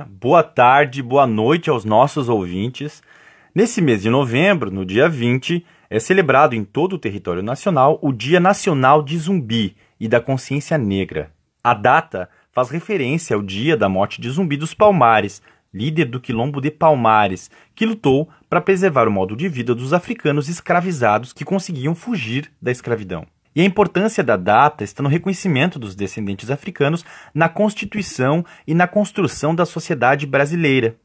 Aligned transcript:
boa 0.00 0.42
tarde, 0.42 1.02
boa 1.02 1.26
noite 1.26 1.68
aos 1.68 1.84
nossos 1.84 2.28
ouvintes. 2.28 3.02
Nesse 3.54 3.82
mês 3.82 4.02
de 4.02 4.08
novembro, 4.08 4.70
no 4.70 4.84
dia 4.84 5.08
20, 5.08 5.64
é 5.90 5.98
celebrado 5.98 6.54
em 6.54 6.64
todo 6.64 6.94
o 6.94 6.98
território 6.98 7.42
nacional 7.42 7.98
o 8.00 8.12
Dia 8.12 8.40
Nacional 8.40 9.02
de 9.02 9.18
Zumbi 9.18 9.76
e 10.00 10.08
da 10.08 10.20
Consciência 10.20 10.78
Negra. 10.78 11.30
A 11.62 11.74
data 11.74 12.28
faz 12.50 12.70
referência 12.70 13.36
ao 13.36 13.42
dia 13.42 13.76
da 13.76 13.88
morte 13.88 14.20
de 14.20 14.30
Zumbi 14.30 14.56
dos 14.56 14.74
Palmares, 14.74 15.42
líder 15.72 16.06
do 16.06 16.20
quilombo 16.20 16.60
de 16.60 16.70
Palmares, 16.70 17.50
que 17.74 17.86
lutou 17.86 18.28
para 18.48 18.60
preservar 18.60 19.06
o 19.06 19.12
modo 19.12 19.36
de 19.36 19.48
vida 19.48 19.74
dos 19.74 19.92
africanos 19.92 20.48
escravizados 20.48 21.32
que 21.32 21.44
conseguiam 21.44 21.94
fugir 21.94 22.50
da 22.60 22.70
escravidão. 22.70 23.26
E 23.54 23.60
a 23.60 23.64
importância 23.64 24.24
da 24.24 24.36
data 24.36 24.82
está 24.82 25.02
no 25.02 25.08
reconhecimento 25.08 25.78
dos 25.78 25.94
descendentes 25.94 26.50
africanos 26.50 27.04
na 27.34 27.48
constituição 27.48 28.44
e 28.66 28.74
na 28.74 28.86
construção 28.86 29.54
da 29.54 29.66
sociedade 29.66 30.26
brasileira. 30.26 30.96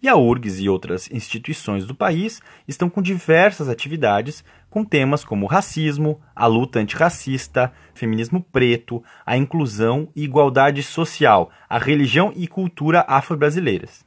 E 0.00 0.08
a 0.08 0.16
URGS 0.16 0.60
e 0.60 0.68
outras 0.68 1.10
instituições 1.10 1.84
do 1.84 1.94
país 1.94 2.40
estão 2.68 2.88
com 2.88 3.02
diversas 3.02 3.68
atividades 3.68 4.44
com 4.70 4.84
temas 4.84 5.24
como 5.24 5.46
racismo, 5.46 6.20
a 6.34 6.46
luta 6.46 6.78
antirracista, 6.78 7.72
feminismo 7.94 8.42
preto, 8.52 9.02
a 9.24 9.36
inclusão 9.36 10.08
e 10.14 10.22
igualdade 10.22 10.82
social, 10.82 11.50
a 11.68 11.78
religião 11.78 12.32
e 12.36 12.46
cultura 12.46 13.04
afro-brasileiras. 13.08 14.05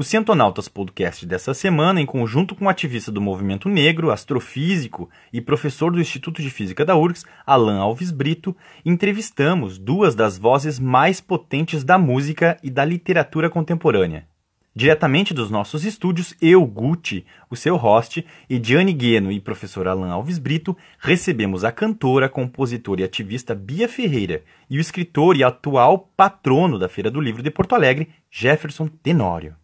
O 0.00 0.04
Cientonautas 0.04 0.68
Podcast 0.68 1.26
dessa 1.26 1.52
semana, 1.52 2.00
em 2.00 2.06
conjunto 2.06 2.54
com 2.54 2.66
o 2.66 2.68
ativista 2.68 3.10
do 3.10 3.20
movimento 3.20 3.68
negro, 3.68 4.12
astrofísico 4.12 5.10
e 5.32 5.40
professor 5.40 5.90
do 5.90 6.00
Instituto 6.00 6.40
de 6.40 6.50
Física 6.50 6.84
da 6.84 6.94
URGS, 6.94 7.24
Alan 7.44 7.80
Alves 7.80 8.12
Brito, 8.12 8.56
entrevistamos 8.84 9.76
duas 9.76 10.14
das 10.14 10.38
vozes 10.38 10.78
mais 10.78 11.20
potentes 11.20 11.82
da 11.82 11.98
música 11.98 12.56
e 12.62 12.70
da 12.70 12.84
literatura 12.84 13.50
contemporânea. 13.50 14.28
Diretamente 14.72 15.34
dos 15.34 15.50
nossos 15.50 15.84
estúdios, 15.84 16.32
eu, 16.40 16.64
Gucci, 16.64 17.26
o 17.50 17.56
seu 17.56 17.74
host, 17.74 18.24
e 18.48 18.56
Diane 18.56 18.92
Gueno 18.92 19.32
e 19.32 19.40
professor 19.40 19.88
Alan 19.88 20.12
Alves 20.12 20.38
Brito, 20.38 20.76
recebemos 21.00 21.64
a 21.64 21.72
cantora, 21.72 22.28
compositora 22.28 23.00
e 23.00 23.04
ativista 23.04 23.52
Bia 23.52 23.88
Ferreira 23.88 24.44
e 24.70 24.78
o 24.78 24.80
escritor 24.80 25.36
e 25.36 25.42
atual 25.42 26.08
patrono 26.16 26.78
da 26.78 26.88
Feira 26.88 27.10
do 27.10 27.20
Livro 27.20 27.42
de 27.42 27.50
Porto 27.50 27.74
Alegre, 27.74 28.08
Jefferson 28.30 28.86
Tenório. 28.86 29.56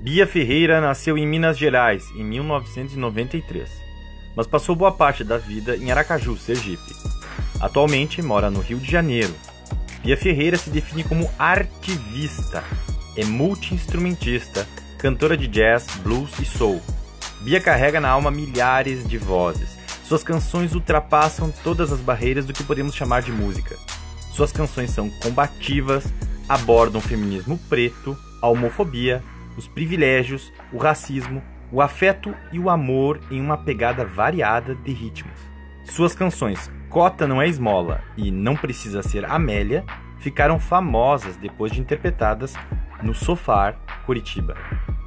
Bia 0.00 0.26
Ferreira 0.26 0.80
nasceu 0.80 1.18
em 1.18 1.26
Minas 1.26 1.58
Gerais 1.58 2.10
em 2.16 2.24
1993, 2.24 3.68
mas 4.34 4.46
passou 4.46 4.74
boa 4.74 4.90
parte 4.90 5.22
da 5.22 5.36
vida 5.36 5.76
em 5.76 5.90
Aracaju, 5.90 6.38
Sergipe. 6.38 6.96
Atualmente 7.60 8.22
mora 8.22 8.50
no 8.50 8.60
Rio 8.60 8.78
de 8.78 8.90
Janeiro. 8.90 9.34
Bia 10.02 10.16
Ferreira 10.16 10.56
se 10.56 10.70
define 10.70 11.04
como 11.04 11.30
artivista, 11.38 12.64
é 13.14 13.26
multi-instrumentista, 13.26 14.66
cantora 14.96 15.36
de 15.36 15.46
jazz, 15.46 15.86
blues 16.02 16.30
e 16.38 16.46
soul. 16.46 16.80
Bia 17.42 17.60
carrega 17.60 18.00
na 18.00 18.08
alma 18.08 18.30
milhares 18.30 19.06
de 19.06 19.18
vozes. 19.18 19.76
Suas 20.02 20.24
canções 20.24 20.74
ultrapassam 20.74 21.52
todas 21.62 21.92
as 21.92 22.00
barreiras 22.00 22.46
do 22.46 22.54
que 22.54 22.64
podemos 22.64 22.94
chamar 22.94 23.20
de 23.20 23.32
música. 23.32 23.76
Suas 24.32 24.50
canções 24.50 24.92
são 24.92 25.10
combativas, 25.10 26.04
abordam 26.48 27.02
feminismo 27.02 27.60
preto, 27.68 28.16
a 28.40 28.48
homofobia, 28.48 29.22
os 29.56 29.68
privilégios, 29.68 30.52
o 30.72 30.78
racismo, 30.78 31.42
o 31.72 31.80
afeto 31.80 32.34
e 32.52 32.58
o 32.58 32.68
amor 32.68 33.20
em 33.30 33.40
uma 33.40 33.56
pegada 33.56 34.04
variada 34.04 34.74
de 34.74 34.92
ritmos. 34.92 35.38
Suas 35.84 36.14
canções 36.14 36.70
Cota 36.88 37.26
Não 37.26 37.40
É 37.40 37.48
Esmola 37.48 38.02
e 38.16 38.30
Não 38.30 38.56
Precisa 38.56 39.02
Ser 39.02 39.24
Amélia 39.24 39.84
ficaram 40.18 40.58
famosas 40.58 41.36
depois 41.36 41.72
de 41.72 41.80
interpretadas 41.80 42.54
no 43.02 43.14
Sofar, 43.14 43.76
Curitiba. 44.04 44.56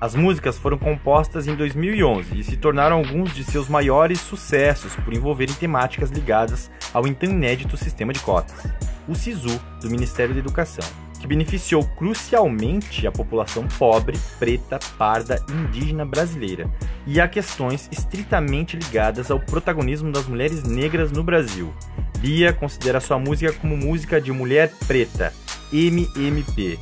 As 0.01 0.15
músicas 0.15 0.57
foram 0.57 0.77
compostas 0.77 1.47
em 1.47 1.55
2011 1.55 2.39
e 2.39 2.43
se 2.43 2.57
tornaram 2.57 2.97
alguns 2.97 3.33
de 3.33 3.43
seus 3.43 3.69
maiores 3.69 4.19
sucessos 4.19 4.95
por 4.95 5.13
envolverem 5.13 5.55
temáticas 5.55 6.09
ligadas 6.09 6.71
ao 6.93 7.07
então 7.07 7.29
inédito 7.29 7.77
sistema 7.77 8.11
de 8.11 8.19
cotas, 8.19 8.65
o 9.07 9.15
SISU 9.15 9.59
do 9.81 9.89
Ministério 9.89 10.33
da 10.33 10.39
Educação 10.39 11.02
que 11.23 11.27
beneficiou 11.27 11.85
crucialmente 11.95 13.07
a 13.07 13.11
população 13.11 13.65
pobre, 13.79 14.19
preta, 14.37 14.77
parda 14.97 15.41
e 15.47 15.53
indígena 15.53 16.05
brasileira, 16.05 16.69
e 17.07 17.21
a 17.21 17.29
questões 17.29 17.87
estritamente 17.93 18.75
ligadas 18.75 19.31
ao 19.31 19.39
protagonismo 19.39 20.11
das 20.11 20.27
mulheres 20.27 20.63
negras 20.63 21.13
no 21.13 21.23
Brasil. 21.23 21.73
Bia 22.19 22.51
considera 22.51 22.99
sua 22.99 23.17
música 23.17 23.53
como 23.53 23.77
música 23.77 24.19
de 24.19 24.33
mulher 24.33 24.73
preta, 24.85 25.33
MMP, 25.71 26.77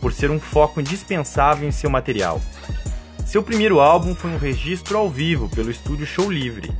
por 0.00 0.12
ser 0.12 0.28
um 0.28 0.40
foco 0.40 0.80
indispensável 0.80 1.68
em 1.68 1.72
seu 1.72 1.88
material. 1.88 2.40
Seu 3.24 3.44
primeiro 3.44 3.78
álbum 3.78 4.12
foi 4.12 4.30
um 4.30 4.38
registro 4.38 4.98
ao 4.98 5.08
vivo 5.08 5.48
pelo 5.50 5.70
estúdio 5.70 6.04
Show 6.04 6.32
Livre, 6.32 6.72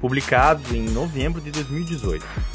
publicado 0.00 0.76
em 0.76 0.82
novembro 0.82 1.40
de 1.40 1.50
2018 1.50 2.51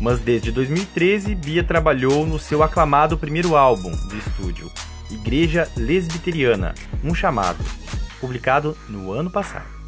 mas 0.00 0.20
desde 0.20 0.52
2013 0.52 1.34
Bia 1.34 1.64
trabalhou 1.64 2.26
no 2.26 2.38
seu 2.38 2.62
aclamado 2.62 3.18
primeiro 3.18 3.56
álbum 3.56 3.90
de 3.90 4.18
estúdio, 4.18 4.70
Igreja 5.10 5.68
Lesbiteriana, 5.76 6.74
um 7.02 7.14
chamado, 7.14 7.64
publicado 8.20 8.76
no 8.88 9.12
ano 9.12 9.30
passado. 9.30 9.78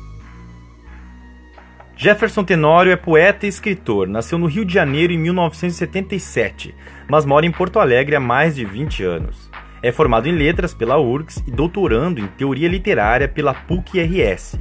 Jefferson 1.97 2.43
Tenório 2.43 2.91
é 2.91 2.97
poeta 2.97 3.45
e 3.45 3.49
escritor. 3.51 4.09
Nasceu 4.09 4.39
no 4.39 4.47
Rio 4.47 4.65
de 4.65 4.73
Janeiro 4.73 5.13
em 5.13 5.19
1977, 5.19 6.75
mas 7.07 7.27
mora 7.27 7.45
em 7.45 7.53
Porto 7.53 7.79
Alegre 7.79 8.17
há 8.17 8.21
mais 8.21 8.57
de 8.57 8.65
20 8.65 9.05
anos. 9.05 9.51
É 9.83 9.93
formado 9.93 10.27
em 10.27 10.33
letras 10.33 10.73
pela 10.73 10.99
URGS 10.99 11.45
e 11.47 11.51
doutorando 11.51 12.19
em 12.19 12.27
teoria 12.27 12.69
literária 12.69 13.29
pela 13.29 13.53
PUC-RS. 13.53 14.59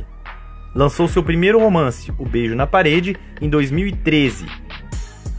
Lançou 0.75 1.07
seu 1.07 1.23
primeiro 1.23 1.59
romance, 1.59 2.11
O 2.17 2.25
Beijo 2.25 2.55
na 2.55 2.67
Parede, 2.67 3.15
em 3.39 3.49
2013 3.49 4.45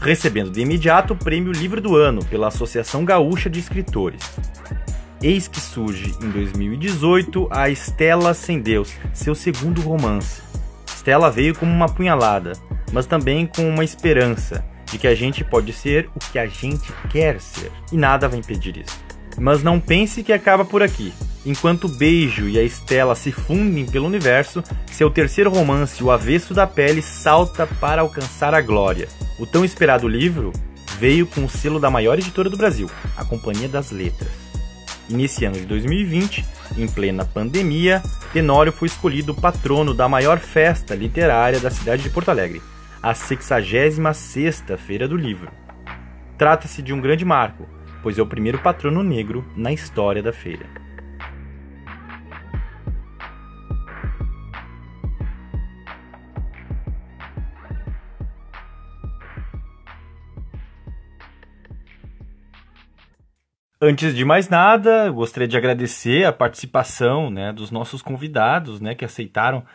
recebendo 0.01 0.49
de 0.49 0.61
imediato 0.61 1.13
o 1.13 1.17
prêmio 1.17 1.51
Livro 1.51 1.79
do 1.79 1.95
Ano 1.95 2.25
pela 2.25 2.47
Associação 2.47 3.05
Gaúcha 3.05 3.49
de 3.49 3.59
Escritores. 3.59 4.21
Eis 5.21 5.47
que 5.47 5.59
surge 5.59 6.15
em 6.21 6.29
2018 6.31 7.47
a 7.51 7.69
Estela 7.69 8.33
Sem 8.33 8.59
Deus, 8.59 8.91
seu 9.13 9.35
segundo 9.35 9.79
romance. 9.81 10.41
Estela 10.87 11.29
veio 11.29 11.53
como 11.53 11.71
uma 11.71 11.87
punhalada, 11.87 12.53
mas 12.91 13.05
também 13.05 13.45
com 13.45 13.69
uma 13.69 13.83
esperança 13.83 14.65
de 14.91 14.97
que 14.97 15.07
a 15.07 15.13
gente 15.13 15.43
pode 15.43 15.71
ser 15.71 16.09
o 16.15 16.31
que 16.31 16.39
a 16.39 16.47
gente 16.47 16.91
quer 17.09 17.39
ser, 17.39 17.71
e 17.91 17.97
nada 17.97 18.27
vai 18.27 18.39
impedir 18.39 18.77
isso. 18.77 19.10
Mas 19.37 19.63
não 19.63 19.79
pense 19.79 20.23
que 20.23 20.33
acaba 20.33 20.63
por 20.65 20.83
aqui. 20.83 21.13
Enquanto 21.45 21.85
o 21.85 21.89
Beijo 21.89 22.47
e 22.47 22.59
a 22.59 22.63
Estela 22.63 23.15
se 23.15 23.31
fundem 23.31 23.85
pelo 23.85 24.05
universo, 24.05 24.63
seu 24.91 25.09
terceiro 25.09 25.49
romance, 25.49 26.03
O 26.03 26.11
Avesso 26.11 26.53
da 26.53 26.67
Pele, 26.67 27.01
salta 27.01 27.65
para 27.65 28.01
alcançar 28.01 28.53
a 28.53 28.61
glória. 28.61 29.07
O 29.39 29.45
tão 29.47 29.65
esperado 29.65 30.07
livro 30.07 30.51
veio 30.99 31.25
com 31.25 31.43
o 31.43 31.49
selo 31.49 31.79
da 31.79 31.89
maior 31.89 32.19
editora 32.19 32.47
do 32.47 32.57
Brasil, 32.57 32.87
a 33.17 33.25
Companhia 33.25 33.67
das 33.67 33.89
Letras. 33.89 34.29
E 35.09 35.13
nesse 35.13 35.43
ano 35.43 35.55
de 35.55 35.65
2020, 35.65 36.45
em 36.77 36.87
plena 36.87 37.25
pandemia, 37.25 38.03
Tenório 38.31 38.71
foi 38.71 38.87
escolhido 38.87 39.33
patrono 39.33 39.95
da 39.95 40.07
maior 40.07 40.39
festa 40.39 40.93
literária 40.93 41.59
da 41.59 41.71
cidade 41.71 42.03
de 42.03 42.09
Porto 42.09 42.29
Alegre, 42.29 42.61
a 43.01 43.13
66ª 43.13 44.77
Feira 44.77 45.07
do 45.07 45.17
Livro. 45.17 45.49
Trata-se 46.37 46.81
de 46.81 46.93
um 46.93 47.01
grande 47.01 47.25
marco, 47.25 47.67
pois 48.01 48.17
é 48.17 48.21
o 48.21 48.27
primeiro 48.27 48.59
patrono 48.59 49.03
negro 49.03 49.45
na 49.55 49.71
história 49.71 50.21
da 50.21 50.33
feira. 50.33 50.81
Antes 63.83 64.13
de 64.13 64.23
mais 64.23 64.47
nada, 64.47 65.09
gostaria 65.09 65.47
de 65.47 65.57
agradecer 65.57 66.23
a 66.23 66.31
participação 66.31 67.31
né, 67.31 67.51
dos 67.51 67.71
nossos 67.71 67.99
convidados 67.99 68.79
né, 68.79 68.93
que 68.93 69.03
aceitaram 69.03 69.65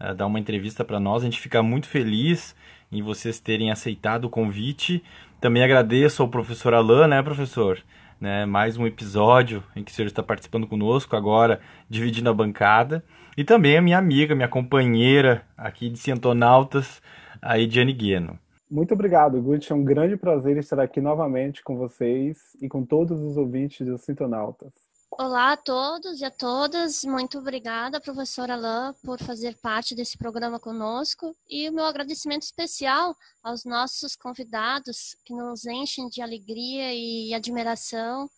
uh, 0.00 0.14
dar 0.14 0.26
uma 0.26 0.38
entrevista 0.38 0.84
para 0.84 1.00
nós. 1.00 1.22
A 1.22 1.24
gente 1.24 1.40
fica 1.40 1.60
muito 1.64 1.88
feliz 1.88 2.54
em 2.92 3.02
vocês 3.02 3.40
terem 3.40 3.72
aceitado 3.72 4.26
o 4.26 4.30
convite. 4.30 5.02
Também 5.46 5.62
agradeço 5.62 6.24
ao 6.24 6.28
professor 6.28 6.74
Alain, 6.74 7.06
né, 7.06 7.22
professor? 7.22 7.78
Né, 8.20 8.44
mais 8.44 8.76
um 8.76 8.84
episódio 8.84 9.62
em 9.76 9.84
que 9.84 9.92
o 9.92 9.94
senhor 9.94 10.08
está 10.08 10.20
participando 10.20 10.66
conosco 10.66 11.14
agora, 11.14 11.60
dividindo 11.88 12.28
a 12.28 12.34
bancada. 12.34 13.04
E 13.38 13.44
também 13.44 13.78
a 13.78 13.80
minha 13.80 13.96
amiga, 13.96 14.34
minha 14.34 14.48
companheira 14.48 15.42
aqui 15.56 15.88
de 15.88 16.00
Cientonautas, 16.00 17.00
a 17.40 17.60
Ediane 17.60 17.92
Gueno. 17.92 18.36
Muito 18.68 18.92
obrigado, 18.92 19.40
Gucci. 19.40 19.70
É 19.70 19.74
um 19.76 19.84
grande 19.84 20.16
prazer 20.16 20.56
estar 20.56 20.80
aqui 20.80 21.00
novamente 21.00 21.62
com 21.62 21.76
vocês 21.76 22.56
e 22.60 22.68
com 22.68 22.84
todos 22.84 23.20
os 23.20 23.36
ouvintes 23.36 23.86
do 23.86 23.96
Sintonautas. 23.96 24.85
Olá 25.18 25.52
a 25.52 25.56
todos 25.56 26.20
e 26.20 26.26
a 26.26 26.30
todas. 26.30 27.02
Muito 27.04 27.38
obrigada, 27.38 27.98
professora 27.98 28.52
Alain, 28.52 28.92
por 29.02 29.18
fazer 29.18 29.56
parte 29.62 29.94
desse 29.94 30.18
programa 30.18 30.60
conosco. 30.60 31.34
E 31.48 31.66
o 31.70 31.72
meu 31.72 31.86
agradecimento 31.86 32.42
especial 32.42 33.16
aos 33.42 33.64
nossos 33.64 34.14
convidados, 34.14 35.16
que 35.24 35.32
nos 35.32 35.64
enchem 35.64 36.10
de 36.10 36.20
alegria 36.20 36.92
e 36.92 37.32
admiração, 37.32 38.28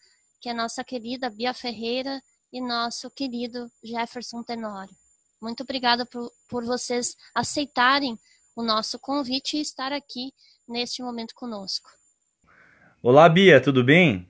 que 0.41 0.49
é 0.49 0.55
nossa 0.55 0.85
querida 0.85 1.29
Bia 1.29 1.53
Ferreira 1.53 2.23
e 2.53 2.61
nosso 2.61 3.11
querido 3.11 3.67
Jefferson 3.83 4.45
Tenório. 4.45 4.95
Muito 5.43 5.65
obrigada 5.65 6.07
por, 6.07 6.31
por 6.49 6.65
vocês 6.65 7.17
aceitarem 7.35 8.17
o 8.55 8.63
nosso 8.63 9.01
convite 9.01 9.57
e 9.57 9.61
estar 9.61 9.93
aqui 9.93 10.33
neste 10.69 11.03
momento 11.03 11.35
conosco. 11.35 11.91
Olá, 13.03 13.29
Bia, 13.29 13.61
tudo 13.61 13.83
bem? 13.83 14.28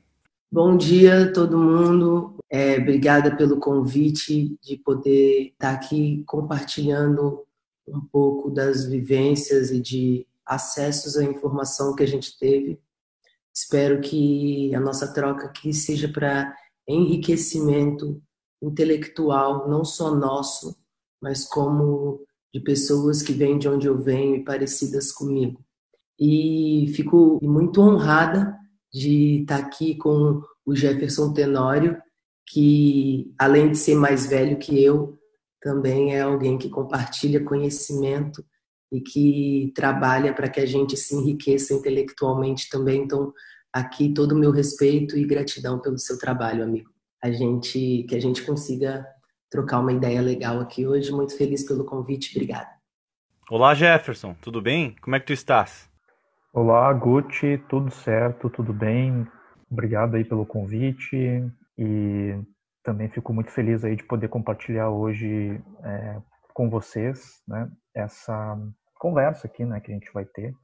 Bom 0.51 0.79
dia, 0.79 1.31
todo 1.31 1.59
mundo. 1.59 2.39
É, 2.49 2.79
obrigada 2.79 3.37
pelo 3.37 3.61
convite 3.61 4.59
de 4.63 4.79
poder 4.79 5.49
estar 5.49 5.73
aqui 5.73 6.25
compartilhando 6.27 7.45
um 7.87 8.01
pouco 8.01 8.51
das 8.51 8.87
vivências 8.87 9.71
e 9.71 9.79
de 9.79 10.27
acessos 10.47 11.19
à 11.19 11.23
informação 11.23 11.95
que 11.95 12.03
a 12.03 12.07
gente 12.07 12.39
teve. 12.39 12.81
Espero 13.55 14.01
que 14.01 14.75
a 14.75 14.81
nossa 14.81 15.13
troca 15.13 15.45
aqui 15.45 15.71
seja 15.75 16.09
para 16.09 16.57
enriquecimento 16.89 18.19
intelectual, 18.63 19.69
não 19.69 19.85
só 19.85 20.15
nosso, 20.15 20.79
mas 21.21 21.45
como 21.45 22.25
de 22.55 22.61
pessoas 22.61 23.21
que 23.21 23.35
vêm 23.35 23.59
de 23.59 23.69
onde 23.69 23.87
eu 23.87 23.99
venho 23.99 24.37
e 24.37 24.45
parecidas 24.45 25.13
comigo. 25.13 25.63
E 26.19 26.91
fico 26.97 27.39
muito 27.43 27.83
honrada 27.83 28.59
de 28.99 29.43
estar 29.43 29.59
aqui 29.59 29.95
com 29.97 30.43
o 30.67 30.75
Jefferson 30.75 31.33
Tenório, 31.33 31.97
que 32.47 33.33
além 33.39 33.71
de 33.71 33.79
ser 33.79 33.95
mais 33.95 34.27
velho 34.27 34.59
que 34.59 34.83
eu, 34.83 35.19
também 35.61 36.15
é 36.15 36.21
alguém 36.21 36.57
que 36.57 36.69
compartilha 36.69 37.45
conhecimento 37.45 38.45
e 38.91 39.01
que 39.01 39.73
trabalha 39.75 40.33
para 40.33 40.49
que 40.49 40.61
a 40.61 40.67
gente 40.67 40.97
se 40.97 41.15
enriqueça 41.15 41.75
intelectualmente 41.75 42.69
também. 42.71 43.03
Então, 43.03 43.33
aqui 43.73 44.13
todo 44.13 44.33
o 44.33 44.39
meu 44.39 44.51
respeito 44.51 45.17
e 45.17 45.27
gratidão 45.27 45.79
pelo 45.79 45.99
seu 45.99 46.19
trabalho, 46.19 46.63
amigo. 46.63 46.91
A 47.23 47.31
gente 47.31 48.07
que 48.09 48.15
a 48.15 48.21
gente 48.21 48.43
consiga 48.43 49.05
trocar 49.51 49.81
uma 49.81 49.93
ideia 49.93 50.21
legal 50.21 50.61
aqui 50.61 50.87
hoje. 50.87 51.11
Muito 51.11 51.37
feliz 51.37 51.65
pelo 51.65 51.85
convite. 51.85 52.31
Obrigada. 52.37 52.69
Olá, 53.51 53.75
Jefferson. 53.75 54.35
Tudo 54.41 54.61
bem? 54.61 54.95
Como 55.01 55.17
é 55.17 55.21
que 55.21 55.27
tu 55.27 55.33
estás? 55.33 55.89
Olá, 56.51 56.91
Gucci, 56.95 57.59
tudo 57.69 57.91
certo, 57.91 58.49
tudo 58.49 58.73
bem? 58.73 59.29
Obrigado 59.71 60.17
aí 60.17 60.25
pelo 60.25 60.47
convite 60.47 61.45
e 61.77 62.41
também 62.83 63.11
fico 63.11 63.35
muito 63.35 63.51
feliz 63.51 63.85
aí 63.85 63.95
de 63.95 64.03
poder 64.03 64.29
compartilhar 64.29 64.89
hoje 64.89 65.61
é, 65.85 66.17
com 66.55 66.71
vocês, 66.71 67.43
né, 67.47 67.71
essa 67.95 68.59
conversa 68.95 69.47
aqui, 69.47 69.63
né, 69.63 69.79
que 69.79 69.91
a 69.91 69.95
gente 69.95 70.11
vai 70.13 70.25
ter. 70.25 70.55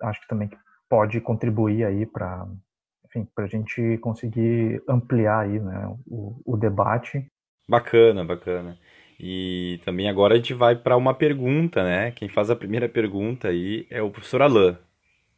Acho 0.00 0.22
que 0.22 0.28
também 0.28 0.48
pode 0.88 1.20
contribuir 1.20 1.84
aí 1.84 2.06
para, 2.06 2.46
enfim, 3.04 3.28
para 3.34 3.44
a 3.44 3.48
gente 3.48 3.98
conseguir 3.98 4.82
ampliar 4.88 5.40
aí, 5.40 5.60
né, 5.60 5.94
o, 6.06 6.40
o 6.46 6.56
debate. 6.56 7.30
Bacana, 7.68 8.24
bacana. 8.24 8.78
E 9.20 9.78
também 9.84 10.08
agora 10.08 10.32
a 10.32 10.36
gente 10.38 10.54
vai 10.54 10.74
para 10.74 10.96
uma 10.96 11.12
pergunta, 11.12 11.84
né? 11.84 12.10
Quem 12.12 12.28
faz 12.28 12.50
a 12.50 12.56
primeira 12.56 12.88
pergunta 12.88 13.48
aí 13.48 13.86
é 13.90 14.00
o 14.02 14.10
professor 14.10 14.40
Alain. 14.40 14.76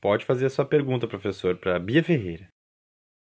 Pode 0.05 0.27
fazer 0.27 0.45
a 0.45 0.51
sua 0.51 0.67
pergunta, 0.67 1.09
professor, 1.09 1.57
para 1.57 1.79
Bia 1.79 2.05
Ferreira. 2.05 2.47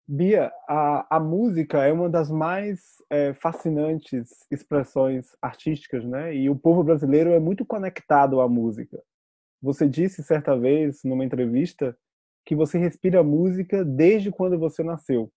Bia, 0.08 0.52
a, 0.68 1.18
a 1.18 1.20
música 1.20 1.86
é 1.86 1.94
uma 1.94 2.10
das 2.10 2.32
mais 2.32 2.96
é, 3.08 3.36
fascinantes 3.36 4.48
expressões 4.50 5.28
artísticas, 5.40 6.04
né? 6.04 6.36
E 6.36 6.50
o 6.50 6.56
povo 6.56 6.84
brasileiro 6.84 7.34
é 7.34 7.40
muito 7.40 7.64
conectado 7.64 8.42
à 8.42 8.50
música. 8.50 9.00
Você 9.62 9.88
disse 9.88 10.24
certa 10.24 10.58
vez, 10.58 11.04
numa 11.04 11.24
entrevista, 11.24 11.96
que 12.44 12.56
você 12.56 12.80
respira 12.80 13.22
música 13.22 13.86
desde 13.86 14.32
quando 14.32 14.58
você 14.58 14.82
nasceu. 14.82 15.32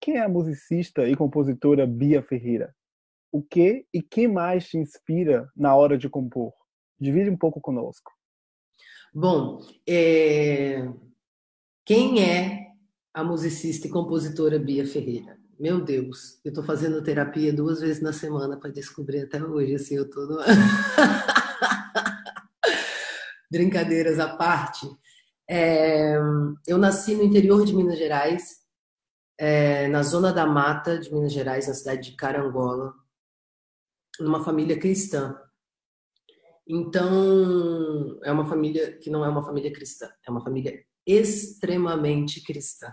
Quem 0.00 0.18
é 0.18 0.20
a 0.20 0.28
musicista 0.28 1.08
e 1.08 1.16
compositora 1.16 1.88
Bia 1.88 2.22
Ferreira? 2.22 2.72
O 3.32 3.42
que 3.42 3.84
e 3.92 4.00
quem 4.00 4.28
mais 4.28 4.68
te 4.68 4.78
inspira 4.78 5.50
na 5.56 5.74
hora 5.74 5.98
de 5.98 6.08
compor? 6.08 6.52
Divide 7.00 7.30
um 7.30 7.36
pouco 7.36 7.60
conosco. 7.60 8.17
Bom, 9.20 9.60
é... 9.84 10.88
quem 11.84 12.22
é 12.22 12.68
a 13.12 13.24
musicista 13.24 13.88
e 13.88 13.90
compositora 13.90 14.60
Bia 14.60 14.86
Ferreira? 14.86 15.36
Meu 15.58 15.80
Deus, 15.80 16.38
eu 16.44 16.50
estou 16.50 16.62
fazendo 16.62 17.02
terapia 17.02 17.52
duas 17.52 17.80
vezes 17.80 18.00
na 18.00 18.12
semana 18.12 18.56
para 18.56 18.70
descobrir 18.70 19.22
até 19.22 19.42
hoje, 19.42 19.74
assim, 19.74 19.96
eu 19.96 20.08
tô. 20.08 20.38
Brincadeiras 23.50 24.20
à 24.20 24.36
parte. 24.36 24.86
É... 25.48 26.16
eu 26.68 26.78
nasci 26.78 27.16
no 27.16 27.24
interior 27.24 27.66
de 27.66 27.74
Minas 27.74 27.98
Gerais, 27.98 28.58
é... 29.36 29.88
na 29.88 30.04
zona 30.04 30.32
da 30.32 30.46
mata 30.46 30.96
de 30.96 31.12
Minas 31.12 31.32
Gerais, 31.32 31.66
na 31.66 31.74
cidade 31.74 32.12
de 32.12 32.16
Carangola, 32.16 32.94
numa 34.20 34.44
família 34.44 34.78
cristã. 34.78 35.36
Então, 36.68 38.20
é 38.22 38.30
uma 38.30 38.46
família 38.46 38.92
que 38.98 39.08
não 39.08 39.24
é 39.24 39.28
uma 39.28 39.42
família 39.42 39.72
cristã, 39.72 40.06
é 40.26 40.30
uma 40.30 40.44
família 40.44 40.84
extremamente 41.06 42.42
cristã. 42.42 42.92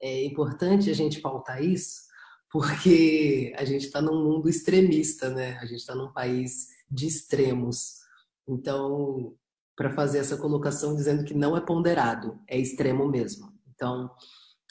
É 0.00 0.24
importante 0.24 0.88
a 0.88 0.94
gente 0.94 1.20
pautar 1.20 1.62
isso, 1.62 2.02
porque 2.48 3.52
a 3.56 3.64
gente 3.64 3.86
está 3.86 4.00
num 4.00 4.22
mundo 4.22 4.48
extremista, 4.48 5.30
né? 5.30 5.58
A 5.58 5.66
gente 5.66 5.80
está 5.80 5.96
num 5.96 6.12
país 6.12 6.68
de 6.88 7.08
extremos. 7.08 7.96
Então, 8.48 9.34
para 9.76 9.90
fazer 9.90 10.18
essa 10.18 10.36
colocação 10.36 10.94
dizendo 10.94 11.24
que 11.24 11.34
não 11.34 11.56
é 11.56 11.60
ponderado, 11.60 12.38
é 12.46 12.56
extremo 12.56 13.08
mesmo. 13.08 13.52
Então, 13.74 14.10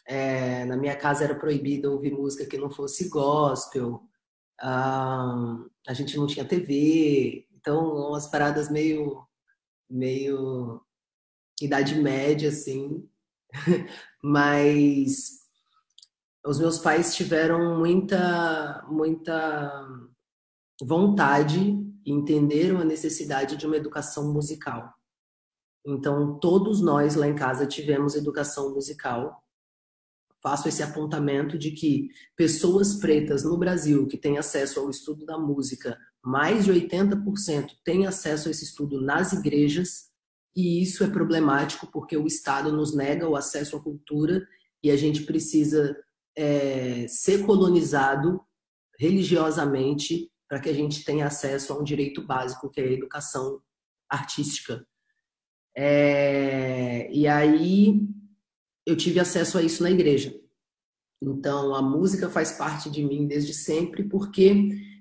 é, 0.07 0.63
na 0.65 0.77
minha 0.77 0.95
casa 0.95 1.25
era 1.25 1.35
proibido 1.35 1.91
ouvir 1.91 2.13
música 2.13 2.45
que 2.45 2.57
não 2.57 2.69
fosse 2.69 3.09
gospel, 3.09 4.01
ah, 4.59 5.57
a 5.87 5.93
gente 5.93 6.15
não 6.15 6.27
tinha 6.27 6.45
TV, 6.45 7.47
então, 7.61 8.09
umas 8.09 8.27
paradas 8.27 8.69
meio, 8.69 9.23
meio 9.89 10.81
idade 11.61 11.95
média, 11.95 12.49
assim. 12.49 13.07
Mas 14.21 15.41
os 16.45 16.59
meus 16.59 16.79
pais 16.79 17.15
tiveram 17.15 17.77
muita, 17.77 18.83
muita 18.89 19.87
vontade 20.81 21.59
e 22.03 22.11
entenderam 22.11 22.79
a 22.79 22.85
necessidade 22.85 23.55
de 23.55 23.67
uma 23.67 23.77
educação 23.77 24.33
musical. 24.33 24.91
Então, 25.85 26.39
todos 26.39 26.81
nós 26.81 27.15
lá 27.15 27.27
em 27.27 27.35
casa 27.35 27.67
tivemos 27.67 28.15
educação 28.15 28.73
musical. 28.73 29.43
Faço 30.41 30.67
esse 30.67 30.81
apontamento 30.81 31.57
de 31.57 31.71
que 31.71 32.09
pessoas 32.35 32.95
pretas 32.95 33.43
no 33.43 33.57
Brasil 33.57 34.07
que 34.07 34.17
têm 34.17 34.37
acesso 34.37 34.79
ao 34.79 34.89
estudo 34.89 35.25
da 35.25 35.37
música 35.37 35.97
mais 36.23 36.65
de 36.65 36.71
80% 36.71 37.71
têm 37.83 38.05
acesso 38.05 38.47
a 38.47 38.51
esse 38.51 38.63
estudo 38.63 39.01
nas 39.01 39.33
igrejas, 39.33 40.11
e 40.55 40.81
isso 40.81 41.03
é 41.03 41.07
problemático 41.07 41.87
porque 41.87 42.17
o 42.17 42.27
Estado 42.27 42.71
nos 42.71 42.95
nega 42.95 43.27
o 43.27 43.35
acesso 43.35 43.77
à 43.77 43.81
cultura 43.81 44.45
e 44.83 44.91
a 44.91 44.97
gente 44.97 45.23
precisa 45.23 45.95
é, 46.35 47.07
ser 47.07 47.45
colonizado 47.45 48.41
religiosamente 48.99 50.29
para 50.47 50.59
que 50.59 50.69
a 50.69 50.73
gente 50.73 51.03
tenha 51.05 51.27
acesso 51.27 51.71
a 51.71 51.79
um 51.79 51.83
direito 51.83 52.21
básico, 52.25 52.69
que 52.69 52.81
é 52.81 52.83
a 52.83 52.91
educação 52.91 53.61
artística. 54.09 54.85
É, 55.75 57.09
e 57.11 57.25
aí 57.27 58.01
eu 58.91 58.97
tive 58.97 59.19
acesso 59.19 59.57
a 59.57 59.63
isso 59.63 59.81
na 59.81 59.89
igreja. 59.89 60.35
Então 61.21 61.73
a 61.73 61.81
música 61.81 62.29
faz 62.29 62.51
parte 62.51 62.89
de 62.89 63.03
mim 63.03 63.27
desde 63.27 63.53
sempre, 63.53 64.03
porque 64.03 64.53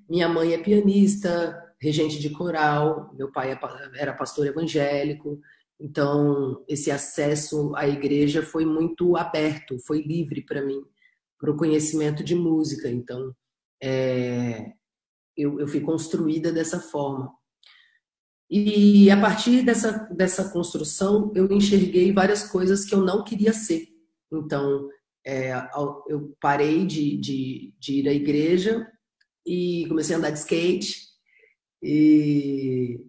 minha 0.08 0.28
mãe 0.28 0.52
é 0.52 0.58
pianista, 0.58 1.74
regente 1.80 2.18
de 2.20 2.30
coral, 2.30 3.12
meu 3.14 3.32
pai 3.32 3.52
é 3.52 3.58
era 3.94 4.12
pastor 4.12 4.46
evangélico, 4.46 5.40
então 5.80 6.62
esse 6.68 6.90
acesso 6.90 7.74
à 7.74 7.88
igreja 7.88 8.42
foi 8.42 8.66
muito 8.66 9.16
aberto, 9.16 9.78
foi 9.86 10.02
livre 10.02 10.42
para 10.44 10.62
mim, 10.62 10.82
para 11.38 11.50
o 11.50 11.56
conhecimento 11.56 12.22
de 12.22 12.34
música. 12.34 12.88
Então 12.88 13.34
é, 13.82 14.72
eu, 15.36 15.58
eu 15.58 15.66
fui 15.66 15.80
construída 15.80 16.52
dessa 16.52 16.78
forma. 16.78 17.32
E 18.50 19.08
a 19.10 19.20
partir 19.20 19.62
dessa, 19.62 20.08
dessa 20.10 20.50
construção, 20.50 21.30
eu 21.36 21.50
enxerguei 21.52 22.12
várias 22.12 22.42
coisas 22.42 22.84
que 22.84 22.92
eu 22.92 23.00
não 23.00 23.22
queria 23.22 23.52
ser. 23.52 23.86
Então, 24.32 24.88
é, 25.24 25.52
eu 26.08 26.36
parei 26.40 26.84
de, 26.84 27.16
de, 27.16 27.74
de 27.78 28.00
ir 28.00 28.08
à 28.08 28.12
igreja 28.12 28.90
e 29.46 29.86
comecei 29.88 30.16
a 30.16 30.18
andar 30.18 30.30
de 30.30 30.38
skate 30.40 31.10
e 31.80 33.00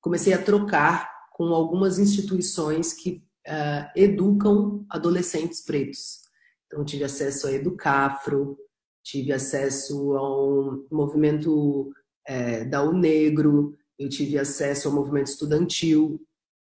comecei 0.00 0.32
a 0.32 0.42
trocar 0.42 1.10
com 1.32 1.46
algumas 1.52 1.98
instituições 1.98 2.92
que 2.92 3.24
uh, 3.46 3.90
educam 3.96 4.86
adolescentes 4.88 5.60
pretos. 5.60 6.20
Então, 6.66 6.84
tive 6.84 7.02
acesso 7.04 7.48
a 7.48 7.52
Educafro, 7.52 8.56
tive 9.02 9.32
acesso 9.32 10.14
a 10.16 10.46
um 10.48 10.86
movimento 10.90 11.92
é, 12.26 12.64
da 12.64 12.82
O 12.82 12.92
Negro, 12.92 13.76
eu 13.98 14.08
tive 14.08 14.38
acesso 14.38 14.88
ao 14.88 14.94
movimento 14.94 15.28
estudantil 15.28 16.20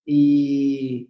e 0.07 1.09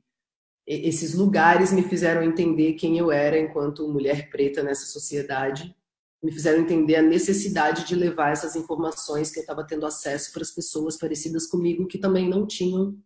esses 0.67 1.15
lugares 1.15 1.73
me 1.73 1.83
fizeram 1.83 2.23
entender 2.23 2.75
quem 2.75 2.99
eu 2.99 3.13
era 3.13 3.39
enquanto 3.39 3.89
mulher 3.89 4.31
preta 4.31 4.63
nessa 4.63 4.87
sociedade, 4.87 5.75
me 6.23 6.33
fizeram 6.33 6.63
entender 6.63 6.97
a 6.97 7.03
necessidade 7.03 7.87
de 7.87 7.95
levar 7.95 8.33
essas 8.33 8.57
informações 8.57 9.31
que 9.31 9.39
eu 9.39 9.43
estava 9.43 9.65
tendo 9.65 9.87
acesso 9.87 10.33
para 10.33 10.43
as 10.43 10.51
pessoas 10.51 10.97
parecidas 10.97 11.47
comigo 11.47 11.87
que 11.87 11.99
também 11.99 12.29
não 12.29 12.47
tinham 12.47 12.99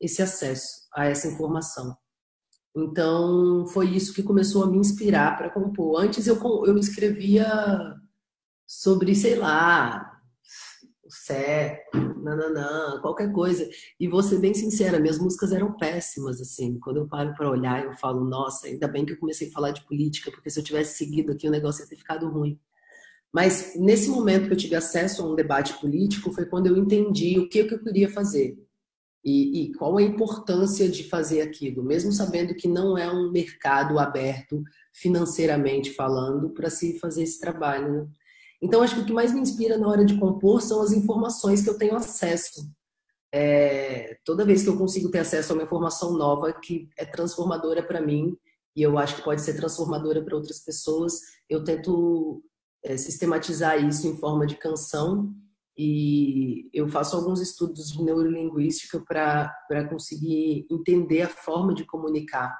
esse 0.00 0.20
acesso 0.20 0.86
a 0.92 1.06
essa 1.06 1.28
informação. 1.28 1.96
Então, 2.76 3.66
foi 3.68 3.88
isso 3.88 4.12
que 4.12 4.22
começou 4.22 4.64
a 4.64 4.70
me 4.70 4.76
inspirar 4.76 5.38
para 5.38 5.48
compor. 5.48 5.98
Antes 5.98 6.26
eu, 6.26 6.38
eu 6.66 6.76
escrevia 6.76 7.48
sobre, 8.66 9.14
sei 9.14 9.36
lá, 9.36 10.20
o 11.02 11.10
Sé, 11.10 11.82
nananã, 12.26 13.00
qualquer 13.00 13.32
coisa. 13.32 13.68
E 13.98 14.08
vou 14.08 14.22
ser 14.22 14.38
bem 14.38 14.52
sincera, 14.52 14.98
minhas 14.98 15.18
músicas 15.18 15.52
eram 15.52 15.76
péssimas, 15.76 16.40
assim. 16.40 16.78
Quando 16.80 16.98
eu 16.98 17.08
paro 17.08 17.32
para 17.34 17.48
olhar, 17.48 17.84
eu 17.84 17.94
falo, 17.94 18.24
nossa, 18.24 18.66
ainda 18.66 18.88
bem 18.88 19.06
que 19.06 19.12
eu 19.12 19.18
comecei 19.18 19.48
a 19.48 19.52
falar 19.52 19.70
de 19.70 19.84
política, 19.86 20.30
porque 20.30 20.50
se 20.50 20.58
eu 20.58 20.64
tivesse 20.64 20.98
seguido 20.98 21.32
aqui, 21.32 21.48
o 21.48 21.50
negócio 21.50 21.82
ia 21.82 21.88
ter 21.88 21.96
ficado 21.96 22.28
ruim. 22.28 22.58
Mas 23.32 23.74
nesse 23.76 24.08
momento 24.08 24.46
que 24.46 24.52
eu 24.52 24.56
tive 24.56 24.74
acesso 24.74 25.22
a 25.22 25.26
um 25.26 25.34
debate 25.34 25.74
político, 25.74 26.32
foi 26.32 26.46
quando 26.46 26.66
eu 26.66 26.76
entendi 26.76 27.38
o 27.38 27.48
que, 27.48 27.58
eu 27.58 27.82
queria 27.82 28.08
fazer. 28.08 28.56
E, 29.24 29.64
e, 29.64 29.74
qual 29.74 29.98
a 29.98 30.02
importância 30.02 30.88
de 30.88 31.04
fazer 31.04 31.42
aquilo, 31.42 31.82
mesmo 31.82 32.12
sabendo 32.12 32.54
que 32.54 32.68
não 32.68 32.96
é 32.96 33.10
um 33.10 33.30
mercado 33.30 33.98
aberto 33.98 34.62
financeiramente 34.92 35.90
falando 35.92 36.50
para 36.50 36.70
se 36.70 36.98
fazer 36.98 37.24
esse 37.24 37.40
trabalho. 37.40 37.92
Né? 37.92 38.06
Então, 38.62 38.82
acho 38.82 38.94
que 38.94 39.00
o 39.02 39.06
que 39.06 39.12
mais 39.12 39.32
me 39.32 39.40
inspira 39.40 39.76
na 39.76 39.88
hora 39.88 40.04
de 40.04 40.18
compor 40.18 40.62
são 40.62 40.80
as 40.80 40.92
informações 40.92 41.62
que 41.62 41.70
eu 41.70 41.78
tenho 41.78 41.94
acesso. 41.94 42.70
É, 43.32 44.18
toda 44.24 44.44
vez 44.46 44.62
que 44.62 44.68
eu 44.68 44.78
consigo 44.78 45.10
ter 45.10 45.18
acesso 45.18 45.52
a 45.52 45.56
uma 45.56 45.64
informação 45.64 46.16
nova 46.16 46.52
que 46.52 46.88
é 46.96 47.04
transformadora 47.04 47.82
para 47.82 48.00
mim, 48.00 48.36
e 48.74 48.82
eu 48.82 48.98
acho 48.98 49.16
que 49.16 49.22
pode 49.22 49.42
ser 49.42 49.54
transformadora 49.54 50.24
para 50.24 50.36
outras 50.36 50.60
pessoas, 50.60 51.20
eu 51.48 51.64
tento 51.64 52.42
é, 52.84 52.96
sistematizar 52.96 53.82
isso 53.82 54.06
em 54.06 54.16
forma 54.16 54.46
de 54.46 54.56
canção 54.56 55.34
e 55.76 56.70
eu 56.72 56.88
faço 56.88 57.16
alguns 57.16 57.40
estudos 57.40 57.92
de 57.92 58.02
neurolinguística 58.02 59.02
para 59.06 59.88
conseguir 59.88 60.66
entender 60.70 61.22
a 61.22 61.28
forma 61.28 61.74
de 61.74 61.84
comunicar, 61.84 62.56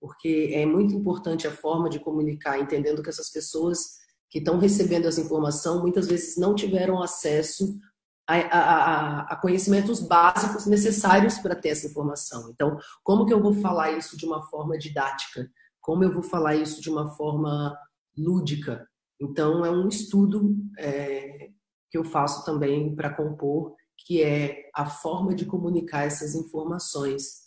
porque 0.00 0.50
é 0.52 0.66
muito 0.66 0.94
importante 0.94 1.46
a 1.46 1.50
forma 1.50 1.88
de 1.88 1.98
comunicar, 1.98 2.58
entendendo 2.58 3.02
que 3.02 3.08
essas 3.08 3.30
pessoas 3.30 4.03
que 4.34 4.40
estão 4.40 4.58
recebendo 4.58 5.06
essa 5.06 5.20
informação 5.20 5.80
muitas 5.80 6.08
vezes 6.08 6.36
não 6.36 6.56
tiveram 6.56 7.00
acesso 7.00 7.78
a, 8.26 8.34
a, 8.34 9.20
a, 9.32 9.36
conhecimentos 9.36 10.00
básicos 10.00 10.66
necessários 10.66 11.38
para 11.38 11.54
ter 11.54 11.68
essa 11.68 11.86
informação. 11.86 12.50
Então, 12.50 12.76
como 13.04 13.26
que 13.26 13.32
eu 13.32 13.40
vou 13.40 13.54
falar 13.54 13.92
isso 13.92 14.16
de 14.16 14.26
uma 14.26 14.42
forma 14.42 14.76
didática? 14.76 15.48
Como 15.80 16.02
eu 16.02 16.12
vou 16.12 16.24
falar 16.24 16.56
isso 16.56 16.82
de 16.82 16.90
uma 16.90 17.14
forma 17.14 17.78
lúdica? 18.18 18.84
Então, 19.20 19.64
é 19.64 19.70
um 19.70 19.86
estudo 19.86 20.56
é, 20.80 21.50
que 21.88 21.96
eu 21.96 22.02
faço 22.02 22.44
também 22.44 22.92
para 22.96 23.14
compor, 23.14 23.76
que 23.96 24.20
é 24.20 24.68
a 24.74 24.84
forma 24.84 25.32
de 25.32 25.46
comunicar 25.46 26.06
essas 26.06 26.34
informações. 26.34 27.43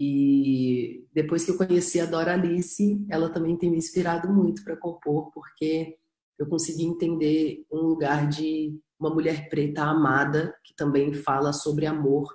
E 0.00 1.06
depois 1.12 1.44
que 1.44 1.50
eu 1.50 1.58
conheci 1.58 2.00
a 2.00 2.06
Dora 2.06 2.32
Alice, 2.32 3.04
ela 3.10 3.28
também 3.28 3.56
tem 3.56 3.70
me 3.70 3.76
inspirado 3.76 4.32
muito 4.32 4.64
para 4.64 4.76
compor, 4.76 5.30
porque 5.30 5.98
eu 6.38 6.48
consegui 6.48 6.84
entender 6.84 7.66
um 7.70 7.80
lugar 7.82 8.26
de 8.26 8.80
uma 8.98 9.10
mulher 9.10 9.50
preta 9.50 9.82
amada, 9.82 10.56
que 10.64 10.74
também 10.74 11.12
fala 11.12 11.52
sobre 11.52 11.84
amor. 11.84 12.34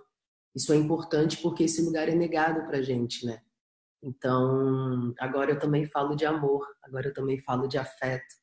Isso 0.55 0.71
é 0.71 0.75
importante 0.75 1.37
porque 1.41 1.63
esse 1.63 1.81
lugar 1.81 2.07
é 2.07 2.13
negado 2.13 2.65
para 2.67 2.83
gente, 2.83 3.25
né? 3.25 3.41
Então, 4.03 5.13
agora 5.19 5.51
eu 5.51 5.59
também 5.59 5.85
falo 5.87 6.15
de 6.15 6.25
amor, 6.25 6.67
agora 6.83 7.07
eu 7.07 7.13
também 7.13 7.39
falo 7.39 7.67
de 7.67 7.79
afeto 7.79 8.35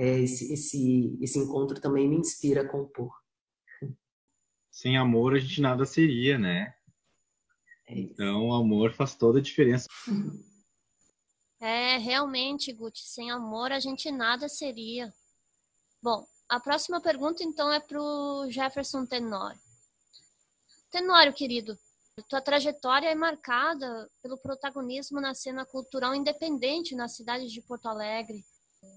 é, 0.00 0.18
esse, 0.20 0.50
esse, 0.50 1.18
esse 1.20 1.38
encontro 1.38 1.78
também 1.78 2.08
me 2.08 2.16
inspira 2.16 2.62
a 2.62 2.68
compor. 2.68 3.12
Sem 4.70 4.96
amor 4.96 5.34
a 5.34 5.38
gente 5.38 5.60
nada 5.60 5.84
seria, 5.84 6.38
né? 6.38 6.74
É 7.90 7.98
então 7.98 8.48
o 8.48 8.54
amor 8.54 8.92
faz 8.92 9.14
toda 9.14 9.38
a 9.38 9.42
diferença. 9.42 9.86
É, 11.62 11.98
realmente, 11.98 12.72
Guti, 12.72 13.06
sem 13.06 13.30
amor 13.30 13.70
a 13.70 13.78
gente 13.78 14.10
nada 14.10 14.48
seria. 14.48 15.12
Bom, 16.02 16.26
a 16.48 16.58
próxima 16.58 17.02
pergunta 17.02 17.44
então 17.44 17.70
é 17.70 17.78
para 17.78 18.00
o 18.00 18.50
Jefferson 18.50 19.04
Tenório. 19.04 19.60
Tenório, 20.90 21.34
querido, 21.34 21.78
tua 22.30 22.40
trajetória 22.40 23.08
é 23.08 23.14
marcada 23.14 24.10
pelo 24.22 24.38
protagonismo 24.38 25.20
na 25.20 25.34
cena 25.34 25.66
cultural 25.66 26.14
independente 26.14 26.94
na 26.94 27.08
cidade 27.08 27.46
de 27.48 27.60
Porto 27.60 27.90
Alegre. 27.90 28.42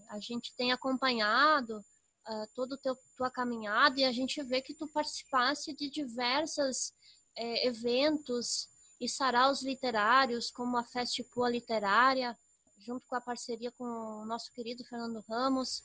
A 0.09 0.19
gente 0.21 0.55
tem 0.55 0.71
acompanhado 0.71 1.77
uh, 1.79 2.47
toda 2.55 2.75
a 2.75 2.95
tua 3.17 3.29
caminhada 3.29 4.00
e 4.00 4.05
a 4.05 4.12
gente 4.13 4.41
vê 4.41 4.62
que 4.62 4.73
tu 4.73 4.88
participaste 4.88 5.75
de 5.75 5.89
diversos 5.89 6.93
eh, 7.35 7.67
eventos 7.67 8.69
e 9.03 9.10
saraus 9.10 9.62
literários, 9.62 10.50
como 10.50 10.77
a 10.77 10.83
Festival 10.83 11.50
Literária, 11.50 12.38
junto 12.79 13.05
com 13.07 13.15
a 13.15 13.22
parceria 13.22 13.72
com 13.72 13.83
o 13.83 14.25
nosso 14.25 14.51
querido 14.53 14.83
Fernando 14.86 15.24
Ramos, 15.27 15.83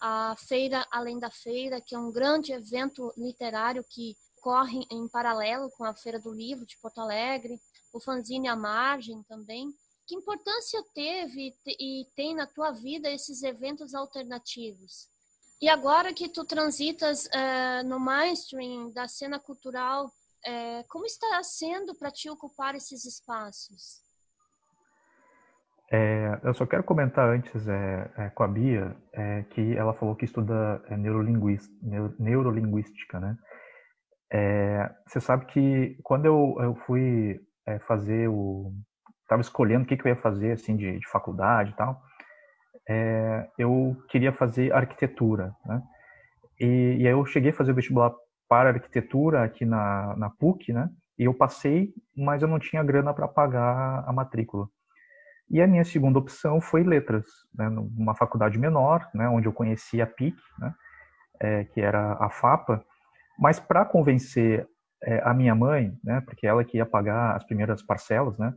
a 0.00 0.34
Feira 0.36 0.86
Além 0.90 1.18
da 1.18 1.30
Feira, 1.30 1.80
que 1.80 1.94
é 1.94 1.98
um 1.98 2.10
grande 2.10 2.52
evento 2.52 3.12
literário 3.16 3.84
que 3.88 4.16
corre 4.40 4.86
em 4.90 5.08
paralelo 5.08 5.70
com 5.70 5.84
a 5.84 5.94
Feira 5.94 6.18
do 6.18 6.32
Livro 6.32 6.66
de 6.66 6.76
Porto 6.78 6.98
Alegre, 6.98 7.60
o 7.92 8.00
Fanzine 8.00 8.48
à 8.48 8.56
Margem 8.56 9.22
também. 9.24 9.72
Que 10.06 10.14
importância 10.14 10.84
teve 10.94 11.54
e 11.66 12.06
tem 12.14 12.34
na 12.34 12.46
tua 12.46 12.70
vida 12.70 13.10
esses 13.10 13.42
eventos 13.42 13.94
alternativos? 13.94 15.08
E 15.60 15.68
agora 15.68 16.12
que 16.12 16.28
tu 16.28 16.44
transitas 16.44 17.26
uh, 17.26 17.86
no 17.86 17.98
mainstream 17.98 18.90
da 18.90 19.08
cena 19.08 19.38
cultural, 19.38 20.12
uh, 20.46 20.84
como 20.88 21.06
está 21.06 21.42
sendo 21.42 21.96
para 21.96 22.10
te 22.10 22.28
ocupar 22.30 22.74
esses 22.74 23.04
espaços? 23.04 24.04
É, 25.90 26.40
eu 26.42 26.52
só 26.52 26.66
quero 26.66 26.82
comentar 26.82 27.28
antes 27.28 27.68
é, 27.68 28.10
é, 28.16 28.28
com 28.30 28.42
a 28.42 28.48
Bia 28.48 28.96
é, 29.12 29.44
que 29.44 29.76
ela 29.76 29.94
falou 29.94 30.16
que 30.16 30.24
estuda 30.24 30.82
é, 30.88 30.96
neurolinguística, 30.96 33.20
né? 33.20 33.36
É, 34.32 34.90
você 35.06 35.20
sabe 35.20 35.46
que 35.46 35.96
quando 36.02 36.26
eu, 36.26 36.56
eu 36.58 36.74
fui 36.86 37.40
fazer 37.86 38.28
o, 38.28 38.72
estava 39.22 39.42
escolhendo 39.42 39.84
o 39.84 39.86
que, 39.86 39.96
que 39.96 40.06
eu 40.06 40.10
ia 40.10 40.20
fazer 40.20 40.52
assim 40.52 40.76
de, 40.76 40.98
de 40.98 41.08
faculdade 41.08 41.70
e 41.70 41.74
tal, 41.74 42.02
é, 42.88 43.48
eu 43.58 43.96
queria 44.08 44.32
fazer 44.32 44.72
arquitetura, 44.72 45.54
né? 45.64 45.82
E, 46.58 46.96
e, 47.00 47.06
aí 47.06 47.12
eu 47.12 47.24
cheguei 47.26 47.50
a 47.50 47.54
fazer 47.54 47.72
o 47.72 47.74
vestibular 47.74 48.14
para 48.48 48.70
arquitetura 48.70 49.44
aqui 49.44 49.64
na, 49.64 50.14
na 50.16 50.30
PUC, 50.30 50.72
né? 50.72 50.88
E 51.18 51.24
eu 51.24 51.34
passei, 51.34 51.92
mas 52.16 52.42
eu 52.42 52.48
não 52.48 52.58
tinha 52.58 52.82
grana 52.82 53.12
para 53.12 53.26
pagar 53.26 54.04
a 54.06 54.12
matrícula. 54.12 54.68
E 55.50 55.62
a 55.62 55.66
minha 55.66 55.84
segunda 55.84 56.18
opção 56.18 56.60
foi 56.60 56.82
letras, 56.82 57.24
né? 57.54 57.68
numa 57.68 58.14
faculdade 58.14 58.58
menor, 58.58 59.08
né? 59.14 59.28
Onde 59.28 59.46
eu 59.46 59.52
conheci 59.52 60.02
a 60.02 60.06
PIC, 60.06 60.36
né? 60.58 60.74
É, 61.40 61.64
que 61.64 61.80
era 61.80 62.14
a 62.14 62.30
FAPA. 62.30 62.84
Mas 63.38 63.60
para 63.60 63.84
convencer 63.84 64.66
é, 65.02 65.20
a 65.24 65.32
minha 65.32 65.54
mãe, 65.54 65.96
né? 66.02 66.20
Porque 66.22 66.46
ela 66.46 66.64
que 66.64 66.78
ia 66.78 66.86
pagar 66.86 67.36
as 67.36 67.44
primeiras 67.44 67.82
parcelas, 67.82 68.36
né? 68.38 68.54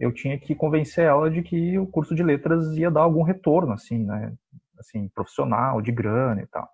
eu 0.00 0.12
tinha 0.12 0.38
que 0.38 0.54
convencer 0.54 1.04
ela 1.04 1.30
de 1.30 1.42
que 1.42 1.78
o 1.78 1.86
curso 1.86 2.14
de 2.14 2.22
letras 2.22 2.66
ia 2.76 2.90
dar 2.90 3.00
algum 3.00 3.22
retorno, 3.22 3.72
assim, 3.72 4.04
né? 4.04 4.32
Assim, 4.78 5.08
profissional, 5.08 5.82
de 5.82 5.90
grana 5.90 6.40
e 6.40 6.46
tal. 6.46 6.68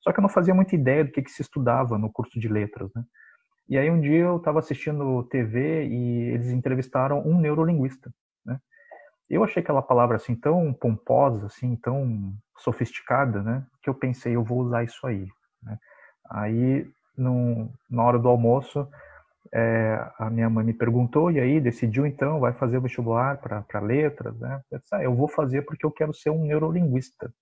Só 0.00 0.12
que 0.12 0.20
eu 0.20 0.22
não 0.22 0.28
fazia 0.28 0.54
muita 0.54 0.74
ideia 0.74 1.04
do 1.04 1.10
que, 1.10 1.22
que 1.22 1.30
se 1.30 1.42
estudava 1.42 1.98
no 1.98 2.10
curso 2.10 2.38
de 2.38 2.48
letras, 2.48 2.90
né? 2.94 3.04
E 3.68 3.76
aí 3.76 3.90
um 3.90 4.00
dia 4.00 4.20
eu 4.20 4.38
estava 4.38 4.60
assistindo 4.60 5.22
TV 5.24 5.86
e 5.86 6.20
eles 6.30 6.48
entrevistaram 6.48 7.20
um 7.26 7.38
neurolinguista, 7.38 8.10
né? 8.44 8.58
Eu 9.28 9.44
achei 9.44 9.62
aquela 9.62 9.82
palavra 9.82 10.16
assim 10.16 10.34
tão 10.34 10.72
pomposa, 10.72 11.46
assim, 11.46 11.76
tão 11.76 12.32
sofisticada, 12.58 13.42
né? 13.42 13.66
Que 13.82 13.90
eu 13.90 13.94
pensei, 13.94 14.34
eu 14.36 14.42
vou 14.42 14.60
usar 14.60 14.84
isso 14.84 15.06
aí. 15.06 15.28
Né? 15.62 15.78
Aí, 16.30 16.90
no, 17.16 17.70
na 17.90 18.04
hora 18.04 18.18
do 18.18 18.28
almoço, 18.28 18.88
é, 19.52 20.10
a 20.18 20.30
minha 20.30 20.48
mãe 20.48 20.64
me 20.64 20.72
perguntou, 20.72 21.30
e 21.30 21.40
aí 21.40 21.60
decidiu 21.60 22.06
então, 22.06 22.40
vai 22.40 22.52
fazer 22.52 22.78
o 22.78 22.82
vestibular 22.82 23.38
para 23.38 23.80
letras, 23.80 24.38
né? 24.38 24.62
Eu, 24.70 24.78
disse, 24.78 24.94
ah, 24.94 25.02
eu 25.02 25.14
vou 25.14 25.28
fazer 25.28 25.62
porque 25.62 25.84
eu 25.84 25.90
quero 25.90 26.14
ser 26.14 26.30
um 26.30 26.44
neurolinguista. 26.44 27.32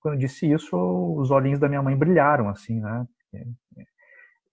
Quando 0.00 0.14
eu 0.14 0.20
disse 0.20 0.50
isso, 0.50 0.76
os 1.18 1.30
olhinhos 1.30 1.58
da 1.58 1.68
minha 1.68 1.82
mãe 1.82 1.96
brilharam, 1.96 2.48
assim, 2.48 2.80
né? 2.80 3.06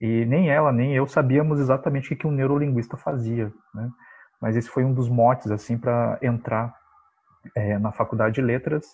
E 0.01 0.25
nem 0.25 0.49
ela, 0.49 0.71
nem 0.71 0.93
eu 0.95 1.07
sabíamos 1.07 1.59
exatamente 1.59 2.13
o 2.13 2.17
que 2.17 2.27
um 2.27 2.31
neurolinguista 2.31 2.97
fazia, 2.97 3.51
né? 3.73 3.89
Mas 4.41 4.57
esse 4.57 4.69
foi 4.69 4.83
um 4.83 4.93
dos 4.93 5.07
motes, 5.07 5.49
assim, 5.49 5.77
para 5.77 6.19
entrar 6.21 6.73
é, 7.55 7.77
na 7.79 7.91
faculdade 7.91 8.35
de 8.35 8.41
letras. 8.41 8.85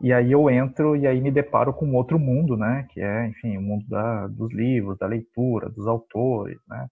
E 0.00 0.12
aí 0.12 0.30
eu 0.30 0.48
entro 0.50 0.96
e 0.96 1.06
aí 1.06 1.20
me 1.20 1.30
deparo 1.30 1.72
com 1.72 1.92
outro 1.94 2.18
mundo, 2.18 2.56
né? 2.56 2.86
Que 2.90 3.00
é, 3.00 3.26
enfim, 3.26 3.56
o 3.56 3.62
mundo 3.62 3.84
da, 3.88 4.26
dos 4.28 4.52
livros, 4.52 4.98
da 4.98 5.06
leitura, 5.06 5.68
dos 5.70 5.86
autores, 5.86 6.58
né? 6.68 6.88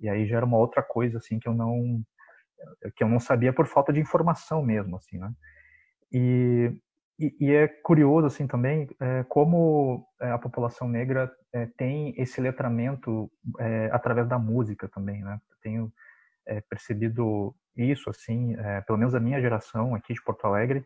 E 0.00 0.08
aí 0.08 0.26
já 0.26 0.36
era 0.36 0.46
uma 0.46 0.58
outra 0.58 0.82
coisa, 0.82 1.18
assim, 1.18 1.38
que 1.38 1.48
eu 1.48 1.54
não 1.54 2.02
que 2.96 3.04
eu 3.04 3.08
não 3.08 3.20
sabia 3.20 3.52
por 3.52 3.66
falta 3.66 3.92
de 3.92 4.00
informação 4.00 4.62
mesmo, 4.62 4.96
assim, 4.96 5.18
né? 5.18 5.30
E, 6.12 6.72
e, 7.18 7.34
e 7.40 7.52
é 7.52 7.66
curioso, 7.66 8.26
assim, 8.26 8.46
também, 8.46 8.88
é, 9.00 9.24
como 9.24 10.06
é, 10.20 10.30
a 10.30 10.38
população 10.38 10.86
negra 10.86 11.32
é, 11.52 11.66
tem 11.76 12.14
esse 12.20 12.40
letramento 12.40 13.30
é, 13.58 13.88
através 13.90 14.28
da 14.28 14.38
música 14.38 14.86
também, 14.88 15.22
né? 15.22 15.40
Tenho 15.62 15.90
é, 16.46 16.60
percebido 16.60 17.54
isso, 17.74 18.10
assim, 18.10 18.54
é, 18.58 18.82
pelo 18.82 18.98
menos 18.98 19.14
a 19.14 19.20
minha 19.20 19.40
geração 19.40 19.94
aqui 19.94 20.12
de 20.12 20.22
Porto 20.22 20.46
Alegre, 20.46 20.84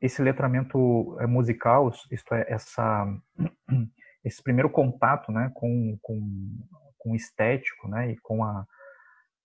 esse 0.00 0.22
letramento 0.22 1.16
musical, 1.28 1.92
isto 2.10 2.34
é, 2.34 2.46
essa, 2.48 3.06
esse 4.24 4.42
primeiro 4.42 4.70
contato, 4.70 5.30
né, 5.30 5.50
com, 5.54 5.98
com, 6.00 6.58
com 6.98 7.12
o 7.12 7.16
estético, 7.16 7.86
né, 7.86 8.12
e 8.12 8.16
com 8.16 8.42
a, 8.42 8.66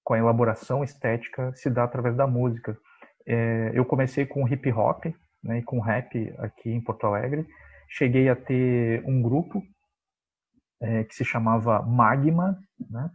com 0.04 0.14
a 0.14 0.18
elaboração 0.18 0.84
estética 0.84 1.54
se 1.54 1.70
dá 1.70 1.84
através 1.84 2.16
da 2.16 2.26
música. 2.26 2.78
Eu 3.74 3.86
comecei 3.86 4.26
com 4.26 4.48
hip 4.48 4.72
hop 4.72 5.06
né, 5.44 5.60
e 5.60 5.64
com 5.64 5.80
rap 5.80 6.34
aqui 6.38 6.70
em 6.70 6.82
Porto 6.82 7.06
Alegre. 7.06 7.48
Cheguei 7.90 8.30
a 8.30 8.36
ter 8.36 9.04
um 9.06 9.22
grupo 9.22 9.64
é, 10.82 11.04
que 11.04 11.16
se 11.16 11.26
chamava 11.26 11.82
Magma. 11.82 12.58
Né? 12.90 13.10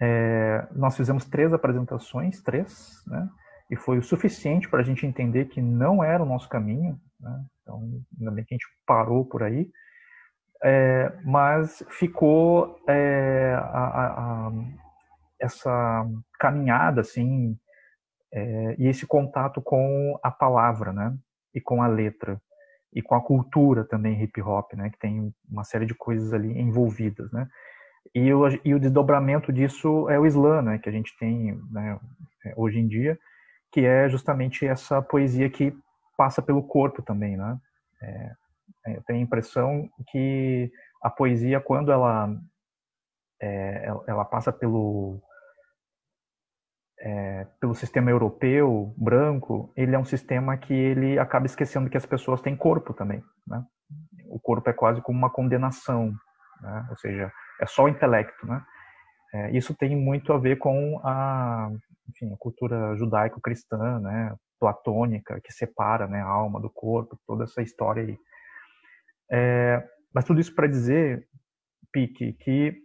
É, 0.00 0.68
nós 0.72 0.96
fizemos 0.96 1.24
três 1.24 1.52
apresentações, 1.52 2.42
três, 2.42 3.02
né? 3.06 3.28
e 3.70 3.76
foi 3.76 3.98
o 3.98 4.02
suficiente 4.02 4.68
para 4.68 4.80
a 4.80 4.84
gente 4.84 5.06
entender 5.06 5.46
que 5.46 5.62
não 5.62 6.02
era 6.02 6.22
o 6.22 6.26
nosso 6.26 6.48
caminho. 6.48 7.00
Né? 7.20 7.44
Então, 7.62 7.82
ainda 8.18 8.30
bem 8.30 8.44
que 8.44 8.54
a 8.54 8.56
gente 8.56 8.68
parou 8.86 9.24
por 9.24 9.42
aí. 9.42 9.70
É, 10.64 11.12
mas 11.24 11.82
ficou 11.88 12.78
é, 12.88 13.54
a, 13.54 14.46
a, 14.46 14.52
essa 15.40 16.06
caminhada 16.38 17.00
assim 17.00 17.58
é, 18.32 18.76
e 18.78 18.88
esse 18.88 19.06
contato 19.06 19.60
com 19.60 20.18
a 20.22 20.30
palavra, 20.30 20.92
né? 20.92 21.16
E 21.54 21.60
com 21.60 21.82
a 21.82 21.86
letra 21.86 22.40
e 22.94 23.00
com 23.00 23.14
a 23.14 23.22
cultura 23.22 23.84
também 23.84 24.22
hip 24.22 24.40
hop, 24.40 24.72
né? 24.74 24.90
Que 24.90 24.98
tem 24.98 25.34
uma 25.48 25.64
série 25.64 25.86
de 25.86 25.94
coisas 25.94 26.32
ali 26.32 26.58
envolvidas, 26.58 27.30
né? 27.32 27.48
E 28.14 28.32
o, 28.32 28.42
e 28.64 28.74
o 28.74 28.80
desdobramento 28.80 29.52
disso 29.52 30.08
é 30.10 30.18
o 30.18 30.26
Islã, 30.26 30.62
né? 30.62 30.78
Que 30.78 30.88
a 30.88 30.92
gente 30.92 31.16
tem 31.18 31.58
né, 31.70 31.98
hoje 32.56 32.78
em 32.78 32.88
dia, 32.88 33.18
que 33.70 33.80
é 33.80 34.08
justamente 34.08 34.66
essa 34.66 35.00
poesia 35.00 35.48
que 35.48 35.74
passa 36.16 36.42
pelo 36.42 36.62
corpo 36.62 37.02
também, 37.02 37.36
né? 37.36 37.58
É 38.02 38.42
eu 38.86 39.02
tenho 39.02 39.20
a 39.20 39.22
impressão 39.22 39.88
que 40.10 40.70
a 41.02 41.10
poesia, 41.10 41.60
quando 41.60 41.92
ela 41.92 42.36
é, 43.40 43.86
ela 44.06 44.24
passa 44.24 44.52
pelo 44.52 45.20
é, 47.04 47.46
pelo 47.60 47.74
sistema 47.74 48.10
europeu 48.10 48.94
branco, 48.96 49.72
ele 49.76 49.94
é 49.94 49.98
um 49.98 50.04
sistema 50.04 50.56
que 50.56 50.72
ele 50.72 51.18
acaba 51.18 51.46
esquecendo 51.46 51.90
que 51.90 51.96
as 51.96 52.06
pessoas 52.06 52.40
têm 52.40 52.56
corpo 52.56 52.94
também. 52.94 53.22
Né? 53.44 53.62
O 54.28 54.38
corpo 54.38 54.70
é 54.70 54.72
quase 54.72 55.02
como 55.02 55.18
uma 55.18 55.28
condenação, 55.28 56.14
né? 56.60 56.86
ou 56.88 56.96
seja, 56.96 57.32
é 57.60 57.66
só 57.66 57.84
o 57.84 57.88
intelecto. 57.88 58.46
Né? 58.46 58.64
É, 59.34 59.50
isso 59.50 59.74
tem 59.74 59.96
muito 59.96 60.32
a 60.32 60.38
ver 60.38 60.58
com 60.58 61.00
a, 61.02 61.72
enfim, 62.08 62.32
a 62.32 62.36
cultura 62.38 62.94
judaico-cristã, 62.96 63.98
né? 63.98 64.36
platônica, 64.60 65.40
que 65.40 65.52
separa 65.52 66.06
né, 66.06 66.22
a 66.22 66.26
alma 66.26 66.60
do 66.60 66.70
corpo, 66.70 67.18
toda 67.26 67.42
essa 67.42 67.60
história 67.62 68.04
aí. 68.04 68.16
É, 69.28 69.82
mas 70.14 70.24
tudo 70.24 70.40
isso 70.40 70.54
para 70.54 70.68
dizer, 70.68 71.26
Pique, 71.92 72.34
que 72.34 72.80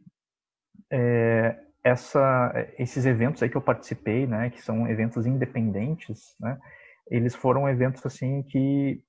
é, 0.91 1.55
essa, 1.87 2.53
esses 2.77 3.05
eventos 3.05 3.41
aí 3.41 3.49
que 3.49 3.55
eu 3.55 3.61
participei, 3.61 4.27
né, 4.27 4.49
que 4.49 4.61
são 4.61 4.87
eventos 4.87 5.25
independentes, 5.25 6.35
né, 6.39 6.59
eles 7.09 7.33
foram 7.33 7.69
eventos 7.69 8.05
assim 8.05 8.43
que 8.43 9.01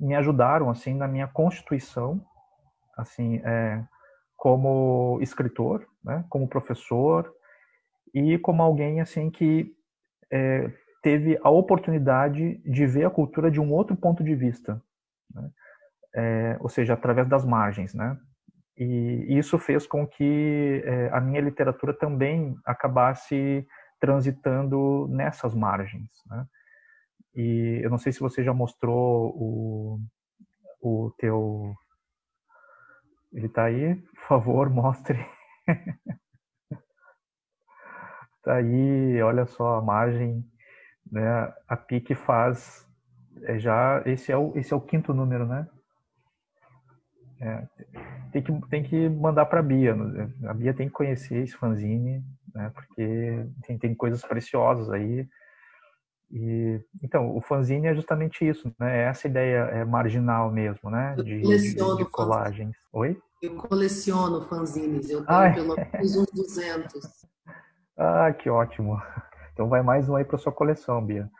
me 0.00 0.14
ajudaram 0.14 0.70
assim 0.70 0.94
na 0.94 1.06
minha 1.06 1.28
constituição, 1.28 2.24
assim, 2.96 3.36
é, 3.44 3.84
como 4.34 5.18
escritor, 5.20 5.86
né, 6.02 6.24
como 6.30 6.48
professor 6.48 7.30
e 8.14 8.38
como 8.38 8.62
alguém 8.62 9.00
assim 9.00 9.30
que 9.30 9.70
é, 10.32 10.70
teve 11.02 11.38
a 11.42 11.50
oportunidade 11.50 12.58
de 12.64 12.86
ver 12.86 13.04
a 13.04 13.10
cultura 13.10 13.50
de 13.50 13.60
um 13.60 13.70
outro 13.70 13.94
ponto 13.94 14.24
de 14.24 14.34
vista, 14.34 14.82
né, 15.34 15.50
é, 16.16 16.56
ou 16.60 16.68
seja, 16.70 16.94
através 16.94 17.28
das 17.28 17.44
margens, 17.44 17.92
né, 17.92 18.18
e 18.76 19.38
isso 19.38 19.58
fez 19.58 19.86
com 19.86 20.06
que 20.06 20.82
é, 20.84 21.08
a 21.12 21.20
minha 21.20 21.40
literatura 21.40 21.94
também 21.94 22.56
acabasse 22.64 23.66
transitando 24.00 25.06
nessas 25.08 25.54
margens. 25.54 26.10
Né? 26.26 26.46
E 27.34 27.80
eu 27.82 27.90
não 27.90 27.98
sei 27.98 28.12
se 28.12 28.20
você 28.20 28.42
já 28.42 28.52
mostrou 28.52 29.32
o, 29.36 30.00
o 30.80 31.14
teu. 31.18 31.74
Ele 33.32 33.46
está 33.46 33.64
aí? 33.64 33.96
Por 33.96 34.22
favor, 34.28 34.70
mostre. 34.70 35.24
Está 38.38 38.54
aí, 38.58 39.22
olha 39.22 39.46
só 39.46 39.76
a 39.76 39.82
margem. 39.82 40.44
Né? 41.10 41.52
A 41.68 41.76
PIC 41.76 42.14
faz. 42.14 42.84
É 43.42 43.58
já, 43.58 44.02
esse 44.06 44.30
é, 44.30 44.36
o, 44.36 44.56
esse 44.56 44.72
é 44.72 44.76
o 44.76 44.80
quinto 44.80 45.12
número, 45.12 45.46
né? 45.46 45.68
É, 47.44 47.62
tem, 48.32 48.42
que, 48.42 48.68
tem 48.68 48.82
que 48.82 49.08
mandar 49.10 49.44
para 49.44 49.60
a 49.60 49.62
Bia. 49.62 49.94
A 50.46 50.54
Bia 50.54 50.72
tem 50.72 50.88
que 50.88 50.94
conhecer 50.94 51.42
esse 51.42 51.54
fanzine, 51.54 52.24
né? 52.54 52.72
porque 52.74 53.46
tem, 53.66 53.78
tem 53.78 53.94
coisas 53.94 54.22
preciosas 54.22 54.90
aí. 54.90 55.28
E, 56.32 56.80
então, 57.02 57.36
o 57.36 57.42
fanzine 57.42 57.86
é 57.86 57.94
justamente 57.94 58.48
isso, 58.48 58.74
né? 58.80 59.02
É 59.02 59.04
essa 59.04 59.28
ideia 59.28 59.58
é 59.70 59.84
marginal 59.84 60.50
mesmo, 60.50 60.90
né? 60.90 61.14
De, 61.16 61.42
de, 61.42 61.74
de 61.74 62.04
colagens. 62.06 62.74
Oi? 62.92 63.16
Eu 63.42 63.56
coleciono 63.56 64.40
fanzines, 64.40 65.10
eu 65.10 65.24
tenho 65.24 65.38
ah, 65.38 65.52
pelo 65.52 65.76
menos 65.76 66.16
uns 66.16 66.30
200. 66.32 67.26
Ah, 67.96 68.32
que 68.32 68.48
ótimo. 68.48 69.00
Então 69.52 69.68
vai 69.68 69.82
mais 69.82 70.08
um 70.08 70.16
aí 70.16 70.24
para 70.24 70.38
sua 70.38 70.50
coleção, 70.50 71.04
Bia. 71.04 71.30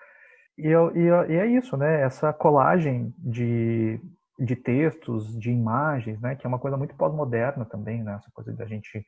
E, 0.57 0.69
eu, 0.69 0.97
e, 0.97 1.03
eu, 1.03 1.31
e, 1.31 1.35
é 1.35 1.47
isso, 1.47 1.77
né? 1.77 2.03
Essa 2.03 2.33
colagem 2.33 3.13
de, 3.19 4.01
de 4.39 4.57
textos, 4.57 5.39
de 5.39 5.51
imagens, 5.51 6.21
né, 6.21 6.35
que 6.35 6.47
é 6.47 6.49
uma 6.49 6.59
coisa 6.59 6.77
muito 6.77 6.95
pós-moderna 6.97 7.65
também, 7.65 8.03
né, 8.03 8.15
essa 8.15 8.31
coisa 8.33 8.53
da 8.53 8.67
gente 8.67 9.05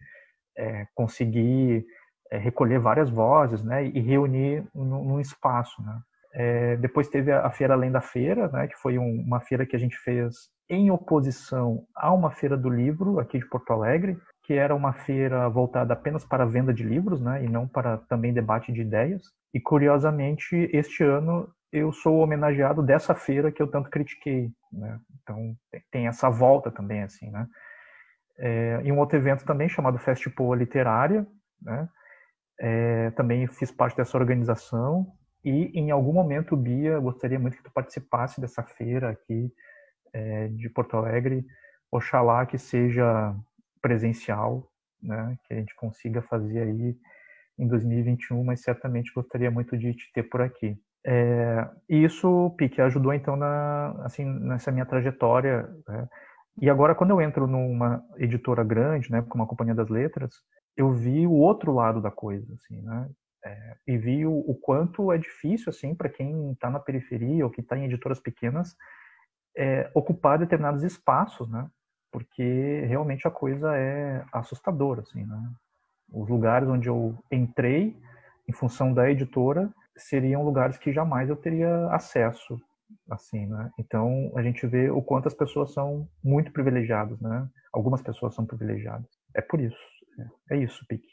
é, 0.57 0.87
conseguir 0.95 1.85
é, 2.31 2.39
recolher 2.39 2.79
várias 2.79 3.11
vozes, 3.11 3.63
né, 3.63 3.87
e 3.87 4.01
reunir 4.01 4.65
num, 4.75 5.05
num 5.05 5.21
espaço, 5.21 5.83
né. 5.83 6.01
É, 6.39 6.77
depois 6.77 7.09
teve 7.09 7.33
a, 7.33 7.51
Feira 7.51 7.73
Além 7.73 7.91
da 7.91 8.03
Feira, 8.03 8.49
né, 8.49 8.67
que 8.67 8.77
foi 8.77 8.99
um, 8.99 9.23
uma 9.23 9.41
feira 9.41 9.65
que 9.65 9.75
a 9.75 9.79
gente 9.79 9.97
fez 9.97 10.51
em 10.69 10.91
oposição 10.91 11.87
a 11.95 12.13
uma 12.13 12.31
feira 12.31 12.57
do 12.57 12.69
livro 12.69 13.19
aqui 13.19 13.39
de 13.39 13.49
Porto 13.49 13.73
Alegre, 13.73 14.19
que 14.45 14.53
era 14.53 14.75
uma 14.75 14.93
feira 14.93 15.49
voltada 15.49 15.95
apenas 15.95 16.25
para 16.25 16.45
a 16.45 16.47
venda 16.47 16.75
de 16.75 16.85
livros, 16.85 17.21
né, 17.21 17.43
e 17.43 17.49
não 17.49 17.67
para 17.67 17.99
também 18.09 18.35
debate 18.35 18.71
de 18.71 18.83
ideias. 18.83 19.23
E 19.55 19.61
curiosamente, 19.61 20.69
este 20.73 21.03
ano 21.03 21.49
eu 21.73 21.93
sou 21.93 22.19
homenageado 22.19 22.83
dessa 22.83 23.15
feira 23.15 23.53
que 23.53 23.61
eu 23.61 23.69
tanto 23.69 23.91
critiquei, 23.91 24.51
né? 24.73 24.99
Então 25.23 25.57
tem 25.91 26.07
essa 26.07 26.31
volta 26.31 26.71
também 26.71 27.03
assim, 27.03 27.31
né? 27.31 27.47
É, 28.39 28.81
e 28.85 28.93
um 28.93 28.99
outro 28.99 29.17
evento 29.17 29.45
também 29.45 29.69
chamado 29.69 29.99
Festival 29.99 30.55
Literária, 30.55 31.27
né? 31.61 31.89
É, 32.59 33.11
também 33.11 33.47
fiz 33.47 33.71
parte 33.71 33.97
dessa 33.97 34.17
organização 34.17 35.13
e 35.45 35.71
em 35.79 35.91
algum 35.91 36.13
momento, 36.13 36.57
Bia, 36.57 36.99
gostaria 36.99 37.39
muito 37.39 37.57
que 37.57 37.63
tu 37.63 37.71
participasse 37.71 38.41
dessa 38.41 38.63
feira 38.63 39.11
aqui 39.11 39.53
é, 40.13 40.49
de 40.49 40.69
Porto 40.69 40.97
Alegre. 40.97 41.47
Oxalá 41.91 42.45
que 42.47 42.59
seja 42.59 43.35
presencial, 43.81 44.69
né? 45.01 45.39
Que 45.45 45.55
a 45.55 45.57
gente 45.59 45.75
consiga 45.77 46.21
fazer 46.23 46.63
aí 46.63 46.99
em 47.59 47.69
2021, 47.69 48.43
mas 48.43 48.61
certamente 48.61 49.13
gostaria 49.15 49.51
muito 49.51 49.79
de 49.79 49.95
te 49.95 50.13
ter 50.13 50.25
por 50.25 50.41
aqui. 50.41 50.77
É, 51.09 51.69
e 51.89 52.05
isso, 52.05 52.51
Pique, 52.59 52.81
ajudou 52.81 53.15
então 53.15 53.37
na, 53.37 53.91
assim, 54.05 54.25
nessa 54.25 54.73
minha 54.73 54.85
trajetória. 54.85 55.69
Né? 55.87 56.09
E 56.61 56.69
agora, 56.69 56.95
quando 56.95 57.11
eu 57.11 57.21
entro 57.21 57.47
numa 57.47 58.03
editora 58.17 58.65
grande, 58.65 59.11
né, 59.11 59.23
como 59.29 59.45
a 59.45 59.47
Companhia 59.47 59.75
das 59.75 59.89
Letras, 59.89 60.35
eu 60.77 60.93
vi 60.93 61.27
o 61.27 61.33
outro 61.33 61.73
lado 61.73 62.03
da 62.03 62.11
coisa, 62.11 62.53
assim, 62.55 62.83
né? 62.83 63.09
É, 63.45 63.77
e 63.87 63.97
vi 63.97 64.27
o, 64.27 64.33
o, 64.33 64.55
quanto 64.61 65.13
é 65.13 65.19
difícil, 65.19 65.71
assim, 65.71 65.95
para 65.95 66.09
quem 66.09 66.51
está 66.51 66.69
na 66.69 66.81
periferia 66.81 67.45
ou 67.45 67.51
que 67.51 67.61
está 67.61 67.79
em 67.79 67.85
editoras 67.85 68.19
pequenas, 68.19 68.75
é, 69.57 69.89
ocupar 69.95 70.39
determinados 70.39 70.83
espaços, 70.83 71.49
né? 71.49 71.69
porque 72.17 72.87
realmente 72.89 73.29
a 73.29 73.31
coisa 73.31 73.77
é 73.77 74.25
assustadora, 74.33 75.03
assim, 75.03 75.23
né? 75.27 75.53
Os 76.11 76.27
lugares 76.31 76.67
onde 76.67 76.89
eu 76.89 77.15
entrei, 77.31 77.95
em 78.49 78.53
função 78.55 78.95
da 78.95 79.11
editora, 79.11 79.71
seriam 79.97 80.45
lugares 80.45 80.77
que 80.79 80.93
jamais 80.93 81.29
eu 81.29 81.37
teria 81.37 81.89
acesso, 81.91 82.61
assim, 83.11 83.47
né? 83.47 83.71
Então 83.79 84.33
a 84.37 84.43
gente 84.43 84.67
vê 84.67 84.91
o 84.91 85.03
quanto 85.03 85.29
as 85.29 85.35
pessoas 85.35 85.73
são 85.73 86.09
muito 86.23 86.53
privilegiadas, 86.53 87.21
né? 87.21 87.49
Algumas 87.73 88.03
pessoas 88.03 88.35
são 88.35 88.47
privilegiadas. 88.47 89.09
É 89.35 89.41
por 89.41 89.61
isso. 89.61 89.77
É, 90.51 90.57
é 90.57 90.63
isso, 90.63 90.85
Pique. 90.89 91.07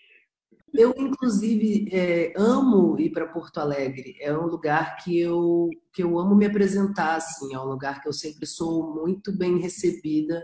Eu, 0.73 0.91
inclusive, 0.97 1.87
é, 1.91 2.33
amo 2.35 2.99
ir 2.99 3.11
para 3.11 3.27
Porto 3.27 3.59
Alegre. 3.59 4.15
É 4.19 4.35
um 4.35 4.47
lugar 4.47 4.97
que 4.97 5.19
eu, 5.19 5.69
que 5.93 6.01
eu 6.01 6.17
amo 6.17 6.35
me 6.35 6.47
apresentar, 6.47 7.15
assim. 7.15 7.53
É 7.53 7.59
um 7.59 7.65
lugar 7.65 8.01
que 8.01 8.07
eu 8.07 8.13
sempre 8.13 8.47
sou 8.47 8.91
muito 8.95 9.31
bem 9.37 9.59
recebida. 9.59 10.43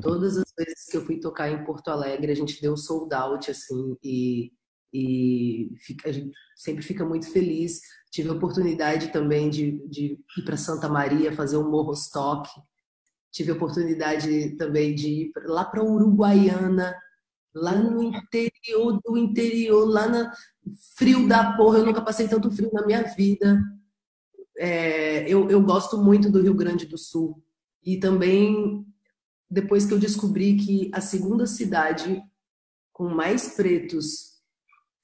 Todas 0.00 0.38
as 0.38 0.50
vezes 0.56 0.86
que 0.90 0.96
eu 0.96 1.04
fui 1.04 1.20
tocar 1.20 1.50
em 1.50 1.62
Porto 1.62 1.88
Alegre, 1.88 2.32
a 2.32 2.34
gente 2.34 2.60
deu 2.62 2.74
sold 2.74 3.14
out, 3.14 3.50
assim, 3.50 3.94
e, 4.02 4.50
e 4.98 5.76
fica, 5.76 6.08
a 6.08 6.12
gente 6.12 6.32
sempre 6.54 6.82
fica 6.82 7.04
muito 7.04 7.30
feliz. 7.30 7.82
Tive 8.10 8.30
a 8.30 8.32
oportunidade 8.32 9.12
também 9.12 9.50
de, 9.50 9.86
de 9.88 10.18
ir 10.38 10.42
para 10.42 10.56
Santa 10.56 10.88
Maria 10.88 11.36
fazer 11.36 11.58
um 11.58 11.70
morro 11.70 11.92
stock. 11.92 12.48
Tive 13.30 13.50
a 13.50 13.54
oportunidade 13.54 14.56
também 14.56 14.94
de 14.94 15.08
ir 15.08 15.32
lá 15.44 15.66
para 15.66 15.84
Uruguaiana, 15.84 16.96
lá 17.54 17.74
no 17.74 18.02
interior 18.02 18.98
do 19.04 19.18
interior, 19.18 19.84
lá 19.84 20.08
no 20.08 20.30
frio 20.96 21.28
da 21.28 21.54
porra. 21.58 21.80
Eu 21.80 21.86
nunca 21.86 22.00
passei 22.00 22.26
tanto 22.26 22.50
frio 22.50 22.70
na 22.72 22.86
minha 22.86 23.02
vida. 23.02 23.62
É, 24.56 25.28
eu, 25.30 25.50
eu 25.50 25.60
gosto 25.60 26.02
muito 26.02 26.30
do 26.30 26.40
Rio 26.40 26.54
Grande 26.54 26.86
do 26.86 26.96
Sul. 26.96 27.42
E 27.84 27.98
também, 27.98 28.82
depois 29.50 29.84
que 29.84 29.92
eu 29.92 29.98
descobri 29.98 30.56
que 30.56 30.90
a 30.94 31.02
segunda 31.02 31.46
cidade 31.46 32.22
com 32.94 33.10
mais 33.10 33.54
pretos 33.54 34.35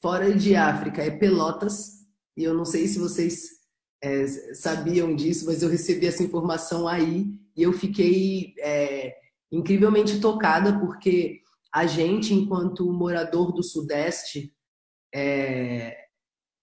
fora 0.03 0.35
de 0.35 0.57
África 0.57 1.01
é 1.01 1.11
Pelotas, 1.11 2.03
e 2.37 2.43
eu 2.43 2.53
não 2.53 2.65
sei 2.65 2.89
se 2.89 2.99
vocês 2.99 3.63
é, 4.03 4.27
sabiam 4.53 5.15
disso, 5.15 5.47
mas 5.47 5.63
eu 5.63 5.69
recebi 5.69 6.07
essa 6.07 6.25
informação 6.25 6.89
aí 6.89 7.27
e 7.57 7.63
eu 7.63 7.73
fiquei 7.73 8.53
é, 8.59 9.15
incrivelmente 9.51 10.19
tocada 10.19 10.77
porque 10.81 11.41
a 11.73 11.87
gente, 11.87 12.35
enquanto 12.35 12.93
morador 12.93 13.53
do 13.53 13.63
Sudeste, 13.63 14.53
é, 15.15 15.97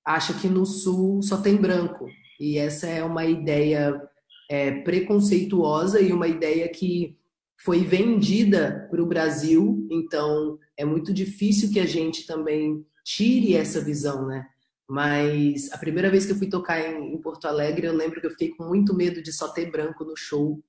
acha 0.06 0.34
que 0.34 0.48
no 0.48 0.66
Sul 0.66 1.22
só 1.22 1.38
tem 1.38 1.56
branco. 1.56 2.08
E 2.40 2.58
essa 2.58 2.88
é 2.88 3.04
uma 3.04 3.26
ideia 3.26 4.02
é, 4.50 4.72
preconceituosa 4.82 6.02
e 6.02 6.12
uma 6.12 6.28
ideia 6.28 6.68
que 6.68 7.18
foi 7.58 7.84
vendida 7.84 8.88
para 8.92 9.02
o 9.02 9.08
Brasil. 9.08 9.88
Então, 9.90 10.60
é 10.78 10.84
muito 10.84 11.14
difícil 11.14 11.72
que 11.72 11.80
a 11.80 11.86
gente 11.86 12.26
também 12.28 12.86
tire 13.16 13.56
essa 13.56 13.82
visão, 13.82 14.28
né? 14.28 14.46
Mas 14.88 15.72
a 15.72 15.78
primeira 15.78 16.10
vez 16.10 16.26
que 16.26 16.32
eu 16.32 16.38
fui 16.38 16.50
tocar 16.50 16.80
em, 16.80 17.14
em 17.14 17.22
Porto 17.22 17.46
Alegre, 17.46 17.88
eu 17.88 17.94
lembro 17.94 18.20
que 18.20 18.28
eu 18.28 18.32
fiquei 18.32 18.50
com 18.50 18.66
muito 18.66 18.94
medo 18.96 19.22
de 19.22 19.32
só 19.32 19.48
ter 19.48 19.72
branco 19.72 20.04
no 20.04 20.16
show 20.16 20.62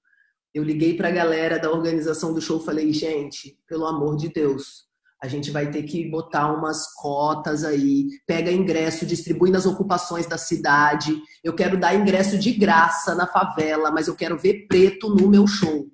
eu 0.52 0.64
liguei 0.64 0.96
para 0.96 1.08
a 1.08 1.12
galera 1.12 1.58
da 1.58 1.70
organização 1.70 2.34
do 2.34 2.40
show, 2.40 2.60
falei, 2.60 2.92
gente, 2.92 3.56
pelo 3.68 3.86
amor 3.86 4.16
de 4.16 4.28
Deus, 4.28 4.84
a 5.22 5.28
gente 5.28 5.50
vai 5.50 5.70
ter 5.70 5.84
que 5.84 6.08
botar 6.10 6.52
umas 6.52 6.92
cotas 6.94 7.62
aí, 7.62 8.08
pega 8.26 8.50
ingresso, 8.50 9.06
distribui 9.06 9.50
nas 9.50 9.64
ocupações 9.64 10.26
da 10.26 10.36
cidade. 10.36 11.20
Eu 11.44 11.54
quero 11.54 11.78
dar 11.78 11.94
ingresso 11.94 12.36
de 12.36 12.52
graça 12.52 13.14
na 13.14 13.26
favela, 13.26 13.90
mas 13.90 14.08
eu 14.08 14.16
quero 14.16 14.38
ver 14.38 14.66
preto 14.66 15.14
no 15.14 15.28
meu 15.28 15.46
show. 15.46 15.88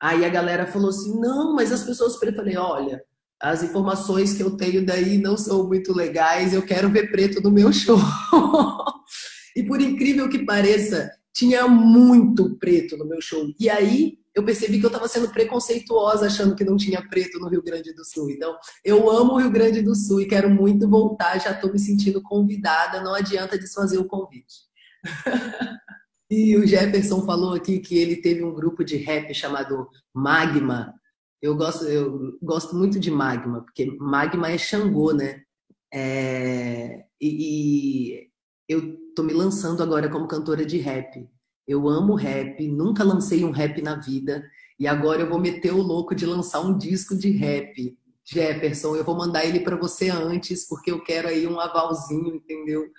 Aí 0.00 0.24
a 0.24 0.28
galera 0.28 0.66
falou 0.66 0.90
assim: 0.90 1.20
não, 1.20 1.54
mas 1.54 1.70
as 1.70 1.84
pessoas. 1.84 2.20
Eu 2.20 2.34
falei: 2.34 2.56
olha, 2.56 3.04
as 3.40 3.62
informações 3.62 4.34
que 4.34 4.42
eu 4.42 4.56
tenho 4.56 4.84
daí 4.84 5.18
não 5.18 5.36
são 5.36 5.66
muito 5.66 5.92
legais, 5.92 6.52
eu 6.52 6.62
quero 6.62 6.88
ver 6.90 7.10
preto 7.10 7.40
no 7.40 7.50
meu 7.50 7.72
show. 7.72 7.98
e 9.54 9.62
por 9.62 9.80
incrível 9.80 10.28
que 10.28 10.44
pareça, 10.44 11.10
tinha 11.34 11.68
muito 11.68 12.56
preto 12.58 12.96
no 12.96 13.06
meu 13.06 13.20
show. 13.20 13.46
E 13.60 13.68
aí 13.68 14.18
eu 14.34 14.44
percebi 14.44 14.78
que 14.78 14.84
eu 14.84 14.88
estava 14.88 15.08
sendo 15.08 15.30
preconceituosa 15.30 16.26
achando 16.26 16.54
que 16.54 16.64
não 16.64 16.76
tinha 16.76 17.06
preto 17.08 17.38
no 17.38 17.48
Rio 17.48 17.62
Grande 17.62 17.94
do 17.94 18.04
Sul. 18.04 18.30
Então, 18.30 18.54
eu 18.84 19.10
amo 19.10 19.32
o 19.32 19.38
Rio 19.38 19.50
Grande 19.50 19.80
do 19.80 19.94
Sul 19.94 20.20
e 20.20 20.26
quero 20.26 20.50
muito 20.50 20.88
voltar, 20.88 21.38
já 21.38 21.52
estou 21.52 21.72
me 21.72 21.78
sentindo 21.78 22.22
convidada, 22.22 23.02
não 23.02 23.14
adianta 23.14 23.58
desfazer 23.58 23.96
o 23.96 24.06
convite. 24.06 24.54
e 26.30 26.54
o 26.56 26.66
Jefferson 26.66 27.24
falou 27.24 27.54
aqui 27.54 27.78
que 27.78 27.96
ele 27.96 28.16
teve 28.16 28.44
um 28.44 28.52
grupo 28.52 28.84
de 28.84 28.96
rap 28.96 29.32
chamado 29.32 29.88
Magma. 30.14 30.92
Eu 31.46 31.54
gosto, 31.54 31.84
eu 31.84 32.36
gosto 32.42 32.74
muito 32.74 32.98
de 32.98 33.08
Magma, 33.08 33.62
porque 33.62 33.86
Magma 34.00 34.50
é 34.50 34.58
Xangô, 34.58 35.12
né? 35.12 35.42
É, 35.94 37.04
e, 37.20 37.28
e 38.18 38.30
eu 38.68 38.96
tô 39.14 39.22
me 39.22 39.32
lançando 39.32 39.80
agora 39.80 40.08
como 40.08 40.26
cantora 40.26 40.66
de 40.66 40.78
rap. 40.78 41.28
Eu 41.66 41.88
amo 41.88 42.16
rap, 42.16 42.66
nunca 42.66 43.04
lancei 43.04 43.44
um 43.44 43.52
rap 43.52 43.80
na 43.80 43.94
vida 43.94 44.44
e 44.78 44.88
agora 44.88 45.22
eu 45.22 45.28
vou 45.28 45.38
meter 45.38 45.72
o 45.72 45.80
louco 45.80 46.16
de 46.16 46.26
lançar 46.26 46.60
um 46.60 46.76
disco 46.76 47.16
de 47.16 47.30
rap. 47.30 47.96
Jefferson, 48.24 48.96
eu 48.96 49.04
vou 49.04 49.16
mandar 49.16 49.44
ele 49.44 49.60
para 49.60 49.76
você 49.76 50.10
antes 50.10 50.66
porque 50.66 50.90
eu 50.90 51.00
quero 51.04 51.28
aí 51.28 51.46
um 51.46 51.60
avalzinho, 51.60 52.34
entendeu? 52.34 52.90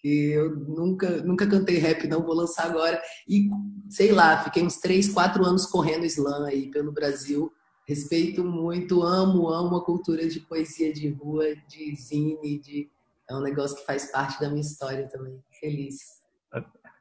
Que 0.00 0.30
eu 0.30 0.56
nunca 0.56 1.22
nunca 1.22 1.46
cantei 1.46 1.76
rap, 1.76 2.08
não 2.08 2.24
vou 2.24 2.34
lançar 2.34 2.64
agora 2.64 2.98
e 3.28 3.50
sei 3.90 4.10
lá, 4.10 4.42
fiquei 4.42 4.62
uns 4.62 4.78
três, 4.78 5.06
quatro 5.12 5.44
anos 5.44 5.66
correndo 5.66 6.06
slam 6.06 6.46
aí 6.46 6.70
pelo 6.70 6.92
Brasil. 6.92 7.52
Respeito 7.90 8.44
muito, 8.44 9.02
amo, 9.02 9.48
amo 9.48 9.78
a 9.78 9.84
cultura 9.84 10.24
de 10.28 10.38
poesia 10.38 10.92
de 10.92 11.08
rua, 11.08 11.44
de 11.66 11.96
zine, 11.96 12.60
de 12.60 12.88
é 13.28 13.34
um 13.34 13.40
negócio 13.40 13.76
que 13.76 13.84
faz 13.84 14.12
parte 14.12 14.40
da 14.40 14.48
minha 14.48 14.60
história 14.60 15.08
também. 15.08 15.42
Feliz. 15.58 15.96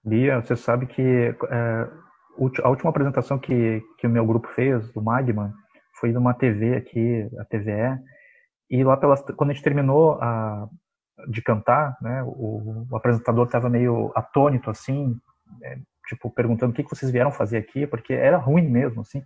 Bia, 0.04 0.42
você 0.42 0.56
sabe 0.56 0.88
que 0.88 1.00
é, 1.00 1.88
a 2.64 2.70
última 2.70 2.90
apresentação 2.90 3.38
que, 3.38 3.84
que 4.00 4.08
o 4.08 4.10
meu 4.10 4.26
grupo 4.26 4.48
fez, 4.56 4.92
do 4.92 5.00
Magma, 5.00 5.54
foi 6.00 6.12
numa 6.12 6.34
TV 6.34 6.78
aqui, 6.78 7.30
a 7.40 7.46
TVE, 7.46 8.02
e 8.68 8.84
lá 8.84 8.98
pelas, 8.98 9.22
quando 9.38 9.52
a 9.52 9.54
gente 9.54 9.64
terminou 9.64 10.14
a, 10.14 10.68
de 11.28 11.44
cantar, 11.44 12.00
né, 12.02 12.24
o, 12.24 12.88
o 12.90 12.98
apresentador 12.98 13.46
estava 13.46 13.70
meio 13.70 14.12
atônito, 14.16 14.72
assim, 14.72 15.16
é, 15.62 15.78
tipo, 16.08 16.32
perguntando 16.32 16.72
o 16.72 16.76
que, 16.76 16.84
que 16.84 16.90
vocês 16.90 17.12
vieram 17.12 17.32
fazer 17.32 17.58
aqui, 17.58 17.86
porque 17.86 18.14
era 18.14 18.38
ruim 18.38 18.68
mesmo, 18.68 19.02
assim. 19.02 19.24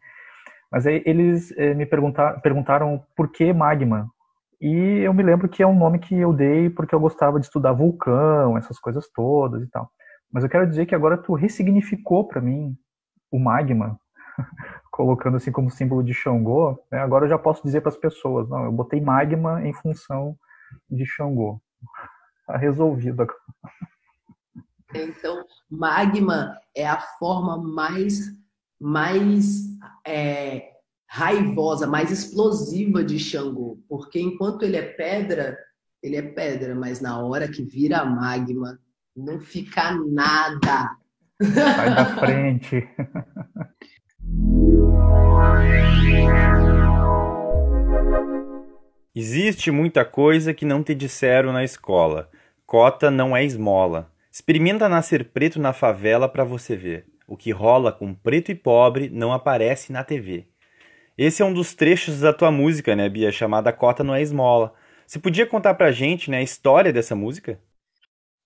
Mas 0.73 0.87
aí 0.87 1.03
eles 1.05 1.55
é, 1.55 1.75
me 1.75 1.85
perguntar, 1.85 2.41
perguntaram 2.41 3.05
por 3.15 3.31
que 3.31 3.53
Magma, 3.53 4.09
e 4.59 5.01
eu 5.05 5.13
me 5.13 5.21
lembro 5.21 5.47
que 5.47 5.61
é 5.61 5.67
um 5.67 5.77
nome 5.77 5.99
que 5.99 6.15
eu 6.15 6.33
dei 6.33 6.67
porque 6.67 6.95
eu 6.95 6.99
gostava 6.99 7.39
de 7.39 7.45
estudar 7.45 7.73
vulcão, 7.73 8.57
essas 8.57 8.79
coisas 8.79 9.07
todas 9.13 9.61
e 9.61 9.67
tal. 9.69 9.87
Mas 10.31 10.43
eu 10.43 10.49
quero 10.49 10.67
dizer 10.67 10.87
que 10.87 10.95
agora 10.95 11.15
tu 11.15 11.35
ressignificou 11.35 12.27
para 12.27 12.41
mim 12.41 12.75
o 13.31 13.37
magma, 13.37 13.99
colocando 14.91 15.37
assim 15.37 15.51
como 15.51 15.69
símbolo 15.69 16.03
de 16.03 16.11
Xangô. 16.11 16.83
Né? 16.91 16.97
Agora 16.97 17.25
eu 17.25 17.29
já 17.29 17.37
posso 17.37 17.61
dizer 17.61 17.81
para 17.81 17.89
as 17.89 17.97
pessoas, 17.97 18.49
não, 18.49 18.65
eu 18.65 18.71
botei 18.71 18.99
magma 18.99 19.63
em 19.63 19.73
função 19.73 20.35
de 20.89 21.05
Xangô. 21.05 21.61
Está 22.39 22.57
resolvido 22.57 23.21
agora. 23.21 23.37
Então, 24.95 25.45
magma 25.69 26.57
é 26.75 26.87
a 26.87 26.99
forma 27.19 27.61
mais 27.61 28.42
mais 28.83 29.63
é, 30.05 30.71
raivosa, 31.07 31.87
mais 31.87 32.11
explosiva 32.11 33.01
de 33.01 33.17
Xangô, 33.17 33.79
porque 33.87 34.19
enquanto 34.19 34.63
ele 34.63 34.75
é 34.75 34.81
pedra, 34.81 35.57
ele 36.01 36.17
é 36.17 36.21
pedra, 36.21 36.75
mas 36.75 36.99
na 36.99 37.17
hora 37.23 37.47
que 37.47 37.63
vira 37.63 38.03
magma, 38.03 38.77
não 39.15 39.39
fica 39.39 39.95
nada. 40.05 40.97
Sai 41.41 41.95
da 41.95 42.05
frente. 42.17 42.85
Existe 49.15 49.71
muita 49.71 50.03
coisa 50.03 50.53
que 50.53 50.65
não 50.65 50.83
te 50.83 50.93
disseram 50.93 51.53
na 51.53 51.63
escola. 51.63 52.29
Cota 52.65 53.09
não 53.09 53.37
é 53.37 53.45
esmola. 53.45 54.11
Experimenta 54.29 54.89
nascer 54.89 55.29
preto 55.31 55.57
na 55.57 55.71
favela 55.71 56.27
para 56.27 56.43
você 56.43 56.75
ver. 56.75 57.12
O 57.27 57.37
que 57.37 57.51
rola 57.51 57.91
com 57.91 58.13
preto 58.13 58.51
e 58.51 58.55
pobre 58.55 59.09
não 59.09 59.31
aparece 59.31 59.91
na 59.91 60.03
TV. 60.03 60.47
Esse 61.17 61.41
é 61.41 61.45
um 61.45 61.53
dos 61.53 61.73
trechos 61.75 62.19
da 62.21 62.33
tua 62.33 62.51
música, 62.51 62.95
né, 62.95 63.07
Bia, 63.07 63.31
chamada 63.31 63.71
Cota 63.71 64.03
Não 64.03 64.15
É 64.15 64.21
Esmola. 64.21 64.73
Você 65.05 65.19
podia 65.19 65.45
contar 65.45 65.75
pra 65.75 65.91
gente 65.91 66.31
né, 66.31 66.37
a 66.37 66.43
história 66.43 66.91
dessa 66.91 67.15
música? 67.15 67.59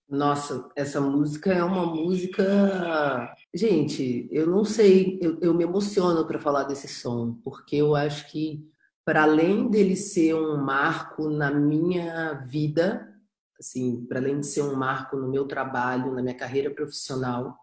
Nossa, 0.10 0.70
essa 0.76 1.02
música 1.02 1.52
é 1.52 1.64
uma 1.64 1.86
música. 1.86 3.34
Gente, 3.54 4.28
eu 4.32 4.48
não 4.48 4.64
sei, 4.64 5.20
eu, 5.22 5.38
eu 5.42 5.54
me 5.54 5.64
emociono 5.64 6.26
para 6.26 6.40
falar 6.40 6.64
desse 6.64 6.88
som, 6.88 7.40
porque 7.44 7.76
eu 7.76 7.94
acho 7.96 8.30
que, 8.32 8.66
para 9.04 9.24
além 9.24 9.70
dele 9.70 9.96
ser 9.96 10.34
um 10.34 10.58
marco 10.58 11.30
na 11.30 11.52
minha 11.52 12.36
vida, 12.46 13.14
assim, 13.60 14.06
para 14.06 14.20
além 14.20 14.40
de 14.40 14.48
ser 14.48 14.62
um 14.62 14.76
marco 14.76 15.18
no 15.18 15.30
meu 15.30 15.46
trabalho, 15.46 16.14
na 16.14 16.22
minha 16.22 16.38
carreira 16.38 16.70
profissional, 16.74 17.58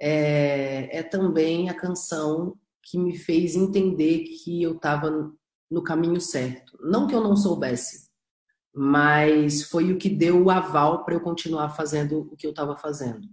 é, 0.00 0.98
é 0.98 1.02
também 1.02 1.68
a 1.68 1.74
canção 1.74 2.56
que 2.82 2.98
me 2.98 3.16
fez 3.16 3.54
entender 3.54 4.24
que 4.24 4.62
eu 4.62 4.76
estava 4.76 5.30
no 5.70 5.82
caminho 5.82 6.20
certo. 6.20 6.78
Não 6.82 7.06
que 7.06 7.14
eu 7.14 7.22
não 7.22 7.36
soubesse, 7.36 8.08
mas 8.74 9.62
foi 9.64 9.92
o 9.92 9.98
que 9.98 10.08
deu 10.08 10.42
o 10.42 10.50
aval 10.50 11.04
para 11.04 11.14
eu 11.14 11.20
continuar 11.20 11.70
fazendo 11.70 12.28
o 12.32 12.36
que 12.36 12.46
eu 12.46 12.50
estava 12.50 12.76
fazendo. 12.76 13.28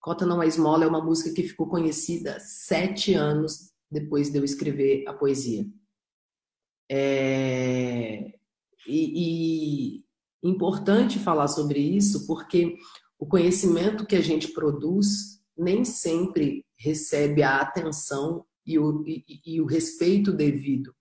Cota 0.00 0.24
Não 0.24 0.42
é 0.42 0.46
Esmola 0.46 0.84
é 0.84 0.88
uma 0.88 1.04
música 1.04 1.34
que 1.34 1.46
ficou 1.46 1.68
conhecida 1.68 2.40
sete 2.40 3.12
anos 3.12 3.70
depois 3.90 4.30
de 4.30 4.38
eu 4.38 4.44
escrever 4.44 5.06
a 5.06 5.12
poesia. 5.12 5.66
É... 6.90 8.32
E, 8.86 9.98
e 9.98 10.04
importante 10.42 11.18
falar 11.18 11.48
sobre 11.48 11.78
isso 11.78 12.26
porque 12.26 12.76
o 13.18 13.26
conhecimento 13.26 14.06
que 14.06 14.16
a 14.16 14.22
gente 14.22 14.48
produz 14.48 15.39
nem 15.60 15.84
sempre 15.84 16.64
recebe 16.78 17.42
a 17.42 17.58
atenção 17.60 18.44
e 18.66 18.78
o, 18.78 19.04
e, 19.06 19.24
e 19.46 19.60
o 19.60 19.66
respeito 19.66 20.32
devido. 20.32 20.94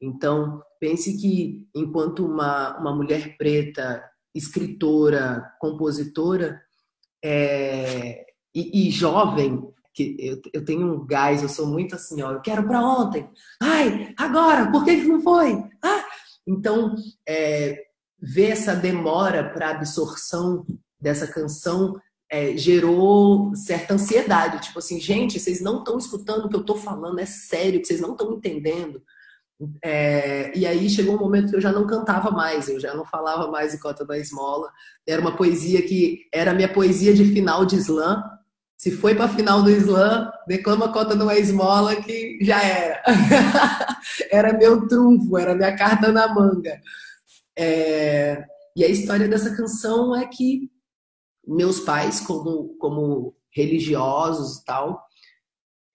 Então, 0.00 0.62
pense 0.80 1.18
que 1.18 1.68
enquanto 1.74 2.24
uma, 2.24 2.78
uma 2.78 2.94
mulher 2.94 3.36
preta, 3.36 4.02
escritora, 4.34 5.52
compositora 5.60 6.60
é, 7.22 8.24
e, 8.54 8.88
e, 8.88 8.90
jovem, 8.90 9.68
que 9.92 10.16
eu, 10.18 10.40
eu 10.54 10.64
tenho 10.64 10.86
um 10.86 11.06
gás, 11.06 11.42
eu 11.42 11.48
sou 11.48 11.66
muito 11.66 11.94
assim, 11.96 12.22
ó, 12.22 12.32
eu 12.32 12.40
quero 12.40 12.66
para 12.66 12.80
ontem. 12.80 13.28
Ai, 13.60 14.14
agora, 14.16 14.70
por 14.70 14.84
que, 14.84 15.02
que 15.02 15.08
não 15.08 15.20
foi? 15.20 15.52
Ah! 15.82 16.04
Então, 16.46 16.94
é, 17.28 17.84
ver 18.18 18.52
essa 18.52 18.74
demora 18.74 19.50
para 19.52 19.70
absorção 19.70 20.64
dessa 21.00 21.26
canção 21.26 21.94
é, 22.30 22.56
gerou 22.56 23.54
certa 23.54 23.94
ansiedade. 23.94 24.62
Tipo 24.62 24.78
assim, 24.78 25.00
gente, 25.00 25.40
vocês 25.40 25.60
não 25.60 25.78
estão 25.78 25.98
escutando 25.98 26.44
o 26.44 26.48
que 26.48 26.56
eu 26.56 26.60
estou 26.60 26.76
falando, 26.76 27.18
é 27.18 27.26
sério, 27.26 27.84
vocês 27.84 28.00
não 28.00 28.12
estão 28.12 28.32
entendendo. 28.32 29.02
É, 29.82 30.56
e 30.56 30.64
aí 30.64 30.88
chegou 30.88 31.16
um 31.16 31.18
momento 31.18 31.50
que 31.50 31.56
eu 31.56 31.60
já 31.60 31.72
não 31.72 31.86
cantava 31.86 32.30
mais, 32.30 32.68
eu 32.68 32.78
já 32.78 32.94
não 32.94 33.04
falava 33.04 33.50
mais 33.50 33.74
em 33.74 33.78
Cota 33.78 34.04
da 34.04 34.16
Esmola. 34.18 34.70
Era 35.06 35.20
uma 35.20 35.36
poesia 35.36 35.82
que 35.82 36.26
era 36.32 36.54
minha 36.54 36.72
poesia 36.72 37.12
de 37.12 37.24
final 37.24 37.64
de 37.64 37.76
slam. 37.76 38.22
Se 38.76 38.92
foi 38.92 39.16
para 39.16 39.28
final 39.28 39.62
do 39.62 39.70
slam, 39.70 40.30
declama 40.46 40.92
Cota 40.92 41.16
não 41.16 41.28
é 41.28 41.40
esmola 41.40 41.96
que 41.96 42.38
já 42.40 42.62
era. 42.62 43.02
era 44.30 44.56
meu 44.56 44.86
trunfo, 44.86 45.36
era 45.36 45.56
minha 45.56 45.74
carta 45.76 46.12
na 46.12 46.32
manga. 46.32 46.80
É, 47.58 48.44
e 48.76 48.84
a 48.84 48.88
história 48.88 49.26
dessa 49.26 49.56
canção 49.56 50.14
é 50.14 50.24
que 50.26 50.70
meus 51.48 51.80
pais, 51.80 52.20
como, 52.20 52.76
como 52.78 53.34
religiosos 53.50 54.58
e 54.58 54.64
tal, 54.64 55.02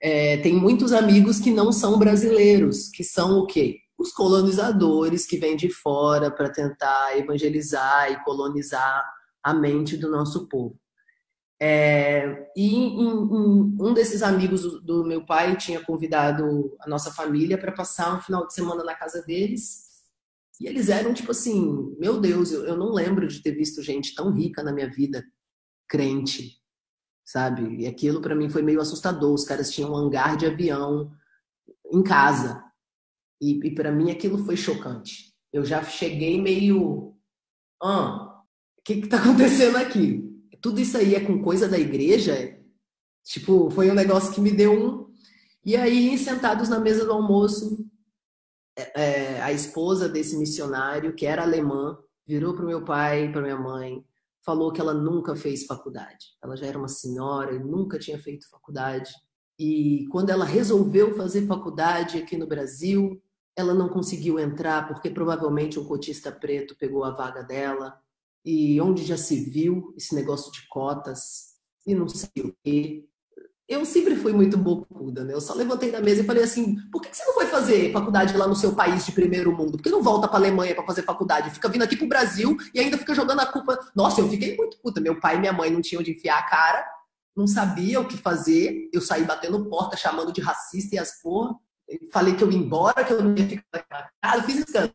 é, 0.02 0.38
tem 0.38 0.54
muitos 0.54 0.92
amigos 0.92 1.40
que 1.40 1.52
não 1.52 1.72
são 1.72 1.98
brasileiros, 1.98 2.90
que 2.90 3.04
são 3.04 3.40
o 3.40 3.46
quê? 3.46 3.78
Os 3.98 4.12
colonizadores 4.12 5.26
que 5.26 5.38
vêm 5.38 5.56
de 5.56 5.70
fora 5.70 6.30
para 6.30 6.50
tentar 6.50 7.18
evangelizar 7.18 8.12
e 8.12 8.24
colonizar 8.24 9.04
a 9.42 9.54
mente 9.54 9.96
do 9.96 10.10
nosso 10.10 10.48
povo. 10.50 10.78
É, 11.62 12.52
e 12.58 12.88
um 13.00 13.94
desses 13.94 14.22
amigos 14.22 14.64
do, 14.64 14.82
do, 14.82 15.06
meu 15.06 15.26
pai 15.26 15.56
tinha 15.56 15.80
convidado 15.80 16.76
a 16.82 16.90
nossa 16.90 17.10
família 17.10 17.58
para 17.58 17.72
passar 17.72 18.18
um 18.18 18.22
final 18.22 18.46
de 18.46 18.54
semana 18.54 18.84
na 18.84 18.94
casa 18.96 19.22
deles. 19.22 19.84
E 20.60 20.68
eles 20.68 20.90
eram 20.90 21.14
tipo 21.14 21.32
assim: 21.32 21.96
meu 21.98 22.20
Deus, 22.20 22.52
eu, 22.52 22.66
eu 22.66 22.76
não 22.76 22.92
lembro 22.92 23.26
de 23.28 23.42
ter 23.42 23.52
visto 23.52 23.82
gente 23.82 24.14
tão 24.14 24.34
rica 24.34 24.62
na 24.62 24.74
minha 24.74 24.90
vida, 24.90 25.24
crente, 25.94 26.60
sabe? 27.24 27.84
E 27.84 27.86
aquilo 27.86 28.20
para 28.20 28.34
mim 28.34 28.50
foi 28.50 28.64
meio 28.64 28.82
assustador. 28.82 29.32
Os 29.32 29.46
caras 29.46 29.70
tinham 29.70 29.92
um 29.92 29.96
hangar 29.96 30.36
de 30.36 30.48
avião 30.48 31.12
em 31.92 32.02
casa. 32.02 32.64
E, 33.40 33.60
e 33.68 33.76
para 33.76 33.92
mim 33.92 34.10
aquilo 34.10 34.44
foi 34.44 34.58
chocante. 34.58 35.32
Eu 35.52 35.64
já 35.64 35.84
cheguei 35.84 36.42
meio. 36.42 37.16
Ah, 37.80 38.42
o 38.80 38.82
que 38.84 39.02
que 39.02 39.08
tá 39.08 39.18
acontecendo 39.22 39.78
aqui? 39.78 40.28
Tudo 40.60 40.82
isso 40.82 40.98
aí 40.98 41.14
é 41.14 41.20
com 41.20 41.44
coisa 41.44 41.68
da 41.70 41.78
igreja? 41.78 42.60
Tipo, 43.24 43.70
foi 43.70 43.92
um 43.92 43.94
negócio 43.94 44.34
que 44.34 44.42
me 44.42 44.52
deu 44.52 44.74
um. 44.74 45.14
E 45.64 45.76
aí, 45.76 46.18
sentados 46.18 46.70
na 46.70 46.80
mesa 46.80 47.06
do 47.06 47.14
almoço, 47.14 47.88
é, 48.76 49.36
é 49.36 49.42
a 49.42 49.52
esposa 49.52 50.10
desse 50.10 50.36
missionário, 50.38 51.14
que 51.14 51.26
era 51.26 51.44
alemã, 51.44 51.98
virou 52.26 52.56
para 52.56 52.66
meu 52.66 52.84
pai, 52.84 53.32
para 53.32 53.42
minha 53.42 53.58
mãe, 53.58 54.04
falou 54.46 54.72
que 54.72 54.82
ela 54.82 54.94
nunca 54.94 55.36
fez 55.36 55.66
faculdade. 55.66 56.28
Ela 56.44 56.56
já 56.56 56.68
era 56.68 56.78
uma 56.78 56.88
senhora 56.88 57.56
e 57.56 57.60
nunca 57.60 57.98
tinha 57.98 58.20
feito 58.20 58.50
faculdade. 58.50 59.14
E 59.58 60.06
quando 60.12 60.30
ela 60.30 60.46
resolveu 60.46 61.16
fazer 61.16 61.48
faculdade 61.48 62.18
aqui 62.18 62.36
no 62.38 62.48
Brasil, 62.48 63.22
ela 63.56 63.74
não 63.74 63.88
conseguiu 63.90 64.40
entrar 64.40 64.88
porque 64.88 65.10
provavelmente 65.10 65.80
um 65.80 65.86
cotista 65.86 66.32
preto 66.32 66.76
pegou 66.78 67.04
a 67.04 67.12
vaga 67.12 67.44
dela. 67.44 68.00
E 68.46 68.80
onde 68.82 69.04
já 69.04 69.16
se 69.16 69.38
viu 69.50 69.94
esse 69.96 70.14
negócio 70.14 70.52
de 70.52 70.68
cotas 70.68 71.54
e 71.88 71.96
não 71.96 72.08
sei 72.08 72.44
o 72.44 72.54
quê 72.64 73.08
eu 73.68 73.86
sempre 73.86 74.16
fui 74.16 74.34
muito 74.34 74.58
bocuda, 74.58 75.24
né? 75.24 75.34
Eu 75.34 75.40
só 75.40 75.54
levantei 75.54 75.90
da 75.92 76.02
mesa 76.02 76.22
e 76.22 76.26
falei 76.26 76.44
assim: 76.44 76.76
por 76.92 77.02
que 77.02 77.16
você 77.16 77.24
não 77.26 77.34
foi 77.34 77.46
fazer 77.46 77.92
faculdade 77.92 78.36
lá 78.36 78.48
no 78.48 78.56
seu 78.56 78.76
país 78.76 79.06
de 79.06 79.12
primeiro 79.12 79.56
mundo? 79.56 79.78
Por 79.78 79.84
que 79.84 79.90
não 79.90 80.04
volta 80.04 80.28
para 80.28 80.38
Alemanha 80.38 80.76
para 80.76 80.86
fazer 80.86 81.04
faculdade? 81.04 81.50
Fica 81.50 81.70
vindo 81.70 81.84
aqui 81.84 81.96
pro 81.96 82.08
Brasil 82.08 82.58
e 82.74 82.80
ainda 82.80 82.98
fica 82.98 83.16
jogando 83.16 83.40
a 83.40 83.46
culpa. 83.46 83.80
Nossa, 83.96 84.20
eu 84.22 84.30
fiquei 84.30 84.58
muito 84.58 84.78
puta. 84.82 85.00
Meu 85.00 85.20
pai 85.20 85.38
e 85.38 85.40
minha 85.40 85.54
mãe 85.54 85.72
não 85.72 85.82
tinham 85.82 86.02
onde 86.02 86.12
enfiar 86.12 86.40
a 86.40 86.44
cara, 86.44 86.86
não 87.36 87.48
sabia 87.48 88.02
o 88.02 88.08
que 88.08 88.18
fazer. 88.18 88.90
Eu 88.92 89.02
saí 89.02 89.24
batendo 89.24 89.70
porta, 89.70 89.96
chamando 89.96 90.34
de 90.34 90.42
racista 90.42 90.96
e 90.96 91.00
as 91.00 91.22
porra. 91.22 91.56
Falei 92.12 92.36
que 92.36 92.44
eu 92.44 92.52
ia 92.52 92.58
embora, 92.58 93.04
que 93.04 93.14
eu 93.14 93.24
não 93.24 93.36
ia 93.36 93.48
ficar 93.48 93.86
na 93.90 94.10
casa. 94.22 94.44
Fiz 94.44 94.58
escândalo. 94.58 94.94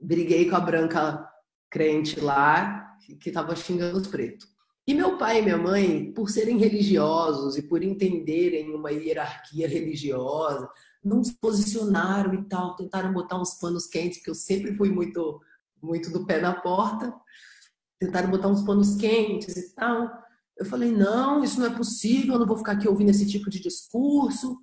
Briguei 0.00 0.48
com 0.48 0.56
a 0.56 0.60
branca 0.60 1.28
crente 1.70 2.20
lá, 2.20 2.96
que 3.20 3.30
tava 3.30 3.56
xingando 3.56 3.98
os 3.98 4.06
pretos. 4.06 4.55
E 4.86 4.94
meu 4.94 5.18
pai 5.18 5.40
e 5.40 5.42
minha 5.42 5.58
mãe, 5.58 6.12
por 6.12 6.30
serem 6.30 6.58
religiosos 6.58 7.56
e 7.56 7.62
por 7.62 7.82
entenderem 7.82 8.72
uma 8.72 8.92
hierarquia 8.92 9.66
religiosa, 9.66 10.68
não 11.02 11.24
se 11.24 11.36
posicionaram 11.40 12.32
e 12.34 12.44
tal, 12.48 12.76
tentaram 12.76 13.12
botar 13.12 13.40
uns 13.40 13.54
panos 13.54 13.86
quentes, 13.88 14.18
porque 14.18 14.30
eu 14.30 14.34
sempre 14.34 14.76
fui 14.76 14.88
muito, 14.88 15.40
muito 15.82 16.10
do 16.10 16.24
pé 16.24 16.40
na 16.40 16.52
porta, 16.52 17.12
tentaram 17.98 18.30
botar 18.30 18.46
uns 18.46 18.62
panos 18.62 18.94
quentes 18.94 19.56
e 19.56 19.74
tal. 19.74 20.08
Eu 20.56 20.64
falei, 20.64 20.92
não, 20.92 21.42
isso 21.42 21.58
não 21.58 21.66
é 21.66 21.76
possível, 21.76 22.34
eu 22.34 22.40
não 22.40 22.46
vou 22.46 22.56
ficar 22.56 22.72
aqui 22.72 22.88
ouvindo 22.88 23.10
esse 23.10 23.26
tipo 23.26 23.50
de 23.50 23.58
discurso. 23.58 24.56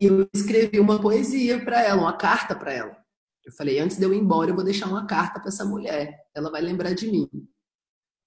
E 0.00 0.06
eu 0.06 0.26
escrevi 0.34 0.80
uma 0.80 0.98
poesia 0.98 1.62
para 1.62 1.82
ela, 1.82 2.00
uma 2.00 2.16
carta 2.16 2.54
para 2.54 2.72
ela. 2.72 2.96
Eu 3.44 3.52
falei, 3.52 3.78
antes 3.78 3.98
de 3.98 4.04
eu 4.04 4.14
ir 4.14 4.18
embora, 4.18 4.50
eu 4.50 4.54
vou 4.54 4.64
deixar 4.64 4.88
uma 4.88 5.06
carta 5.06 5.40
para 5.40 5.48
essa 5.48 5.64
mulher, 5.64 6.18
ela 6.34 6.50
vai 6.50 6.62
lembrar 6.62 6.94
de 6.94 7.10
mim. 7.10 7.28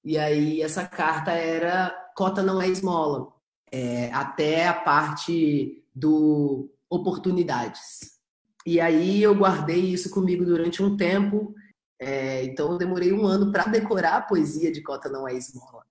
E 0.04 0.18
aí 0.18 0.62
essa 0.62 0.86
carta 0.88 1.32
era 1.32 1.92
cota 2.16 2.42
não 2.42 2.62
é 2.62 2.68
esmola, 2.68 3.32
é, 3.72 4.12
até 4.12 4.68
a 4.68 4.74
parte 4.74 5.84
do 5.94 6.70
oportunidades. 6.90 8.20
E 8.66 8.80
aí 8.80 9.22
eu 9.22 9.36
guardei 9.36 9.80
isso 9.80 10.10
comigo 10.10 10.44
durante 10.44 10.84
um 10.84 10.98
tempo. 10.98 11.54
É, 12.00 12.44
então 12.44 12.72
eu 12.72 12.78
demorei 12.78 13.14
um 13.14 13.26
ano 13.26 13.52
para 13.52 13.66
decorar 13.66 14.18
a 14.18 14.22
poesia 14.22 14.72
de 14.72 14.82
cota 14.82 15.10
não 15.10 15.28
é 15.28 15.36
esmola. 15.36 15.86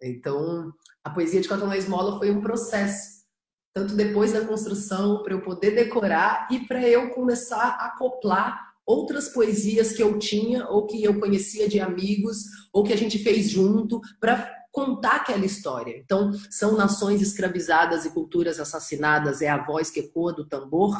Então 0.00 0.72
a 1.04 1.10
poesia 1.10 1.40
de 1.40 1.48
cota 1.48 1.64
não 1.64 1.72
é 1.72 1.78
esmola 1.78 2.18
foi 2.18 2.30
um 2.30 2.40
processo, 2.40 3.24
tanto 3.72 3.94
depois 3.94 4.32
da 4.32 4.44
construção 4.44 5.22
para 5.22 5.34
eu 5.34 5.40
poder 5.40 5.72
decorar 5.72 6.48
e 6.50 6.60
para 6.66 6.86
eu 6.86 7.10
começar 7.10 7.76
a 7.78 7.86
acoplar 7.86 8.71
outras 8.86 9.28
poesias 9.28 9.92
que 9.92 10.02
eu 10.02 10.18
tinha 10.18 10.66
ou 10.68 10.86
que 10.86 11.02
eu 11.02 11.18
conhecia 11.18 11.68
de 11.68 11.80
amigos 11.80 12.44
ou 12.72 12.82
que 12.82 12.92
a 12.92 12.96
gente 12.96 13.18
fez 13.18 13.48
junto 13.50 14.00
para 14.20 14.50
contar 14.72 15.16
aquela 15.16 15.44
história. 15.44 15.96
Então, 15.98 16.32
são 16.50 16.76
nações 16.76 17.20
escravizadas 17.20 18.04
e 18.04 18.10
culturas 18.10 18.58
assassinadas, 18.58 19.42
é 19.42 19.48
a 19.48 19.62
voz 19.62 19.90
que 19.90 20.00
ecoa 20.00 20.32
do 20.32 20.48
tambor. 20.48 20.96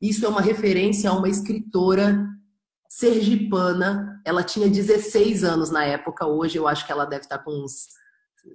Isso 0.00 0.24
é 0.24 0.28
uma 0.28 0.40
referência 0.40 1.10
a 1.10 1.14
uma 1.14 1.28
escritora 1.28 2.24
sergipana. 2.88 4.22
Ela 4.24 4.44
tinha 4.44 4.68
16 4.68 5.42
anos 5.42 5.70
na 5.70 5.84
época, 5.84 6.26
hoje 6.26 6.56
eu 6.56 6.68
acho 6.68 6.86
que 6.86 6.92
ela 6.92 7.04
deve 7.04 7.24
estar 7.24 7.38
com 7.38 7.50
uns 7.50 7.88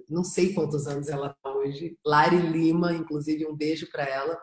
não 0.08 0.24
sei 0.24 0.52
quantos 0.52 0.86
anos 0.86 1.08
ela 1.08 1.28
está 1.28 1.54
hoje. 1.54 1.96
Lari 2.04 2.38
Lima, 2.38 2.92
inclusive 2.92 3.46
um 3.46 3.54
beijo 3.54 3.88
para 3.92 4.02
ela 4.04 4.36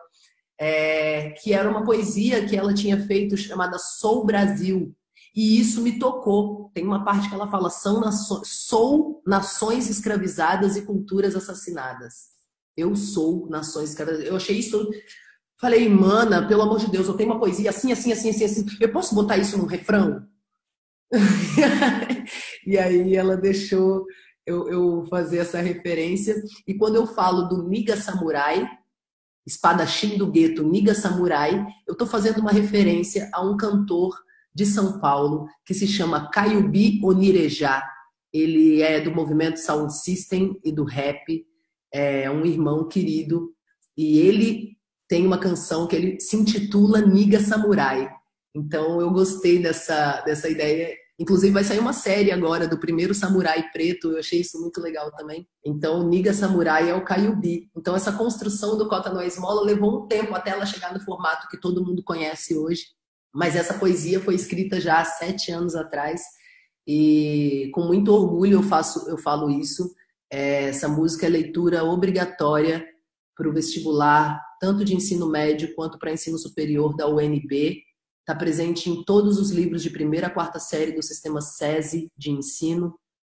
é, 0.58 1.30
que 1.30 1.52
era 1.52 1.68
uma 1.68 1.84
poesia 1.84 2.46
que 2.46 2.56
ela 2.56 2.74
tinha 2.74 3.04
feito 3.06 3.36
chamada 3.36 3.78
Sou 3.78 4.24
Brasil. 4.24 4.94
E 5.34 5.58
isso 5.58 5.80
me 5.80 5.98
tocou. 5.98 6.70
Tem 6.74 6.84
uma 6.84 7.04
parte 7.04 7.28
que 7.28 7.34
ela 7.34 7.50
fala: 7.50 7.70
São 7.70 8.00
nações, 8.00 8.48
sou 8.48 9.22
nações 9.26 9.88
escravizadas 9.88 10.76
e 10.76 10.82
culturas 10.82 11.34
assassinadas. 11.34 12.32
Eu 12.76 12.94
sou 12.94 13.48
nações 13.48 13.90
escravizadas. 13.90 14.28
Eu 14.28 14.36
achei 14.36 14.58
isso. 14.58 14.88
Falei, 15.60 15.88
mana, 15.88 16.46
pelo 16.46 16.62
amor 16.62 16.80
de 16.80 16.90
Deus, 16.90 17.06
eu 17.06 17.14
tenho 17.14 17.30
uma 17.30 17.38
poesia 17.38 17.70
assim, 17.70 17.92
assim, 17.92 18.12
assim, 18.12 18.30
assim, 18.30 18.44
assim. 18.44 18.66
Eu 18.80 18.92
posso 18.92 19.14
botar 19.14 19.36
isso 19.36 19.56
num 19.56 19.66
refrão? 19.66 20.26
e 22.66 22.76
aí 22.78 23.14
ela 23.14 23.36
deixou 23.36 24.04
eu, 24.46 24.68
eu 24.68 25.06
fazer 25.06 25.38
essa 25.38 25.60
referência. 25.60 26.42
E 26.66 26.74
quando 26.74 26.96
eu 26.96 27.06
falo 27.06 27.42
do 27.42 27.68
Miga 27.68 27.96
Samurai, 27.96 28.68
espadachim 29.46 30.16
do 30.16 30.30
gueto 30.30 30.62
Niga 30.62 30.94
Samurai, 30.94 31.66
eu 31.86 31.92
estou 31.92 32.06
fazendo 32.06 32.40
uma 32.40 32.52
referência 32.52 33.28
a 33.32 33.42
um 33.42 33.56
cantor 33.56 34.16
de 34.54 34.66
São 34.66 35.00
Paulo 35.00 35.46
que 35.64 35.74
se 35.74 35.86
chama 35.86 36.30
Caiubi 36.30 37.00
Onirejá. 37.02 37.82
Ele 38.32 38.80
é 38.82 39.00
do 39.00 39.14
movimento 39.14 39.58
Sound 39.58 39.92
System 39.94 40.58
e 40.64 40.72
do 40.72 40.84
rap, 40.84 41.44
é 41.92 42.30
um 42.30 42.46
irmão 42.46 42.88
querido 42.88 43.52
e 43.96 44.18
ele 44.18 44.76
tem 45.08 45.26
uma 45.26 45.38
canção 45.38 45.86
que 45.86 45.94
ele 45.94 46.20
se 46.20 46.36
intitula 46.36 47.00
Niga 47.00 47.40
Samurai. 47.40 48.10
Então 48.54 49.00
eu 49.00 49.10
gostei 49.10 49.58
dessa, 49.58 50.22
dessa 50.22 50.48
ideia 50.48 50.94
Inclusive, 51.22 51.52
vai 51.52 51.62
sair 51.62 51.78
uma 51.78 51.92
série 51.92 52.32
agora 52.32 52.66
do 52.66 52.80
primeiro 52.80 53.14
samurai 53.14 53.70
preto, 53.70 54.10
eu 54.10 54.18
achei 54.18 54.40
isso 54.40 54.60
muito 54.60 54.80
legal 54.80 55.08
também. 55.12 55.46
Então, 55.64 56.00
o 56.00 56.08
Niga 56.08 56.34
Samurai 56.34 56.90
é 56.90 56.94
o 56.96 57.04
Kayubi. 57.04 57.70
Então, 57.76 57.94
essa 57.94 58.10
construção 58.10 58.76
do 58.76 58.88
Kota 58.88 59.08
no 59.08 59.22
Esmola 59.22 59.62
levou 59.62 60.02
um 60.02 60.08
tempo 60.08 60.34
até 60.34 60.50
ela 60.50 60.66
chegar 60.66 60.92
no 60.92 60.98
formato 60.98 61.46
que 61.46 61.60
todo 61.60 61.84
mundo 61.86 62.02
conhece 62.02 62.58
hoje. 62.58 62.86
Mas 63.32 63.54
essa 63.54 63.74
poesia 63.74 64.18
foi 64.18 64.34
escrita 64.34 64.80
já 64.80 64.98
há 64.98 65.04
sete 65.04 65.52
anos 65.52 65.76
atrás 65.76 66.20
e 66.84 67.70
com 67.72 67.82
muito 67.82 68.12
orgulho 68.12 68.54
eu 68.54 68.62
faço, 68.64 69.08
eu 69.08 69.16
falo 69.16 69.48
isso. 69.48 69.94
É, 70.28 70.64
essa 70.64 70.88
música 70.88 71.26
é 71.26 71.28
leitura 71.28 71.84
obrigatória 71.84 72.84
para 73.36 73.48
o 73.48 73.52
vestibular, 73.52 74.40
tanto 74.60 74.84
de 74.84 74.96
ensino 74.96 75.30
médio 75.30 75.72
quanto 75.76 76.00
para 76.00 76.12
ensino 76.12 76.36
superior 76.36 76.96
da 76.96 77.08
UNB 77.08 77.80
está 78.22 78.34
presente 78.34 78.88
em 78.88 79.04
todos 79.04 79.38
os 79.38 79.50
livros 79.50 79.82
de 79.82 79.90
primeira 79.90 80.28
a 80.28 80.30
quarta 80.30 80.58
série 80.58 80.92
do 80.92 81.02
sistema 81.02 81.40
SESI 81.40 82.10
de 82.16 82.30
ensino, 82.30 82.96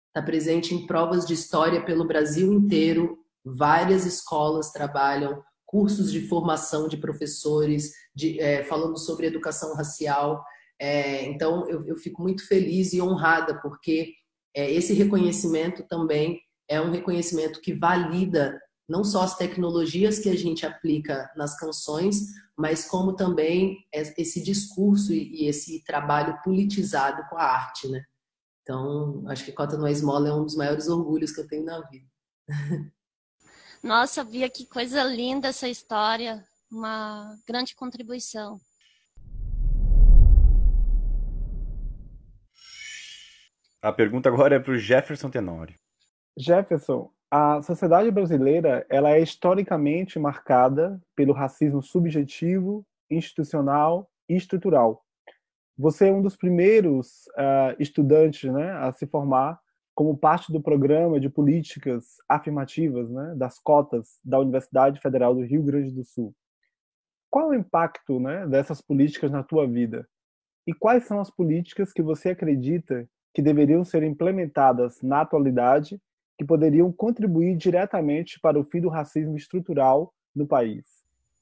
está 0.08 0.22
presente 0.22 0.74
em 0.74 0.86
provas 0.86 1.26
de 1.26 1.32
história 1.34 1.84
pelo 1.84 2.06
Brasil 2.06 2.52
inteiro, 2.52 3.18
várias 3.44 4.06
escolas 4.06 4.70
trabalham, 4.70 5.42
cursos 5.66 6.12
de 6.12 6.28
formação 6.28 6.86
de 6.86 6.96
professores, 6.98 7.92
de, 8.14 8.38
é, 8.38 8.62
falando 8.62 8.96
sobre 8.98 9.26
educação 9.26 9.74
racial. 9.74 10.44
É, 10.78 11.24
então, 11.24 11.68
eu, 11.68 11.84
eu, 11.86 11.96
fico 11.96 12.22
muito 12.22 12.46
feliz 12.46 12.92
e 12.92 13.02
honrada, 13.02 13.60
porque 13.60 14.12
é, 14.54 14.70
esse 14.70 14.92
reconhecimento 14.92 15.82
também 15.88 16.40
é 16.68 16.80
um 16.80 16.90
reconhecimento 16.90 17.60
que 17.60 17.72
valida 17.72 18.60
não 18.88 19.02
só 19.02 19.22
as 19.22 19.36
tecnologias 19.36 20.18
que 20.18 20.28
a 20.28 20.36
gente 20.36 20.66
aplica 20.66 21.30
nas 21.36 21.58
canções, 21.58 22.26
mas 22.56 22.86
como 22.86 23.16
também 23.16 23.78
esse 23.92 24.42
discurso 24.42 25.12
e 25.12 25.46
esse 25.46 25.82
trabalho 25.84 26.40
politizado 26.42 27.26
com 27.28 27.36
a 27.36 27.44
arte, 27.44 27.88
né? 27.88 28.04
Então, 28.62 29.24
acho 29.28 29.44
que 29.44 29.52
Cota 29.52 29.76
no 29.76 29.88
Esmola 29.88 30.28
é 30.28 30.32
um 30.32 30.44
dos 30.44 30.56
maiores 30.56 30.88
orgulhos 30.88 31.32
que 31.32 31.40
eu 31.40 31.48
tenho 31.48 31.64
na 31.64 31.80
vida. 31.88 32.06
Nossa, 33.82 34.24
Bia, 34.24 34.48
que 34.48 34.66
coisa 34.66 35.02
linda 35.02 35.48
essa 35.48 35.68
história. 35.68 36.42
Uma 36.72 37.36
grande 37.46 37.74
contribuição. 37.74 38.58
A 43.82 43.92
pergunta 43.92 44.30
agora 44.30 44.56
é 44.56 44.58
para 44.58 44.72
o 44.72 44.78
Jefferson 44.78 45.28
Tenório. 45.28 45.78
Jefferson, 46.38 47.12
a 47.36 47.60
sociedade 47.62 48.12
brasileira 48.12 48.86
ela 48.88 49.10
é 49.10 49.20
historicamente 49.20 50.20
marcada 50.20 51.02
pelo 51.16 51.32
racismo 51.32 51.82
subjetivo, 51.82 52.86
institucional 53.10 54.08
e 54.28 54.36
estrutural. 54.36 55.04
Você 55.76 56.10
é 56.10 56.12
um 56.12 56.22
dos 56.22 56.36
primeiros 56.36 57.26
uh, 57.36 57.74
estudantes 57.80 58.52
né, 58.52 58.70
a 58.74 58.92
se 58.92 59.04
formar 59.08 59.58
como 59.96 60.16
parte 60.16 60.52
do 60.52 60.62
programa 60.62 61.18
de 61.18 61.28
políticas 61.28 62.18
afirmativas 62.28 63.10
né, 63.10 63.34
das 63.36 63.58
cotas 63.58 64.20
da 64.24 64.38
Universidade 64.38 65.00
Federal 65.00 65.34
do 65.34 65.42
Rio 65.42 65.64
Grande 65.64 65.90
do 65.90 66.04
Sul. 66.04 66.32
Qual 67.28 67.48
o 67.48 67.54
impacto 67.54 68.20
né, 68.20 68.46
dessas 68.46 68.80
políticas 68.80 69.32
na 69.32 69.42
tua 69.42 69.66
vida? 69.66 70.08
E 70.68 70.72
quais 70.72 71.02
são 71.02 71.18
as 71.18 71.32
políticas 71.32 71.92
que 71.92 72.00
você 72.00 72.30
acredita 72.30 73.08
que 73.34 73.42
deveriam 73.42 73.84
ser 73.84 74.04
implementadas 74.04 75.02
na 75.02 75.22
atualidade 75.22 76.00
que 76.36 76.44
poderiam 76.44 76.90
contribuir 76.92 77.56
diretamente 77.56 78.40
para 78.40 78.58
o 78.58 78.64
fim 78.64 78.80
do 78.80 78.88
racismo 78.88 79.36
estrutural 79.36 80.12
no 80.34 80.46
país? 80.46 80.84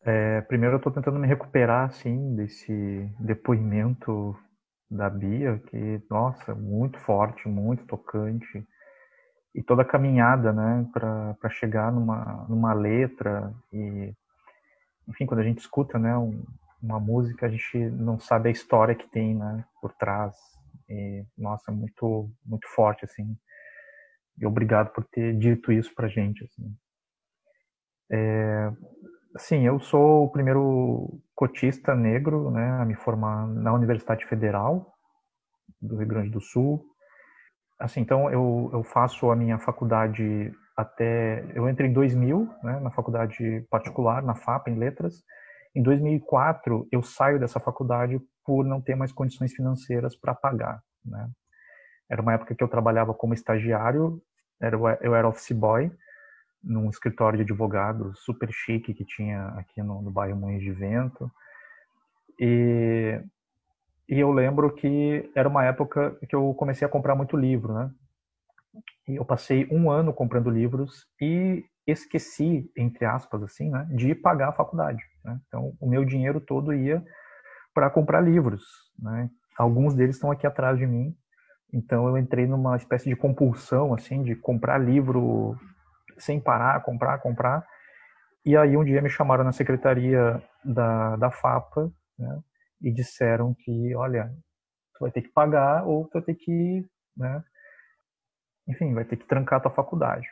É, 0.04 0.40
primeiro, 0.42 0.74
eu 0.74 0.78
estou 0.78 0.92
tentando 0.92 1.18
me 1.18 1.26
recuperar 1.26 1.88
assim 1.88 2.34
desse 2.34 3.08
depoimento 3.20 4.36
da 4.90 5.08
Bia, 5.08 5.62
que 5.68 6.02
nossa, 6.10 6.54
muito 6.54 6.98
forte, 6.98 7.48
muito 7.48 7.86
tocante 7.86 8.66
e 9.54 9.62
toda 9.62 9.82
a 9.82 9.86
caminhada, 9.86 10.52
né, 10.52 10.86
para 10.92 11.50
chegar 11.50 11.92
numa 11.92 12.46
numa 12.48 12.72
letra 12.72 13.52
e 13.72 14.12
enfim, 15.08 15.26
quando 15.26 15.40
a 15.40 15.44
gente 15.44 15.58
escuta, 15.58 15.98
né, 15.98 16.16
um, 16.16 16.44
uma 16.82 17.00
música, 17.00 17.46
a 17.46 17.48
gente 17.48 17.76
não 17.78 18.18
sabe 18.18 18.48
a 18.48 18.52
história 18.52 18.94
que 18.94 19.08
tem, 19.08 19.34
né, 19.34 19.64
por 19.80 19.92
trás. 19.92 20.36
E, 20.88 21.24
nossa, 21.38 21.70
muito 21.70 22.30
muito 22.44 22.68
forte 22.68 23.04
assim. 23.04 23.36
E 24.38 24.46
obrigado 24.46 24.92
por 24.92 25.04
ter 25.04 25.36
dito 25.36 25.72
isso 25.72 25.94
pra 25.94 26.08
gente. 26.08 26.44
Assim. 26.44 26.74
É, 28.10 28.72
sim, 29.38 29.66
eu 29.66 29.80
sou 29.80 30.24
o 30.24 30.30
primeiro 30.30 31.20
cotista 31.34 31.94
negro 31.94 32.50
né, 32.50 32.80
a 32.80 32.84
me 32.84 32.94
formar 32.94 33.46
na 33.46 33.72
Universidade 33.72 34.26
Federal 34.26 34.92
do 35.80 35.96
Rio 35.96 36.08
Grande 36.08 36.30
do 36.30 36.40
Sul. 36.40 36.84
Assim, 37.78 38.00
então 38.00 38.30
eu, 38.30 38.70
eu 38.72 38.84
faço 38.84 39.30
a 39.30 39.36
minha 39.36 39.58
faculdade 39.58 40.52
até... 40.76 41.44
Eu 41.54 41.68
entrei 41.68 41.90
em 41.90 41.92
2000 41.92 42.48
né, 42.62 42.80
na 42.80 42.90
faculdade 42.90 43.66
particular, 43.70 44.22
na 44.22 44.34
FAP, 44.34 44.68
em 44.68 44.78
Letras. 44.78 45.22
Em 45.74 45.82
2004, 45.82 46.86
eu 46.92 47.02
saio 47.02 47.40
dessa 47.40 47.58
faculdade 47.58 48.20
por 48.44 48.64
não 48.64 48.80
ter 48.80 48.94
mais 48.94 49.12
condições 49.12 49.52
financeiras 49.52 50.16
para 50.16 50.34
pagar. 50.34 50.80
Né? 51.04 51.28
Era 52.12 52.20
uma 52.20 52.34
época 52.34 52.54
que 52.54 52.62
eu 52.62 52.68
trabalhava 52.68 53.14
como 53.14 53.32
estagiário, 53.32 54.22
era, 54.60 54.76
eu 55.00 55.14
era 55.14 55.26
office 55.26 55.52
boy 55.52 55.90
num 56.62 56.90
escritório 56.90 57.38
de 57.38 57.42
advogados 57.42 58.18
super 58.18 58.50
chique 58.52 58.92
que 58.92 59.02
tinha 59.02 59.46
aqui 59.56 59.82
no, 59.82 60.02
no 60.02 60.10
bairro 60.10 60.36
Moinhos 60.36 60.62
de 60.62 60.72
Vento. 60.72 61.32
E, 62.38 63.18
e 64.06 64.20
eu 64.20 64.30
lembro 64.30 64.74
que 64.74 65.32
era 65.34 65.48
uma 65.48 65.64
época 65.64 66.14
que 66.28 66.36
eu 66.36 66.52
comecei 66.52 66.86
a 66.86 66.90
comprar 66.90 67.14
muito 67.14 67.34
livro, 67.34 67.72
né? 67.72 67.90
E 69.08 69.16
eu 69.16 69.24
passei 69.24 69.66
um 69.70 69.90
ano 69.90 70.12
comprando 70.12 70.50
livros 70.50 71.06
e 71.18 71.64
esqueci, 71.86 72.70
entre 72.76 73.06
aspas, 73.06 73.42
assim, 73.42 73.70
né, 73.70 73.88
de 73.90 74.14
pagar 74.14 74.50
a 74.50 74.52
faculdade. 74.52 75.02
Né? 75.24 75.40
Então, 75.48 75.74
o 75.80 75.88
meu 75.88 76.04
dinheiro 76.04 76.42
todo 76.42 76.74
ia 76.74 77.02
para 77.72 77.88
comprar 77.88 78.20
livros. 78.20 78.62
Né? 78.98 79.30
Alguns 79.56 79.94
deles 79.94 80.16
estão 80.16 80.30
aqui 80.30 80.46
atrás 80.46 80.78
de 80.78 80.86
mim 80.86 81.16
então 81.72 82.06
eu 82.06 82.18
entrei 82.18 82.46
numa 82.46 82.76
espécie 82.76 83.08
de 83.08 83.16
compulsão, 83.16 83.94
assim, 83.94 84.22
de 84.22 84.36
comprar 84.36 84.78
livro 84.78 85.56
sem 86.18 86.38
parar, 86.38 86.82
comprar, 86.82 87.18
comprar. 87.18 87.66
E 88.44 88.56
aí 88.56 88.76
um 88.76 88.84
dia 88.84 89.00
me 89.00 89.08
chamaram 89.08 89.44
na 89.44 89.52
secretaria 89.52 90.42
da, 90.64 91.16
da 91.16 91.30
FAPA, 91.30 91.90
né, 92.18 92.40
e 92.80 92.92
disseram 92.92 93.54
que, 93.54 93.94
olha, 93.94 94.30
tu 94.94 95.00
vai 95.00 95.10
ter 95.10 95.22
que 95.22 95.28
pagar 95.28 95.86
ou 95.86 96.06
tu 96.06 96.14
vai 96.14 96.22
ter 96.22 96.34
que, 96.34 96.84
né, 97.16 97.42
enfim, 98.68 98.92
vai 98.94 99.04
ter 99.04 99.16
que 99.16 99.26
trancar 99.26 99.58
a 99.58 99.62
tua 99.62 99.70
faculdade. 99.70 100.26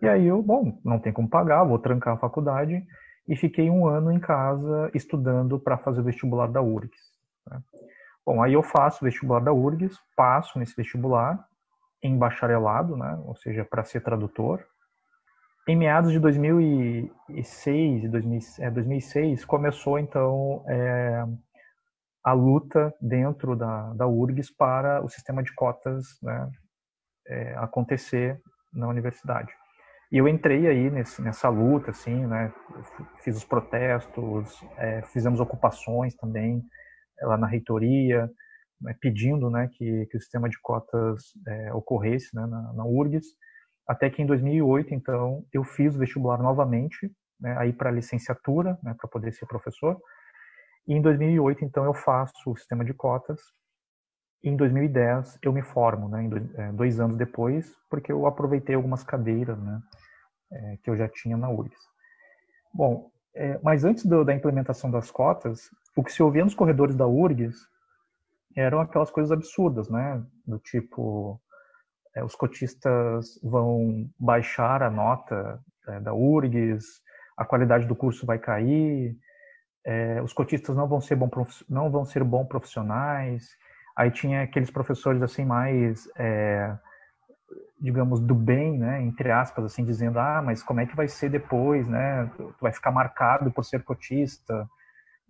E 0.00 0.08
aí 0.08 0.26
eu, 0.26 0.42
bom, 0.42 0.80
não 0.84 0.98
tem 0.98 1.12
como 1.12 1.28
pagar, 1.28 1.64
vou 1.64 1.78
trancar 1.78 2.14
a 2.14 2.18
faculdade 2.18 2.84
e 3.28 3.36
fiquei 3.36 3.70
um 3.70 3.86
ano 3.86 4.10
em 4.10 4.18
casa 4.18 4.90
estudando 4.94 5.58
para 5.58 5.78
fazer 5.78 6.00
o 6.00 6.04
vestibular 6.04 6.48
da 6.48 6.62
URGS. 6.62 6.98
Né. 7.50 7.62
Bom, 8.24 8.42
aí 8.42 8.52
eu 8.52 8.62
faço 8.62 9.02
o 9.02 9.04
vestibular 9.04 9.40
da 9.40 9.52
URGS, 9.52 9.98
passo 10.16 10.58
nesse 10.58 10.76
vestibular 10.76 11.44
em 12.02 12.16
bacharelado, 12.16 12.96
né, 12.96 13.20
ou 13.24 13.34
seja, 13.36 13.64
para 13.64 13.84
ser 13.84 14.00
tradutor. 14.00 14.64
Em 15.68 15.76
meados 15.76 16.10
de 16.12 16.18
2006, 16.18 18.10
2006 18.10 19.44
começou 19.44 19.98
então 19.98 20.64
é, 20.68 21.24
a 22.24 22.32
luta 22.32 22.92
dentro 23.00 23.54
da, 23.56 23.92
da 23.94 24.06
URGS 24.06 24.50
para 24.50 25.04
o 25.04 25.08
sistema 25.08 25.42
de 25.42 25.54
cotas 25.54 26.18
né, 26.22 26.50
é, 27.28 27.54
acontecer 27.56 28.40
na 28.72 28.88
universidade. 28.88 29.52
E 30.10 30.18
eu 30.18 30.28
entrei 30.28 30.66
aí 30.66 30.90
nesse, 30.90 31.22
nessa 31.22 31.48
luta, 31.48 31.90
assim, 31.90 32.26
né, 32.26 32.52
fiz 33.22 33.36
os 33.36 33.44
protestos, 33.44 34.62
é, 34.76 35.02
fizemos 35.02 35.40
ocupações 35.40 36.14
também, 36.14 36.62
lá 37.24 37.36
na 37.36 37.46
reitoria, 37.46 38.30
né, 38.80 38.94
pedindo 39.00 39.48
né, 39.48 39.68
que, 39.68 40.06
que 40.06 40.16
o 40.16 40.20
sistema 40.20 40.48
de 40.48 40.60
cotas 40.60 41.22
é, 41.46 41.72
ocorresse 41.72 42.34
né, 42.34 42.46
na, 42.46 42.72
na 42.72 42.84
URGS, 42.84 43.26
até 43.86 44.10
que 44.10 44.22
em 44.22 44.26
2008, 44.26 44.94
então, 44.94 45.44
eu 45.52 45.64
fiz 45.64 45.94
o 45.94 45.98
vestibular 45.98 46.38
novamente, 46.38 47.10
né, 47.40 47.56
aí 47.58 47.72
para 47.72 47.90
licenciatura, 47.90 48.78
né, 48.82 48.94
para 48.98 49.08
poder 49.08 49.32
ser 49.32 49.46
professor, 49.46 50.00
e 50.86 50.94
em 50.94 51.00
2008, 51.00 51.64
então, 51.64 51.84
eu 51.84 51.94
faço 51.94 52.50
o 52.50 52.56
sistema 52.56 52.84
de 52.84 52.92
cotas, 52.92 53.40
e 54.42 54.48
em 54.48 54.56
2010 54.56 55.38
eu 55.42 55.52
me 55.52 55.62
formo, 55.62 56.08
né, 56.08 56.28
dois, 56.28 56.54
é, 56.54 56.72
dois 56.72 57.00
anos 57.00 57.16
depois, 57.16 57.72
porque 57.88 58.10
eu 58.10 58.26
aproveitei 58.26 58.74
algumas 58.74 59.04
cadeiras 59.04 59.58
né, 59.58 59.80
é, 60.52 60.76
que 60.82 60.90
eu 60.90 60.96
já 60.96 61.08
tinha 61.08 61.36
na 61.36 61.48
URGS. 61.48 61.78
Bom, 62.74 63.11
é, 63.34 63.58
mas 63.62 63.84
antes 63.84 64.04
do, 64.04 64.24
da 64.24 64.34
implementação 64.34 64.90
das 64.90 65.10
cotas, 65.10 65.70
o 65.96 66.02
que 66.02 66.12
se 66.12 66.22
ouvia 66.22 66.44
nos 66.44 66.54
corredores 66.54 66.94
da 66.94 67.06
URGS 67.06 67.56
eram 68.56 68.80
aquelas 68.80 69.10
coisas 69.10 69.32
absurdas, 69.32 69.88
né? 69.88 70.22
Do 70.46 70.58
tipo, 70.58 71.40
é, 72.14 72.22
os 72.22 72.34
cotistas 72.34 73.38
vão 73.42 74.10
baixar 74.18 74.82
a 74.82 74.90
nota 74.90 75.58
é, 75.88 76.00
da 76.00 76.12
URGS, 76.12 76.84
a 77.36 77.44
qualidade 77.44 77.86
do 77.86 77.96
curso 77.96 78.26
vai 78.26 78.38
cair, 78.38 79.16
é, 79.84 80.20
os 80.22 80.32
cotistas 80.32 80.76
não 80.76 80.86
vão 80.86 81.00
ser 81.00 81.16
bom 81.16 81.28
não 81.68 81.90
vão 81.90 82.04
ser 82.04 82.22
bom 82.22 82.44
profissionais. 82.44 83.48
Aí 83.96 84.10
tinha 84.10 84.42
aqueles 84.42 84.70
professores 84.70 85.22
assim 85.22 85.44
mais 85.44 86.08
é, 86.16 86.76
digamos, 87.82 88.20
do 88.20 88.34
bem, 88.34 88.78
né, 88.78 89.02
entre 89.02 89.32
aspas, 89.32 89.64
assim, 89.64 89.84
dizendo, 89.84 90.20
ah, 90.20 90.40
mas 90.40 90.62
como 90.62 90.80
é 90.80 90.86
que 90.86 90.94
vai 90.94 91.08
ser 91.08 91.28
depois, 91.28 91.88
né, 91.88 92.30
tu 92.36 92.54
vai 92.60 92.72
ficar 92.72 92.92
marcado 92.92 93.50
por 93.50 93.64
ser 93.64 93.82
cotista, 93.82 94.68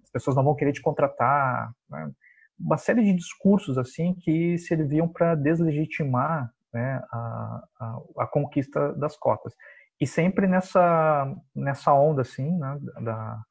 as 0.03 0.11
pessoas 0.11 0.37
não 0.37 0.45
vão 0.45 0.55
querer 0.55 0.73
te 0.73 0.83
contratar, 0.83 1.73
né? 1.89 2.13
uma 2.61 2.77
série 2.77 3.03
de 3.03 3.15
discursos, 3.15 3.79
assim, 3.79 4.15
que 4.15 4.59
serviam 4.59 5.09
para 5.09 5.35
deslegitimar, 5.35 6.53
né, 6.73 7.03
a, 7.11 7.63
a, 7.81 7.99
a, 8.19 8.27
conquista 8.27 8.93
das 8.95 9.17
cotas. 9.17 9.55
E 9.99 10.07
sempre 10.07 10.47
nessa, 10.47 11.35
nessa 11.55 11.95
onda, 11.95 12.21
assim, 12.21 12.51
né, 12.59 12.79
da, 13.01 13.43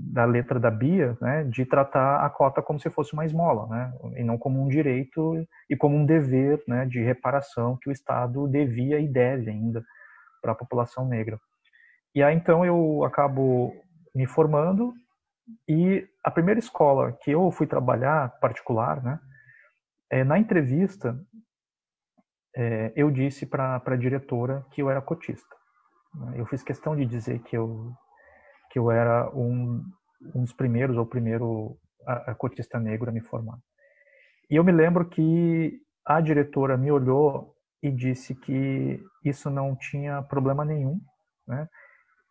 da 0.00 0.24
letra 0.24 0.60
da 0.60 0.70
Bia, 0.70 1.16
né, 1.20 1.44
de 1.44 1.64
tratar 1.64 2.24
a 2.24 2.30
cota 2.30 2.62
como 2.62 2.78
se 2.78 2.88
fosse 2.88 3.12
uma 3.12 3.26
esmola, 3.26 3.66
né, 3.66 3.92
e 4.16 4.22
não 4.22 4.38
como 4.38 4.62
um 4.62 4.68
direito 4.68 5.44
e 5.68 5.76
como 5.76 5.96
um 5.96 6.06
dever, 6.06 6.62
né, 6.68 6.86
de 6.86 7.00
reparação 7.00 7.76
que 7.76 7.88
o 7.88 7.92
Estado 7.92 8.46
devia 8.46 9.00
e 9.00 9.08
deve 9.08 9.50
ainda 9.50 9.84
para 10.40 10.52
a 10.52 10.54
população 10.54 11.06
negra. 11.06 11.40
E 12.14 12.22
aí 12.22 12.36
então 12.36 12.64
eu 12.64 13.02
acabo 13.04 13.74
me 14.14 14.26
formando 14.26 14.94
e 15.66 16.06
a 16.22 16.30
primeira 16.30 16.60
escola 16.60 17.12
que 17.12 17.32
eu 17.32 17.50
fui 17.50 17.66
trabalhar 17.66 18.38
particular, 18.40 19.02
né, 19.02 19.18
é, 20.10 20.22
na 20.22 20.38
entrevista 20.38 21.18
é, 22.56 22.92
eu 22.96 23.10
disse 23.10 23.46
para 23.46 23.82
a 23.84 23.96
diretora 23.96 24.64
que 24.70 24.80
eu 24.80 24.90
era 24.90 25.02
cotista. 25.02 25.56
Eu 26.34 26.46
fiz 26.46 26.62
questão 26.62 26.96
de 26.96 27.04
dizer 27.04 27.40
que 27.40 27.56
eu 27.56 27.92
que 28.70 28.78
eu 28.78 28.90
era 28.90 29.30
um, 29.34 29.82
um 30.34 30.42
dos 30.42 30.52
primeiros, 30.52 30.96
ou 30.96 31.06
primeiro 31.06 31.76
a, 32.06 32.32
a 32.32 32.34
cotista 32.34 32.78
negro 32.78 33.10
a 33.10 33.12
me 33.12 33.20
formar. 33.20 33.58
E 34.50 34.56
eu 34.56 34.64
me 34.64 34.72
lembro 34.72 35.08
que 35.08 35.80
a 36.06 36.20
diretora 36.20 36.76
me 36.76 36.90
olhou 36.90 37.54
e 37.82 37.90
disse 37.90 38.34
que 38.34 39.00
isso 39.24 39.50
não 39.50 39.76
tinha 39.76 40.22
problema 40.22 40.64
nenhum, 40.64 40.98
né? 41.46 41.68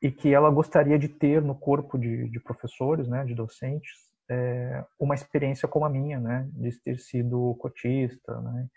E 0.02 0.12
que 0.12 0.34
ela 0.34 0.50
gostaria 0.50 0.98
de 0.98 1.08
ter 1.08 1.42
no 1.42 1.56
corpo 1.56 1.98
de, 1.98 2.30
de 2.30 2.40
professores, 2.40 3.08
né, 3.08 3.26
de 3.26 3.34
docentes, 3.34 3.92
é, 4.30 4.86
uma 5.00 5.16
experiência 5.16 5.68
como 5.68 5.86
a 5.86 5.90
minha, 5.90 6.20
né, 6.20 6.48
de 6.54 6.72
ter 6.82 7.00
sido 7.00 7.56
cotista, 7.60 8.40
né? 8.42 8.68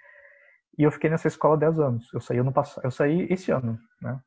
E 0.79 0.83
eu 0.83 0.91
fiquei 0.91 1.11
nessa 1.11 1.29
escola 1.29 1.59
10 1.59 1.81
anos. 1.81 2.13
Eu 2.15 2.21
saí 2.21 2.39
ano 2.39 2.53
passado, 2.53 2.85
eu 2.85 2.91
saí 2.91 3.27
esse 3.31 3.51
ano, 3.51 3.79
né? 4.01 4.19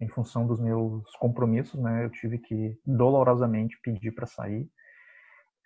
Em 0.00 0.08
função 0.08 0.46
dos 0.46 0.60
meus 0.60 1.04
compromissos, 1.16 1.80
né? 1.80 2.04
Eu 2.04 2.10
tive 2.10 2.38
que 2.38 2.78
dolorosamente 2.84 3.78
pedir 3.82 4.12
para 4.12 4.26
sair. 4.26 4.68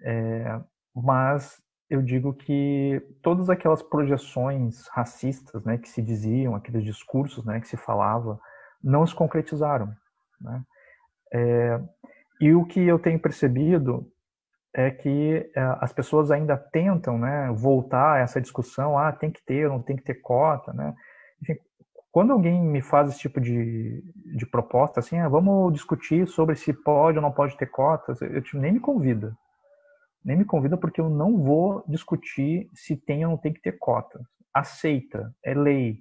É, 0.02 0.60
mas 0.94 1.60
eu 1.88 2.00
digo 2.00 2.32
que 2.32 3.02
todas 3.20 3.50
aquelas 3.50 3.82
projeções 3.82 4.86
racistas, 4.88 5.64
né, 5.64 5.76
que 5.76 5.88
se 5.88 6.00
diziam, 6.00 6.54
aqueles 6.54 6.84
discursos, 6.84 7.44
né, 7.44 7.60
que 7.60 7.66
se 7.66 7.76
falava, 7.76 8.38
não 8.82 9.04
se 9.04 9.14
concretizaram, 9.14 9.92
né? 10.40 10.62
É, 11.32 11.80
e 12.40 12.54
o 12.54 12.64
que 12.64 12.80
eu 12.80 12.98
tenho 12.98 13.18
percebido 13.18 14.10
é 14.74 14.90
que 14.90 15.50
é, 15.54 15.60
as 15.80 15.92
pessoas 15.92 16.30
ainda 16.30 16.56
tentam, 16.56 17.18
né, 17.18 17.50
voltar 17.52 18.14
a 18.14 18.18
essa 18.18 18.40
discussão, 18.40 18.96
ah, 18.96 19.12
tem 19.12 19.30
que 19.30 19.42
ter, 19.44 19.68
não 19.68 19.82
tem 19.82 19.96
que 19.96 20.04
ter 20.04 20.14
cota, 20.14 20.72
né? 20.72 20.94
Enfim, 21.42 21.56
quando 22.12 22.32
alguém 22.32 22.60
me 22.60 22.82
faz 22.82 23.10
esse 23.10 23.20
tipo 23.20 23.40
de, 23.40 24.02
de 24.36 24.46
proposta, 24.46 25.00
assim, 25.00 25.18
ah, 25.18 25.28
vamos 25.28 25.72
discutir 25.72 26.26
sobre 26.26 26.56
se 26.56 26.72
pode 26.72 27.18
ou 27.18 27.22
não 27.22 27.30
pode 27.30 27.56
ter 27.56 27.66
cotas, 27.66 28.20
eu, 28.20 28.28
eu 28.28 28.42
nem 28.54 28.72
me 28.72 28.80
convida. 28.80 29.36
Nem 30.24 30.36
me 30.36 30.44
convida 30.44 30.76
porque 30.76 31.00
eu 31.00 31.08
não 31.08 31.38
vou 31.38 31.84
discutir 31.88 32.68
se 32.74 32.96
tem 32.96 33.24
ou 33.24 33.30
não 33.30 33.38
tem 33.38 33.52
que 33.52 33.60
ter 33.62 33.78
cotas. 33.78 34.22
Aceita, 34.52 35.32
é 35.44 35.54
lei. 35.54 35.98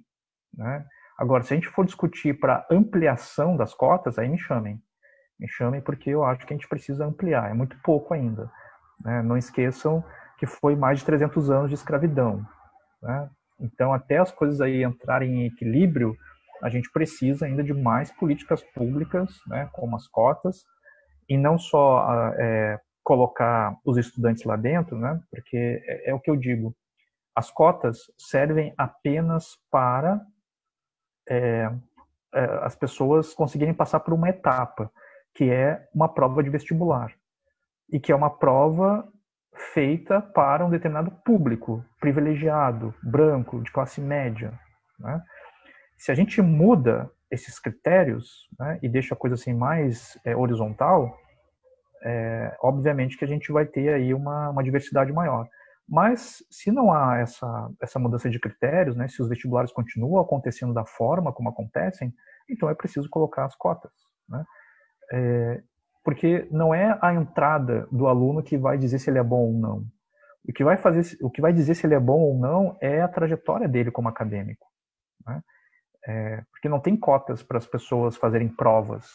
Né? 0.52 0.84
Agora, 1.16 1.42
se 1.42 1.54
a 1.54 1.56
gente 1.56 1.68
for 1.68 1.84
discutir 1.84 2.38
para 2.38 2.66
ampliação 2.70 3.56
das 3.56 3.72
cotas, 3.72 4.18
aí 4.18 4.28
me 4.28 4.38
chamem. 4.38 4.82
Me 5.38 5.48
chamem 5.48 5.80
porque 5.80 6.10
eu 6.10 6.24
acho 6.24 6.44
que 6.44 6.52
a 6.52 6.56
gente 6.56 6.68
precisa 6.68 7.06
ampliar. 7.06 7.50
É 7.50 7.54
muito 7.54 7.80
pouco 7.82 8.12
ainda. 8.12 8.50
Né? 9.02 9.22
Não 9.22 9.36
esqueçam 9.36 10.04
que 10.38 10.46
foi 10.46 10.74
mais 10.74 10.98
de 10.98 11.04
300 11.04 11.50
anos 11.50 11.68
de 11.68 11.74
escravidão. 11.74 12.44
Né? 13.00 13.30
Então, 13.60 13.92
até 13.92 14.18
as 14.18 14.32
coisas 14.32 14.60
aí 14.60 14.82
entrarem 14.82 15.42
em 15.42 15.46
equilíbrio, 15.46 16.16
a 16.62 16.68
gente 16.68 16.90
precisa 16.90 17.46
ainda 17.46 17.62
de 17.62 17.72
mais 17.72 18.10
políticas 18.12 18.62
públicas, 18.62 19.30
né, 19.46 19.68
como 19.72 19.96
as 19.96 20.06
cotas, 20.06 20.64
e 21.28 21.36
não 21.36 21.58
só 21.58 22.32
é, 22.38 22.78
colocar 23.02 23.76
os 23.84 23.96
estudantes 23.96 24.44
lá 24.44 24.56
dentro, 24.56 24.98
né, 24.98 25.20
porque 25.30 25.82
é, 25.86 26.10
é, 26.10 26.14
o 26.14 26.20
que 26.20 26.30
eu 26.30 26.36
digo, 26.36 26.74
as 27.34 27.50
cotas 27.50 28.10
servem 28.18 28.74
apenas 28.76 29.56
para 29.70 30.20
é, 31.28 31.70
é 32.34 32.44
as 32.62 32.76
pessoas 32.76 33.34
conseguirem 33.34 33.74
passar 33.74 34.00
por 34.00 34.12
uma 34.12 34.28
etapa, 34.28 34.90
que 35.34 35.50
é 35.50 35.88
uma 35.94 36.12
prova 36.12 36.42
de 36.42 36.50
vestibular, 36.50 37.14
e 37.90 37.98
que 38.00 38.12
é 38.12 38.14
uma 38.14 38.30
prova 38.30 39.08
feita 39.54 40.20
para 40.20 40.64
um 40.64 40.70
determinado 40.70 41.10
público 41.24 41.84
privilegiado, 42.00 42.94
branco, 43.02 43.62
de 43.62 43.70
classe 43.70 44.00
média. 44.00 44.58
Né? 44.98 45.22
Se 45.96 46.10
a 46.10 46.14
gente 46.14 46.40
muda 46.40 47.10
esses 47.30 47.58
critérios 47.58 48.48
né, 48.58 48.78
e 48.82 48.88
deixa 48.88 49.14
a 49.14 49.18
coisa 49.18 49.34
assim 49.34 49.52
mais 49.52 50.18
é, 50.24 50.34
horizontal, 50.34 51.16
é, 52.02 52.56
obviamente 52.62 53.16
que 53.16 53.24
a 53.24 53.28
gente 53.28 53.52
vai 53.52 53.66
ter 53.66 53.92
aí 53.92 54.14
uma, 54.14 54.50
uma 54.50 54.64
diversidade 54.64 55.12
maior. 55.12 55.46
Mas 55.88 56.42
se 56.50 56.70
não 56.70 56.92
há 56.92 57.18
essa, 57.18 57.68
essa 57.82 57.98
mudança 57.98 58.30
de 58.30 58.38
critérios, 58.38 58.96
né, 58.96 59.08
se 59.08 59.20
os 59.20 59.28
vestibulares 59.28 59.72
continuam 59.72 60.22
acontecendo 60.22 60.72
da 60.72 60.84
forma 60.84 61.32
como 61.32 61.48
acontecem, 61.48 62.12
então 62.48 62.68
é 62.70 62.74
preciso 62.74 63.08
colocar 63.10 63.44
as 63.44 63.56
cotas. 63.56 63.92
Né? 64.28 64.44
É, 65.12 65.62
porque 66.04 66.48
não 66.50 66.74
é 66.74 66.98
a 67.00 67.12
entrada 67.14 67.86
do 67.90 68.06
aluno 68.06 68.42
que 68.42 68.56
vai 68.56 68.78
dizer 68.78 68.98
se 68.98 69.10
ele 69.10 69.18
é 69.18 69.22
bom 69.22 69.46
ou 69.46 69.52
não. 69.52 69.84
O 70.48 70.52
que 70.52 70.64
vai 70.64 70.76
fazer, 70.76 71.16
o 71.22 71.30
que 71.30 71.40
vai 71.40 71.52
dizer 71.52 71.74
se 71.74 71.86
ele 71.86 71.94
é 71.94 72.00
bom 72.00 72.20
ou 72.20 72.38
não 72.38 72.76
é 72.80 73.02
a 73.02 73.08
trajetória 73.08 73.68
dele 73.68 73.90
como 73.90 74.08
acadêmico, 74.08 74.66
né? 75.26 75.42
é, 76.06 76.42
porque 76.50 76.68
não 76.68 76.80
tem 76.80 76.96
cotas 76.96 77.42
para 77.42 77.58
as 77.58 77.66
pessoas 77.66 78.16
fazerem 78.16 78.48
provas 78.48 79.06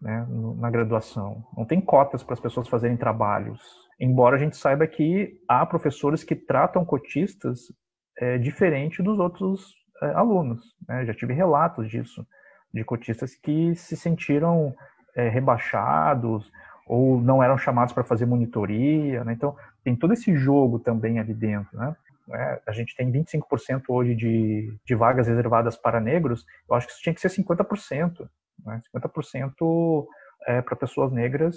né, 0.00 0.26
na 0.56 0.70
graduação, 0.70 1.44
não 1.56 1.64
tem 1.64 1.80
cotas 1.80 2.24
para 2.24 2.34
as 2.34 2.40
pessoas 2.40 2.68
fazerem 2.68 2.96
trabalhos. 2.96 3.60
Embora 4.00 4.36
a 4.36 4.38
gente 4.38 4.56
saiba 4.56 4.86
que 4.86 5.40
há 5.48 5.64
professores 5.64 6.24
que 6.24 6.34
tratam 6.34 6.84
cotistas 6.84 7.60
é, 8.18 8.36
diferente 8.38 9.02
dos 9.02 9.20
outros 9.20 9.74
é, 10.02 10.06
alunos. 10.14 10.60
Né? 10.88 11.06
Já 11.06 11.14
tive 11.14 11.32
relatos 11.32 11.88
disso 11.88 12.26
de 12.72 12.82
cotistas 12.84 13.34
que 13.34 13.74
se 13.74 13.96
sentiram 13.96 14.74
é, 15.16 15.28
rebaixados 15.28 16.50
ou 16.86 17.20
não 17.20 17.42
eram 17.42 17.56
chamados 17.56 17.92
para 17.92 18.04
fazer 18.04 18.26
monitoria. 18.26 19.24
Né? 19.24 19.32
Então, 19.32 19.56
tem 19.84 19.96
todo 19.96 20.12
esse 20.12 20.36
jogo 20.36 20.78
também 20.78 21.18
ali 21.18 21.32
dentro. 21.32 21.76
Né? 21.76 21.96
É, 22.32 22.62
a 22.66 22.72
gente 22.72 22.94
tem 22.96 23.10
25% 23.10 23.82
hoje 23.88 24.14
de, 24.14 24.74
de 24.84 24.94
vagas 24.94 25.26
reservadas 25.26 25.76
para 25.76 26.00
negros, 26.00 26.44
eu 26.68 26.74
acho 26.74 26.86
que 26.86 26.92
isso 26.92 27.02
tinha 27.02 27.14
que 27.14 27.20
ser 27.20 27.28
50%. 27.28 28.28
Né? 28.64 28.80
50% 28.94 30.06
é, 30.46 30.60
para 30.60 30.76
pessoas 30.76 31.12
negras 31.12 31.56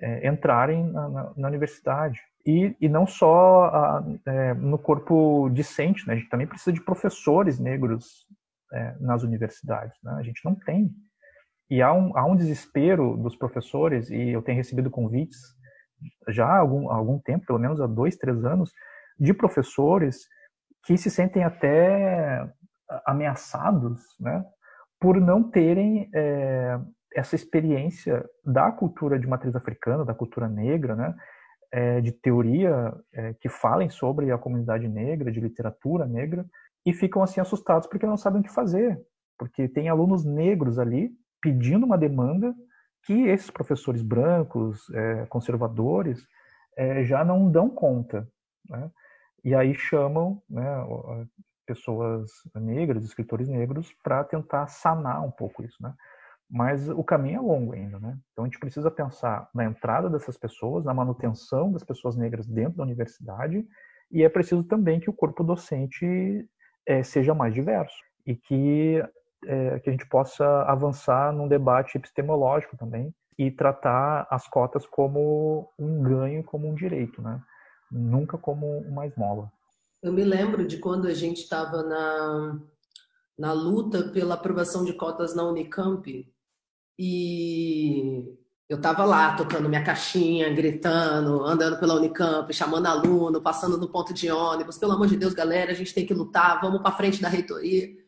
é, 0.00 0.26
entrarem 0.26 0.84
na, 0.86 1.08
na, 1.08 1.32
na, 1.36 1.48
universidade. 1.48 2.20
E, 2.44 2.74
e 2.80 2.88
não 2.88 3.06
só 3.06 3.64
a, 3.64 4.04
é, 4.26 4.54
no 4.54 4.78
corpo 4.78 5.48
discente, 5.50 6.06
né? 6.06 6.14
a 6.14 6.16
gente 6.16 6.28
também 6.28 6.46
precisa 6.46 6.72
de 6.72 6.80
professores 6.80 7.58
negros 7.58 8.26
é, 8.72 8.94
nas 9.00 9.22
universidades. 9.22 9.96
Né? 10.02 10.12
A 10.18 10.22
gente 10.22 10.44
não 10.44 10.54
tem. 10.54 10.90
E 11.72 11.80
há 11.80 11.90
um, 11.90 12.14
há 12.14 12.26
um 12.26 12.36
desespero 12.36 13.16
dos 13.16 13.34
professores, 13.34 14.10
e 14.10 14.28
eu 14.28 14.42
tenho 14.42 14.58
recebido 14.58 14.90
convites 14.90 15.38
já 16.28 16.44
há 16.44 16.58
algum, 16.58 16.90
há 16.90 16.94
algum 16.94 17.18
tempo, 17.18 17.46
pelo 17.46 17.58
menos 17.58 17.80
há 17.80 17.86
dois, 17.86 18.14
três 18.14 18.44
anos, 18.44 18.70
de 19.18 19.32
professores 19.32 20.26
que 20.84 20.98
se 20.98 21.08
sentem 21.08 21.44
até 21.44 22.46
ameaçados 23.06 24.02
né, 24.20 24.44
por 25.00 25.18
não 25.18 25.42
terem 25.42 26.10
é, 26.14 26.78
essa 27.14 27.36
experiência 27.36 28.22
da 28.44 28.70
cultura 28.70 29.18
de 29.18 29.26
matriz 29.26 29.56
africana, 29.56 30.04
da 30.04 30.12
cultura 30.12 30.50
negra, 30.50 30.94
né, 30.94 31.14
é, 31.72 32.02
de 32.02 32.12
teoria 32.12 32.92
é, 33.14 33.32
que 33.40 33.48
falem 33.48 33.88
sobre 33.88 34.30
a 34.30 34.36
comunidade 34.36 34.86
negra, 34.86 35.32
de 35.32 35.40
literatura 35.40 36.04
negra, 36.04 36.44
e 36.84 36.92
ficam 36.92 37.22
assim 37.22 37.40
assustados 37.40 37.86
porque 37.86 38.04
não 38.04 38.18
sabem 38.18 38.42
o 38.42 38.44
que 38.44 38.52
fazer, 38.52 39.00
porque 39.38 39.66
tem 39.68 39.88
alunos 39.88 40.22
negros 40.22 40.78
ali 40.78 41.10
pedindo 41.42 41.84
uma 41.84 41.98
demanda 41.98 42.54
que 43.04 43.26
esses 43.28 43.50
professores 43.50 44.00
brancos, 44.00 44.88
é, 44.90 45.26
conservadores, 45.26 46.24
é, 46.76 47.04
já 47.04 47.24
não 47.24 47.50
dão 47.50 47.68
conta. 47.68 48.26
Né? 48.68 48.90
E 49.44 49.54
aí 49.54 49.74
chamam 49.74 50.40
né, 50.48 50.64
pessoas 51.66 52.30
negras, 52.54 53.04
escritores 53.04 53.48
negros, 53.48 53.92
para 54.02 54.24
tentar 54.24 54.68
sanar 54.68 55.22
um 55.24 55.30
pouco 55.30 55.64
isso. 55.64 55.76
Né? 55.82 55.92
Mas 56.48 56.88
o 56.88 57.02
caminho 57.02 57.38
é 57.38 57.40
longo 57.40 57.72
ainda. 57.72 57.98
Né? 57.98 58.16
Então 58.32 58.44
a 58.44 58.46
gente 58.46 58.60
precisa 58.60 58.90
pensar 58.90 59.50
na 59.54 59.64
entrada 59.64 60.08
dessas 60.08 60.38
pessoas, 60.38 60.84
na 60.84 60.94
manutenção 60.94 61.72
das 61.72 61.82
pessoas 61.82 62.16
negras 62.16 62.46
dentro 62.46 62.76
da 62.76 62.84
universidade, 62.84 63.66
e 64.12 64.22
é 64.22 64.28
preciso 64.28 64.62
também 64.62 65.00
que 65.00 65.08
o 65.08 65.14
corpo 65.14 65.42
docente 65.42 66.46
é, 66.86 67.02
seja 67.02 67.34
mais 67.34 67.54
diverso 67.54 67.96
e 68.26 68.36
que, 68.36 69.02
é, 69.46 69.78
que 69.80 69.88
a 69.88 69.92
gente 69.92 70.06
possa 70.08 70.44
avançar 70.62 71.32
num 71.32 71.48
debate 71.48 71.96
epistemológico 71.96 72.76
também 72.76 73.14
e 73.38 73.50
tratar 73.50 74.26
as 74.30 74.46
cotas 74.46 74.86
como 74.86 75.72
um 75.78 76.02
ganho, 76.02 76.44
como 76.44 76.68
um 76.68 76.74
direito, 76.74 77.20
né? 77.22 77.40
nunca 77.92 78.38
como 78.38 78.78
uma 78.78 79.06
esmola. 79.06 79.52
Eu 80.02 80.12
me 80.12 80.24
lembro 80.24 80.66
de 80.66 80.78
quando 80.78 81.06
a 81.06 81.14
gente 81.14 81.42
estava 81.42 81.82
na, 81.82 82.58
na 83.38 83.52
luta 83.52 84.08
pela 84.08 84.34
aprovação 84.34 84.84
de 84.84 84.94
cotas 84.94 85.34
na 85.34 85.44
Unicamp 85.44 86.26
e 86.98 88.36
eu 88.68 88.76
estava 88.78 89.04
lá 89.04 89.36
tocando 89.36 89.68
minha 89.68 89.84
caixinha, 89.84 90.52
gritando, 90.52 91.44
andando 91.44 91.78
pela 91.78 91.94
Unicamp, 91.94 92.52
chamando 92.52 92.86
aluno, 92.86 93.42
passando 93.42 93.76
no 93.76 93.88
ponto 93.88 94.14
de 94.14 94.30
ônibus. 94.30 94.78
Pelo 94.78 94.92
amor 94.92 95.06
de 95.06 95.16
Deus, 95.16 95.34
galera, 95.34 95.70
a 95.70 95.74
gente 95.74 95.94
tem 95.94 96.06
que 96.06 96.14
lutar, 96.14 96.60
vamos 96.60 96.80
para 96.80 96.96
frente 96.96 97.20
da 97.20 97.28
reitoria. 97.28 98.01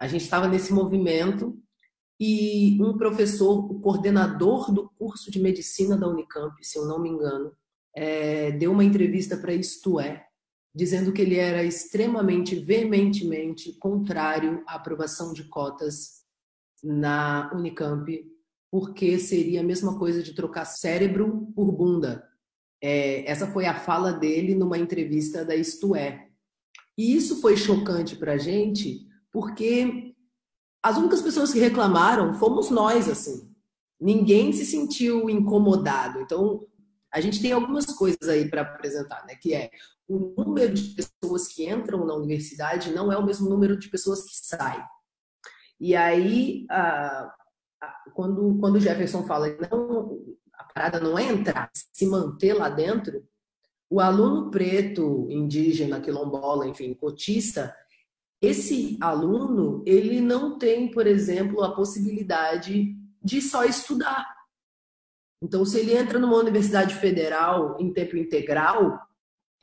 A 0.00 0.08
gente 0.08 0.22
estava 0.22 0.48
nesse 0.48 0.72
movimento 0.72 1.56
e 2.18 2.78
um 2.82 2.96
professor, 2.96 3.70
o 3.70 3.80
coordenador 3.80 4.72
do 4.72 4.90
curso 4.98 5.30
de 5.30 5.40
medicina 5.40 5.96
da 5.96 6.08
Unicamp, 6.08 6.54
se 6.62 6.78
eu 6.78 6.86
não 6.86 7.00
me 7.00 7.08
engano, 7.08 7.52
é, 7.94 8.50
deu 8.52 8.72
uma 8.72 8.84
entrevista 8.84 9.36
para 9.36 9.52
Isto 9.52 10.00
É, 10.00 10.26
dizendo 10.74 11.12
que 11.12 11.20
ele 11.20 11.36
era 11.36 11.64
extremamente, 11.64 12.56
veementemente 12.56 13.72
contrário 13.78 14.62
à 14.66 14.76
aprovação 14.76 15.32
de 15.32 15.44
cotas 15.44 16.20
na 16.82 17.50
Unicamp, 17.54 18.24
porque 18.70 19.18
seria 19.18 19.60
a 19.60 19.64
mesma 19.64 19.98
coisa 19.98 20.22
de 20.22 20.34
trocar 20.34 20.64
cérebro 20.64 21.52
por 21.54 21.72
bunda. 21.72 22.26
É, 22.82 23.28
essa 23.30 23.46
foi 23.46 23.66
a 23.66 23.74
fala 23.74 24.12
dele 24.12 24.54
numa 24.54 24.78
entrevista 24.78 25.44
da 25.44 25.54
Isto 25.54 25.94
É. 25.94 26.28
E 26.96 27.14
isso 27.14 27.40
foi 27.40 27.56
chocante 27.56 28.16
para 28.16 28.34
a 28.34 28.38
gente, 28.38 29.09
porque 29.32 30.14
as 30.82 30.96
únicas 30.96 31.22
pessoas 31.22 31.52
que 31.52 31.58
reclamaram 31.58 32.34
fomos 32.34 32.70
nós, 32.70 33.08
assim. 33.08 33.50
Ninguém 34.00 34.52
se 34.52 34.64
sentiu 34.64 35.28
incomodado. 35.28 36.20
Então, 36.20 36.66
a 37.12 37.20
gente 37.20 37.42
tem 37.42 37.52
algumas 37.52 37.86
coisas 37.86 38.28
aí 38.28 38.48
para 38.48 38.62
apresentar, 38.62 39.26
né? 39.26 39.34
Que 39.34 39.54
é 39.54 39.70
o 40.08 40.34
número 40.36 40.72
de 40.74 40.94
pessoas 40.94 41.48
que 41.48 41.68
entram 41.68 42.04
na 42.04 42.14
universidade 42.14 42.92
não 42.92 43.12
é 43.12 43.16
o 43.16 43.24
mesmo 43.24 43.48
número 43.48 43.78
de 43.78 43.88
pessoas 43.88 44.22
que 44.24 44.34
saem. 44.34 44.82
E 45.78 45.94
aí, 45.94 46.66
quando, 48.14 48.58
quando 48.58 48.76
o 48.76 48.80
Jefferson 48.80 49.24
fala 49.24 49.46
não, 49.70 50.18
a 50.52 50.64
parada 50.64 51.00
não 51.00 51.18
é 51.18 51.24
entrar, 51.24 51.70
se 51.74 52.06
manter 52.06 52.54
lá 52.54 52.68
dentro, 52.68 53.24
o 53.88 54.00
aluno 54.00 54.50
preto, 54.50 55.26
indígena, 55.30 56.00
quilombola, 56.00 56.66
enfim, 56.66 56.92
cotista, 56.94 57.74
esse 58.40 58.96
aluno, 59.00 59.82
ele 59.86 60.20
não 60.20 60.58
tem, 60.58 60.90
por 60.90 61.06
exemplo, 61.06 61.62
a 61.62 61.74
possibilidade 61.74 62.96
de 63.22 63.42
só 63.42 63.64
estudar 63.64 64.40
então, 65.42 65.64
se 65.64 65.78
ele 65.78 65.96
entra 65.96 66.18
numa 66.18 66.36
universidade 66.36 66.94
federal 66.96 67.76
em 67.80 67.92
tempo 67.92 68.16
integral, 68.16 69.00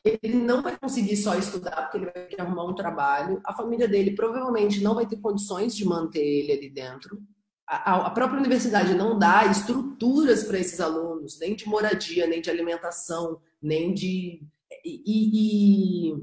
ele 0.04 0.34
não 0.34 0.60
vai 0.60 0.76
conseguir 0.76 1.16
só 1.16 1.36
estudar 1.36 1.82
porque 1.82 1.98
ele 1.98 2.06
vai 2.06 2.14
ter 2.14 2.34
que 2.34 2.40
arrumar 2.40 2.64
um 2.64 2.74
trabalho. 2.74 3.40
A 3.44 3.54
família 3.54 3.86
dele 3.86 4.14
provavelmente 4.14 4.82
não 4.82 4.94
vai 4.94 5.06
ter 5.06 5.18
condições 5.18 5.76
de 5.76 5.84
manter 5.84 6.20
ele 6.20 6.52
ali 6.52 6.70
dentro. 6.70 7.22
A, 7.66 8.08
própria 8.10 8.40
universidade 8.40 8.94
não 8.94 9.18
dá 9.18 9.44
estruturas 9.44 10.42
para 10.42 10.58
esses 10.58 10.80
alunos, 10.80 11.38
nem 11.38 11.54
de 11.54 11.68
moradia, 11.68 12.26
nem 12.26 12.40
de 12.40 12.48
alimentação, 12.48 13.40
nem 13.60 13.92
de. 13.92 14.42
E, 14.84 16.10
e 16.10 16.14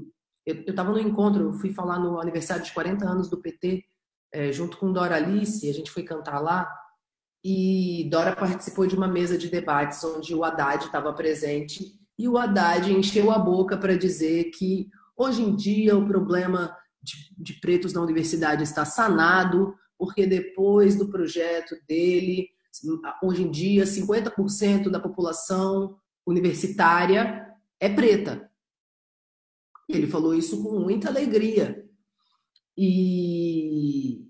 eu 0.46 0.70
estava 0.70 0.92
no 0.92 0.98
encontro, 0.98 1.42
eu 1.42 1.52
fui 1.52 1.72
falar 1.72 1.98
no 1.98 2.20
aniversário 2.20 2.64
de 2.64 2.72
40 2.72 3.04
anos 3.04 3.28
do 3.28 3.38
PT, 3.38 3.84
é, 4.32 4.52
junto 4.52 4.76
com 4.78 4.92
Dora 4.92 5.16
Alice, 5.16 5.68
a 5.68 5.72
gente 5.72 5.90
foi 5.90 6.04
cantar 6.04 6.38
lá. 6.38 6.70
E 7.44 8.08
Dora 8.10 8.34
participou 8.34 8.86
de 8.86 8.94
uma 8.94 9.08
mesa 9.08 9.36
de 9.36 9.48
debates 9.48 10.02
onde 10.04 10.34
o 10.34 10.44
Haddad 10.44 10.84
estava 10.84 11.12
presente 11.12 11.84
e 12.18 12.28
o 12.28 12.38
Haddad 12.38 12.92
encheu 12.92 13.30
a 13.30 13.38
boca 13.38 13.76
para 13.76 13.96
dizer 13.96 14.50
que 14.50 14.88
hoje 15.16 15.42
em 15.42 15.54
dia 15.54 15.96
o 15.96 16.06
problema 16.06 16.76
de, 17.02 17.14
de 17.36 17.60
pretos 17.60 17.92
na 17.92 18.00
universidade 18.00 18.62
está 18.62 18.84
sanado, 18.84 19.74
porque 19.98 20.26
depois 20.26 20.96
do 20.96 21.08
projeto 21.08 21.76
dele, 21.86 22.48
hoje 23.22 23.42
em 23.42 23.50
dia 23.50 23.84
50% 23.84 24.90
da 24.90 25.00
população 25.00 25.96
universitária 26.26 27.46
é 27.78 27.88
preta. 27.88 28.50
Ele 29.88 30.06
falou 30.06 30.34
isso 30.34 30.62
com 30.62 30.80
muita 30.80 31.08
alegria. 31.08 31.84
E 32.76 34.26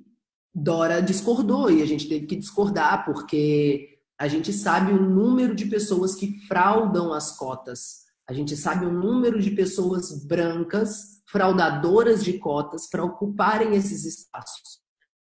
Dora 0.54 1.00
discordou 1.00 1.70
e 1.70 1.82
a 1.82 1.86
gente 1.86 2.08
teve 2.08 2.26
que 2.26 2.36
discordar 2.36 3.04
porque 3.04 3.98
a 4.18 4.28
gente 4.28 4.52
sabe 4.52 4.92
o 4.92 5.02
número 5.02 5.54
de 5.54 5.66
pessoas 5.66 6.14
que 6.14 6.40
fraudam 6.46 7.12
as 7.12 7.36
cotas. 7.36 8.06
A 8.28 8.32
gente 8.32 8.56
sabe 8.56 8.86
o 8.86 8.92
número 8.92 9.40
de 9.40 9.50
pessoas 9.50 10.24
brancas 10.24 11.22
fraudadoras 11.30 12.24
de 12.24 12.38
cotas 12.38 12.88
para 12.88 13.04
ocuparem 13.04 13.74
esses 13.74 14.04
espaços. 14.04 14.80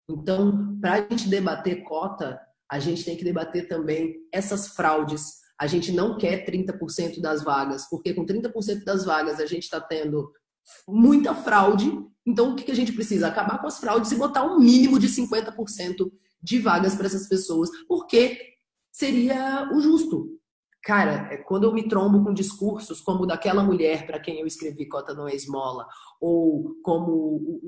Então, 0.09 0.77
para 0.79 0.93
a 0.93 1.01
gente 1.01 1.29
debater 1.29 1.83
cota, 1.83 2.39
a 2.69 2.79
gente 2.79 3.03
tem 3.03 3.15
que 3.15 3.23
debater 3.23 3.67
também 3.67 4.15
essas 4.31 4.69
fraudes. 4.69 5.42
A 5.63 5.67
gente 5.67 5.93
não 5.93 6.17
quer 6.17 6.45
30% 6.45 7.21
das 7.21 7.41
vagas, 7.41 7.87
porque 7.89 8.13
com 8.13 8.25
30% 8.25 8.83
das 8.83 9.05
vagas 9.05 9.39
a 9.39 9.45
gente 9.45 9.63
está 9.63 9.79
tendo 9.79 10.29
muita 10.85 11.33
fraude. 11.33 11.89
Então, 12.25 12.51
o 12.51 12.55
que 12.57 12.69
a 12.69 12.75
gente 12.75 12.91
precisa? 12.91 13.29
Acabar 13.29 13.59
com 13.59 13.67
as 13.67 13.77
fraudes 13.77 14.11
e 14.11 14.17
botar 14.17 14.43
um 14.43 14.59
mínimo 14.59 14.99
de 14.99 15.07
50% 15.07 16.11
de 16.41 16.59
vagas 16.59 16.95
para 16.95 17.05
essas 17.05 17.29
pessoas, 17.29 17.69
porque 17.87 18.37
seria 18.91 19.69
o 19.73 19.79
justo. 19.79 20.37
Cara, 20.83 21.29
é, 21.31 21.37
quando 21.37 21.63
eu 21.63 21.73
me 21.73 21.87
trombo 21.87 22.21
com 22.25 22.33
discursos 22.33 22.99
como 22.99 23.25
daquela 23.25 23.63
mulher 23.63 24.05
para 24.05 24.19
quem 24.19 24.41
eu 24.41 24.45
escrevi 24.45 24.85
Cota 24.85 25.13
Não 25.13 25.29
é 25.29 25.33
Esmola, 25.33 25.87
ou 26.19 26.75
como 26.83 27.61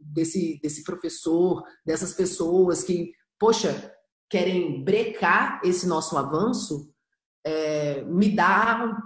desse, 0.00 0.58
desse 0.62 0.82
professor, 0.82 1.62
dessas 1.84 2.14
pessoas 2.14 2.82
que, 2.82 3.12
poxa, 3.38 3.92
querem 4.30 4.82
brecar 4.82 5.60
esse 5.62 5.86
nosso 5.86 6.16
avanço, 6.16 6.90
é, 7.46 8.02
me 8.02 8.34
dá 8.34 9.00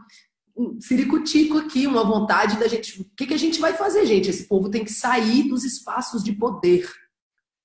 um 0.56 0.80
ciricutico 0.80 1.58
aqui, 1.58 1.86
uma 1.86 2.02
vontade 2.02 2.58
da 2.58 2.66
gente. 2.66 3.02
O 3.02 3.04
que, 3.14 3.26
que 3.26 3.34
a 3.34 3.38
gente 3.38 3.60
vai 3.60 3.74
fazer, 3.74 4.06
gente? 4.06 4.30
Esse 4.30 4.48
povo 4.48 4.70
tem 4.70 4.82
que 4.82 4.92
sair 4.92 5.48
dos 5.48 5.62
espaços 5.62 6.24
de 6.24 6.32
poder. 6.32 6.90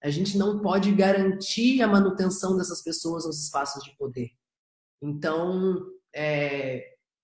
A 0.04 0.10
gente 0.10 0.38
não 0.38 0.60
pode 0.60 0.92
garantir 0.92 1.82
a 1.82 1.88
manutenção 1.88 2.58
dessas 2.58 2.84
pessoas 2.84 3.26
nos 3.26 3.42
espaços 3.42 3.84
de 3.84 3.96
poder. 3.98 4.30
Então, 5.02 5.82
é, 6.14 6.84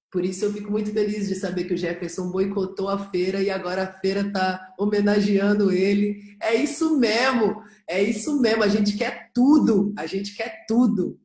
por 0.09 0.23
isso 0.23 0.45
eu 0.45 0.53
fico 0.53 0.71
muito 0.71 0.91
feliz 0.91 1.27
de 1.27 1.35
saber 1.35 1.65
que 1.65 1.73
o 1.73 1.77
Jefferson 1.77 2.31
boicotou 2.31 2.89
a 2.89 2.97
feira 2.97 3.41
e 3.41 3.49
agora 3.49 3.83
a 3.83 3.99
feira 3.99 4.21
está 4.21 4.73
homenageando 4.79 5.71
ele. 5.71 6.37
É 6.41 6.55
isso 6.55 6.97
mesmo, 6.97 7.61
é 7.87 8.01
isso 8.01 8.39
mesmo. 8.41 8.63
A 8.63 8.67
gente 8.67 8.97
quer 8.97 9.29
tudo, 9.33 9.93
a 9.97 10.05
gente 10.05 10.35
quer 10.35 10.65
tudo. 10.67 11.20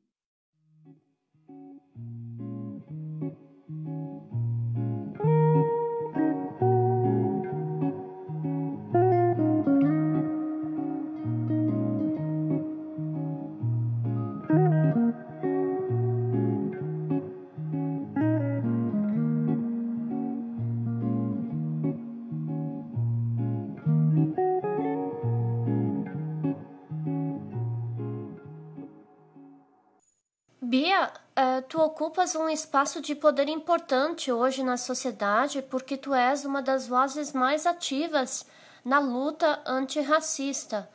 Ocupas 31.96 32.36
um 32.36 32.46
espaço 32.46 33.00
de 33.00 33.14
poder 33.14 33.48
importante 33.48 34.30
hoje 34.30 34.62
na 34.62 34.76
sociedade 34.76 35.62
porque 35.62 35.96
tu 35.96 36.12
és 36.12 36.44
uma 36.44 36.60
das 36.60 36.86
vozes 36.86 37.32
mais 37.32 37.64
ativas 37.64 38.44
na 38.84 38.98
luta 38.98 39.62
antirracista. 39.64 40.86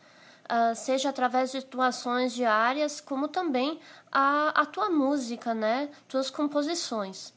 uh, 0.45 0.75
seja 0.75 1.09
através 1.09 1.51
de 1.51 1.57
atuações 1.57 2.33
diárias, 2.33 3.01
como 3.01 3.27
também 3.27 3.79
a, 4.11 4.49
a 4.49 4.63
tua 4.63 4.91
música, 4.91 5.55
né? 5.55 5.89
Tuas 6.07 6.29
composições. 6.29 7.33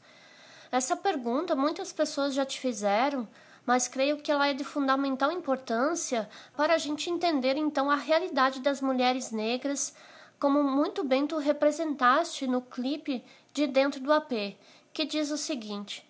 Essa 0.71 0.95
pergunta 0.95 1.55
muitas 1.55 1.91
pessoas 1.91 2.35
já 2.35 2.45
te 2.45 2.59
fizeram, 2.59 3.27
mas 3.65 3.87
creio 3.87 4.17
que 4.17 4.31
ela 4.31 4.47
é 4.47 4.53
de 4.53 4.63
fundamental 4.63 5.31
importância 5.31 6.29
para 6.55 6.75
a 6.75 6.77
gente 6.77 7.09
entender 7.09 7.57
então 7.57 7.89
a 7.89 7.95
realidade 7.95 8.59
das 8.59 8.79
mulheres 8.79 9.31
negras, 9.31 9.95
como 10.39 10.61
muito 10.61 11.03
bem 11.03 11.25
tu 11.25 11.39
representaste 11.39 12.45
no 12.45 12.61
clipe 12.61 13.23
de 13.55 13.65
Dentro 13.65 14.01
do 14.01 14.11
AP, 14.11 14.57
que 14.93 15.05
diz 15.05 15.31
o 15.31 15.37
seguinte: 15.37 16.05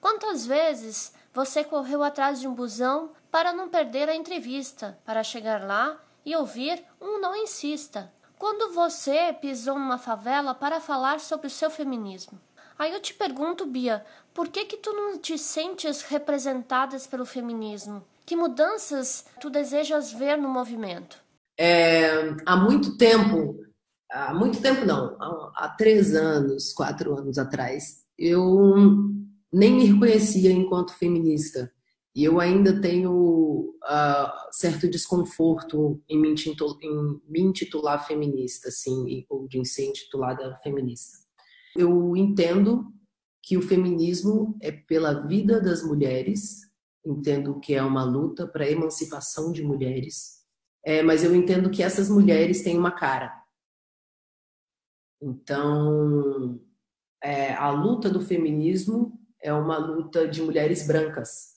Quantas 0.00 0.46
vezes 0.46 1.12
você 1.34 1.64
correu 1.64 2.04
atrás 2.04 2.40
de 2.40 2.46
um 2.46 2.54
busão 2.54 3.10
para 3.32 3.52
não 3.52 3.68
perder 3.68 4.08
a 4.08 4.14
entrevista, 4.14 4.96
para 5.04 5.24
chegar 5.24 5.66
lá 5.66 6.00
e 6.24 6.36
ouvir 6.36 6.82
um 7.00 7.20
não 7.20 7.34
insista? 7.34 8.12
Quando 8.38 8.72
você 8.72 9.32
pisou 9.40 9.76
numa 9.76 9.98
favela 9.98 10.54
para 10.54 10.80
falar 10.80 11.18
sobre 11.18 11.48
o 11.48 11.50
seu 11.50 11.68
feminismo? 11.68 12.40
Aí 12.78 12.92
eu 12.92 13.00
te 13.00 13.12
pergunto, 13.12 13.66
Bia, 13.66 14.04
por 14.32 14.48
que 14.48 14.64
que 14.64 14.76
tu 14.76 14.92
não 14.92 15.18
te 15.18 15.36
sentes 15.36 16.02
representadas 16.02 17.08
pelo 17.08 17.26
feminismo? 17.26 18.04
Que 18.24 18.36
mudanças 18.36 19.26
tu 19.40 19.50
desejas 19.50 20.12
ver 20.12 20.38
no 20.38 20.48
movimento? 20.48 21.18
É, 21.58 22.34
há 22.46 22.56
muito 22.56 22.96
tempo, 22.96 23.64
há 24.14 24.32
muito 24.32 24.60
tempo 24.60 24.84
não, 24.86 25.16
há, 25.20 25.52
há 25.56 25.68
três 25.76 26.14
anos, 26.14 26.72
quatro 26.72 27.18
anos 27.18 27.36
atrás, 27.36 28.04
eu 28.16 28.64
nem 29.52 29.74
me 29.74 29.86
reconhecia 29.86 30.52
enquanto 30.52 30.94
feminista. 30.94 31.70
E 32.14 32.22
eu 32.22 32.38
ainda 32.38 32.80
tenho 32.80 33.74
uh, 33.82 34.52
certo 34.52 34.88
desconforto 34.88 36.00
em 36.08 36.20
me, 36.20 36.30
intitular, 36.30 36.76
em 36.80 37.20
me 37.28 37.40
intitular 37.40 38.06
feminista, 38.06 38.68
assim, 38.68 39.26
ou 39.28 39.48
de 39.48 39.64
ser 39.64 39.86
intitulada 39.86 40.56
feminista. 40.62 41.18
Eu 41.76 42.16
entendo 42.16 42.86
que 43.42 43.56
o 43.56 43.62
feminismo 43.62 44.56
é 44.62 44.70
pela 44.70 45.26
vida 45.26 45.60
das 45.60 45.82
mulheres, 45.82 46.60
entendo 47.04 47.58
que 47.58 47.74
é 47.74 47.82
uma 47.82 48.04
luta 48.04 48.46
para 48.46 48.64
a 48.64 48.70
emancipação 48.70 49.50
de 49.50 49.64
mulheres, 49.64 50.44
é, 50.84 51.02
mas 51.02 51.24
eu 51.24 51.34
entendo 51.34 51.68
que 51.70 51.82
essas 51.82 52.08
mulheres 52.08 52.62
têm 52.62 52.78
uma 52.78 52.92
cara. 52.92 53.43
Então, 55.26 56.60
é, 57.22 57.54
a 57.54 57.70
luta 57.70 58.10
do 58.10 58.20
feminismo 58.20 59.18
é 59.42 59.50
uma 59.54 59.78
luta 59.78 60.28
de 60.28 60.42
mulheres 60.42 60.86
brancas. 60.86 61.54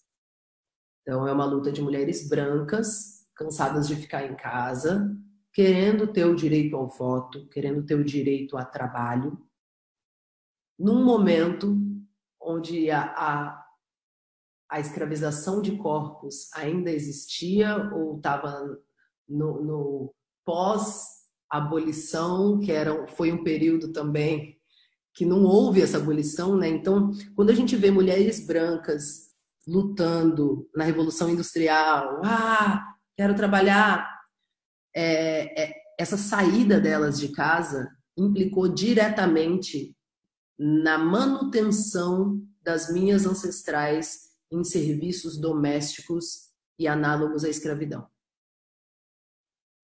Então, 1.01 1.27
é 1.27 1.33
uma 1.33 1.43
luta 1.43 1.69
de 1.69 1.81
mulheres 1.81 2.29
brancas, 2.29 3.27
cansadas 3.35 3.85
de 3.85 3.97
ficar 3.97 4.23
em 4.23 4.37
casa, 4.37 5.13
querendo 5.51 6.07
ter 6.13 6.23
o 6.23 6.35
direito 6.35 6.77
ao 6.77 6.87
voto, 6.87 7.45
querendo 7.49 7.85
ter 7.85 7.95
o 7.95 8.05
direito 8.05 8.55
a 8.55 8.63
trabalho, 8.63 9.37
num 10.79 11.03
momento 11.03 11.75
onde 12.41 12.89
a, 12.89 13.01
a, 13.01 13.65
a 14.71 14.79
escravização 14.79 15.61
de 15.61 15.75
corpos 15.75 16.49
ainda 16.53 16.89
existia 16.89 17.91
ou 17.93 18.15
estava 18.15 18.79
no, 19.27 19.61
no 19.61 20.15
pós-abolição, 21.49 22.59
que 22.59 22.71
era, 22.71 23.07
foi 23.07 23.31
um 23.31 23.43
período 23.43 23.91
também 23.91 24.57
que 25.13 25.25
não 25.25 25.43
houve 25.43 25.81
essa 25.81 25.97
abolição, 25.97 26.55
né? 26.55 26.67
Então, 26.67 27.11
quando 27.35 27.49
a 27.49 27.53
gente 27.53 27.75
vê 27.75 27.89
mulheres 27.89 28.45
brancas 28.45 29.33
lutando 29.67 30.69
na 30.75 30.83
Revolução 30.83 31.29
Industrial, 31.29 32.21
ah, 32.23 32.85
quero 33.15 33.35
trabalhar, 33.35 34.07
é, 34.95 35.63
é, 35.63 35.73
essa 35.99 36.17
saída 36.17 36.79
delas 36.79 37.19
de 37.19 37.29
casa 37.29 37.89
implicou 38.15 38.67
diretamente 38.67 39.95
na 40.57 40.97
manutenção 40.97 42.41
das 42.61 42.91
minhas 42.91 43.25
ancestrais 43.25 44.27
em 44.51 44.63
serviços 44.63 45.37
domésticos 45.39 46.51
e 46.79 46.87
análogos 46.87 47.43
à 47.43 47.49
escravidão. 47.49 48.07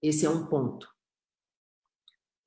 Esse 0.02 0.26
é 0.26 0.30
um 0.30 0.46
ponto. 0.46 0.93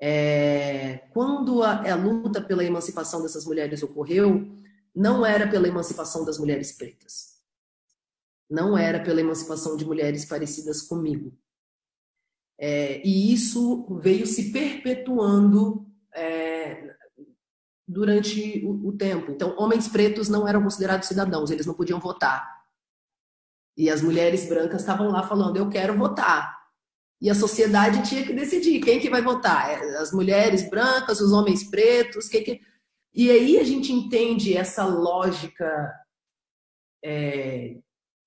É, 0.01 0.99
quando 1.13 1.63
a, 1.63 1.91
a 1.91 1.95
luta 1.95 2.41
pela 2.41 2.65
emancipação 2.65 3.23
dessas 3.23 3.47
mulheres 3.47 3.83
ocorreu, 3.83 4.47
não 4.95 5.25
era 5.25 5.49
pela 5.49 5.69
emancipação 5.69 6.25
das 6.25 6.39
mulheres 6.39 6.73
pretas. 6.73 7.37
Não 8.49 8.77
era 8.77 9.03
pela 9.03 9.21
emancipação 9.21 9.77
de 9.77 9.85
mulheres 9.85 10.25
parecidas 10.25 10.83
comigo. 10.83 11.37
É, 12.59 13.07
e 13.07 13.33
isso 13.33 13.87
veio 14.01 14.27
se 14.27 14.51
perpetuando 14.51 15.87
é, 16.15 16.97
durante 17.87 18.65
o, 18.65 18.89
o, 18.89 18.97
tempo. 18.97 19.31
Então, 19.31 19.55
homens 19.59 19.89
pretos 19.89 20.29
não 20.29 20.49
eram 20.49 20.63
considerados 20.63 21.09
cidadãos, 21.09 21.51
eles 21.51 21.67
não 21.67 21.75
podiam 21.75 22.01
votar. 22.01 22.65
E 23.77 23.91
as 23.91 24.01
mulheres 24.01 24.49
brancas 24.49 24.81
estavam 24.81 25.09
lá 25.09 25.27
falando: 25.27 25.59
eu 25.59 25.69
quero 25.69 25.97
votar. 25.99 26.56
E 27.21 27.31
a 27.31 27.35
sociedade 27.35 28.09
tinha 28.09 28.25
que 28.25 28.33
decidir 28.33 28.81
quem 28.81 29.01
que 29.01 29.11
vai 29.11 29.23
votar. 29.23 29.71
É, 29.71 29.97
as 29.99 30.13
mulheres 30.13 30.69
brancas, 30.69 31.21
os 31.21 31.33
homens 31.33 31.65
pretos, 31.65 32.29
quem 32.29 32.45
que... 32.45 32.61
E 33.15 33.31
aí 33.31 33.59
a 33.59 33.65
gente 33.65 33.93
entende 33.93 34.57
essa 34.57 34.85
lógica 34.85 35.91
é, 37.03 37.79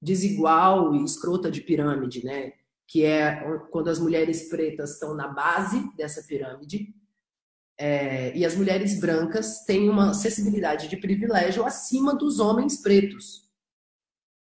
desigual 0.01 0.95
e 0.95 1.03
escrota 1.03 1.51
de 1.51 1.61
pirâmide, 1.61 2.25
né? 2.25 2.53
Que 2.87 3.05
é 3.05 3.35
quando 3.69 3.89
as 3.89 3.99
mulheres 3.99 4.49
pretas 4.49 4.93
estão 4.93 5.13
na 5.13 5.27
base 5.27 5.95
dessa 5.95 6.23
pirâmide 6.23 6.91
é, 7.79 8.35
e 8.35 8.43
as 8.45 8.55
mulheres 8.55 8.99
brancas 8.99 9.63
têm 9.63 9.89
uma 9.89 10.09
acessibilidade 10.09 10.89
de 10.89 10.97
privilégio 10.97 11.65
acima 11.65 12.13
dos 12.13 12.39
homens 12.39 12.81
pretos. 12.81 13.47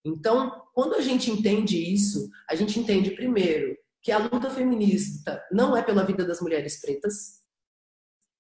Então, 0.06 0.68
quando 0.74 0.94
a 0.94 1.02
gente 1.02 1.32
entende 1.32 1.78
isso, 1.78 2.30
a 2.48 2.54
gente 2.54 2.80
entende 2.80 3.12
primeiro 3.12 3.76
que 4.04 4.12
a 4.12 4.18
luta 4.18 4.50
feminista 4.50 5.42
não 5.50 5.76
é 5.76 5.82
pela 5.82 6.04
vida 6.04 6.26
das 6.26 6.42
mulheres 6.42 6.80
pretas 6.82 7.42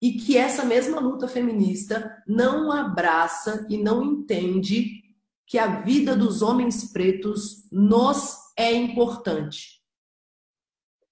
e 0.01 0.11
que 0.11 0.37
essa 0.37 0.65
mesma 0.65 0.99
luta 0.99 1.29
feminista 1.29 2.21
não 2.27 2.69
abraça 2.69 3.65
e 3.69 3.77
não 3.77 4.03
entende 4.03 5.01
que 5.47 5.57
a 5.57 5.79
vida 5.81 6.13
dos 6.17 6.41
homens 6.41 6.91
pretos 6.91 7.69
nos 7.71 8.37
é 8.57 8.73
importante. 8.73 9.81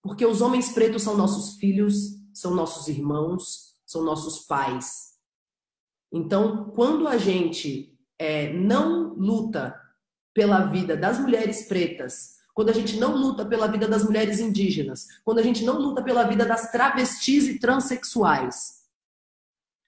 Porque 0.01 0.25
os 0.25 0.41
homens 0.41 0.73
pretos 0.73 1.03
são 1.03 1.15
nossos 1.15 1.55
filhos, 1.55 2.17
são 2.33 2.53
nossos 2.53 2.89
irmãos, 2.89 3.77
são 3.85 4.03
nossos 4.03 4.39
pais. 4.39 5.11
Então, 6.11 6.71
quando 6.71 7.07
a 7.07 7.17
gente 7.17 7.97
é, 8.19 8.51
não 8.51 9.13
luta 9.13 9.79
pela 10.33 10.65
vida 10.65 10.97
das 10.97 11.17
mulheres 11.17 11.67
pretas, 11.67 12.40
quando 12.53 12.69
a 12.69 12.73
gente 12.73 12.97
não 12.97 13.15
luta 13.15 13.45
pela 13.45 13.67
vida 13.67 13.87
das 13.87 14.03
mulheres 14.03 14.39
indígenas, 14.39 15.07
quando 15.23 15.39
a 15.39 15.43
gente 15.43 15.63
não 15.63 15.79
luta 15.79 16.03
pela 16.03 16.23
vida 16.23 16.45
das 16.45 16.71
travestis 16.71 17.47
e 17.47 17.59
transexuais, 17.59 18.81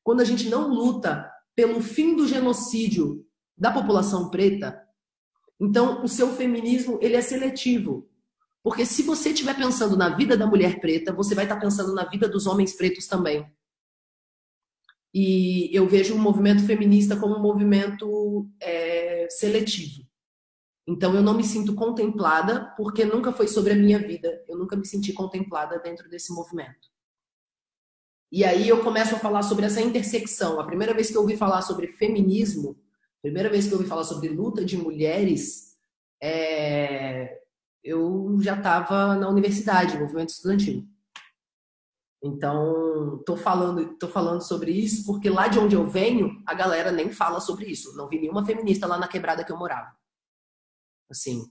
quando 0.04 0.22
a 0.22 0.26
gente 0.26 0.50
não 0.50 0.68
luta 0.70 1.30
pelo 1.56 1.82
fim 1.82 2.16
do 2.16 2.28
genocídio 2.28 3.26
da 3.58 3.72
população 3.72 4.30
preta, 4.30 4.82
então 5.60 6.04
o 6.04 6.08
seu 6.08 6.34
feminismo 6.34 6.98
ele 7.02 7.16
é 7.16 7.22
seletivo. 7.22 8.10
Porque 8.64 8.86
se 8.86 9.04
você 9.04 9.30
estiver 9.30 9.56
pensando 9.56 9.98
na 9.98 10.16
vida 10.16 10.38
da 10.38 10.48
mulher 10.48 10.80
preta, 10.80 11.12
você 11.14 11.36
vai 11.36 11.46
estar 11.46 11.60
pensando 11.60 11.94
na 11.94 12.06
vida 12.06 12.30
dos 12.30 12.48
homens 12.48 12.74
pretos 12.74 13.08
também. 13.08 13.46
E 15.14 15.70
eu 15.76 15.88
vejo 15.88 16.16
o 16.16 16.20
movimento 16.20 16.66
feminista 16.66 17.16
como 17.16 17.36
um 17.36 17.42
movimento 17.42 18.50
é, 18.60 19.28
seletivo. 19.30 20.08
Então 20.86 21.16
eu 21.16 21.22
não 21.22 21.34
me 21.34 21.44
sinto 21.44 21.74
contemplada 21.74 22.74
porque 22.76 23.06
nunca 23.06 23.32
foi 23.32 23.48
sobre 23.48 23.74
a 23.74 23.76
minha 23.76 24.00
vida. 24.00 24.44
Eu 24.48 24.58
nunca 24.58 24.76
me 24.76 24.86
senti 24.86 25.14
contemplada 25.14 25.80
dentro 25.80 26.10
desse 26.10 26.34
movimento. 26.34 26.92
E 28.32 28.44
aí 28.44 28.68
eu 28.68 28.84
começo 28.84 29.16
a 29.16 29.20
falar 29.20 29.44
sobre 29.44 29.66
essa 29.66 29.80
intersecção. 29.80 30.60
A 30.60 30.66
primeira 30.66 30.94
vez 30.94 31.10
que 31.10 31.16
eu 31.16 31.22
ouvi 31.22 31.38
falar 31.38 31.62
sobre 31.62 31.88
feminismo, 31.88 32.72
a 33.20 33.22
primeira 33.22 33.50
vez 33.50 33.68
que 33.68 33.74
eu 33.74 33.78
ouvi 33.78 33.88
falar 33.88 34.04
sobre 34.04 34.28
luta 34.28 34.66
de 34.66 34.76
mulheres, 34.76 35.78
é... 36.22 37.40
eu 37.84 38.38
já 38.42 38.58
estava 38.58 39.16
na 39.16 39.30
universidade, 39.30 39.98
movimento 39.98 40.30
estudantil. 40.30 40.86
Então, 42.24 43.22
tô 43.26 43.38
falando, 43.38 43.98
tô 43.98 44.08
falando 44.08 44.42
sobre 44.42 44.72
isso 44.72 45.06
porque 45.06 45.30
lá 45.30 45.48
de 45.48 45.60
onde 45.60 45.76
eu 45.76 45.86
venho, 45.86 46.42
a 46.46 46.54
galera 46.54 46.92
nem 46.92 47.12
fala 47.12 47.40
sobre 47.40 47.66
isso. 47.68 47.96
Não 47.96 48.10
vi 48.10 48.20
nenhuma 48.20 48.46
feminista 48.46 48.88
lá 48.88 48.98
na 48.98 49.08
quebrada 49.08 49.44
que 49.44 49.52
eu 49.52 49.58
morava. 49.58 49.92
Assim, 51.14 51.46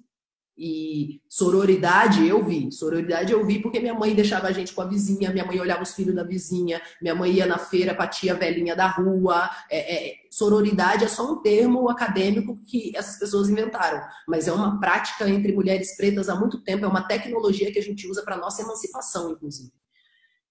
E 0.59 1.23
sororidade 1.29 2.27
eu 2.27 2.45
vi. 2.45 2.71
Sororidade 2.71 3.33
eu 3.33 3.47
vi 3.47 3.63
porque 3.63 3.81
minha 3.81 3.95
mãe 3.95 4.15
deixava 4.15 4.49
a 4.49 4.53
gente 4.53 4.75
com 4.75 4.83
a 4.83 4.87
vizinha, 4.87 5.33
minha 5.33 5.47
mãe 5.47 5.59
olhava 5.59 5.83
os 5.83 5.95
filhos 5.95 6.15
da 6.15 6.25
vizinha, 6.25 6.83
minha 7.01 7.15
mãe 7.15 7.33
ia 7.33 7.47
na 7.47 7.59
feira 7.59 7.95
pra 7.95 8.07
tia 8.07 8.35
velhinha 8.35 8.77
da 8.77 8.87
rua. 8.89 9.49
É, 9.71 10.11
é, 10.11 10.15
sororidade 10.31 11.05
é 11.05 11.09
só 11.09 11.33
um 11.33 11.41
termo 11.41 11.89
acadêmico 11.89 12.61
que 12.67 12.93
essas 12.95 13.19
pessoas 13.19 13.49
inventaram, 13.49 14.03
mas 14.29 14.47
é 14.47 14.53
uma 14.53 14.79
prática 14.79 15.29
entre 15.29 15.55
mulheres 15.55 15.97
pretas 15.97 16.29
há 16.29 16.35
muito 16.35 16.63
tempo, 16.63 16.85
é 16.85 16.89
uma 16.89 17.07
tecnologia 17.07 17.73
que 17.73 17.79
a 17.79 17.83
gente 17.83 18.07
usa 18.07 18.23
para 18.23 18.37
nossa 18.37 18.63
emancipação, 18.63 19.31
inclusive. 19.31 19.73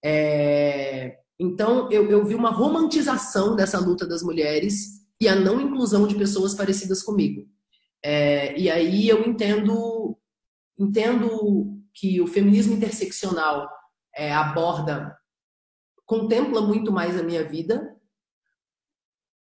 É, 0.04 1.18
então, 1.40 1.92
eu, 1.92 2.10
eu 2.10 2.24
vi 2.26 2.34
uma 2.34 2.50
romantização 2.50 3.56
dessa 3.56 3.80
luta 3.80 4.08
das 4.08 4.24
mulheres 4.24 5.02
e 5.20 5.28
a 5.28 5.36
não 5.36 5.62
inclusão 5.62 6.08
de 6.08 6.16
pessoas 6.16 6.56
parecidas 6.56 7.04
comigo. 7.04 7.48
É, 8.04 8.58
e 8.58 8.70
aí 8.70 9.08
eu 9.08 9.22
entendo, 9.28 10.18
entendo 10.78 11.80
que 11.94 12.20
o 12.22 12.28
feminismo 12.28 12.74
interseccional 12.74 13.70
é, 14.16 14.34
aborda, 14.34 15.18
contempla 16.06 16.62
muito 16.62 16.92
mais 16.92 17.18
a 17.18 17.24
minha 17.24 17.44
vida. 17.44 17.96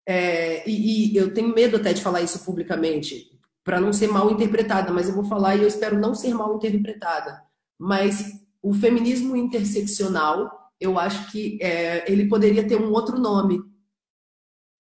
É, 0.08 0.68
e, 0.70 1.14
e, 1.14 1.18
eu 1.18 1.34
tenho 1.34 1.54
medo 1.54 1.78
até 1.78 1.94
de 1.94 2.02
falar 2.02 2.22
isso 2.22 2.44
publicamente, 2.44 3.40
para 3.64 3.80
não 3.80 3.94
ser 3.94 4.08
mal 4.08 4.30
interpretada, 4.30 4.92
mas 4.92 5.08
eu 5.08 5.16
vou 5.16 5.24
falar 5.24 5.56
e 5.56 5.62
eu 5.62 5.68
espero 5.68 5.98
não 5.98 6.14
ser 6.14 6.34
mal 6.34 6.56
interpretada. 6.56 7.42
Mas 7.80 8.46
o 8.62 8.74
feminismo 8.74 9.36
interseccional, 9.36 10.72
eu 10.80 11.00
acho 11.00 11.32
que 11.32 11.58
é, 11.62 12.10
ele 12.12 12.28
poderia 12.28 12.68
ter 12.68 12.76
um 12.76 12.92
outro 12.92 13.18
nome, 13.18 13.62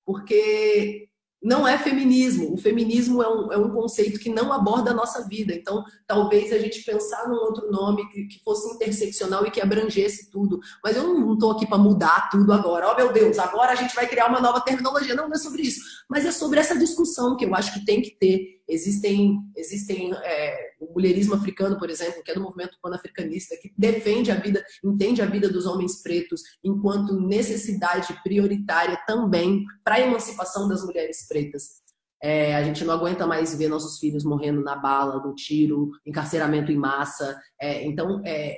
porque 0.05 1.02
não 1.43 1.67
é 1.67 1.77
feminismo. 1.77 2.53
O 2.53 2.57
feminismo 2.57 3.21
é 3.21 3.27
um, 3.27 3.51
é 3.51 3.57
um 3.57 3.69
conceito 3.69 4.19
que 4.19 4.29
não 4.29 4.53
aborda 4.53 4.91
a 4.91 4.93
nossa 4.93 5.27
vida. 5.27 5.53
Então, 5.53 5.83
talvez 6.07 6.53
a 6.53 6.57
gente 6.57 6.83
pensar 6.83 7.27
num 7.27 7.35
outro 7.35 7.69
nome 7.69 8.09
que, 8.09 8.23
que 8.25 8.43
fosse 8.43 8.73
interseccional 8.73 9.45
e 9.45 9.51
que 9.51 9.59
abrangesse 9.59 10.31
tudo. 10.31 10.59
Mas 10.81 10.95
eu 10.95 11.03
não 11.03 11.33
estou 11.33 11.51
aqui 11.51 11.67
para 11.67 11.77
mudar 11.77 12.29
tudo 12.29 12.53
agora. 12.53 12.89
Oh, 12.91 12.95
meu 12.95 13.11
Deus, 13.11 13.37
agora 13.37 13.73
a 13.73 13.75
gente 13.75 13.93
vai 13.93 14.07
criar 14.07 14.27
uma 14.27 14.39
nova 14.39 14.61
terminologia. 14.61 15.15
Não, 15.15 15.27
não 15.27 15.35
é 15.35 15.37
sobre 15.37 15.63
isso. 15.63 15.81
Mas 16.09 16.25
é 16.25 16.31
sobre 16.31 16.59
essa 16.61 16.79
discussão 16.79 17.35
que 17.35 17.43
eu 17.43 17.53
acho 17.53 17.73
que 17.73 17.85
tem 17.85 18.01
que 18.01 18.11
ter. 18.11 18.62
Existem, 18.67 19.39
existem 19.55 20.13
é, 20.13 20.71
o 20.79 20.93
mulherismo 20.93 21.35
africano, 21.35 21.77
por 21.77 21.89
exemplo, 21.89 22.23
que 22.23 22.31
é 22.31 22.33
do 22.33 22.41
movimento 22.41 22.77
pan-africanista, 22.81 23.57
que 23.61 23.73
defende 23.77 24.31
a 24.31 24.35
vida, 24.35 24.63
entende 24.83 25.21
a 25.21 25.25
vida 25.25 25.49
dos 25.49 25.65
homens 25.65 26.01
pretos 26.01 26.41
enquanto 26.63 27.19
necessidade 27.19 28.17
prioritária 28.23 28.97
também 29.05 29.65
para 29.83 29.95
a 29.95 30.01
emancipação 30.01 30.67
das 30.67 30.83
mulheres 30.83 31.27
pretas. 31.27 31.83
É, 32.21 32.55
a 32.55 32.63
gente 32.63 32.85
não 32.85 32.93
aguenta 32.93 33.27
mais 33.27 33.53
ver 33.53 33.67
nossos 33.67 33.99
filhos 33.99 34.23
morrendo 34.23 34.63
na 34.63 34.77
bala, 34.77 35.21
no 35.21 35.35
tiro, 35.35 35.91
encarceramento 36.05 36.71
em 36.71 36.77
massa. 36.77 37.37
É, 37.59 37.83
então, 37.83 38.21
é, 38.25 38.55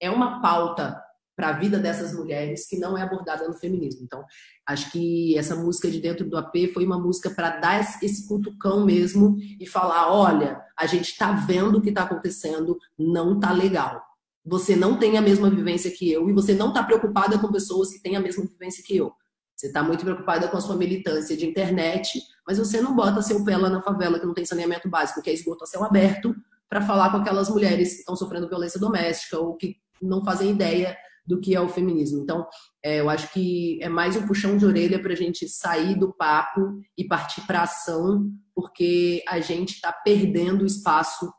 é 0.00 0.08
uma 0.08 0.40
pauta 0.40 1.02
para 1.38 1.50
a 1.50 1.52
vida 1.52 1.78
dessas 1.78 2.12
mulheres 2.12 2.66
que 2.66 2.76
não 2.76 2.98
é 2.98 3.02
abordada 3.02 3.46
no 3.46 3.54
feminismo. 3.54 4.02
Então, 4.02 4.24
acho 4.66 4.90
que 4.90 5.38
essa 5.38 5.54
música 5.54 5.88
de 5.88 6.00
dentro 6.00 6.28
do 6.28 6.36
AP 6.36 6.72
foi 6.74 6.84
uma 6.84 6.98
música 6.98 7.30
para 7.30 7.58
dar 7.58 7.80
esse 8.02 8.26
cutucão 8.26 8.84
mesmo 8.84 9.36
e 9.60 9.64
falar: 9.64 10.12
olha, 10.12 10.60
a 10.76 10.84
gente 10.84 11.12
está 11.12 11.30
vendo 11.30 11.78
o 11.78 11.80
que 11.80 11.90
está 11.90 12.02
acontecendo, 12.02 12.76
não 12.98 13.36
está 13.36 13.52
legal. 13.52 14.02
Você 14.44 14.74
não 14.74 14.98
tem 14.98 15.16
a 15.16 15.22
mesma 15.22 15.48
vivência 15.48 15.92
que 15.92 16.10
eu 16.10 16.28
e 16.28 16.32
você 16.32 16.54
não 16.54 16.68
está 16.68 16.82
preocupada 16.82 17.38
com 17.38 17.52
pessoas 17.52 17.90
que 17.90 18.02
têm 18.02 18.16
a 18.16 18.20
mesma 18.20 18.44
vivência 18.44 18.82
que 18.84 18.96
eu. 18.96 19.12
Você 19.54 19.68
está 19.68 19.80
muito 19.80 20.04
preocupada 20.04 20.48
com 20.48 20.56
a 20.56 20.60
sua 20.60 20.74
militância 20.74 21.36
de 21.36 21.46
internet, 21.46 22.20
mas 22.44 22.58
você 22.58 22.80
não 22.80 22.96
bota 22.96 23.22
seu 23.22 23.44
pé 23.44 23.56
lá 23.56 23.70
na 23.70 23.80
favela 23.80 24.18
que 24.18 24.26
não 24.26 24.34
tem 24.34 24.44
saneamento 24.44 24.88
básico, 24.88 25.22
que 25.22 25.30
é 25.30 25.34
esgoto 25.34 25.62
a 25.62 25.66
céu 25.68 25.84
aberto, 25.84 26.34
para 26.68 26.80
falar 26.80 27.12
com 27.12 27.18
aquelas 27.18 27.48
mulheres 27.48 27.92
que 27.92 27.98
estão 28.00 28.16
sofrendo 28.16 28.48
violência 28.48 28.80
doméstica 28.80 29.38
ou 29.38 29.54
que 29.54 29.76
não 30.02 30.24
fazem 30.24 30.50
ideia 30.50 30.96
do 31.28 31.38
que 31.38 31.54
é 31.54 31.60
o 31.60 31.68
feminismo. 31.68 32.22
Então, 32.22 32.46
é, 32.82 33.00
eu 33.00 33.10
acho 33.10 33.30
que 33.34 33.78
é 33.82 33.88
mais 33.88 34.16
um 34.16 34.26
puxão 34.26 34.56
de 34.56 34.64
orelha 34.64 35.00
para 35.00 35.12
a 35.12 35.16
gente 35.16 35.46
sair 35.46 35.94
do 35.94 36.10
papo 36.14 36.80
e 36.96 37.06
partir 37.06 37.46
para 37.46 37.64
ação, 37.64 38.30
porque 38.54 39.22
a 39.28 39.38
gente 39.38 39.74
está 39.74 39.92
perdendo 39.92 40.64
espaço 40.64 41.30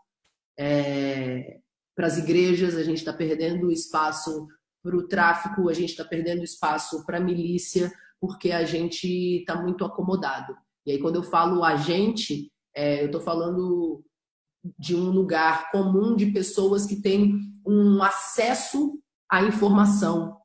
é, 0.60 1.58
para 1.96 2.06
as 2.06 2.20
igrejas, 2.20 2.76
a 2.76 2.84
gente 2.84 3.00
está 3.00 3.12
perdendo 3.12 3.72
espaço 3.72 4.48
para 4.84 4.96
o 4.96 5.08
tráfico, 5.08 5.68
a 5.68 5.74
gente 5.74 5.90
está 5.90 6.06
perdendo 6.06 6.44
espaço 6.44 7.04
para 7.04 7.18
a 7.18 7.22
milícia, 7.22 7.92
porque 8.22 8.52
a 8.52 8.64
gente 8.64 9.40
está 9.40 9.60
muito 9.60 9.84
acomodado. 9.84 10.56
E 10.86 10.92
aí, 10.92 11.00
quando 11.00 11.16
eu 11.16 11.24
falo 11.24 11.64
a 11.64 11.76
gente, 11.76 12.52
é, 12.76 13.02
eu 13.02 13.08
estou 13.08 13.22
falando 13.22 14.04
de 14.78 14.96
um 14.96 15.10
lugar 15.10 15.72
comum 15.72 16.16
de 16.16 16.28
pessoas 16.28 16.86
que 16.86 17.02
têm 17.02 17.40
um 17.66 18.04
acesso 18.04 19.00
a 19.32 19.44
informação 19.44 20.38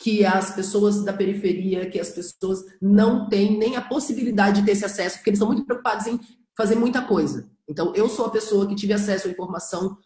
que 0.00 0.24
as 0.24 0.54
pessoas 0.54 1.04
da 1.04 1.12
periferia, 1.12 1.88
que 1.88 2.00
as 2.00 2.10
pessoas 2.10 2.64
não 2.80 3.28
têm 3.28 3.56
nem 3.56 3.76
a 3.76 3.82
possibilidade 3.82 4.60
de 4.60 4.66
ter 4.66 4.72
esse 4.72 4.84
acesso, 4.84 5.16
porque 5.16 5.30
eles 5.30 5.38
estão 5.38 5.48
muito 5.48 5.64
preocupados 5.64 6.06
em 6.06 6.18
fazer 6.56 6.74
muita 6.74 7.02
coisa. 7.02 7.48
Então, 7.68 7.94
eu 7.94 8.08
sou 8.08 8.26
a 8.26 8.30
pessoa 8.30 8.66
que 8.66 8.74
tive 8.74 8.92
acesso 8.92 9.28
à 9.28 9.30
informação 9.30 9.96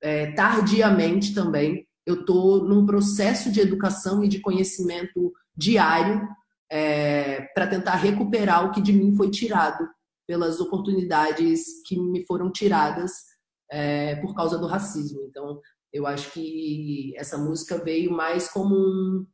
é, 0.00 0.32
tardiamente 0.32 1.34
também. 1.34 1.86
Eu 2.06 2.20
estou 2.20 2.64
num 2.64 2.86
processo 2.86 3.50
de 3.50 3.60
educação 3.60 4.22
e 4.22 4.28
de 4.28 4.40
conhecimento 4.40 5.32
diário 5.56 6.26
é, 6.70 7.42
para 7.54 7.66
tentar 7.66 7.96
recuperar 7.96 8.64
o 8.64 8.70
que 8.70 8.80
de 8.80 8.92
mim 8.92 9.16
foi 9.16 9.30
tirado 9.30 9.88
pelas 10.26 10.60
oportunidades 10.60 11.82
que 11.84 11.98
me 11.98 12.24
foram 12.26 12.50
tiradas 12.50 13.12
é, 13.70 14.16
por 14.16 14.34
causa 14.34 14.58
do 14.58 14.66
racismo. 14.66 15.20
Então, 15.28 15.60
eu 15.92 16.06
acho 16.06 16.32
que 16.32 17.12
essa 17.16 17.38
música 17.38 17.78
veio 17.78 18.10
mais 18.10 18.48
como 18.48 18.74
um, 18.74 19.26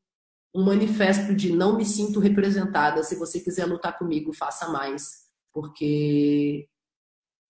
um 0.55 0.65
manifesto 0.65 1.35
de 1.35 1.53
não 1.53 1.77
me 1.77 1.85
sinto 1.85 2.21
representada. 2.21 3.03
Se 3.03 3.17
você 3.17 3.41
quiser 3.41 3.67
lutar 3.67 3.99
comigo, 3.99 4.33
faça 4.33 4.69
mais, 4.69 5.27
porque 5.53 6.69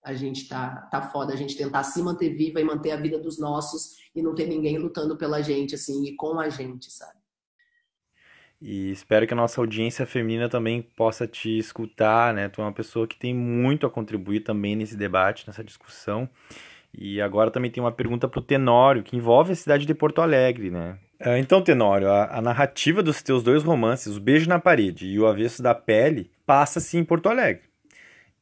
a 0.03 0.15
gente 0.15 0.49
tá, 0.49 0.89
tá 0.91 1.03
foda, 1.03 1.33
a 1.33 1.37
gente 1.37 1.57
tentar 1.57 1.85
se 1.85 2.03
manter 2.03 2.31
viva 2.31 2.61
e 2.61 2.65
manter 2.65 2.91
a 2.91 2.97
vida 2.97 3.19
dos 3.19 3.39
nossos 3.39 3.97
e 4.15 4.21
não 4.21 4.35
ter 4.35 4.47
ninguém 4.47 4.79
lutando 4.79 5.17
pela 5.17 5.41
gente, 5.41 5.75
assim, 5.75 6.05
e 6.07 6.17
com 6.17 6.39
a 6.41 6.49
gente, 6.49 6.91
sabe? 6.91 7.23
E 8.61 8.93
espero 8.93 9.27
que 9.27 9.33
a 9.33 9.37
nossa 9.37 9.61
audiência 9.61 10.07
feminina 10.07 10.49
também 10.49 10.81
possa 10.81 11.27
te 11.27 11.59
escutar, 11.59 12.33
né? 12.33 12.49
Tu 12.49 12.61
é 12.61 12.65
uma 12.65 12.73
pessoa 12.73 13.09
que 13.09 13.19
tem 13.19 13.35
muito 13.35 13.85
a 13.85 13.91
contribuir 13.91 14.41
também 14.41 14.77
nesse 14.77 14.97
debate, 14.97 15.49
nessa 15.49 15.65
discussão. 15.65 16.29
E 16.97 17.21
agora 17.21 17.51
também 17.51 17.71
tem 17.71 17.83
uma 17.83 17.93
pergunta 17.93 18.29
para 18.29 18.39
o 18.39 18.43
Tenório, 18.43 19.03
que 19.03 19.17
envolve 19.17 19.53
a 19.53 19.57
cidade 19.57 19.87
de 19.87 19.95
Porto 19.95 20.21
Alegre, 20.21 20.71
né? 20.71 20.99
É, 21.19 21.39
então, 21.39 21.63
Tenório, 21.63 22.09
a, 22.09 22.39
a, 22.39 22.43
narrativa 22.43 23.03
dos 23.03 23.23
teus 23.23 23.43
dois 23.43 23.63
romances, 23.63 24.17
O 24.17 24.21
Beijo 24.21 24.49
na 24.49 24.59
Parede 24.59 25.07
e 25.07 25.19
O 25.19 25.27
Avesso 25.27 25.63
da 25.63 25.75
Pele, 25.75 26.31
passa-se 26.45 26.99
em 26.99 27.05
Porto 27.05 27.29
Alegre. 27.29 27.63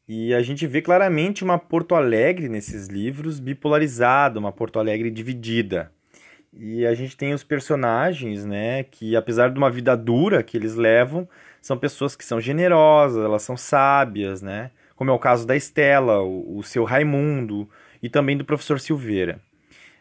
E 0.09 0.35
a 0.35 0.43
gente 0.43 0.67
vê 0.67 0.83
claramente 0.83 1.45
uma 1.45 1.59
Porto 1.59 1.95
Alegre 1.95 2.49
nesses 2.49 2.89
livros 2.89 3.39
bipolarizada, 3.39 4.41
uma 4.41 4.51
Porto 4.51 4.79
Alegre 4.81 5.11
dividida. 5.11 5.93
E 6.53 6.85
a 6.85 6.95
gente 6.95 7.17
tem 7.17 7.33
os 7.33 7.45
personagens, 7.45 8.45
né, 8.45 8.83
que 8.83 9.15
apesar 9.15 9.51
de 9.51 9.59
uma 9.59 9.71
vida 9.71 9.97
dura 9.97 10.43
que 10.43 10.57
eles 10.57 10.75
levam, 10.75 11.29
são 11.63 11.77
pessoas 11.77 12.17
que 12.17 12.25
são 12.25 12.41
generosas, 12.41 13.25
elas 13.25 13.43
são 13.43 13.57
sábias, 13.57 14.43
né? 14.43 14.71
Como 14.97 15.11
é 15.11 15.15
o 15.15 15.19
caso 15.19 15.47
da 15.47 15.55
Estela, 15.55 16.21
o, 16.23 16.59
o 16.59 16.63
seu 16.63 16.85
Raimundo, 16.85 17.69
e 18.03 18.09
também 18.09 18.37
do 18.37 18.45
professor 18.45 18.81
Silveira. 18.81 19.41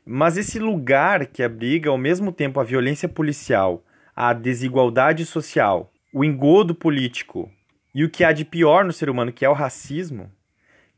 Mas 0.05 0.37
esse 0.37 0.59
lugar 0.59 1.25
que 1.27 1.43
abriga 1.43 1.89
ao 1.89 1.97
mesmo 1.97 2.31
tempo 2.31 2.59
a 2.59 2.63
violência 2.63 3.07
policial, 3.07 3.83
a 4.15 4.33
desigualdade 4.33 5.25
social, 5.25 5.91
o 6.13 6.23
engodo 6.23 6.73
político 6.73 7.51
e 7.93 8.03
o 8.03 8.09
que 8.09 8.23
há 8.23 8.31
de 8.31 8.45
pior 8.45 8.83
no 8.85 8.93
ser 8.93 9.09
humano, 9.09 9.31
que 9.31 9.45
é 9.45 9.49
o 9.49 9.53
racismo, 9.53 10.31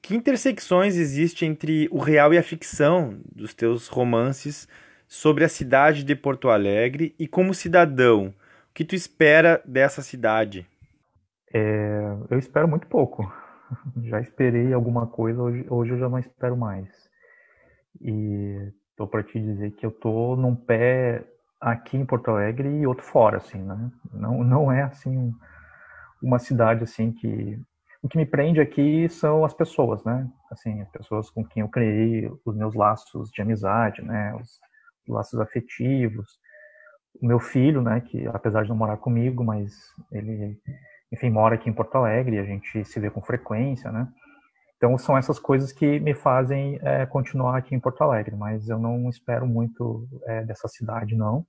que 0.01 0.15
intersecções 0.15 0.95
existem 0.95 1.49
entre 1.49 1.87
o 1.91 1.99
real 1.99 2.33
e 2.33 2.37
a 2.37 2.43
ficção 2.43 3.19
dos 3.33 3.53
teus 3.53 3.87
romances 3.87 4.67
sobre 5.07 5.43
a 5.43 5.49
cidade 5.49 6.03
de 6.03 6.15
Porto 6.15 6.49
Alegre 6.49 7.13
e 7.19 7.27
como 7.27 7.53
cidadão, 7.53 8.27
o 8.27 8.33
que 8.73 8.85
tu 8.85 8.95
espera 8.95 9.61
dessa 9.65 10.01
cidade? 10.01 10.65
É, 11.53 12.01
eu 12.29 12.39
espero 12.39 12.67
muito 12.67 12.87
pouco. 12.87 13.31
já 14.03 14.19
esperei 14.21 14.73
alguma 14.73 15.07
coisa, 15.07 15.41
hoje, 15.41 15.65
hoje 15.69 15.91
eu 15.91 15.99
já 15.99 16.09
não 16.09 16.19
espero 16.19 16.55
mais. 16.57 16.89
E 17.99 18.71
tô 18.95 19.07
para 19.07 19.23
te 19.23 19.39
dizer 19.39 19.71
que 19.71 19.85
eu 19.85 19.91
tô 19.91 20.35
num 20.35 20.55
pé 20.55 21.23
aqui 21.59 21.97
em 21.97 22.05
Porto 22.05 22.31
Alegre 22.31 22.69
e 22.69 22.87
outro 22.87 23.03
fora, 23.03 23.37
assim, 23.37 23.59
né? 23.59 23.91
Não, 24.13 24.43
não 24.43 24.71
é 24.71 24.83
assim 24.83 25.33
uma 26.21 26.39
cidade 26.39 26.83
assim 26.83 27.11
que 27.11 27.59
o 28.03 28.07
que 28.07 28.17
me 28.17 28.25
prende 28.25 28.59
aqui 28.59 29.07
são 29.09 29.45
as 29.45 29.53
pessoas, 29.53 30.03
né? 30.03 30.27
Assim, 30.49 30.81
as 30.81 30.89
pessoas 30.89 31.29
com 31.29 31.45
quem 31.45 31.61
eu 31.61 31.69
criei 31.69 32.31
os 32.45 32.55
meus 32.55 32.73
laços 32.73 33.29
de 33.29 33.41
amizade, 33.41 34.01
né? 34.01 34.33
Os, 34.35 34.59
os 35.07 35.15
laços 35.15 35.39
afetivos. 35.39 36.39
O 37.21 37.27
meu 37.27 37.39
filho, 37.39 37.81
né? 37.81 38.01
Que 38.01 38.27
apesar 38.27 38.63
de 38.63 38.69
não 38.69 38.75
morar 38.75 38.97
comigo, 38.97 39.43
mas 39.43 39.73
ele 40.11 40.59
enfim, 41.11 41.29
mora 41.29 41.55
aqui 41.55 41.69
em 41.69 41.73
Porto 41.73 41.95
Alegre, 41.95 42.39
a 42.39 42.43
gente 42.43 42.85
se 42.85 42.99
vê 42.99 43.09
com 43.09 43.21
frequência, 43.21 43.91
né? 43.91 44.07
Então 44.77 44.97
são 44.97 45.17
essas 45.17 45.37
coisas 45.37 45.71
que 45.71 45.99
me 45.99 46.13
fazem 46.13 46.79
é, 46.81 47.05
continuar 47.05 47.57
aqui 47.57 47.75
em 47.75 47.79
Porto 47.79 48.01
Alegre, 48.01 48.35
mas 48.35 48.67
eu 48.67 48.79
não 48.79 49.09
espero 49.09 49.45
muito 49.45 50.07
é, 50.25 50.43
dessa 50.43 50.67
cidade 50.67 51.15
não. 51.15 51.45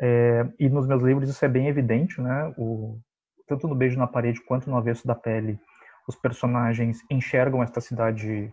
É, 0.00 0.46
e 0.58 0.68
nos 0.68 0.86
meus 0.86 1.02
livros 1.02 1.28
isso 1.28 1.44
é 1.44 1.48
bem 1.48 1.68
evidente, 1.68 2.20
né? 2.20 2.54
O, 2.56 3.00
tanto 3.48 3.66
no 3.66 3.74
Beijo 3.74 3.98
na 3.98 4.06
Parede 4.06 4.40
quanto 4.44 4.70
no 4.70 4.76
Avesso 4.76 5.06
da 5.06 5.14
Pele, 5.14 5.58
os 6.06 6.14
personagens 6.14 7.00
enxergam 7.10 7.62
esta 7.62 7.80
cidade 7.80 8.52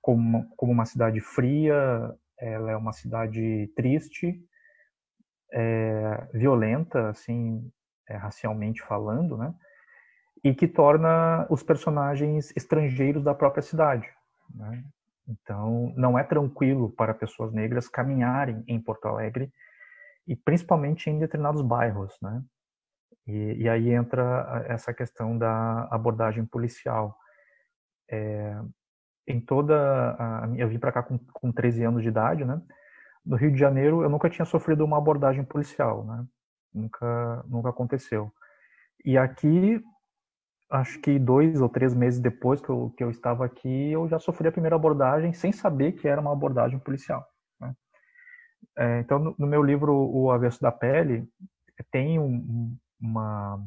como, 0.00 0.46
como 0.56 0.72
uma 0.72 0.86
cidade 0.86 1.20
fria, 1.20 2.14
ela 2.38 2.70
é 2.70 2.76
uma 2.76 2.92
cidade 2.92 3.70
triste, 3.76 4.38
é, 5.52 6.28
violenta, 6.32 7.10
assim, 7.10 7.70
é, 8.08 8.16
racialmente 8.16 8.82
falando, 8.82 9.36
né? 9.36 9.54
E 10.42 10.54
que 10.54 10.68
torna 10.68 11.46
os 11.48 11.62
personagens 11.62 12.52
estrangeiros 12.56 13.22
da 13.22 13.34
própria 13.34 13.62
cidade. 13.62 14.06
Né? 14.54 14.84
Então, 15.26 15.92
não 15.96 16.18
é 16.18 16.22
tranquilo 16.22 16.90
para 16.90 17.14
pessoas 17.14 17.52
negras 17.52 17.88
caminharem 17.88 18.62
em 18.68 18.78
Porto 18.78 19.06
Alegre 19.06 19.50
e 20.26 20.36
principalmente 20.36 21.08
em 21.08 21.18
determinados 21.18 21.62
bairros, 21.62 22.16
né? 22.20 22.42
E, 23.26 23.62
e 23.62 23.68
aí 23.68 23.90
entra 23.90 24.64
essa 24.68 24.92
questão 24.92 25.36
da 25.36 25.88
abordagem 25.90 26.44
policial. 26.44 27.16
É, 28.10 28.60
em 29.26 29.40
toda 29.40 29.74
a, 30.18 30.48
eu 30.56 30.68
vim 30.68 30.78
para 30.78 30.92
cá 30.92 31.02
com, 31.02 31.18
com 31.18 31.50
13 31.50 31.84
anos 31.84 32.02
de 32.02 32.08
idade, 32.08 32.44
né? 32.44 32.60
No 33.24 33.36
Rio 33.36 33.50
de 33.50 33.58
Janeiro 33.58 34.02
eu 34.02 34.10
nunca 34.10 34.28
tinha 34.28 34.44
sofrido 34.44 34.84
uma 34.84 34.98
abordagem 34.98 35.44
policial, 35.44 36.04
né? 36.04 36.26
Nunca, 36.74 37.44
nunca 37.46 37.68
aconteceu. 37.70 38.32
E 39.04 39.16
aqui, 39.16 39.80
acho 40.70 41.00
que 41.00 41.18
dois 41.18 41.60
ou 41.60 41.68
três 41.68 41.94
meses 41.94 42.20
depois 42.20 42.60
que 42.60 42.68
eu, 42.68 42.92
que 42.96 43.04
eu 43.04 43.10
estava 43.10 43.44
aqui, 43.44 43.92
eu 43.92 44.08
já 44.08 44.18
sofri 44.18 44.48
a 44.48 44.52
primeira 44.52 44.76
abordagem 44.76 45.32
sem 45.32 45.52
saber 45.52 45.92
que 45.92 46.08
era 46.08 46.20
uma 46.20 46.32
abordagem 46.32 46.78
policial. 46.78 47.24
Né? 47.60 47.74
É, 48.76 49.00
então, 49.00 49.18
no, 49.18 49.34
no, 49.38 49.46
meu 49.46 49.62
livro 49.62 49.94
O 49.94 50.30
Avesso 50.30 50.60
da 50.60 50.72
Pele, 50.72 51.28
tem 51.90 52.18
um, 52.18 52.76
uma, 53.00 53.64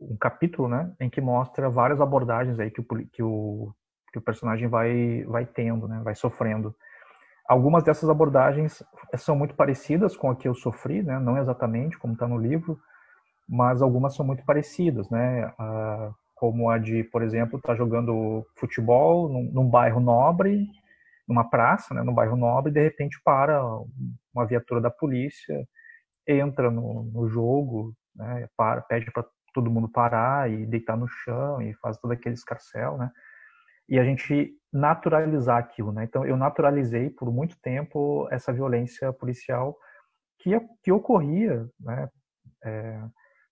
um 0.00 0.16
capítulo, 0.16 0.68
né, 0.68 0.92
em 0.98 1.10
que 1.10 1.20
mostra 1.20 1.68
várias 1.68 2.00
abordagens 2.00 2.58
aí 2.58 2.70
que 2.70 2.80
o, 2.80 2.84
que 2.84 3.22
o, 3.22 3.74
que 4.12 4.18
o 4.18 4.22
personagem 4.22 4.68
vai, 4.68 5.24
vai 5.24 5.44
tendo, 5.44 5.86
né, 5.86 6.00
vai 6.02 6.14
sofrendo. 6.14 6.74
Algumas 7.50 7.82
dessas 7.82 8.08
abordagens 8.08 8.80
são 9.16 9.34
muito 9.34 9.56
parecidas 9.56 10.16
com 10.16 10.30
a 10.30 10.36
que 10.36 10.46
eu 10.46 10.54
sofri, 10.54 11.02
né, 11.02 11.18
não 11.18 11.36
exatamente 11.36 11.98
como 11.98 12.12
está 12.12 12.24
no 12.24 12.38
livro, 12.38 12.78
mas 13.48 13.82
algumas 13.82 14.14
são 14.14 14.24
muito 14.24 14.44
parecidas, 14.44 15.10
né, 15.10 15.52
como 16.36 16.70
a 16.70 16.78
de, 16.78 17.02
por 17.02 17.24
exemplo, 17.24 17.56
estar 17.56 17.72
tá 17.72 17.74
jogando 17.74 18.46
futebol 18.54 19.28
num, 19.28 19.50
num, 19.52 19.68
bairro 19.68 19.98
nobre, 19.98 20.64
numa 21.26 21.42
praça, 21.42 21.92
né, 21.92 22.04
num 22.04 22.14
bairro 22.14 22.36
nobre, 22.36 22.70
e 22.70 22.74
de 22.74 22.84
repente 22.84 23.20
para 23.24 23.60
uma 24.32 24.46
viatura 24.46 24.80
da 24.80 24.88
polícia, 24.88 25.66
entra 26.28 26.70
no, 26.70 27.02
no 27.02 27.28
jogo, 27.28 27.92
né, 28.14 28.48
para, 28.56 28.80
pede 28.82 29.10
para 29.10 29.24
todo 29.52 29.72
mundo 29.72 29.88
parar 29.88 30.48
e 30.48 30.64
deitar 30.66 30.96
no 30.96 31.08
chão 31.08 31.60
e 31.60 31.74
faz 31.82 31.98
todo 31.98 32.12
aquele 32.12 32.36
escarcel, 32.36 32.96
né? 32.96 33.10
E 33.90 33.98
a 33.98 34.04
gente 34.04 34.52
naturalizar 34.72 35.58
aquilo, 35.58 35.92
né? 35.92 36.04
Então 36.04 36.24
eu 36.24 36.36
naturalizei 36.36 37.10
por 37.10 37.30
muito 37.32 37.58
tempo 37.60 38.28
essa 38.30 38.52
violência 38.52 39.12
policial 39.12 39.76
que 40.38 40.50
que 40.82 40.92
ocorria, 40.92 41.68
né? 41.80 42.08
É, 42.64 43.02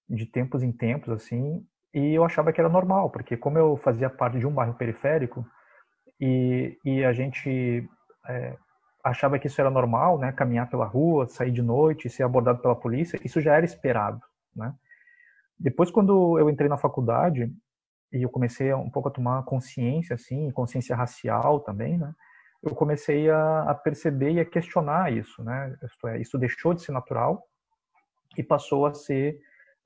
de 0.09 0.25
tempos 0.27 0.63
em 0.63 0.73
tempos 0.73 1.11
assim, 1.11 1.67
e 1.93 2.15
eu 2.15 2.25
achava 2.25 2.53
que 2.53 2.61
era 2.61 2.69
normal, 2.69 3.11
porque 3.11 3.37
como 3.37 3.59
eu 3.59 3.77
fazia 3.77 4.09
parte 4.09 4.39
de 4.39 4.47
um 4.47 4.53
bairro 4.53 4.75
periférico 4.75 5.45
e, 6.21 6.79
e 6.85 7.05
a 7.05 7.13
gente 7.13 7.89
é, 8.29 8.57
achava 9.03 9.39
que 9.39 9.47
isso 9.47 9.61
era 9.61 9.71
normal, 9.71 10.19
né? 10.19 10.33
Caminhar 10.33 10.69
pela 10.69 10.87
rua, 10.87 11.29
sair 11.29 11.51
de 11.51 11.63
noite, 11.63 12.09
ser 12.09 12.23
abordado 12.23 12.61
pela 12.61 12.77
polícia, 12.77 13.19
isso 13.25 13.41
já 13.41 13.57
era 13.57 13.65
esperado, 13.65 14.21
né? 14.55 14.75
Depois, 15.59 15.91
quando 15.91 16.39
eu 16.39 16.49
entrei 16.49 16.69
na 16.69 16.77
faculdade 16.79 17.53
e 18.13 18.23
eu 18.23 18.31
comecei 18.31 18.73
um 18.73 18.91
pouco 18.91 19.09
a 19.09 19.13
tomar 19.13 19.43
consciência, 19.45 20.15
assim, 20.15 20.51
consciência 20.51 20.97
racial 20.97 21.61
também, 21.61 21.99
né? 21.99 22.13
Eu 22.63 22.75
comecei 22.75 23.31
a, 23.31 23.71
a 23.71 23.75
perceber 23.75 24.33
e 24.33 24.41
a 24.41 24.45
questionar 24.45 25.13
isso, 25.13 25.43
né? 25.45 25.77
É, 26.07 26.19
isso 26.19 26.39
deixou 26.39 26.75
de 26.75 26.83
ser 26.83 26.93
natural 26.93 27.43
e 28.37 28.43
passou 28.43 28.87
a 28.87 28.95
ser 28.95 29.39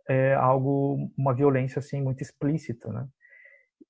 é, 0.09 0.35
algo, 0.35 1.11
uma 1.17 1.35
violência 1.35 1.79
assim 1.79 2.01
muito 2.01 2.23
explícita, 2.23 2.91
né? 2.93 3.07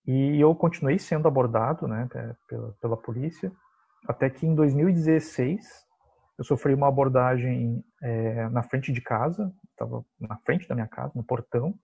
E 0.07 0.41
eu 0.41 0.55
continuei 0.55 0.99
sendo 0.99 1.29
abordado, 1.29 1.87
né, 1.87 2.09
pela, 2.49 2.73
pela 2.81 2.97
polícia, 2.97 3.53
até 4.09 4.29
que 4.29 4.45
em 4.45 4.55
2016 4.55 5.65
eu 6.39 6.45
sofri 6.45 6.75
uma 6.75 6.89
abordagem 6.89 7.85
é, 8.03 8.49
na 8.49 8.65
frente 8.65 8.93
de 8.93 9.01
casa, 9.01 9.53
estava 9.71 10.05
na 10.19 10.37
frente 10.39 10.67
da 10.67 10.75
minha 10.75 10.89
casa, 10.89 11.13
no 11.15 11.23
portão, 11.23 11.79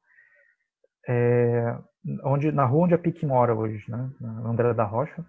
é, 1.09 1.79
onde 2.25 2.53
na 2.53 2.65
rua 2.65 2.85
onde 2.85 2.95
a 2.95 2.99
Pique 2.99 3.27
mora 3.27 3.55
hoje, 3.55 3.85
né, 3.91 4.11
na 4.21 4.49
André 4.49 4.73
da 4.75 4.85
Rocha, 4.85 5.25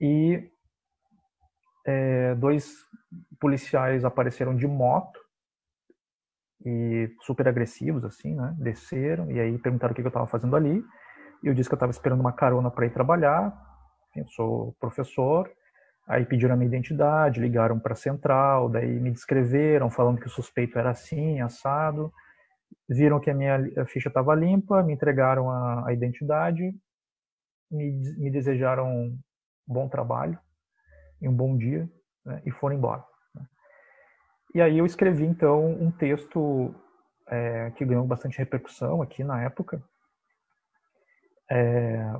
e 0.00 0.48
é, 1.86 2.34
dois 2.34 2.74
policiais 3.40 4.04
apareceram 4.04 4.54
de 4.56 4.66
moto 4.66 5.18
e 6.64 7.10
super 7.22 7.46
agressivos 7.48 8.04
assim, 8.04 8.34
né, 8.34 8.54
desceram 8.58 9.30
e 9.30 9.38
aí 9.38 9.58
perguntaram 9.58 9.92
o 9.92 9.94
que 9.94 10.02
eu 10.02 10.08
estava 10.08 10.26
fazendo 10.26 10.56
ali, 10.56 10.82
eu 11.42 11.54
disse 11.54 11.68
que 11.68 11.74
eu 11.74 11.76
estava 11.76 11.92
esperando 11.92 12.20
uma 12.20 12.32
carona 12.32 12.70
para 12.70 12.86
ir 12.86 12.92
trabalhar, 12.92 13.56
eu 14.14 14.26
sou 14.28 14.74
professor. 14.80 15.50
Aí 16.08 16.24
pediram 16.24 16.54
a 16.54 16.56
minha 16.56 16.68
identidade, 16.68 17.40
ligaram 17.40 17.80
para 17.80 17.92
a 17.92 17.96
central, 17.96 18.68
daí 18.68 19.00
me 19.00 19.10
descreveram, 19.10 19.90
falando 19.90 20.20
que 20.20 20.26
o 20.26 20.30
suspeito 20.30 20.78
era 20.78 20.90
assim, 20.90 21.40
assado. 21.40 22.12
Viram 22.88 23.20
que 23.20 23.30
a 23.30 23.34
minha 23.34 23.58
ficha 23.86 24.08
estava 24.08 24.34
limpa, 24.34 24.82
me 24.82 24.92
entregaram 24.92 25.50
a, 25.50 25.88
a 25.88 25.92
identidade, 25.92 26.72
me, 27.70 27.92
me, 28.16 28.30
desejaram 28.30 28.88
um 28.88 29.18
bom 29.66 29.88
trabalho 29.88 30.38
e 31.20 31.28
um 31.28 31.34
bom 31.34 31.56
dia 31.56 31.90
né, 32.24 32.40
e 32.46 32.50
foram 32.50 32.76
embora. 32.76 33.04
Né. 33.34 33.44
E 34.54 34.60
aí 34.60 34.78
eu 34.78 34.86
escrevi 34.86 35.24
então 35.24 35.66
um 35.66 35.90
texto 35.90 36.72
é, 37.28 37.70
que 37.72 37.84
ganhou 37.84 38.06
bastante 38.06 38.38
repercussão 38.38 39.02
aqui 39.02 39.24
na 39.24 39.42
época. 39.42 39.82
É, 41.50 42.12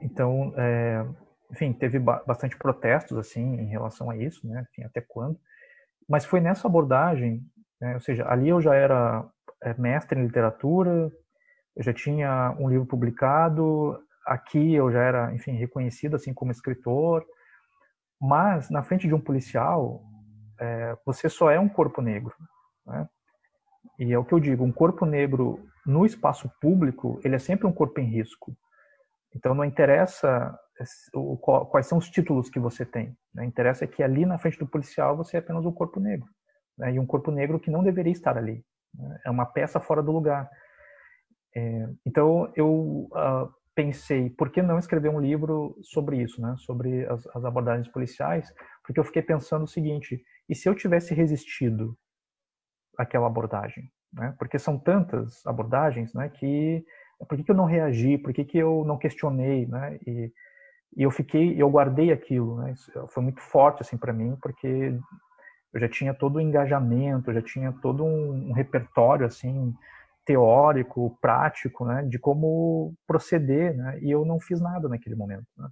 então, 0.00 0.52
é, 0.56 1.06
enfim, 1.50 1.72
teve 1.72 1.98
bastante 1.98 2.56
protestos 2.56 3.18
assim 3.18 3.60
em 3.60 3.66
relação 3.66 4.10
a 4.10 4.16
isso, 4.16 4.46
né? 4.46 4.66
Enfim, 4.70 4.84
até 4.84 5.00
quando? 5.00 5.38
Mas 6.08 6.24
foi 6.24 6.40
nessa 6.40 6.66
abordagem, 6.66 7.44
né? 7.80 7.94
ou 7.94 8.00
seja, 8.00 8.26
ali 8.28 8.48
eu 8.48 8.60
já 8.60 8.74
era 8.74 9.24
é, 9.62 9.74
mestre 9.74 10.18
em 10.18 10.24
literatura, 10.24 11.10
eu 11.76 11.82
já 11.82 11.92
tinha 11.92 12.54
um 12.58 12.68
livro 12.68 12.86
publicado, 12.86 13.98
aqui 14.26 14.74
eu 14.74 14.90
já 14.90 15.02
era, 15.02 15.34
enfim, 15.34 15.52
reconhecido 15.52 16.16
assim 16.16 16.34
como 16.34 16.52
escritor, 16.52 17.24
mas 18.20 18.70
na 18.70 18.82
frente 18.82 19.08
de 19.08 19.14
um 19.14 19.20
policial, 19.20 20.02
é, 20.60 20.96
você 21.04 21.28
só 21.28 21.50
é 21.50 21.58
um 21.58 21.68
corpo 21.68 22.00
negro, 22.00 22.34
né? 22.86 23.08
E 23.98 24.12
é 24.12 24.18
o 24.18 24.24
que 24.24 24.32
eu 24.32 24.40
digo, 24.40 24.64
um 24.64 24.72
corpo 24.72 25.04
negro 25.04 25.58
no 25.84 26.06
espaço 26.06 26.50
público, 26.60 27.20
ele 27.24 27.34
é 27.34 27.38
sempre 27.38 27.66
um 27.66 27.72
corpo 27.72 28.00
em 28.00 28.06
risco. 28.06 28.56
Então 29.34 29.54
não 29.54 29.64
interessa 29.64 30.56
quais 31.70 31.86
são 31.86 31.98
os 31.98 32.08
títulos 32.08 32.50
que 32.50 32.58
você 32.58 32.84
tem. 32.84 33.16
Né? 33.34 33.44
Interessa 33.44 33.84
é 33.84 33.88
que 33.88 34.02
ali 34.02 34.24
na 34.24 34.38
frente 34.38 34.58
do 34.58 34.66
policial 34.66 35.16
você 35.16 35.36
é 35.36 35.40
apenas 35.40 35.64
um 35.64 35.72
corpo 35.72 36.00
negro. 36.00 36.28
Né? 36.76 36.94
E 36.94 36.98
um 36.98 37.06
corpo 37.06 37.30
negro 37.30 37.58
que 37.58 37.70
não 37.70 37.82
deveria 37.82 38.12
estar 38.12 38.36
ali. 38.36 38.64
É 39.24 39.30
uma 39.30 39.46
peça 39.46 39.80
fora 39.80 40.02
do 40.02 40.12
lugar. 40.12 40.48
É, 41.54 41.88
então 42.06 42.50
eu 42.56 43.08
uh, 43.12 43.52
pensei, 43.74 44.30
por 44.30 44.50
que 44.50 44.62
não 44.62 44.78
escrever 44.78 45.08
um 45.08 45.20
livro 45.20 45.76
sobre 45.82 46.22
isso, 46.22 46.40
né? 46.40 46.54
sobre 46.58 47.06
as, 47.06 47.26
as, 47.28 47.44
abordagens 47.44 47.88
policiais? 47.88 48.52
Porque 48.84 48.98
eu 48.98 49.04
fiquei 49.04 49.22
pensando 49.22 49.64
o 49.64 49.68
seguinte: 49.68 50.22
e 50.48 50.54
se 50.54 50.68
eu 50.68 50.74
tivesse 50.74 51.14
resistido 51.14 51.96
àquela 52.98 53.26
abordagem? 53.26 53.90
Né? 54.12 54.34
Porque 54.38 54.58
são 54.58 54.78
tantas 54.78 55.44
abordagens 55.46 56.12
né, 56.14 56.28
que 56.28 56.84
por 57.28 57.36
que, 57.36 57.44
que 57.44 57.50
eu 57.50 57.56
não 57.56 57.64
reagi, 57.64 58.18
por 58.18 58.32
que, 58.32 58.44
que 58.44 58.58
eu 58.58 58.84
não 58.84 58.98
questionei, 58.98 59.66
né? 59.66 59.98
E, 60.06 60.32
e 60.96 61.02
eu 61.02 61.10
fiquei, 61.10 61.60
eu 61.60 61.70
guardei 61.70 62.12
aquilo, 62.12 62.56
né? 62.56 62.74
Foi 63.10 63.22
muito 63.22 63.40
forte 63.40 63.82
assim 63.82 63.96
para 63.96 64.12
mim, 64.12 64.36
porque 64.42 64.98
eu 65.72 65.80
já 65.80 65.88
tinha 65.88 66.14
todo 66.14 66.36
o 66.36 66.40
engajamento, 66.40 67.32
já 67.32 67.42
tinha 67.42 67.72
todo 67.82 68.04
um, 68.04 68.50
um 68.50 68.52
repertório 68.52 69.26
assim 69.26 69.74
teórico, 70.24 71.18
prático, 71.20 71.84
né, 71.84 72.02
de 72.04 72.18
como 72.18 72.94
proceder, 73.06 73.76
né? 73.76 73.98
E 74.00 74.10
eu 74.10 74.24
não 74.24 74.38
fiz 74.38 74.60
nada 74.60 74.88
naquele 74.88 75.16
momento, 75.16 75.46
né? 75.56 75.68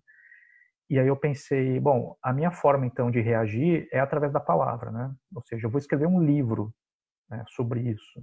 E 0.88 0.98
aí 0.98 1.07
eu 1.07 1.16
pensei, 1.16 1.78
bom, 1.78 2.16
a 2.20 2.32
minha 2.32 2.51
forma 2.51 2.84
então 2.84 3.12
de 3.12 3.20
reagir 3.20 3.88
é 3.92 4.01
através 4.01 4.32
da 4.32 4.40
palavra, 4.40 4.90
né? 4.90 5.12
Ou 5.32 5.42
seja, 5.42 5.66
eu 5.66 5.70
vou 5.70 5.78
escrever 5.78 6.07
um 6.07 6.20
livro 6.20 6.74
né, 7.30 7.44
sobre 7.48 7.80
isso. 7.80 8.20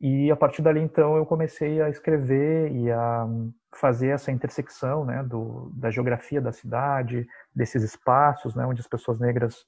E 0.00 0.30
a 0.30 0.36
partir 0.36 0.60
dali, 0.60 0.80
então, 0.80 1.16
eu 1.16 1.24
comecei 1.24 1.80
a 1.80 1.88
escrever 1.88 2.70
e 2.72 2.90
a 2.90 3.26
fazer 3.74 4.08
essa 4.08 4.30
intersecção 4.30 5.04
né, 5.04 5.22
do, 5.22 5.70
da 5.74 5.90
geografia 5.90 6.40
da 6.40 6.52
cidade, 6.52 7.26
desses 7.54 7.82
espaços 7.82 8.54
né, 8.54 8.66
onde 8.66 8.80
as 8.80 8.88
pessoas 8.88 9.18
negras 9.18 9.64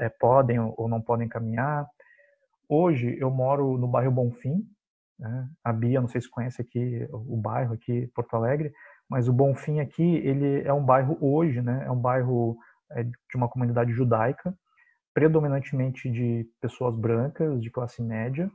é, 0.00 0.08
podem 0.08 0.58
ou 0.58 0.88
não 0.88 1.00
podem 1.00 1.28
caminhar. 1.28 1.86
Hoje 2.68 3.16
eu 3.20 3.30
moro 3.30 3.76
no 3.76 3.86
bairro 3.86 4.10
Bonfim, 4.10 4.66
né? 5.18 5.48
a 5.62 5.72
Bia, 5.72 6.00
não 6.00 6.08
sei 6.08 6.20
se 6.20 6.30
conhece 6.30 6.62
aqui 6.62 7.06
o 7.12 7.36
bairro 7.36 7.74
aqui, 7.74 8.10
Porto 8.14 8.34
Alegre, 8.34 8.72
mas 9.08 9.28
o 9.28 9.32
Bonfim 9.32 9.80
aqui, 9.80 10.02
ele 10.02 10.62
é 10.62 10.72
um 10.72 10.84
bairro 10.84 11.18
hoje, 11.20 11.60
né? 11.60 11.84
é 11.86 11.90
um 11.90 12.00
bairro 12.00 12.56
é, 12.92 13.04
de 13.04 13.36
uma 13.36 13.48
comunidade 13.48 13.92
judaica, 13.92 14.54
predominantemente 15.12 16.10
de 16.10 16.48
pessoas 16.60 16.96
brancas, 16.96 17.60
de 17.60 17.70
classe 17.70 18.00
média, 18.00 18.50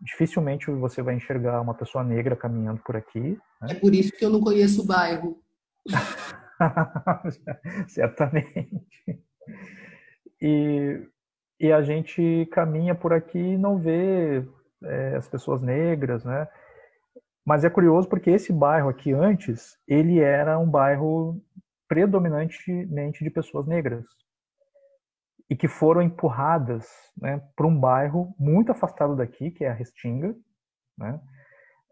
dificilmente 0.00 0.70
você 0.70 1.02
vai 1.02 1.14
enxergar 1.14 1.60
uma 1.60 1.74
pessoa 1.74 2.02
negra 2.02 2.34
caminhando 2.34 2.80
por 2.82 2.96
aqui. 2.96 3.38
Né? 3.60 3.72
É 3.72 3.74
por 3.74 3.94
isso 3.94 4.12
que 4.12 4.24
eu 4.24 4.30
não 4.30 4.40
conheço 4.40 4.82
o 4.82 4.86
bairro. 4.86 5.38
Certamente. 7.88 8.70
E, 10.40 11.06
e 11.58 11.72
a 11.72 11.82
gente 11.82 12.48
caminha 12.52 12.94
por 12.94 13.12
aqui 13.12 13.38
e 13.38 13.58
não 13.58 13.78
vê 13.78 14.44
é, 14.84 15.16
as 15.16 15.28
pessoas 15.28 15.60
negras, 15.60 16.24
né? 16.24 16.48
Mas 17.44 17.64
é 17.64 17.70
curioso 17.70 18.08
porque 18.08 18.30
esse 18.30 18.52
bairro 18.52 18.88
aqui 18.88 19.12
antes, 19.12 19.78
ele 19.88 20.20
era 20.20 20.58
um 20.58 20.68
bairro 20.68 21.42
predominantemente 21.88 23.24
de 23.24 23.30
pessoas 23.30 23.66
negras 23.66 24.04
e 25.50 25.56
que 25.56 25.66
foram 25.66 26.00
empurradas 26.00 26.86
né, 27.20 27.42
para 27.56 27.66
um 27.66 27.76
bairro 27.76 28.32
muito 28.38 28.70
afastado 28.70 29.16
daqui, 29.16 29.50
que 29.50 29.64
é 29.64 29.70
a 29.70 29.74
Restinga, 29.74 30.32
né? 30.96 31.20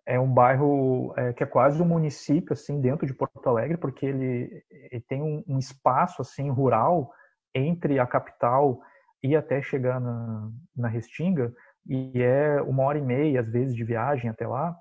É 0.06 0.18
um 0.18 0.32
bairro 0.32 1.12
é, 1.18 1.32
que 1.34 1.42
é 1.42 1.46
quase 1.46 1.82
um 1.82 1.84
município 1.84 2.52
assim 2.52 2.80
dentro 2.80 3.06
de 3.06 3.12
Porto 3.12 3.46
Alegre, 3.46 3.76
porque 3.76 4.06
ele, 4.06 4.64
ele 4.70 5.02
tem 5.02 5.20
um, 5.20 5.44
um, 5.46 5.58
espaço 5.58 6.22
assim 6.22 6.48
rural 6.48 7.12
entre 7.54 7.98
a 7.98 8.06
capital 8.06 8.80
e 9.22 9.34
até 9.34 9.60
chegar 9.60 10.00
na, 10.00 10.50
na 10.76 10.88
Restinga, 10.88 11.52
e 11.86 12.22
é 12.22 12.60
uma 12.62 12.84
hora 12.84 12.98
e 12.98 13.02
meia 13.02 13.40
às 13.40 13.50
vezes 13.50 13.74
de 13.74 13.84
viagem 13.84 14.30
até 14.30 14.46
lá. 14.46 14.76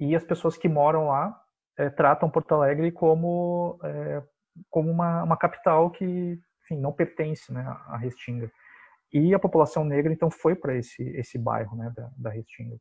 E 0.00 0.14
as 0.16 0.24
pessoas 0.24 0.56
que 0.56 0.68
moram 0.68 1.08
lá 1.08 1.38
é, 1.76 1.90
tratam 1.90 2.30
Porto 2.30 2.54
Alegre 2.54 2.90
como 2.90 3.78
é, 3.84 4.22
como 4.70 4.90
uma, 4.90 5.22
uma 5.22 5.36
capital 5.36 5.90
que 5.90 6.40
enfim, 6.68 6.80
não 6.80 6.92
pertence 6.92 7.52
né, 7.52 7.62
à 7.86 7.96
Restinga. 7.96 8.50
E 9.12 9.34
a 9.34 9.38
população 9.38 9.84
negra, 9.84 10.12
então, 10.12 10.30
foi 10.30 10.54
para 10.54 10.76
esse, 10.76 11.02
esse 11.16 11.38
bairro 11.38 11.74
né, 11.76 11.90
da, 11.96 12.10
da 12.16 12.30
Restinga. 12.30 12.76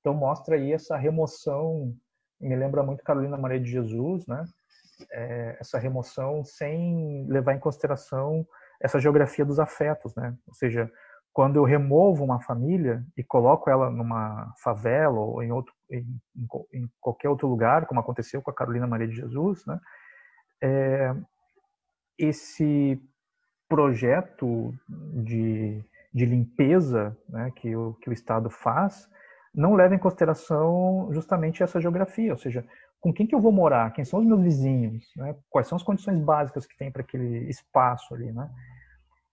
Então, 0.00 0.14
mostra 0.14 0.56
aí 0.56 0.72
essa 0.72 0.96
remoção, 0.96 1.94
me 2.40 2.56
lembra 2.56 2.82
muito 2.82 3.04
Carolina 3.04 3.36
Maria 3.36 3.60
de 3.60 3.70
Jesus, 3.70 4.26
né? 4.26 4.42
É, 5.10 5.56
essa 5.60 5.78
remoção 5.78 6.44
sem 6.44 7.26
levar 7.28 7.54
em 7.54 7.58
consideração 7.58 8.46
essa 8.80 8.98
geografia 8.98 9.44
dos 9.44 9.58
afetos, 9.58 10.14
né? 10.14 10.36
Ou 10.46 10.54
seja, 10.54 10.90
quando 11.32 11.56
eu 11.56 11.64
removo 11.64 12.24
uma 12.24 12.40
família 12.40 13.04
e 13.16 13.22
coloco 13.22 13.70
ela 13.70 13.90
numa 13.90 14.52
favela 14.62 15.18
ou 15.18 15.42
em, 15.42 15.52
outro, 15.52 15.72
em, 15.90 16.04
em 16.72 16.90
qualquer 17.00 17.28
outro 17.28 17.46
lugar, 17.46 17.86
como 17.86 18.00
aconteceu 18.00 18.42
com 18.42 18.50
a 18.50 18.54
Carolina 18.54 18.86
Maria 18.86 19.06
de 19.08 19.14
Jesus, 19.14 19.64
né? 19.66 19.78
É, 20.60 21.14
esse 22.18 23.00
projeto 23.68 24.74
de, 24.88 25.84
de 26.12 26.26
limpeza 26.26 27.16
né, 27.28 27.52
que, 27.54 27.76
o, 27.76 27.94
que 27.94 28.10
o 28.10 28.12
Estado 28.12 28.50
faz 28.50 29.08
não 29.54 29.74
leva 29.74 29.94
em 29.94 29.98
consideração 29.98 31.08
justamente 31.12 31.62
essa 31.62 31.80
geografia, 31.80 32.32
ou 32.32 32.38
seja, 32.38 32.66
com 33.00 33.12
quem 33.12 33.26
que 33.26 33.34
eu 33.34 33.40
vou 33.40 33.52
morar, 33.52 33.92
quem 33.92 34.04
são 34.04 34.20
os 34.20 34.26
meus 34.26 34.40
vizinhos, 34.40 35.04
né, 35.16 35.36
quais 35.48 35.68
são 35.68 35.76
as 35.76 35.82
condições 35.82 36.18
básicas 36.20 36.66
que 36.66 36.76
tem 36.76 36.90
para 36.90 37.02
aquele 37.02 37.48
espaço 37.48 38.14
ali, 38.14 38.32
né? 38.32 38.50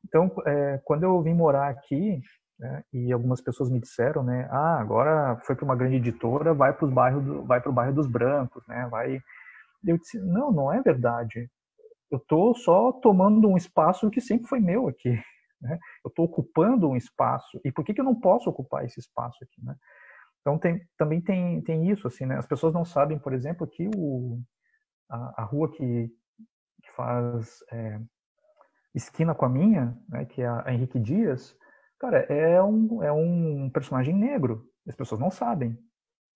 Então, 0.08 0.32
é, 0.46 0.80
quando 0.84 1.04
eu 1.04 1.20
vim 1.22 1.34
morar 1.34 1.70
aqui, 1.70 2.22
né, 2.60 2.84
e 2.94 3.12
algumas 3.12 3.42
pessoas 3.42 3.70
me 3.70 3.80
disseram, 3.80 4.24
né, 4.24 4.48
ah, 4.52 4.80
agora 4.80 5.38
foi 5.46 5.56
para 5.56 5.66
uma 5.66 5.76
grande 5.76 5.96
editora, 5.96 6.54
vai 6.54 6.74
para 6.74 6.86
o 6.86 6.92
bairro, 6.92 7.44
vai 7.44 7.62
o 7.66 7.72
bairro 7.72 7.94
dos 7.94 8.08
brancos, 8.08 8.66
né, 8.68 8.88
vai. 8.90 9.20
Eu 9.86 9.98
disse, 9.98 10.20
não, 10.20 10.52
não 10.52 10.72
é 10.72 10.82
verdade. 10.82 11.50
Eu 12.12 12.18
estou 12.20 12.56
só 12.56 12.92
tomando 12.92 13.48
um 13.50 13.58
espaço 13.58 14.10
que 14.10 14.22
sempre 14.22 14.48
foi 14.48 14.60
meu 14.60 14.88
aqui. 14.88 15.20
Né? 15.62 15.80
Eu 16.04 16.10
estou 16.10 16.26
ocupando 16.26 16.88
um 16.90 16.98
espaço. 16.98 17.60
E 17.64 17.72
por 17.72 17.84
que, 17.84 17.94
que 17.94 18.02
eu 18.02 18.06
não 18.06 18.14
posso 18.14 18.50
ocupar 18.50 18.84
esse 18.86 19.00
espaço 19.00 19.38
aqui? 19.42 19.66
Né? 19.66 19.74
Então 20.46 20.60
tem, 20.60 20.88
também 20.98 21.22
tem, 21.22 21.62
tem 21.62 21.90
isso, 21.90 22.08
assim, 22.08 22.26
né? 22.26 22.38
As 22.38 22.46
pessoas 22.46 22.74
não 22.74 22.86
sabem, 22.86 23.18
por 23.18 23.34
exemplo, 23.34 23.66
que 23.66 23.90
o, 23.96 24.40
a, 25.10 25.42
a 25.42 25.44
rua 25.44 25.72
que, 25.72 26.08
que 26.84 26.92
faz 26.96 27.64
é, 27.72 28.00
esquina 28.94 29.34
com 29.34 29.46
a 29.46 29.50
minha, 29.50 29.98
né, 30.08 30.26
que 30.26 30.42
é 30.42 30.48
a 30.48 30.72
Henrique 30.72 31.00
Dias, 31.00 31.58
cara, 32.00 32.20
é 32.20 32.62
um, 32.62 33.02
é 33.02 33.12
um 33.12 33.70
personagem 33.72 34.16
negro. 34.16 34.70
As 34.88 34.96
pessoas 34.96 35.20
não 35.20 35.32
sabem 35.32 35.76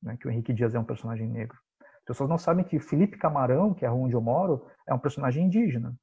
né, 0.01 0.17
que 0.19 0.27
o 0.27 0.31
Henrique 0.31 0.53
Dias 0.53 0.73
é 0.73 0.79
um 0.79 0.83
personagem 0.83 1.27
negro 1.27 1.57
pessoas 2.09 2.27
não 2.27 2.39
sabem 2.39 2.65
que 2.65 2.79
Felipe 2.79 3.19
Camarão, 3.19 3.71
que 3.71 3.85
é 3.85 3.91
onde 3.91 4.15
eu 4.15 4.21
moro, 4.21 4.65
é 4.87 4.93
um 4.95 4.97
personagem 4.97 5.45
indígena. 5.45 5.95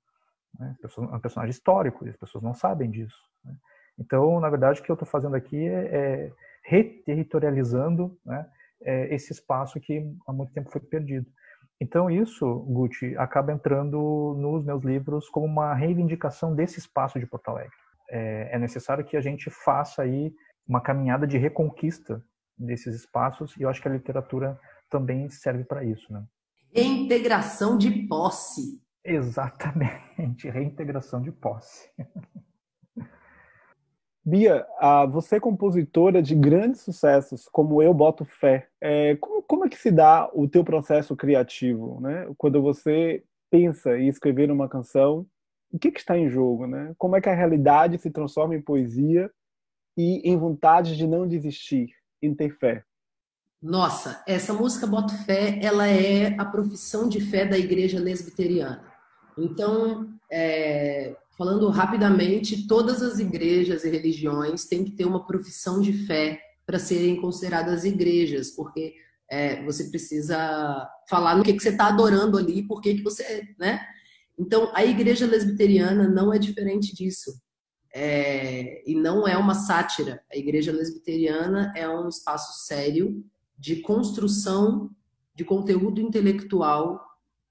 Né? 0.57 0.77
É 0.81 1.01
um 1.01 1.19
personagem 1.19 1.51
histórico, 1.51 2.07
e 2.07 2.11
as 2.11 2.17
pessoas 2.17 2.45
não 2.45 2.55
sabem 2.55 2.89
disso. 2.89 3.21
Né? 3.45 3.53
Então, 3.99 4.39
na 4.39 4.49
verdade, 4.49 4.81
o 4.81 4.85
que 4.85 4.91
eu 4.91 4.95
estou 4.95 5.09
fazendo 5.09 5.35
aqui 5.35 5.67
é, 5.67 5.97
é 5.97 6.33
reterritorializando 6.67 8.19
né, 8.25 8.47
é 8.83 9.14
esse 9.14 9.33
espaço 9.33 9.81
que 9.81 10.05
há 10.27 10.33
muito 10.33 10.53
tempo 10.53 10.71
foi 10.71 10.81
perdido. 10.81 11.27
Então, 11.81 12.11
isso, 12.11 12.47
Gucci, 12.69 13.17
acaba 13.17 13.53
entrando 13.53 14.35
nos 14.39 14.64
meus 14.64 14.83
livros 14.83 15.29
como 15.29 15.47
uma 15.47 15.75
reivindicação 15.75 16.55
desse 16.55 16.79
espaço 16.79 17.19
de 17.19 17.27
Porto 17.27 17.49
Alegre. 17.49 17.77
É, 18.11 18.57
é 18.57 18.59
necessário 18.59 19.05
que 19.05 19.17
a 19.17 19.21
gente 19.21 19.51
faça 19.51 20.03
aí 20.03 20.33
uma 20.67 20.81
caminhada 20.81 21.27
de 21.27 21.37
reconquista 21.37 22.23
desses 22.59 22.95
espaços, 22.95 23.55
e 23.57 23.62
eu 23.62 23.69
acho 23.69 23.83
que 23.83 23.89
a 23.89 23.93
literatura 23.93 24.59
também 24.91 25.29
serve 25.29 25.64
para 25.64 25.85
isso, 25.85 26.11
né? 26.12 26.25
Reintegração 26.75 27.77
de 27.77 28.07
posse. 28.07 28.83
Exatamente, 29.05 30.49
reintegração 30.49 31.21
de 31.21 31.31
posse. 31.31 31.91
Bia, 34.29 34.66
você 35.12 35.37
é 35.37 35.41
compositora 35.41 36.20
de 36.20 36.35
grandes 36.35 36.81
sucessos, 36.81 37.49
como 37.53 37.81
Eu 37.81 37.95
Boto 37.95 38.24
Fé. 38.24 38.68
É, 38.81 39.14
como, 39.47 39.64
é 39.64 39.68
que 39.68 39.79
se 39.79 39.89
dá 39.89 40.29
o 40.35 40.49
teu 40.49 40.64
processo 40.64 41.14
criativo, 41.14 42.01
né? 42.01 42.29
Quando 42.37 42.61
você 42.61 43.22
pensa 43.49 43.97
em 43.97 44.09
escrever 44.09 44.51
uma 44.51 44.68
canção, 44.68 45.24
o 45.70 45.79
que, 45.79 45.93
que 45.93 46.01
está 46.01 46.18
em 46.18 46.29
jogo, 46.29 46.66
né? 46.66 46.93
Como 46.99 47.14
é 47.14 47.20
que 47.20 47.29
a 47.29 47.35
realidade 47.37 47.99
se 47.99 48.11
transforma 48.11 48.57
em 48.57 48.61
poesia 48.61 49.31
e 49.97 50.29
em 50.29 50.37
vontade 50.37 50.97
de 50.97 51.07
não 51.07 51.29
desistir, 51.29 51.91
em 52.20 52.35
ter 52.35 52.51
fé? 52.59 52.83
Nossa, 53.62 54.24
essa 54.27 54.53
música 54.53 54.89
Boto 54.89 55.16
Fé, 55.24 55.61
ela 55.62 55.87
é 55.87 56.35
a 56.37 56.45
profissão 56.45 57.09
de 57.09 57.20
fé 57.20 57.47
da 57.47 57.57
igreja 57.57 58.01
lesbiteriana. 58.01 58.85
Então, 59.39 60.09
é, 60.29 61.14
falando 61.37 61.68
rapidamente, 61.68 62.66
todas 62.66 63.03
as 63.03 63.18
igrejas 63.18 63.84
e 63.84 63.91
religiões 63.91 64.64
têm 64.64 64.84
que 64.84 64.93
ter 64.93 65.05
uma 65.05 65.26
profissão 65.26 65.80
de 65.80 65.93
fé 65.93 66.41
para 66.64 66.78
serem 66.78 67.20
consideradas 67.20 67.84
igrejas, 67.84 68.51
porque 68.51 68.95
é, 69.30 69.62
você 69.64 69.84
precisa 69.91 70.89
falar 71.09 71.37
no 71.37 71.45
que, 71.45 71.53
que 71.53 71.62
você 71.62 71.68
está 71.68 71.89
adorando 71.89 72.39
ali, 72.39 72.62
por 72.66 72.80
que, 72.80 73.03
você, 73.03 73.43
né? 73.59 73.80
Então, 74.39 74.70
a 74.74 74.84
igreja 74.84 75.26
lesbiteriana 75.26 76.09
não 76.09 76.32
é 76.32 76.39
diferente 76.39 76.95
disso. 76.95 77.32
É, 77.95 78.82
e 78.87 78.95
não 78.95 79.26
é 79.26 79.37
uma 79.39 79.55
sátira. 79.55 80.22
A 80.30 80.37
igreja 80.37 80.70
lesbiteriana 80.70 81.72
é 81.74 81.89
um 81.89 82.09
espaço 82.09 82.66
sério 82.66 83.24
de 83.59 83.76
construção 83.76 84.91
de 85.34 85.45
conteúdo 85.45 86.01
intelectual 86.01 87.01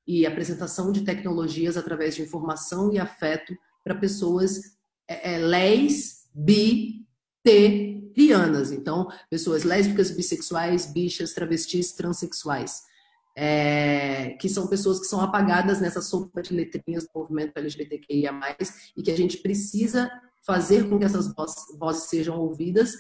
e 0.05 0.25
apresentação 0.25 0.91
de 0.91 1.01
tecnologias 1.01 1.77
através 1.77 2.15
de 2.15 2.21
informação 2.21 2.93
e 2.93 2.99
afeto 2.99 3.55
para 3.85 3.93
pessoas 3.93 4.59
é, 5.07 5.35
é, 5.35 5.37
rianas. 8.15 8.71
Então, 8.71 9.07
pessoas 9.29 9.63
lésbicas, 9.63 10.09
bissexuais, 10.09 10.91
bichas, 10.91 11.33
travestis, 11.33 11.93
transexuais. 11.93 12.81
É, 13.37 14.29
que 14.39 14.47
são 14.47 14.65
pessoas 14.67 14.99
que 14.99 15.07
são 15.07 15.19
apagadas 15.19 15.81
nessa 15.81 16.01
sopa 16.01 16.41
de 16.41 16.53
letrinhas 16.53 17.03
do 17.03 17.09
movimento 17.13 17.57
LGBTQIA+, 17.57 18.31
e 18.95 19.03
que 19.03 19.11
a 19.11 19.17
gente 19.17 19.37
precisa 19.39 20.09
fazer 20.45 20.87
com 20.89 20.97
que 20.97 21.03
essas 21.03 21.33
vozes 21.77 22.03
sejam 22.03 22.39
ouvidas 22.39 22.93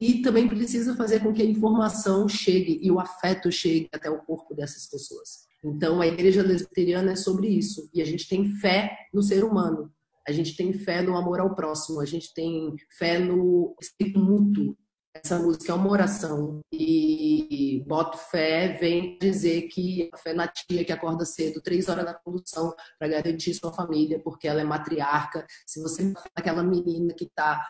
e 0.00 0.22
também 0.22 0.48
precisa 0.48 0.94
fazer 0.94 1.20
com 1.20 1.32
que 1.32 1.42
a 1.42 1.44
informação 1.44 2.28
chegue 2.28 2.78
e 2.80 2.90
o 2.90 3.00
afeto 3.00 3.50
chegue 3.50 3.88
até 3.92 4.08
o 4.08 4.22
corpo 4.22 4.54
dessas 4.54 4.86
pessoas. 4.86 5.50
Então, 5.62 6.00
a 6.00 6.06
igreja 6.06 6.42
lesbiteriana 6.42 7.12
é 7.12 7.16
sobre 7.16 7.48
isso. 7.48 7.90
E 7.92 8.00
a 8.00 8.04
gente 8.04 8.28
tem 8.28 8.46
fé 8.46 8.96
no 9.12 9.22
ser 9.22 9.44
humano. 9.44 9.92
A 10.30 10.32
gente 10.32 10.56
tem 10.56 10.72
fé 10.72 11.02
no 11.02 11.16
amor 11.16 11.40
ao 11.40 11.54
próximo. 11.54 12.00
A 12.00 12.06
gente 12.06 12.32
tem 12.32 12.74
fé 12.96 13.18
no 13.18 13.74
respeito 13.78 14.18
mútuo. 14.18 14.76
essa 15.12 15.38
música 15.38 15.72
é 15.72 15.74
uma 15.74 15.90
oração 15.90 16.60
e 16.72 17.82
boto 17.86 18.16
fé 18.16 18.78
vem 18.80 19.18
dizer 19.18 19.62
que 19.62 20.08
a 20.12 20.16
fé 20.16 20.32
na 20.32 20.46
tia 20.46 20.84
que 20.84 20.92
acorda 20.92 21.24
cedo, 21.24 21.60
três 21.60 21.88
horas 21.88 22.04
da 22.04 22.14
condução 22.14 22.72
para 22.96 23.08
garantir 23.08 23.52
sua 23.54 23.72
família, 23.72 24.20
porque 24.22 24.46
ela 24.46 24.60
é 24.60 24.64
matriarca. 24.64 25.44
Se 25.66 25.82
você 25.82 26.12
aquela 26.36 26.62
menina 26.62 27.12
que 27.12 27.24
está 27.24 27.60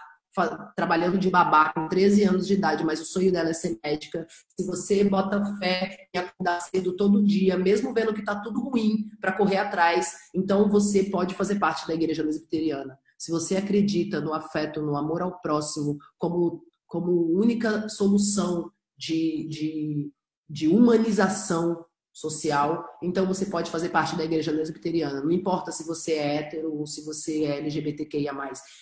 trabalhando 0.77 1.19
de 1.19 1.31
babá 1.31 1.73
com 1.73 1.89
13 1.89 2.25
anos 2.25 2.47
de 2.47 2.55
idade, 2.55 2.85
mas 2.85 3.01
o 3.01 3.05
sonho 3.05 3.33
dela 3.33 3.51
é 3.51 3.53
ser 3.53 3.79
médica. 3.83 4.27
Se 4.59 4.67
você 4.67 5.05
bota 5.05 5.45
fé 5.57 6.09
em 6.15 6.19
acordar 6.19 6.61
cedo 6.61 6.97
todo 6.97 7.25
dia, 7.25 7.57
mesmo 7.59 7.93
vendo 7.93 8.15
que 8.15 8.21
está 8.21 8.37
tudo 8.41 8.61
ruim 8.61 9.09
para 9.21 9.33
correr 9.33 9.59
atrás, 9.59 10.15
então 10.35 10.69
você 10.69 11.05
pode 11.05 11.35
fazer 11.35 11.59
parte 11.59 11.87
da 11.87 11.95
igreja 11.95 12.23
presbiteriana. 12.23 12.99
Se 13.19 13.31
você 13.31 13.57
acredita 13.57 14.21
no 14.21 14.33
afeto, 14.33 14.81
no 14.81 14.97
amor 14.97 15.21
ao 15.21 15.41
próximo, 15.41 15.99
como 16.17 16.63
como 16.91 17.39
única 17.39 17.89
solução 17.89 18.69
de, 18.99 19.47
de, 19.49 20.13
de 20.49 20.67
humanização 20.67 21.87
social, 22.13 22.85
então 23.03 23.27
você 23.27 23.47
pode 23.47 23.71
fazer 23.71 23.89
parte 23.91 24.17
da 24.17 24.25
igreja 24.25 24.53
presbiteriana. 24.53 25.21
Não 25.21 25.31
importa 25.31 25.71
se 25.71 25.87
você 25.87 26.13
é 26.13 26.37
hétero 26.37 26.75
ou 26.75 26.87
se 26.87 27.05
você 27.05 27.45
é 27.45 27.59
LGBTQIA+. 27.59 28.33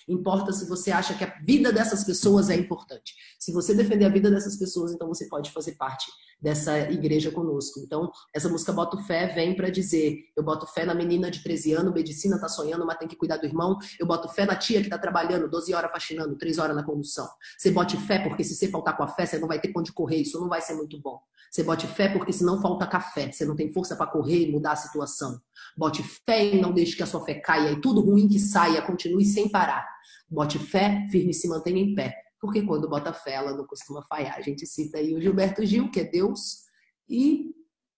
Importa 0.09 0.53
se 0.53 0.68
você 0.68 0.91
acha 0.91 1.14
que 1.14 1.24
a 1.24 1.35
vida 1.45 1.72
dessas 1.72 2.05
pessoas 2.05 2.49
é 2.51 2.57
importante. 2.57 3.14
Se 3.39 3.53
você 3.53 3.74
defender 3.74 4.07
a 4.07 4.11
vida 4.11 4.31
dessas 4.31 4.57
pessoas, 4.57 4.93
então 4.93 5.09
você 5.09 5.26
pode 5.29 5.51
fazer 5.51 5.72
parte 5.72 6.07
dessa 6.41 6.79
igreja 6.91 7.31
conosco. 7.31 7.81
Então, 7.81 8.11
essa 8.35 8.49
música 8.49 8.72
Boto 8.72 8.99
Fé 9.05 9.26
vem 9.26 9.55
para 9.55 9.70
dizer: 9.70 10.18
eu 10.37 10.43
boto 10.43 10.66
fé 10.66 10.85
na 10.85 10.95
menina 10.95 11.31
de 11.31 11.43
13 11.43 11.72
anos, 11.74 11.93
medicina 11.93 12.41
tá 12.41 12.49
sonhando, 12.49 12.87
mas 12.87 12.99
tem 12.99 13.09
que 13.09 13.16
cuidar 13.16 13.37
do 13.39 13.47
irmão. 13.47 13.76
Eu 13.99 14.07
boto 14.07 14.29
fé 14.29 14.47
na 14.47 14.55
tia 14.55 14.83
que 14.83 14.89
tá 14.89 14.99
trabalhando 14.99 15.49
12 15.51 15.74
horas 15.74 15.91
faxinando, 15.91 16.37
3 16.37 16.59
horas 16.59 16.76
na 16.76 16.85
condução. 16.85 17.29
Você 17.57 17.70
bote 17.70 17.97
fé 17.97 18.20
porque 18.20 18.45
se 18.45 18.55
você 18.55 18.68
faltar 18.68 18.97
com 18.97 19.03
a 19.03 19.09
fé, 19.09 19.26
você 19.26 19.39
não 19.39 19.49
vai 19.49 19.61
ter 19.61 19.72
onde 19.76 19.93
correr, 19.93 20.16
isso 20.16 20.41
não 20.41 20.49
vai 20.49 20.61
ser 20.61 20.74
muito 20.74 21.01
bom. 21.01 21.20
Você 21.51 21.62
bote 21.62 21.87
fé 21.87 22.09
porque 22.09 22.33
se 22.33 22.45
não 22.45 22.61
falta 22.61 22.87
café, 22.87 23.18
você 23.27 23.45
não 23.45 23.57
tem 23.57 23.73
força 23.73 23.97
para 23.97 24.07
correr 24.07 24.47
e 24.47 24.53
mudar 24.53 24.73
a 24.73 24.77
situação. 24.77 25.41
Bote 25.77 26.03
fé 26.27 26.55
e 26.55 26.61
não 26.61 26.73
deixe 26.73 26.97
que 26.97 27.03
a 27.03 27.07
sua 27.07 27.25
fé 27.25 27.35
caia 27.35 27.73
e 27.73 27.81
tudo 27.81 28.01
ruim 28.01 28.29
que 28.29 28.39
saia 28.39 28.83
continue 28.83 29.25
sem 29.25 29.49
parar. 29.49 29.87
Bote 30.31 30.59
fé, 30.59 31.07
firme 31.11 31.31
e 31.31 31.35
se 31.35 31.49
mantenha 31.49 31.81
em 31.81 31.95
pé 31.95 32.29
porque 32.41 32.62
quando 32.62 32.89
bota 32.89 33.12
fé, 33.12 33.35
ela 33.35 33.57
não 33.57 33.66
costuma 33.66 34.03
falhar. 34.03 34.37
A 34.37 34.41
gente 34.41 34.66
cita 34.66 34.99
aí 34.99 35.14
o 35.14 35.21
Gilberto 35.21 35.64
Gil, 35.64 35.91
que 35.91 36.01
é 36.01 36.05
Deus, 36.05 36.64
e 37.09 37.53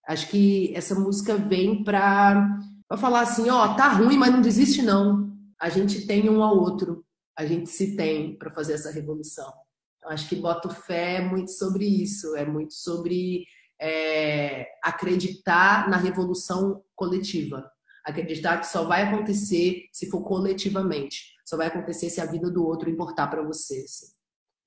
acho 0.07 0.29
que 0.29 0.75
essa 0.75 0.95
música 0.95 1.37
vem 1.37 1.83
para 1.83 2.59
falar 2.97 3.21
assim: 3.21 3.49
ó, 3.49 3.75
tá 3.75 3.89
ruim, 3.89 4.17
mas 4.17 4.31
não 4.31 4.41
desiste, 4.41 4.81
não. 4.81 5.31
A 5.59 5.69
gente 5.69 6.07
tem 6.07 6.29
um 6.29 6.43
ao 6.43 6.57
outro, 6.57 7.05
a 7.37 7.45
gente 7.45 7.69
se 7.69 7.95
tem 7.95 8.35
para 8.37 8.51
fazer 8.51 8.73
essa 8.73 8.91
revolução. 8.91 9.51
Então, 9.97 10.11
acho 10.11 10.27
que 10.27 10.35
Boto 10.35 10.69
Fé 10.69 11.17
é 11.17 11.21
muito 11.21 11.51
sobre 11.51 11.85
isso, 11.85 12.35
é 12.35 12.43
muito 12.43 12.73
sobre 12.73 13.45
é, 13.81 14.67
acreditar 14.83 15.89
na 15.89 15.97
revolução 15.97 16.83
coletiva. 16.95 17.69
Acreditar 18.05 18.59
que 18.59 18.67
só 18.67 18.85
vai 18.85 19.03
acontecer 19.03 19.85
se 19.91 20.09
for 20.09 20.21
coletivamente. 20.21 21.33
Só 21.45 21.57
vai 21.57 21.67
acontecer 21.67 22.09
se 22.09 22.21
a 22.21 22.25
vida 22.25 22.49
do 22.49 22.65
outro 22.65 22.89
importar 22.89 23.27
para 23.27 23.43
você. 23.43 23.83
Assim. 23.83 24.07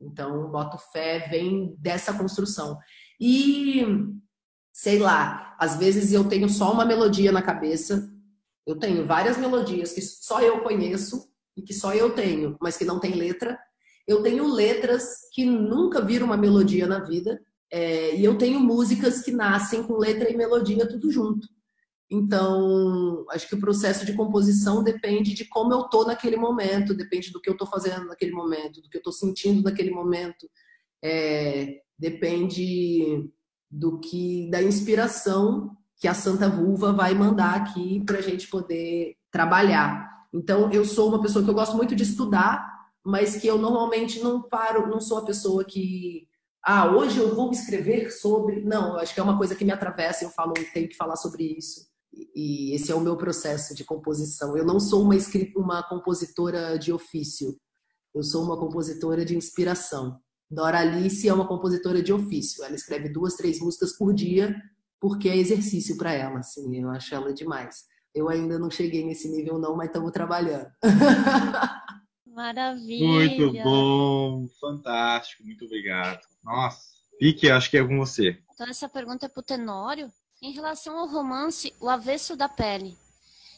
Então, 0.01 0.51
boto 0.51 0.79
fé 0.93 1.29
vem 1.29 1.75
dessa 1.79 2.13
construção. 2.13 2.79
E, 3.21 3.87
sei 4.73 4.99
lá, 4.99 5.57
às 5.59 5.77
vezes 5.77 6.13
eu 6.13 6.29
tenho 6.29 6.49
só 6.49 6.73
uma 6.73 6.85
melodia 6.85 7.31
na 7.31 7.43
cabeça, 7.43 8.11
eu 8.67 8.79
tenho 8.79 9.07
várias 9.07 9.37
melodias 9.37 9.93
que 9.93 10.03
só 10.03 10.41
eu 10.41 10.63
conheço 10.63 11.29
e 11.57 11.63
que 11.63 11.73
só 11.73 11.95
eu 11.95 12.15
tenho, 12.15 12.57
mas 12.61 12.77
que 12.77 12.85
não 12.85 12.99
tem 12.99 13.13
letra. 13.13 13.59
Eu 14.07 14.23
tenho 14.23 14.47
letras 14.47 15.31
que 15.33 15.45
nunca 15.45 16.01
viram 16.01 16.27
uma 16.27 16.37
melodia 16.37 16.87
na 16.87 16.99
vida, 16.99 17.41
é, 17.71 18.17
e 18.17 18.25
eu 18.25 18.39
tenho 18.39 18.61
músicas 18.61 19.23
que 19.23 19.33
nascem 19.33 19.83
com 19.83 19.99
letra 19.99 20.31
e 20.31 20.37
melodia 20.37 20.89
tudo 20.89 21.11
junto. 21.11 21.49
Então, 22.11 23.25
acho 23.31 23.49
que 23.49 23.55
o 23.55 23.61
processo 23.61 24.05
de 24.05 24.13
composição 24.13 24.85
depende 24.85 25.35
de 25.35 25.47
como 25.47 25.73
eu 25.73 25.85
tô 25.85 26.05
naquele 26.05 26.37
momento, 26.37 26.95
depende 26.95 27.33
do 27.33 27.41
que 27.41 27.49
eu 27.49 27.57
tô 27.57 27.67
fazendo 27.67 28.07
naquele 28.07 28.33
momento, 28.33 28.81
do 28.81 28.89
que 28.89 28.99
eu 28.99 29.03
tô 29.03 29.11
sentindo 29.11 29.63
naquele 29.63 29.91
momento, 29.91 30.49
é, 31.03 31.81
depende 31.99 33.29
do 33.71 33.99
que 33.99 34.49
da 34.51 34.63
inspiração 34.63 35.77
que 35.97 36.07
a 36.07 36.15
Santa 36.15 36.49
Vulva 36.49 36.93
vai 36.93 37.15
mandar 37.15 37.55
aqui 37.55 38.05
para 38.05 38.19
a 38.19 38.23
gente 38.23 38.47
poder 38.49 39.17
trabalhar. 39.31 40.09
Então, 40.33 40.71
eu 40.71 40.85
sou 40.85 41.09
uma 41.09 41.23
pessoa 41.23 41.45
que 41.45 41.51
eu 41.51 41.55
gosto 41.55 41.77
muito 41.77 41.97
de 41.97 42.03
estudar, 42.03 42.65
mas 43.05 43.37
que 43.37 43.47
eu 43.47 43.59
normalmente 43.59 44.21
não 44.21 44.43
paro, 44.43 44.89
não 44.89 45.01
sou 45.01 45.19
a 45.19 45.25
pessoa 45.25 45.65
que 45.65 46.29
ah, 46.67 46.91
hoje 46.97 47.19
eu 47.19 47.35
vou 47.35 47.51
escrever 47.51 48.11
sobre. 48.11 48.63
Não, 48.63 48.95
eu 48.95 49.01
acho 49.01 49.13
que 49.13 49.21
é 49.21 49.23
uma 49.23 49.37
coisa 49.37 49.55
que 49.55 49.65
me 49.65 49.73
atravessa 49.73 50.25
eu 50.25 50.31
falo, 50.31 50.55
tenho 50.73 50.89
que 50.89 50.97
falar 50.97 51.17
sobre 51.17 51.45
isso. 51.45 51.87
E 52.35 52.75
esse 52.75 52.91
é 52.91 52.95
o 52.95 53.01
meu 53.01 53.17
processo 53.17 53.75
de 53.75 53.85
composição. 53.85 54.57
Eu 54.57 54.65
não 54.65 54.81
sou 54.81 55.03
uma, 55.03 55.15
uma 55.57 55.83
compositora 55.83 56.79
de 56.79 56.93
ofício, 56.93 57.55
eu 58.15 58.23
sou 58.23 58.43
uma 58.45 58.59
compositora 58.59 59.25
de 59.25 59.37
inspiração. 59.37 60.19
Dora 60.51 60.79
Alice 60.79 61.29
é 61.29 61.35
uma 61.35 61.49
compositora 61.49 62.03
de 62.03 62.13
ofício. 62.13 62.65
Ela 62.65 62.75
escreve 62.75 63.09
duas, 63.09 63.35
três 63.35 63.61
músicas 63.61 63.93
por 63.93 64.15
dia, 64.15 64.55
porque 65.01 65.29
é 65.29 65.37
exercício 65.37 65.97
para 65.99 66.13
ela. 66.13 66.39
Assim, 66.39 66.81
eu 66.81 66.89
acho 66.91 67.15
ela 67.15 67.35
demais. 67.35 67.85
Eu 68.15 68.29
ainda 68.29 68.59
não 68.59 68.71
cheguei 68.71 69.05
nesse 69.05 69.29
nível, 69.29 69.59
não, 69.59 69.77
mas 69.77 69.89
estamos 69.89 70.13
trabalhando. 70.13 70.69
Maravilha! 72.35 73.07
Muito 73.07 73.53
bom, 73.63 74.49
fantástico, 74.61 75.45
muito 75.45 75.65
obrigado. 75.67 76.21
Nossa, 76.43 76.81
Pique, 77.17 77.49
acho 77.49 77.71
que 77.71 77.79
é 77.79 77.87
com 77.87 77.97
você. 77.97 78.37
Então, 78.53 78.67
essa 78.67 78.89
pergunta 78.89 79.27
é 79.27 79.29
para 79.29 79.41
o 79.41 79.45
Tenório. 79.45 80.13
Em 80.43 80.51
relação 80.51 80.99
ao 80.99 81.07
romance 81.07 81.73
O 81.81 81.89
Avesso 81.89 82.37
da 82.37 82.49
Pele, 82.49 82.99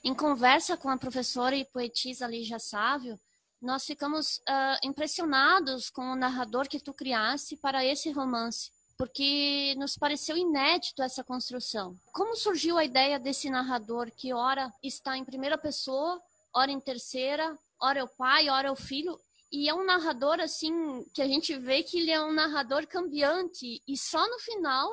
em 0.04 0.14
conversa 0.14 0.76
com 0.76 0.90
a 0.90 0.96
professora 0.98 1.56
e 1.56 1.64
poetisa 1.64 2.26
Lígia 2.26 2.58
Sávio, 2.58 3.18
nós 3.60 3.84
ficamos 3.86 4.36
uh, 4.48 4.86
impressionados 4.86 5.88
com 5.88 6.12
o 6.12 6.16
narrador 6.16 6.68
que 6.68 6.78
tu 6.78 6.92
criaste 6.92 7.56
para 7.56 7.84
esse 7.84 8.10
romance, 8.12 8.70
porque 8.98 9.74
nos 9.78 9.96
pareceu 9.96 10.36
inédito 10.36 11.02
essa 11.02 11.24
construção. 11.24 11.96
Como 12.12 12.36
surgiu 12.36 12.76
a 12.76 12.84
ideia 12.84 13.18
desse 13.18 13.48
narrador 13.48 14.10
que 14.14 14.34
ora 14.34 14.70
está 14.82 15.16
em 15.16 15.24
primeira 15.24 15.56
pessoa, 15.56 16.20
ora 16.54 16.70
em 16.70 16.78
terceira, 16.78 17.58
ora 17.80 18.00
é 18.00 18.04
o 18.04 18.08
pai, 18.08 18.48
ora 18.48 18.68
é 18.68 18.70
o 18.70 18.76
filho, 18.76 19.18
e 19.52 19.68
é 19.68 19.74
um 19.74 19.84
narrador 19.84 20.40
assim 20.40 21.04
que 21.14 21.22
a 21.22 21.26
gente 21.26 21.56
vê 21.56 21.82
que 21.82 21.98
ele 21.98 22.10
é 22.10 22.20
um 22.20 22.32
narrador 22.32 22.86
cambiante 22.86 23.80
e 23.86 23.96
só 23.96 24.28
no 24.28 24.38
final 24.40 24.90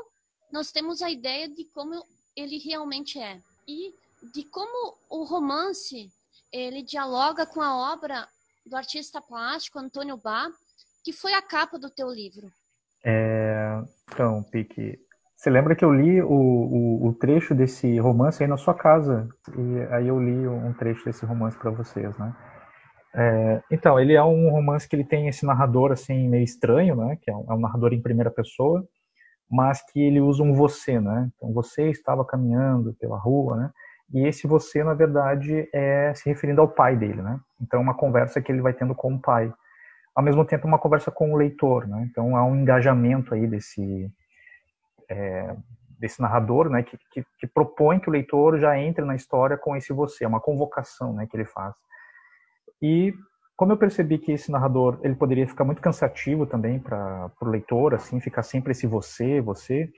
nós 0.51 0.71
temos 0.71 1.01
a 1.01 1.09
ideia 1.09 1.49
de 1.49 1.65
como 1.65 2.05
ele 2.35 2.59
realmente 2.59 3.19
é 3.19 3.41
e 3.67 3.93
de 4.33 4.43
como 4.43 4.95
o 5.09 5.23
romance 5.23 6.11
ele 6.51 6.83
dialoga 6.83 7.45
com 7.45 7.61
a 7.61 7.93
obra 7.93 8.27
do 8.65 8.75
artista 8.75 9.19
plástico 9.19 9.79
Antônio 9.79 10.17
Bá, 10.17 10.47
que 11.03 11.11
foi 11.11 11.33
a 11.33 11.41
capa 11.41 11.77
do 11.77 11.89
teu 11.89 12.09
livro. 12.09 12.47
É, 13.03 13.81
então, 14.07 14.43
Pique, 14.43 14.97
você 15.35 15.49
lembra 15.49 15.75
que 15.75 15.83
eu 15.83 15.93
li 15.93 16.21
o, 16.21 16.29
o, 16.29 17.07
o, 17.07 17.13
trecho 17.15 17.53
desse 17.53 17.99
romance 17.99 18.41
aí 18.41 18.47
na 18.47 18.55
sua 18.55 18.73
casa? 18.73 19.27
E 19.57 19.93
aí 19.93 20.07
eu 20.07 20.17
li 20.17 20.47
um 20.47 20.71
trecho 20.73 21.03
desse 21.03 21.25
romance 21.25 21.57
para 21.57 21.71
vocês, 21.71 22.17
né? 22.17 22.33
É, 23.15 23.61
então, 23.71 23.99
ele 23.99 24.13
é 24.13 24.23
um 24.23 24.49
romance 24.49 24.87
que 24.87 24.95
ele 24.95 25.03
tem 25.03 25.27
esse 25.27 25.45
narrador 25.45 25.91
assim 25.91 26.27
meio 26.27 26.43
estranho, 26.43 26.95
né? 26.95 27.17
Que 27.21 27.29
é 27.29 27.35
um, 27.35 27.45
é 27.49 27.53
um 27.53 27.59
narrador 27.59 27.93
em 27.93 28.01
primeira 28.01 28.31
pessoa 28.31 28.83
mas 29.53 29.83
que 29.83 30.01
ele 30.01 30.19
usa 30.19 30.41
um 30.41 30.53
você, 30.53 30.99
né? 30.99 31.29
Então, 31.35 31.53
você 31.53 31.89
estava 31.91 32.25
caminhando 32.25 32.91
pela 32.95 33.17
rua, 33.17 33.55
né? 33.55 33.71
E 34.11 34.25
esse 34.27 34.47
você, 34.47 34.83
na 34.83 34.95
verdade, 34.95 35.69
é 35.71 36.11
se 36.15 36.27
referindo 36.27 36.59
ao 36.59 36.67
pai 36.67 36.95
dele, 36.95 37.21
né? 37.21 37.39
Então, 37.61 37.79
uma 37.79 37.93
conversa 37.93 38.41
que 38.41 38.51
ele 38.51 38.61
vai 38.61 38.73
tendo 38.73 38.95
com 38.95 39.13
o 39.13 39.19
pai. 39.19 39.53
Ao 40.15 40.23
mesmo 40.23 40.43
tempo, 40.43 40.67
uma 40.67 40.79
conversa 40.79 41.11
com 41.11 41.31
o 41.31 41.37
leitor, 41.37 41.87
né? 41.87 42.07
Então, 42.09 42.35
há 42.35 42.43
um 42.43 42.55
engajamento 42.55 43.35
aí 43.35 43.45
desse, 43.45 44.11
é, 45.07 45.55
desse 45.99 46.19
narrador, 46.19 46.67
né? 46.67 46.81
Que, 46.81 46.97
que, 47.11 47.23
que, 47.37 47.45
propõe 47.45 47.99
que 47.99 48.09
o 48.09 48.11
leitor 48.11 48.57
já 48.57 48.75
entre 48.79 49.05
na 49.05 49.15
história 49.15 49.55
com 49.55 49.75
esse 49.75 49.93
você, 49.93 50.25
é 50.25 50.27
uma 50.27 50.41
convocação, 50.41 51.13
né? 51.13 51.27
Que 51.27 51.37
ele 51.37 51.45
faz. 51.45 51.75
E 52.83 53.13
como 53.55 53.71
eu 53.71 53.77
percebi 53.77 54.17
que 54.17 54.33
esse 54.33 54.51
narrador 54.51 54.99
ele 55.03 55.15
poderia 55.15 55.47
ficar 55.47 55.63
muito 55.63 55.81
cansativo 55.81 56.45
também 56.45 56.77
para 56.79 57.31
o 57.41 57.45
leitor, 57.45 57.93
assim, 57.93 58.19
ficar 58.19 58.43
sempre 58.43 58.73
esse 58.73 58.85
você, 58.85 59.39
você, 59.39 59.89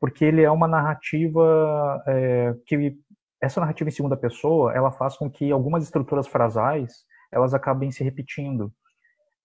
porque 0.00 0.24
ele 0.24 0.42
é 0.42 0.50
uma 0.50 0.66
narrativa 0.66 2.02
é, 2.08 2.52
que 2.66 2.96
essa 3.40 3.60
narrativa 3.60 3.88
em 3.88 3.92
segunda 3.92 4.16
pessoa 4.16 4.74
ela 4.74 4.90
faz 4.90 5.16
com 5.16 5.30
que 5.30 5.52
algumas 5.52 5.84
estruturas 5.84 6.26
frasais 6.26 7.04
elas 7.32 7.54
acabem 7.54 7.92
se 7.92 8.02
repetindo. 8.02 8.72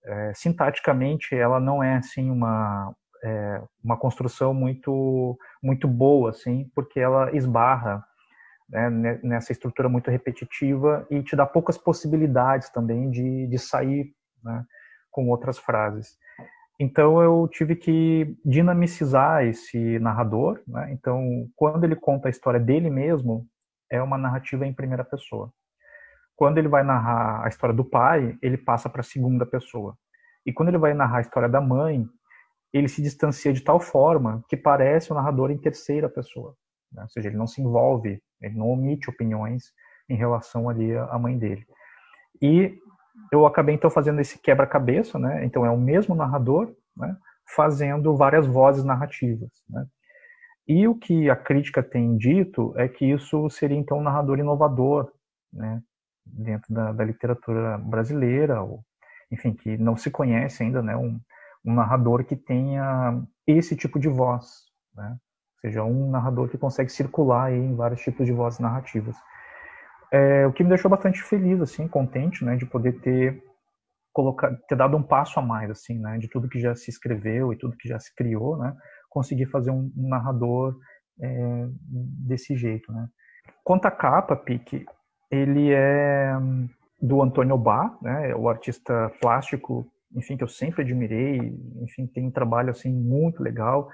É, 0.03 0.33
sintaticamente, 0.33 1.35
ela 1.35 1.59
não 1.59 1.83
é 1.83 1.97
assim 1.97 2.31
uma 2.31 2.95
é, 3.23 3.61
uma 3.83 3.95
construção 3.97 4.55
muito 4.55 5.37
muito 5.61 5.87
boa, 5.87 6.31
assim, 6.31 6.67
porque 6.73 6.99
ela 6.99 7.35
esbarra 7.35 8.03
né, 8.71 9.19
nessa 9.21 9.51
estrutura 9.51 9.89
muito 9.89 10.09
repetitiva 10.09 11.05
e 11.09 11.21
te 11.21 11.35
dá 11.35 11.45
poucas 11.45 11.77
possibilidades 11.77 12.69
também 12.69 13.09
de, 13.09 13.47
de 13.47 13.59
sair 13.59 14.13
né, 14.43 14.65
com 15.11 15.29
outras 15.29 15.59
frases. 15.59 16.17
Então 16.79 17.21
eu 17.21 17.47
tive 17.47 17.75
que 17.75 18.35
dinamicizar 18.43 19.45
esse 19.45 19.99
narrador. 19.99 20.61
Né? 20.65 20.91
Então, 20.93 21.47
quando 21.55 21.83
ele 21.83 21.95
conta 21.95 22.27
a 22.27 22.31
história 22.31 22.59
dele 22.59 22.89
mesmo, 22.89 23.45
é 23.91 24.01
uma 24.01 24.17
narrativa 24.17 24.65
em 24.65 24.73
primeira 24.73 25.03
pessoa. 25.03 25.53
Quando 26.35 26.57
ele 26.57 26.67
vai 26.67 26.81
narrar 26.81 27.45
a 27.45 27.49
história 27.49 27.75
do 27.75 27.85
pai, 27.85 28.35
ele 28.41 28.57
passa 28.57 28.89
para 28.89 29.01
a 29.01 29.03
segunda 29.03 29.45
pessoa. 29.45 29.95
E 30.43 30.51
quando 30.51 30.69
ele 30.69 30.79
vai 30.79 30.93
narrar 30.95 31.19
a 31.19 31.21
história 31.21 31.47
da 31.47 31.61
mãe, 31.61 32.07
ele 32.73 32.87
se 32.87 33.01
distancia 33.01 33.53
de 33.53 33.61
tal 33.61 33.79
forma 33.79 34.43
que 34.49 34.57
parece 34.57 35.11
o 35.11 35.15
narrador 35.15 35.51
em 35.51 35.57
terceira 35.57 36.09
pessoa. 36.09 36.55
Né? 36.91 37.03
Ou 37.03 37.09
seja, 37.09 37.27
ele 37.27 37.37
não 37.37 37.45
se 37.45 37.61
envolve, 37.61 38.19
ele 38.41 38.57
não 38.57 38.69
omite 38.69 39.09
opiniões 39.09 39.71
em 40.09 40.15
relação 40.15 40.69
ali 40.69 40.95
à 40.95 41.17
mãe 41.17 41.37
dele. 41.37 41.65
E 42.41 42.77
eu 43.31 43.45
acabei 43.45 43.75
então 43.75 43.89
fazendo 43.89 44.19
esse 44.19 44.39
quebra-cabeça, 44.39 45.19
né? 45.19 45.45
Então 45.45 45.65
é 45.65 45.69
o 45.69 45.77
mesmo 45.77 46.15
narrador, 46.15 46.73
né? 46.95 47.15
Fazendo 47.55 48.15
várias 48.15 48.45
vozes 48.47 48.83
narrativas, 48.83 49.51
né? 49.69 49.85
E 50.67 50.87
o 50.87 50.95
que 50.95 51.29
a 51.29 51.35
crítica 51.35 51.83
tem 51.83 52.17
dito 52.17 52.73
é 52.77 52.87
que 52.87 53.05
isso 53.05 53.49
seria 53.49 53.77
então 53.77 53.99
um 53.99 54.03
narrador 54.03 54.39
inovador, 54.39 55.11
né? 55.51 55.81
Dentro 56.25 56.73
da, 56.73 56.91
da 56.91 57.03
literatura 57.03 57.77
brasileira, 57.77 58.61
ou, 58.61 58.83
enfim, 59.31 59.53
que 59.53 59.77
não 59.77 59.97
se 59.97 60.09
conhece 60.09 60.63
ainda, 60.63 60.81
né? 60.81 60.95
Um, 60.95 61.19
um 61.65 61.73
narrador 61.73 62.23
que 62.23 62.35
tenha 62.35 63.21
esse 63.45 63.75
tipo 63.75 63.99
de 63.99 64.07
voz, 64.07 64.65
né? 64.95 65.17
Seja, 65.61 65.83
um 65.83 66.09
narrador 66.09 66.49
que 66.49 66.57
consegue 66.57 66.91
circular 66.91 67.53
em 67.53 67.75
vários 67.75 68.01
tipos 68.01 68.25
de 68.25 68.33
vozes 68.33 68.59
narrativas. 68.59 69.15
É, 70.11 70.45
o 70.45 70.51
que 70.51 70.63
me 70.63 70.69
deixou 70.69 70.89
bastante 70.89 71.21
feliz, 71.21 71.61
assim, 71.61 71.87
contente, 71.87 72.43
né, 72.43 72.57
de 72.57 72.65
poder 72.65 72.99
ter 72.99 73.41
colocar, 74.13 74.53
ter 74.67 74.75
dado 74.75 74.97
um 74.97 75.03
passo 75.03 75.39
a 75.39 75.41
mais, 75.41 75.69
assim, 75.69 75.97
né, 75.99 76.17
de 76.17 76.27
tudo 76.27 76.49
que 76.49 76.59
já 76.59 76.75
se 76.75 76.89
escreveu 76.89 77.53
e 77.53 77.57
tudo 77.57 77.77
que 77.77 77.87
já 77.87 77.99
se 77.99 78.13
criou, 78.13 78.57
né, 78.57 78.75
conseguir 79.09 79.45
fazer 79.45 79.71
um, 79.71 79.91
narrador 79.95 80.75
é, 81.21 81.67
desse 82.27 82.55
jeito, 82.57 82.91
né. 82.91 83.07
Quanto 83.63 83.85
à 83.85 83.91
capa, 83.91 84.35
Pique, 84.35 84.85
ele 85.29 85.71
é 85.71 86.33
do 87.01 87.21
Antônio 87.21 87.57
Bá, 87.57 87.97
né, 88.01 88.35
o 88.35 88.49
artista 88.49 89.11
plástico, 89.21 89.87
enfim, 90.13 90.35
que 90.35 90.43
eu 90.43 90.47
sempre 90.47 90.81
admirei, 90.81 91.57
enfim, 91.81 92.05
tem 92.05 92.27
um 92.27 92.31
trabalho, 92.31 92.69
assim, 92.69 92.91
muito 92.91 93.41
legal, 93.41 93.89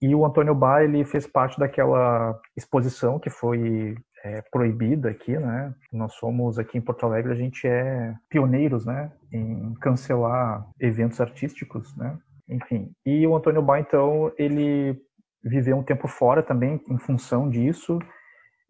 e 0.00 0.14
o 0.14 0.24
Antônio 0.24 0.54
Bá, 0.54 0.82
ele 0.82 1.04
fez 1.04 1.26
parte 1.26 1.58
daquela 1.58 2.38
exposição 2.56 3.18
que 3.18 3.30
foi 3.30 3.96
é, 4.24 4.42
proibida 4.50 5.10
aqui, 5.10 5.36
né? 5.36 5.74
Nós 5.92 6.14
somos 6.14 6.58
aqui 6.58 6.78
em 6.78 6.80
Porto 6.80 7.04
Alegre, 7.04 7.32
a 7.32 7.36
gente 7.36 7.66
é 7.66 8.14
pioneiros, 8.28 8.86
né? 8.86 9.12
Em 9.32 9.74
cancelar 9.74 10.66
eventos 10.80 11.20
artísticos, 11.20 11.94
né? 11.96 12.18
Enfim, 12.48 12.90
e 13.04 13.26
o 13.26 13.36
Antônio 13.36 13.62
Bá, 13.62 13.78
então, 13.80 14.32
ele 14.38 14.98
viveu 15.42 15.76
um 15.76 15.82
tempo 15.82 16.08
fora 16.08 16.42
também 16.42 16.80
em 16.88 16.98
função 16.98 17.48
disso. 17.48 17.98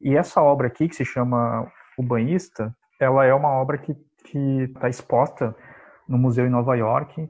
E 0.01 0.17
essa 0.17 0.43
obra 0.43 0.67
aqui, 0.67 0.89
que 0.89 0.97
se 0.97 1.05
chama 1.05 1.71
O 1.97 2.03
Banhista, 2.03 2.75
ela 3.01 3.25
é 3.25 3.33
uma 3.33 3.49
obra 3.49 3.79
que 3.79 3.97
está 4.35 4.89
exposta 4.89 5.55
no 6.09 6.19
museu 6.19 6.47
em 6.47 6.51
Nova 6.51 6.75
York. 6.75 7.29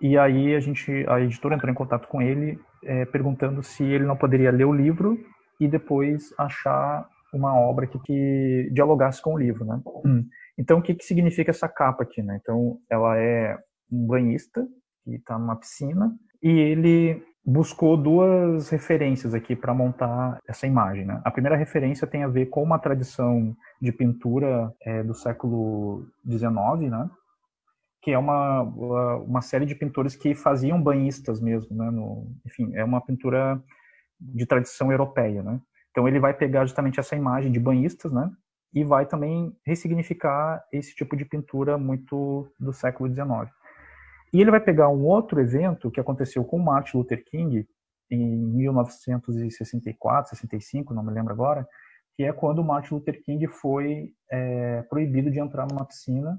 E 0.00 0.18
aí 0.18 0.54
a 0.54 0.60
gente, 0.60 1.04
a 1.08 1.20
editora 1.20 1.54
entrou 1.54 1.70
em 1.70 1.74
contato 1.74 2.08
com 2.08 2.20
ele, 2.20 2.58
é, 2.84 3.04
perguntando 3.04 3.62
se 3.62 3.84
ele 3.84 4.04
não 4.04 4.16
poderia 4.16 4.50
ler 4.50 4.64
o 4.64 4.72
livro 4.72 5.18
e 5.58 5.68
depois 5.68 6.32
achar 6.38 7.06
uma 7.32 7.54
obra 7.54 7.86
que, 7.86 7.98
que 8.00 8.70
dialogasse 8.72 9.22
com 9.22 9.34
o 9.34 9.38
livro, 9.38 9.64
né? 9.64 9.80
Hum. 10.04 10.26
Então, 10.58 10.78
o 10.78 10.82
que, 10.82 10.94
que 10.94 11.04
significa 11.04 11.50
essa 11.50 11.68
capa 11.68 12.02
aqui, 12.02 12.22
né? 12.22 12.38
Então, 12.40 12.78
ela 12.90 13.16
é 13.16 13.56
um 13.90 14.06
banhista 14.06 14.66
que 15.04 15.14
está 15.14 15.38
numa 15.38 15.56
piscina 15.56 16.14
e 16.42 16.50
ele 16.50 17.22
buscou 17.44 17.96
duas 17.96 18.68
referências 18.68 19.34
aqui 19.34 19.56
para 19.56 19.74
montar 19.74 20.38
essa 20.46 20.66
imagem. 20.66 21.06
Né? 21.06 21.20
A 21.24 21.30
primeira 21.30 21.56
referência 21.56 22.06
tem 22.06 22.22
a 22.22 22.28
ver 22.28 22.46
com 22.46 22.62
uma 22.62 22.78
tradição 22.78 23.56
de 23.80 23.92
pintura 23.92 24.72
é, 24.82 25.02
do 25.02 25.14
século 25.14 26.06
XIX, 26.28 26.90
né? 26.90 27.10
Que 28.02 28.10
é 28.10 28.18
uma, 28.18 28.62
uma 28.62 29.42
série 29.42 29.66
de 29.66 29.74
pintores 29.74 30.16
que 30.16 30.34
faziam 30.34 30.82
banhistas 30.82 31.40
mesmo. 31.40 31.76
Né? 31.76 31.90
No, 31.90 32.32
enfim, 32.46 32.74
é 32.74 32.84
uma 32.84 33.00
pintura 33.00 33.62
de 34.18 34.46
tradição 34.46 34.90
europeia. 34.90 35.42
Né? 35.42 35.60
Então 35.90 36.08
ele 36.08 36.18
vai 36.18 36.32
pegar 36.34 36.64
justamente 36.64 36.98
essa 36.98 37.16
imagem 37.16 37.52
de 37.52 37.60
banhistas, 37.60 38.12
né? 38.12 38.30
E 38.72 38.84
vai 38.84 39.04
também 39.04 39.52
ressignificar 39.66 40.64
esse 40.72 40.94
tipo 40.94 41.16
de 41.16 41.24
pintura 41.24 41.76
muito 41.76 42.48
do 42.58 42.72
século 42.72 43.12
XIX. 43.12 43.50
E 44.32 44.40
ele 44.40 44.52
vai 44.52 44.60
pegar 44.60 44.88
um 44.88 45.04
outro 45.04 45.40
evento 45.40 45.90
que 45.90 45.98
aconteceu 45.98 46.44
com 46.44 46.56
Martin 46.56 46.98
Luther 46.98 47.24
King 47.24 47.66
em 48.08 48.36
1964, 48.36 50.30
65, 50.36 50.94
não 50.94 51.02
me 51.02 51.12
lembro 51.12 51.32
agora, 51.32 51.66
que 52.14 52.22
é 52.22 52.32
quando 52.32 52.62
Martin 52.62 52.94
Luther 52.94 53.20
King 53.24 53.46
foi 53.48 54.12
é, 54.30 54.82
proibido 54.82 55.32
de 55.32 55.40
entrar 55.40 55.66
numa 55.66 55.84
piscina, 55.84 56.38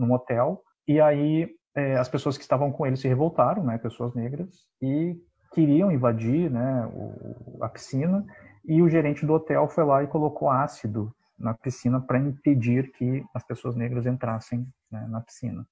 num 0.00 0.12
hotel, 0.12 0.62
e 0.88 1.00
aí 1.00 1.48
é, 1.74 1.96
as 1.96 2.08
pessoas 2.08 2.36
que 2.36 2.42
estavam 2.42 2.72
com 2.72 2.86
ele 2.86 2.96
se 2.96 3.06
revoltaram, 3.06 3.62
né, 3.62 3.78
pessoas 3.78 4.14
negras, 4.14 4.48
e 4.82 5.16
queriam 5.52 5.92
invadir 5.92 6.50
né, 6.50 6.86
o, 6.92 7.62
a 7.62 7.68
piscina 7.68 8.24
e 8.64 8.82
o 8.82 8.88
gerente 8.88 9.26
do 9.26 9.34
hotel 9.34 9.68
foi 9.68 9.84
lá 9.84 10.02
e 10.02 10.06
colocou 10.06 10.48
ácido 10.48 11.12
na 11.38 11.54
piscina 11.54 12.00
para 12.00 12.18
impedir 12.18 12.92
que 12.92 13.24
as 13.34 13.44
pessoas 13.44 13.74
negras 13.74 14.06
entrassem 14.06 14.66
né, 14.90 15.06
na 15.08 15.20
piscina. 15.20 15.66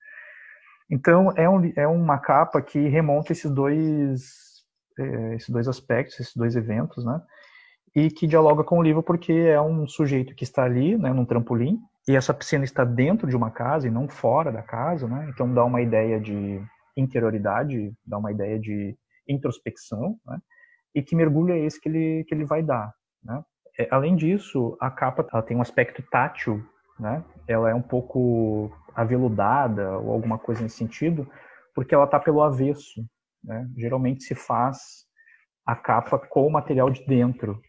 Então 0.90 1.32
é, 1.36 1.48
um, 1.48 1.72
é 1.76 1.86
uma 1.86 2.18
capa 2.18 2.62
que 2.62 2.88
remonta 2.88 3.32
esses 3.32 3.50
dois 3.50 4.48
é, 4.98 5.34
esses 5.36 5.48
dois 5.48 5.68
aspectos, 5.68 6.18
esses 6.18 6.34
dois 6.34 6.56
eventos, 6.56 7.05
né? 7.05 7.20
E 7.94 8.10
que 8.10 8.26
dialoga 8.26 8.64
com 8.64 8.78
o 8.78 8.82
livro 8.82 9.02
porque 9.02 9.32
é 9.32 9.60
um 9.60 9.86
sujeito 9.86 10.34
que 10.34 10.44
está 10.44 10.64
ali, 10.64 10.96
né, 10.96 11.12
num 11.12 11.24
trampolim, 11.24 11.80
e 12.09 12.16
essa 12.16 12.32
piscina 12.32 12.64
está 12.64 12.85
dentro 12.85 13.28
de 13.28 13.36
uma 13.36 13.51
casa 13.51 13.86
e 13.86 13.90
não 13.90 14.09
fora 14.09 14.51
da 14.51 14.62
casa, 14.62 15.06
né? 15.06 15.28
Então 15.28 15.52
dá 15.52 15.64
uma 15.64 15.82
ideia 15.82 16.18
de 16.18 16.60
interioridade, 16.97 17.93
dá 18.05 18.18
uma 18.18 18.32
ideia 18.32 18.59
de 18.59 18.97
introspecção, 19.28 20.18
né? 20.26 20.39
e 20.94 21.02
que 21.02 21.14
mergulho 21.14 21.52
é 21.52 21.59
esse 21.59 21.80
que 21.80 21.89
ele, 21.89 22.24
que 22.24 22.35
ele 22.35 22.44
vai 22.44 22.62
dar. 22.62 22.93
Né? 23.22 23.43
É, 23.78 23.89
além 23.90 24.16
disso, 24.16 24.76
a 24.80 24.90
capa 24.90 25.26
ela 25.32 25.43
tem 25.43 25.56
um 25.56 25.62
aspecto 25.62 26.02
tátil, 26.10 26.64
né? 26.98 27.22
ela 27.47 27.70
é 27.70 27.74
um 27.74 27.82
pouco 27.82 28.70
aveludada 28.94 29.98
ou 29.98 30.12
alguma 30.12 30.39
coisa 30.39 30.62
nesse 30.62 30.76
sentido, 30.76 31.30
porque 31.74 31.94
ela 31.94 32.05
está 32.05 32.18
pelo 32.18 32.43
avesso. 32.43 33.05
Né? 33.44 33.68
Geralmente 33.76 34.24
se 34.24 34.35
faz 34.35 35.06
a 35.64 35.76
capa 35.76 36.18
com 36.18 36.47
o 36.47 36.51
material 36.51 36.90
de 36.90 37.05
dentro, 37.06 37.60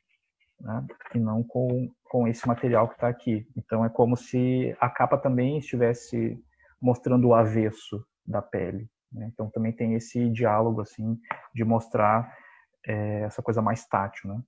né? 0.59 0.85
e 1.13 1.19
não 1.19 1.43
com, 1.43 1.91
com 2.09 2.27
esse 2.27 2.45
material 2.47 2.87
que 2.87 2.95
está 2.95 3.07
aqui. 3.07 3.47
Então 3.55 3.85
é 3.85 3.89
como 3.89 4.17
se 4.17 4.75
a 4.81 4.89
capa 4.89 5.17
também 5.17 5.59
estivesse 5.59 6.37
mostrando 6.81 7.29
o 7.29 7.33
avesso 7.33 8.03
da 8.25 8.41
pele. 8.41 8.89
Né? 9.11 9.29
Então 9.31 9.49
também 9.49 9.71
tem 9.71 9.93
esse 9.93 10.29
diálogo 10.29 10.81
assim 10.81 11.17
de 11.53 11.63
mostrar 11.63 12.35
é, 12.85 13.21
essa 13.21 13.41
coisa 13.41 13.61
mais 13.61 13.85
tátil, 13.87 14.33
né? 14.33 14.41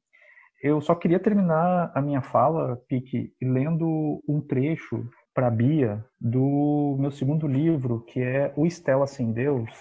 Eu 0.63 0.79
só 0.79 0.93
queria 0.93 1.19
terminar 1.19 1.91
a 1.95 2.01
minha 2.01 2.21
fala, 2.21 2.77
Pique, 2.87 3.33
lendo 3.41 4.23
um 4.27 4.39
trecho 4.39 5.09
para 5.33 5.49
Bia 5.49 6.05
do 6.19 6.97
meu 6.99 7.09
segundo 7.09 7.47
livro, 7.47 8.01
que 8.01 8.21
é 8.21 8.53
O 8.55 8.67
Estela 8.67 9.07
Sem 9.07 9.31
Deus, 9.31 9.71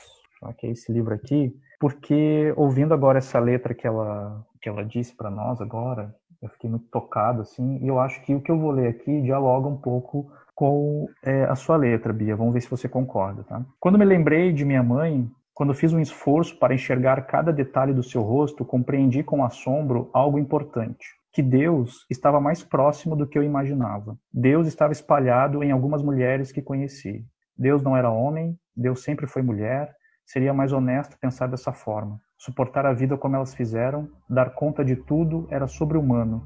tá? 0.41 0.55
que 0.55 0.67
é 0.67 0.71
esse 0.71 0.91
livro 0.91 1.13
aqui, 1.13 1.55
porque 1.79 2.55
ouvindo 2.57 2.95
agora 2.95 3.19
essa 3.19 3.39
letra 3.39 3.75
que 3.75 3.87
ela, 3.87 4.43
que 4.63 4.71
ela 4.71 4.83
disse 4.83 5.15
para 5.15 5.31
nós 5.31 5.61
agora, 5.61 6.15
eu 6.43 6.49
fiquei 6.49 6.71
muito 6.71 6.87
tocado, 6.87 7.43
assim, 7.43 7.79
e 7.83 7.89
eu 7.89 7.99
acho 7.99 8.23
que 8.23 8.35
o 8.35 8.41
que 8.41 8.51
eu 8.51 8.59
vou 8.59 8.71
ler 8.71 8.89
aqui 8.89 9.21
dialoga 9.21 9.69
um 9.69 9.77
pouco 9.77 10.31
com 10.55 11.09
é, 11.23 11.45
a 11.45 11.55
sua 11.55 11.77
letra, 11.77 12.13
Bia. 12.13 12.37
Vamos 12.37 12.53
ver 12.53 12.61
se 12.61 12.71
você 12.71 12.89
concorda, 12.89 13.43
tá? 13.45 13.65
Quando 13.79 13.99
me 13.99 14.05
lembrei 14.05 14.53
de 14.53 14.65
minha 14.65 14.83
mãe, 14.83 15.31
quando 15.55 15.75
fiz 15.75 15.93
um 15.93 16.01
esforço 16.01 16.59
para 16.59 16.75
enxergar 16.75 17.21
cada 17.27 17.53
detalhe 17.53 17.93
do 17.93 18.03
seu 18.03 18.23
rosto, 18.23 18.65
compreendi 18.65 19.23
com 19.23 19.45
assombro 19.45 20.11
algo 20.13 20.39
importante. 20.39 21.07
Que 21.33 21.43
Deus 21.43 22.07
estava 22.11 22.41
mais 22.41 22.63
próximo 22.63 23.15
do 23.15 23.27
que 23.27 23.39
eu 23.39 23.43
imaginava. 23.43 24.19
Deus 24.33 24.67
estava 24.67 24.93
espalhado 24.93 25.63
em 25.63 25.71
algumas 25.71 26.03
mulheres 26.03 26.51
que 26.51 26.63
conheci. 26.63 27.25
Deus 27.57 27.83
não 27.83 27.97
era 27.97 28.11
homem, 28.11 28.59
Deus 28.75 29.03
sempre 29.03 29.27
foi 29.27 29.43
mulher. 29.43 29.95
Seria 30.25 30.55
mais 30.55 30.73
honesto 30.73 31.19
pensar 31.19 31.47
dessa 31.47 31.73
forma. 31.73 32.21
Suportar 32.41 32.87
a 32.87 32.95
vida 32.95 33.19
como 33.19 33.37
elas 33.37 33.55
fizeram, 33.55 34.09
dar 34.27 34.55
conta 34.55 34.83
de 34.83 34.97
tudo, 34.97 35.47
era 35.51 35.67
sobre-humano. 35.67 36.43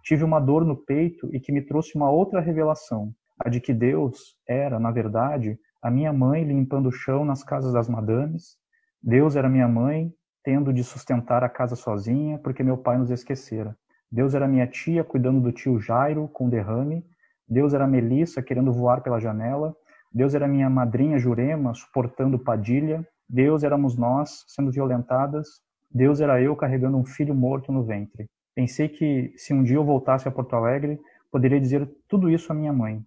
Tive 0.00 0.22
uma 0.22 0.38
dor 0.38 0.64
no 0.64 0.76
peito 0.76 1.28
e 1.34 1.40
que 1.40 1.50
me 1.50 1.60
trouxe 1.60 1.96
uma 1.96 2.08
outra 2.08 2.40
revelação, 2.40 3.12
a 3.40 3.48
de 3.48 3.60
que 3.60 3.74
Deus 3.74 4.36
era, 4.48 4.78
na 4.78 4.92
verdade, 4.92 5.58
a 5.82 5.90
minha 5.90 6.12
mãe 6.12 6.44
limpando 6.44 6.86
o 6.88 6.92
chão 6.92 7.24
nas 7.24 7.42
casas 7.42 7.72
das 7.72 7.88
madames. 7.88 8.56
Deus 9.02 9.34
era 9.34 9.48
minha 9.48 9.66
mãe, 9.66 10.12
tendo 10.44 10.72
de 10.72 10.84
sustentar 10.84 11.42
a 11.42 11.48
casa 11.48 11.74
sozinha, 11.74 12.38
porque 12.38 12.62
meu 12.62 12.78
pai 12.78 12.96
nos 12.96 13.10
esquecera. 13.10 13.76
Deus 14.08 14.34
era 14.34 14.46
minha 14.46 14.68
tia 14.68 15.02
cuidando 15.02 15.40
do 15.40 15.50
tio 15.50 15.80
Jairo 15.80 16.28
com 16.28 16.48
derrame. 16.48 17.04
Deus 17.48 17.74
era 17.74 17.88
Melissa 17.88 18.40
querendo 18.40 18.72
voar 18.72 19.02
pela 19.02 19.18
janela. 19.18 19.74
Deus 20.12 20.32
era 20.32 20.46
minha 20.46 20.70
madrinha 20.70 21.18
Jurema 21.18 21.74
suportando 21.74 22.38
Padilha. 22.38 23.04
Deus 23.34 23.64
éramos 23.64 23.96
nós 23.96 24.44
sendo 24.46 24.70
violentadas, 24.70 25.60
Deus 25.90 26.20
era 26.20 26.40
eu 26.40 26.54
carregando 26.54 26.96
um 26.96 27.04
filho 27.04 27.34
morto 27.34 27.72
no 27.72 27.82
ventre. 27.82 28.30
Pensei 28.54 28.88
que 28.88 29.34
se 29.36 29.52
um 29.52 29.64
dia 29.64 29.74
eu 29.74 29.84
voltasse 29.84 30.28
a 30.28 30.30
Porto 30.30 30.54
Alegre, 30.54 31.00
poderia 31.32 31.60
dizer 31.60 31.90
tudo 32.08 32.30
isso 32.30 32.52
à 32.52 32.54
minha 32.54 32.72
mãe. 32.72 33.04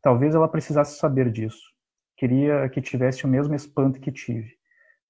Talvez 0.00 0.34
ela 0.34 0.48
precisasse 0.48 0.98
saber 0.98 1.30
disso. 1.30 1.60
Queria 2.16 2.66
que 2.70 2.80
tivesse 2.80 3.26
o 3.26 3.28
mesmo 3.28 3.54
espanto 3.54 4.00
que 4.00 4.10
tive. 4.10 4.48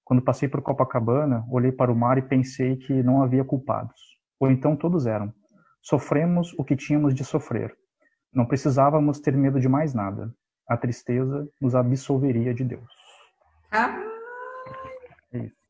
Quando 0.05 0.21
passei 0.21 0.49
por 0.49 0.61
Copacabana, 0.61 1.47
olhei 1.49 1.71
para 1.71 1.93
o 1.93 1.97
mar 1.97 2.19
e 2.19 2.23
pensei 2.23 2.75
que 2.75 3.05
não 3.05 3.23
havia 3.23 3.45
culpados. 3.45 4.19
Ou 4.41 4.51
então 4.51 4.75
todos 4.75 5.07
eram. 5.07 5.33
Sofremos 5.81 6.53
o 6.59 6.65
que 6.65 6.75
tínhamos 6.75 7.15
de 7.15 7.25
sofrer. 7.25 7.73
Não 8.35 8.45
precisávamos 8.45 9.21
ter 9.21 9.37
medo 9.37 9.61
de 9.61 9.69
mais 9.69 9.95
nada. 9.95 10.35
A 10.69 10.77
tristeza 10.77 11.49
nos 11.61 11.77
absolveria 11.77 12.53
de 12.53 12.65
Deus. 12.65 12.91
Ah, 13.71 14.16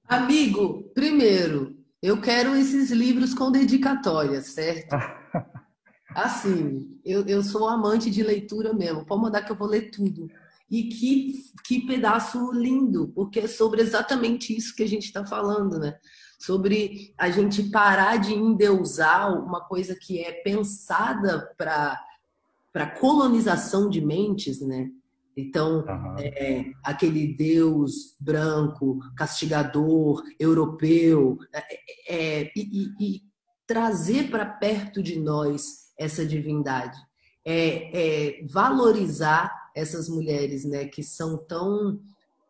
amigo, 0.08 0.84
primeiro, 0.94 1.76
eu 2.02 2.20
quero 2.20 2.54
esses 2.54 2.90
livros 2.90 3.34
com 3.34 3.50
dedicatória, 3.50 4.40
certo? 4.42 4.94
Assim, 6.14 6.98
eu, 7.04 7.26
eu 7.26 7.42
sou 7.42 7.68
amante 7.68 8.10
de 8.10 8.22
leitura 8.22 8.72
mesmo. 8.72 9.04
Pode 9.04 9.22
mandar 9.22 9.42
que 9.42 9.52
eu 9.52 9.56
vou 9.56 9.68
ler 9.68 9.90
tudo. 9.90 10.30
E 10.70 10.84
que, 10.84 11.44
que 11.64 11.86
pedaço 11.86 12.52
lindo, 12.52 13.08
porque 13.14 13.40
é 13.40 13.46
sobre 13.46 13.82
exatamente 13.82 14.56
isso 14.56 14.74
que 14.74 14.82
a 14.82 14.88
gente 14.88 15.04
está 15.04 15.26
falando, 15.26 15.78
né? 15.78 15.98
Sobre 16.38 17.14
a 17.18 17.30
gente 17.30 17.64
parar 17.64 18.16
de 18.16 18.34
endeusar 18.34 19.32
uma 19.44 19.60
coisa 19.60 19.94
que 19.94 20.18
é 20.18 20.32
pensada 20.32 21.54
para 21.56 22.90
colonização 22.98 23.88
de 23.88 24.00
mentes, 24.00 24.60
né? 24.60 24.90
Então, 25.36 25.84
uhum. 25.84 26.16
é, 26.18 26.72
aquele 26.82 27.36
Deus 27.36 28.16
branco, 28.18 28.98
castigador, 29.16 30.22
europeu, 30.40 31.38
é, 31.52 31.64
é, 32.08 32.52
e, 32.56 32.88
e, 32.98 33.22
trazer 33.66 34.30
para 34.30 34.46
perto 34.46 35.02
de 35.02 35.18
nós 35.18 35.92
essa 35.98 36.24
divindade, 36.24 36.96
é, 37.44 38.38
é, 38.38 38.46
valorizar 38.46 39.52
essas 39.74 40.08
mulheres, 40.08 40.64
né, 40.64 40.86
que 40.86 41.02
são 41.02 41.36
tão 41.36 42.00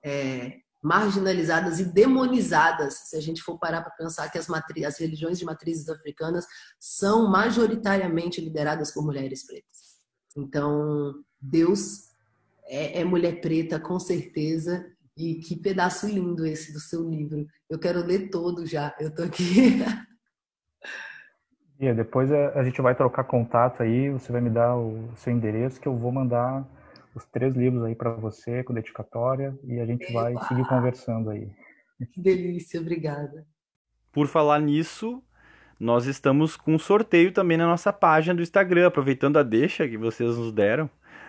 é, 0.04 0.58
marginalizadas 0.82 1.80
e 1.80 1.84
demonizadas. 1.84 3.08
Se 3.08 3.16
a 3.16 3.20
gente 3.20 3.42
for 3.42 3.58
parar 3.58 3.82
para 3.82 3.90
pensar 3.92 4.30
que 4.30 4.38
as, 4.38 4.46
as 4.48 4.98
religiões 4.98 5.38
de 5.38 5.44
matrizes 5.44 5.88
africanas 5.88 6.46
são 6.78 7.28
majoritariamente 7.28 8.40
lideradas 8.40 8.92
por 8.92 9.04
mulheres 9.04 9.44
pretas. 9.44 9.96
Então, 10.36 11.14
Deus 11.40 12.05
é, 12.68 13.01
é 13.01 13.05
mulher 13.05 13.40
preta, 13.40 13.78
com 13.78 13.98
certeza. 13.98 14.86
E 15.16 15.36
que 15.36 15.56
pedaço 15.56 16.06
lindo 16.06 16.47
esse 16.47 16.72
do 16.72 16.80
seu 16.80 17.09
livro. 17.09 17.47
Eu 17.70 17.78
quero 17.78 18.05
ler 18.05 18.28
todo 18.28 18.66
já. 18.66 18.94
Eu 19.01 19.14
tô 19.14 19.22
aqui. 19.22 19.44
E 21.78 21.93
depois 21.93 22.32
a 22.32 22.64
gente 22.64 22.80
vai 22.80 22.94
trocar 22.94 23.24
contato 23.24 23.82
aí, 23.82 24.09
você 24.09 24.32
vai 24.32 24.40
me 24.40 24.48
dar 24.48 24.76
o 24.76 25.10
seu 25.14 25.30
endereço 25.30 25.78
que 25.78 25.86
eu 25.86 25.94
vou 25.94 26.10
mandar 26.10 26.66
os 27.14 27.24
três 27.26 27.55
livros 27.55 27.84
aí 27.84 27.94
para 27.94 28.12
você 28.12 28.64
com 28.64 28.72
dedicatória 28.72 29.55
e 29.62 29.78
a 29.78 29.84
gente 29.84 30.10
vai 30.10 30.34
seguir 30.48 30.66
conversando 30.66 31.28
aí. 31.28 31.51
Que 32.12 32.20
delícia, 32.20 32.80
obrigada. 32.80 33.47
Por 34.10 34.26
falar 34.26 34.59
nisso, 34.59 35.22
nós 35.78 36.06
estamos 36.06 36.56
com 36.56 36.74
um 36.74 36.78
sorteio 36.78 37.32
também 37.32 37.59
na 37.59 37.66
nossa 37.66 37.93
página 37.93 38.34
do 38.34 38.43
Instagram, 38.43 38.86
aproveitando 38.86 39.38
a 39.38 39.43
deixa 39.43 39.86
que 39.86 39.98
vocês 39.98 40.36
nos 40.36 40.52
deram, 40.52 40.88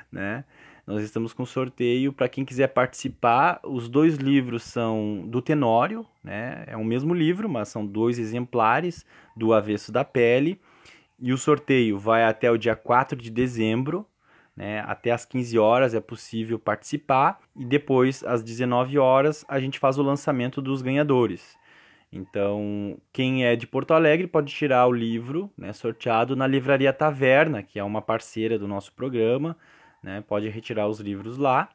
né? 0.10 0.46
Nós 0.88 1.04
estamos 1.04 1.34
com 1.34 1.46
sorteio 1.46 2.14
para 2.14 2.30
quem 2.30 2.46
quiser 2.46 2.68
participar. 2.68 3.60
Os 3.62 3.90
dois 3.90 4.16
livros 4.16 4.64
são 4.64 5.26
do 5.28 5.42
Tenório, 5.42 6.06
né? 6.24 6.64
É 6.66 6.78
o 6.78 6.86
mesmo 6.86 7.14
livro, 7.14 7.50
mas 7.50 7.68
são 7.68 7.86
dois 7.86 8.18
exemplares 8.18 9.06
do 9.36 9.54
Avesso 9.54 9.92
da 9.92 10.06
Pele. 10.06 10.62
E 11.20 11.34
o 11.34 11.38
sorteio 11.38 12.00
vai 12.00 12.24
até 12.24 12.50
o 12.50 12.58
dia 12.58 12.74
4 12.74 13.22
de 13.22 13.30
dezembro, 13.30 14.08
né? 14.56 14.80
Até 14.88 15.12
às 15.12 15.26
15 15.26 15.60
horas 15.60 15.94
é 15.94 16.00
possível 16.00 16.58
participar 16.58 17.42
e 17.54 17.66
depois 17.66 18.24
às 18.24 18.42
19 18.42 18.98
horas 18.98 19.44
a 19.50 19.60
gente 19.60 19.80
faz 19.80 19.98
o 19.98 20.04
lançamento 20.04 20.62
dos 20.62 20.82
ganhadores. 20.82 21.58
Então, 22.10 22.98
quem 23.12 23.46
é 23.46 23.58
de 23.58 23.68
Porto 23.68 23.94
Alegre 23.94 24.26
pode 24.26 24.54
tirar 24.54 24.88
o 24.88 24.94
livro, 24.94 25.52
né, 25.58 25.74
sorteado 25.74 26.34
na 26.34 26.48
Livraria 26.48 26.94
Taverna, 26.94 27.62
que 27.62 27.78
é 27.78 27.84
uma 27.84 28.02
parceira 28.02 28.58
do 28.58 28.70
nosso 28.70 28.94
programa 28.94 29.58
né? 30.02 30.24
Pode 30.28 30.48
retirar 30.50 30.88
os 30.88 31.00
livros 31.00 31.38
lá. 31.38 31.70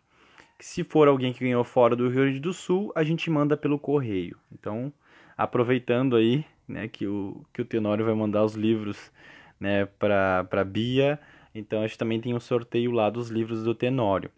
Se 0.59 0.85
for 0.85 1.09
alguém 1.09 1.33
que 1.33 1.41
ganhou 1.41 1.65
fora 1.65 1.97
do 1.97 2.09
Rio 2.09 2.23
Grande 2.23 2.41
do 2.41 2.53
Sul, 2.53 2.93
a 2.95 3.03
gente 3.03 3.29
manda 3.29 3.57
pelo 3.57 3.79
correio. 3.79 4.39
Então, 4.53 4.93
aproveitando 5.37 6.17
aí, 6.17 6.45
né, 6.69 6.89
que 6.89 7.07
o 7.07 7.45
que 7.53 7.63
o 7.63 7.65
Tenório 7.65 8.05
vai 8.05 8.15
mandar 8.15 8.45
os 8.45 8.55
livros, 8.55 9.11
né, 9.59 9.87
para 9.87 10.45
para 10.45 10.65
Bia, 10.65 11.19
então 11.55 11.81
a 11.81 11.87
gente 11.87 11.99
também 11.99 12.21
tem 12.21 12.35
um 12.35 12.41
sorteio 12.41 12.93
lá 12.93 13.11
dos 13.11 13.29
livros 13.29 13.65
do 13.65 13.75
Tenório. 13.75 14.31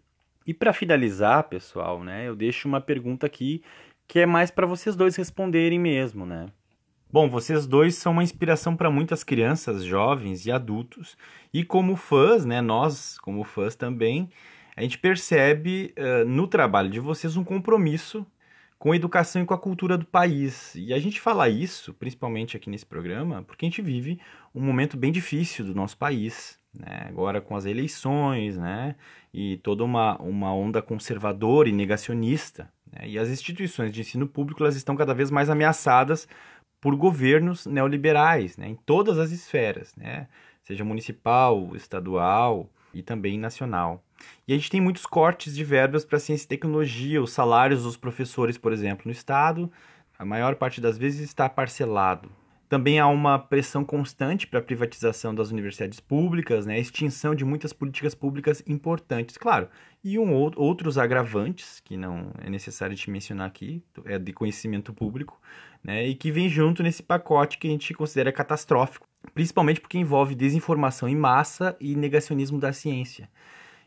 E 0.47 0.53
para 0.53 0.73
finalizar, 0.73 1.43
pessoal, 1.43 2.03
né, 2.03 2.27
eu 2.27 2.35
deixo 2.35 2.67
uma 2.67 2.81
pergunta 2.81 3.25
aqui 3.25 3.63
que 4.07 4.19
é 4.19 4.25
mais 4.25 4.51
para 4.51 4.67
vocês 4.67 4.95
dois 4.95 5.15
responderem 5.15 5.79
mesmo, 5.79 6.25
né? 6.25 6.47
Bom, 7.11 7.29
vocês 7.29 7.65
dois 7.65 7.95
são 7.95 8.11
uma 8.11 8.23
inspiração 8.23 8.75
para 8.75 8.89
muitas 8.89 9.23
crianças, 9.23 9.83
jovens 9.83 10.45
e 10.45 10.51
adultos. 10.51 11.17
E 11.53 11.63
como 11.63 11.95
fãs, 11.95 12.45
né, 12.45 12.61
nós 12.61 13.17
como 13.19 13.43
fãs 13.43 13.75
também, 13.75 14.29
a 14.75 14.81
gente 14.81 14.97
percebe 14.97 15.93
uh, 15.97 16.25
no 16.27 16.47
trabalho 16.47 16.89
de 16.89 16.99
vocês 16.99 17.37
um 17.37 17.43
compromisso 17.43 18.25
com 18.77 18.91
a 18.91 18.95
educação 18.95 19.41
e 19.41 19.45
com 19.45 19.53
a 19.53 19.57
cultura 19.57 19.97
do 19.97 20.05
país. 20.05 20.75
E 20.75 20.93
a 20.93 20.99
gente 20.99 21.21
fala 21.21 21.47
isso, 21.47 21.93
principalmente 21.93 22.57
aqui 22.57 22.69
nesse 22.69 22.85
programa, 22.85 23.41
porque 23.43 23.65
a 23.65 23.69
gente 23.69 23.81
vive 23.81 24.19
um 24.53 24.61
momento 24.61 24.97
bem 24.97 25.11
difícil 25.11 25.63
do 25.63 25.73
nosso 25.73 25.97
país. 25.97 26.59
Né? 26.73 27.05
Agora 27.07 27.39
com 27.39 27.55
as 27.55 27.65
eleições, 27.65 28.57
né? 28.57 28.95
E 29.33 29.57
toda 29.57 29.83
uma, 29.83 30.17
uma 30.21 30.53
onda 30.53 30.81
conservadora 30.81 31.69
e 31.69 31.71
negacionista. 31.71 32.69
Né? 32.91 33.09
E 33.09 33.17
as 33.17 33.29
instituições 33.29 33.91
de 33.91 34.01
ensino 34.01 34.27
público 34.27 34.61
elas 34.61 34.75
estão 34.75 34.95
cada 34.95 35.13
vez 35.13 35.31
mais 35.31 35.49
ameaçadas 35.49 36.27
por 36.79 36.95
governos 36.95 37.65
neoliberais, 37.65 38.57
né, 38.57 38.67
em 38.69 38.75
todas 38.75 39.17
as 39.17 39.31
esferas, 39.31 39.95
né, 39.95 40.27
seja 40.63 40.83
municipal, 40.83 41.75
estadual 41.75 42.69
e 42.93 43.01
também 43.01 43.37
nacional. 43.39 44.03
E 44.47 44.53
a 44.53 44.55
gente 44.55 44.69
tem 44.69 44.81
muitos 44.81 45.05
cortes 45.05 45.55
de 45.55 45.63
verbas 45.63 46.05
para 46.05 46.19
ciência 46.19 46.45
e 46.45 46.49
tecnologia, 46.49 47.21
os 47.21 47.31
salários 47.31 47.83
dos 47.83 47.97
professores, 47.97 48.57
por 48.57 48.71
exemplo, 48.71 49.03
no 49.05 49.11
estado, 49.11 49.71
a 50.17 50.23
maior 50.23 50.55
parte 50.55 50.79
das 50.79 50.97
vezes 50.97 51.21
está 51.21 51.49
parcelado. 51.49 52.29
Também 52.67 52.99
há 52.99 53.07
uma 53.07 53.37
pressão 53.37 53.85
constante 53.85 54.47
para 54.47 54.59
a 54.59 54.61
privatização 54.63 55.35
das 55.35 55.51
universidades 55.51 55.99
públicas, 55.99 56.65
né, 56.65 56.75
a 56.75 56.79
extinção 56.79 57.35
de 57.35 57.45
muitas 57.45 57.71
políticas 57.71 58.15
públicas 58.15 58.63
importantes, 58.67 59.37
claro, 59.37 59.69
e 60.03 60.17
um, 60.17 60.33
outros 60.33 60.97
agravantes, 60.97 61.79
que 61.79 61.95
não 61.95 62.31
é 62.41 62.49
necessário 62.49 62.95
te 62.95 63.09
mencionar 63.09 63.47
aqui, 63.47 63.83
é 64.05 64.17
de 64.17 64.33
conhecimento 64.33 64.93
público, 64.93 65.39
né, 65.83 66.07
e 66.07 66.15
que 66.15 66.31
vem 66.31 66.49
junto 66.49 66.81
nesse 66.81 67.03
pacote 67.03 67.59
que 67.59 67.67
a 67.67 67.71
gente 67.71 67.93
considera 67.93 68.31
catastrófico, 68.31 69.07
principalmente 69.33 69.79
porque 69.79 69.97
envolve 69.97 70.33
desinformação 70.33 71.07
em 71.07 71.15
massa 71.15 71.77
e 71.79 71.95
negacionismo 71.95 72.59
da 72.59 72.73
ciência. 72.73 73.29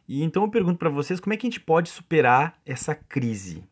E 0.08 0.22
então 0.22 0.44
eu 0.44 0.50
pergunto 0.50 0.78
para 0.78 0.88
vocês 0.88 1.20
como 1.20 1.34
é 1.34 1.36
que 1.36 1.46
a 1.46 1.50
gente 1.50 1.60
pode 1.60 1.88
superar 1.88 2.58
essa 2.64 2.94
crise? 2.94 3.64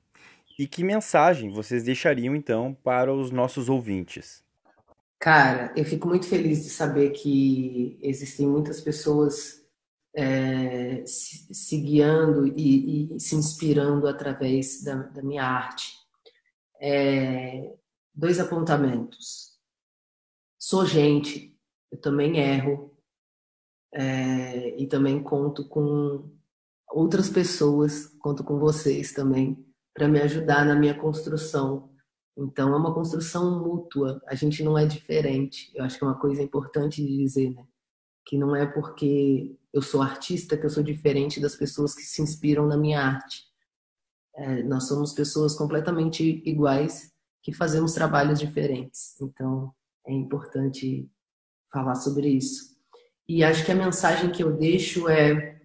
E 0.58 0.66
que 0.66 0.82
mensagem 0.82 1.50
vocês 1.50 1.84
deixariam 1.84 2.34
então 2.34 2.76
para 2.82 3.12
os 3.12 3.30
nossos 3.30 3.68
ouvintes? 3.68 4.45
Cara, 5.18 5.72
eu 5.76 5.84
fico 5.84 6.06
muito 6.06 6.26
feliz 6.26 6.62
de 6.62 6.70
saber 6.70 7.10
que 7.10 7.98
existem 8.02 8.47
muitas 8.47 8.80
pessoas 8.80 9.64
é, 10.14 11.05
se, 11.06 11.52
se, 11.55 11.80
guiando 11.80 12.47
e, 12.47 13.16
e, 13.16 13.20
se 13.20 13.34
inspirando 13.34 14.06
através 14.06 14.82
da, 14.82 14.94
da 14.94 15.22
minha 15.22 15.44
arte. 15.44 15.94
É, 16.80 17.74
dois 18.14 18.38
apontamentos. 18.40 19.59
Sou 20.59 20.86
gente, 20.86 21.59
eu 21.90 22.01
também 22.01 22.38
erro 22.38 22.97
é, 23.93 24.80
e 24.80 24.86
também 24.86 25.22
conto 25.22 25.68
com 25.68 26.30
outras 26.88 27.28
pessoas, 27.28 28.06
conto 28.20 28.43
com 28.44 28.59
vocês 28.59 29.12
também 29.12 29.64
para 29.93 30.09
me 30.09 30.20
ajudar 30.20 30.64
na 30.64 30.74
minha 30.74 30.94
construção. 30.94 31.90
Então 32.36 32.74
é 32.74 32.76
uma 32.76 32.92
construção 32.92 33.62
mútua. 33.64 34.22
A 34.26 34.34
gente 34.34 34.62
não 34.62 34.76
é 34.76 34.84
diferente. 34.84 35.72
Eu 35.74 35.84
acho 35.84 35.98
que 35.98 36.04
é 36.04 36.06
uma 36.06 36.18
coisa 36.18 36.42
importante 36.42 37.02
de 37.04 37.16
dizer, 37.16 37.50
né? 37.54 37.66
Que 38.24 38.36
não 38.36 38.54
é 38.54 38.66
porque 38.66 39.56
eu 39.72 39.80
sou 39.80 40.02
artista 40.02 40.56
que 40.56 40.66
eu 40.66 40.70
sou 40.70 40.82
diferente 40.82 41.40
das 41.40 41.56
pessoas 41.56 41.94
que 41.94 42.02
se 42.02 42.20
inspiram 42.20 42.66
na 42.66 42.76
minha 42.76 43.00
arte. 43.00 43.44
É, 44.34 44.62
nós 44.64 44.86
somos 44.86 45.12
pessoas 45.12 45.54
completamente 45.54 46.42
iguais 46.44 47.12
que 47.42 47.52
fazemos 47.52 47.94
trabalhos 47.94 48.38
diferentes. 48.38 49.18
Então, 49.20 49.72
é 50.06 50.12
importante 50.12 51.10
falar 51.72 51.94
sobre 51.94 52.28
isso. 52.28 52.76
E 53.28 53.42
acho 53.42 53.64
que 53.64 53.72
a 53.72 53.76
mensagem 53.76 54.30
que 54.30 54.42
eu 54.42 54.52
deixo 54.52 55.08
é: 55.08 55.60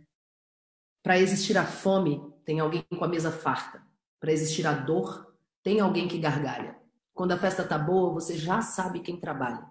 para 1.04 1.20
existir 1.20 1.58
a 1.58 1.66
fome, 1.66 2.22
tem 2.46 2.60
alguém 2.60 2.84
com 2.98 3.04
a 3.04 3.08
mesa 3.08 3.32
farta. 3.32 3.82
Para 4.20 4.32
existir 4.32 4.66
a 4.68 4.74
dor, 4.74 5.31
Tem 5.64 5.80
alguém 5.80 6.08
que 6.08 6.18
gargalha. 6.18 6.76
Quando 7.14 7.34
a 7.34 7.38
festa 7.38 7.64
tá 7.64 7.78
boa, 7.78 8.14
você 8.14 8.36
já 8.36 8.62
sabe 8.62 9.02
quem 9.02 9.20
trabalha. 9.20 9.64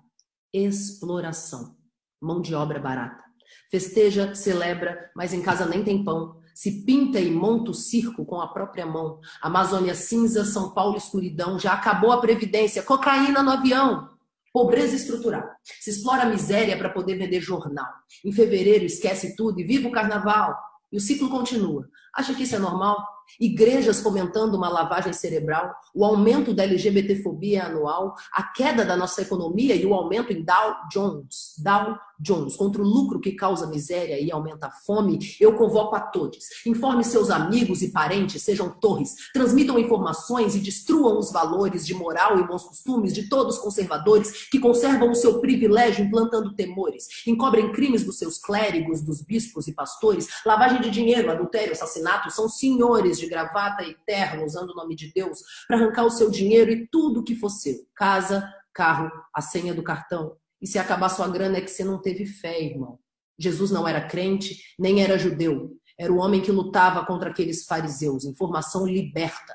Exploração. 0.52 1.76
Mão 2.20 2.40
de 2.40 2.54
obra 2.54 2.78
barata. 2.78 3.22
Festeja, 3.70 4.34
celebra, 4.34 5.10
mas 5.16 5.32
em 5.32 5.42
casa 5.42 5.66
nem 5.66 5.82
tem 5.82 6.04
pão. 6.04 6.40
Se 6.54 6.84
pinta 6.84 7.18
e 7.18 7.30
monta 7.30 7.70
o 7.70 7.74
circo 7.74 8.24
com 8.24 8.40
a 8.40 8.48
própria 8.52 8.86
mão. 8.86 9.20
Amazônia 9.40 9.94
cinza, 9.94 10.44
São 10.44 10.72
Paulo 10.74 10.96
escuridão. 10.96 11.58
Já 11.58 11.72
acabou 11.72 12.12
a 12.12 12.20
previdência. 12.20 12.82
Cocaína 12.82 13.42
no 13.42 13.50
avião. 13.50 14.10
Pobreza 14.52 14.96
estrutural. 14.96 15.48
Se 15.62 15.90
explora 15.90 16.22
a 16.22 16.28
miséria 16.28 16.76
para 16.76 16.90
poder 16.90 17.16
vender 17.16 17.40
jornal. 17.40 17.88
Em 18.24 18.32
fevereiro 18.32 18.84
esquece 18.84 19.34
tudo 19.36 19.60
e 19.60 19.64
viva 19.64 19.88
o 19.88 19.92
carnaval. 19.92 20.56
E 20.92 20.96
o 20.96 21.00
ciclo 21.00 21.30
continua. 21.30 21.88
Acha 22.14 22.34
que 22.34 22.42
isso 22.42 22.56
é 22.56 22.58
normal? 22.58 23.04
igrejas 23.38 24.00
fomentando 24.00 24.56
uma 24.56 24.68
lavagem 24.68 25.12
cerebral, 25.12 25.72
o 25.94 26.04
aumento 26.04 26.54
da 26.54 26.64
LGBTfobia 26.64 27.66
anual, 27.66 28.14
a 28.32 28.42
queda 28.42 28.84
da 28.84 28.96
nossa 28.96 29.22
economia 29.22 29.74
e 29.74 29.84
o 29.84 29.94
aumento 29.94 30.32
em 30.32 30.42
Dow 30.42 30.74
Jones, 30.90 31.54
Dow 31.58 31.96
Jones, 32.18 32.56
contra 32.56 32.82
o 32.82 32.84
lucro 32.84 33.20
que 33.20 33.32
causa 33.32 33.66
miséria 33.66 34.20
e 34.20 34.30
aumenta 34.30 34.66
a 34.66 34.70
fome, 34.70 35.18
eu 35.40 35.54
convoco 35.54 35.96
a 35.96 36.00
todos. 36.00 36.38
Informe 36.66 37.02
seus 37.02 37.30
amigos 37.30 37.82
e 37.82 37.90
parentes, 37.90 38.42
sejam 38.42 38.68
torres, 38.68 39.14
transmitam 39.32 39.78
informações 39.78 40.54
e 40.54 40.60
destruam 40.60 41.18
os 41.18 41.32
valores 41.32 41.86
de 41.86 41.94
moral 41.94 42.38
e 42.38 42.46
bons 42.46 42.64
costumes 42.64 43.14
de 43.14 43.28
todos 43.28 43.56
os 43.56 43.62
conservadores 43.62 44.48
que 44.50 44.58
conservam 44.58 45.10
o 45.10 45.14
seu 45.14 45.40
privilégio 45.40 46.04
implantando 46.04 46.54
temores, 46.54 47.06
encobrem 47.26 47.72
crimes 47.72 48.04
dos 48.04 48.18
seus 48.18 48.38
clérigos, 48.38 49.00
dos 49.00 49.22
bispos 49.22 49.66
e 49.66 49.72
pastores, 49.72 50.28
lavagem 50.44 50.80
de 50.82 50.90
dinheiro, 50.90 51.30
adultério, 51.30 51.72
assassinato, 51.72 51.99
são 52.30 52.48
senhores 52.48 53.18
de 53.18 53.26
gravata 53.26 53.82
e 53.84 53.96
terno 54.06 54.44
usando 54.44 54.70
o 54.70 54.74
nome 54.74 54.94
de 54.94 55.12
Deus 55.12 55.40
para 55.66 55.76
arrancar 55.76 56.04
o 56.04 56.10
seu 56.10 56.30
dinheiro 56.30 56.70
e 56.70 56.86
tudo 56.88 57.24
que 57.24 57.34
for 57.34 57.50
seu. 57.50 57.74
Casa, 57.94 58.48
carro, 58.72 59.10
a 59.34 59.40
senha 59.40 59.74
do 59.74 59.82
cartão. 59.82 60.36
E 60.60 60.66
se 60.66 60.78
acabar 60.78 61.08
sua 61.08 61.28
grana 61.28 61.58
é 61.58 61.60
que 61.60 61.70
você 61.70 61.84
não 61.84 62.00
teve 62.00 62.26
fé, 62.26 62.62
irmão. 62.62 62.98
Jesus 63.38 63.70
não 63.70 63.88
era 63.88 64.06
crente, 64.06 64.62
nem 64.78 65.02
era 65.02 65.18
judeu. 65.18 65.70
Era 65.98 66.12
o 66.12 66.18
homem 66.18 66.40
que 66.40 66.52
lutava 66.52 67.04
contra 67.04 67.30
aqueles 67.30 67.64
fariseus. 67.64 68.24
Informação 68.24 68.86
liberta. 68.86 69.54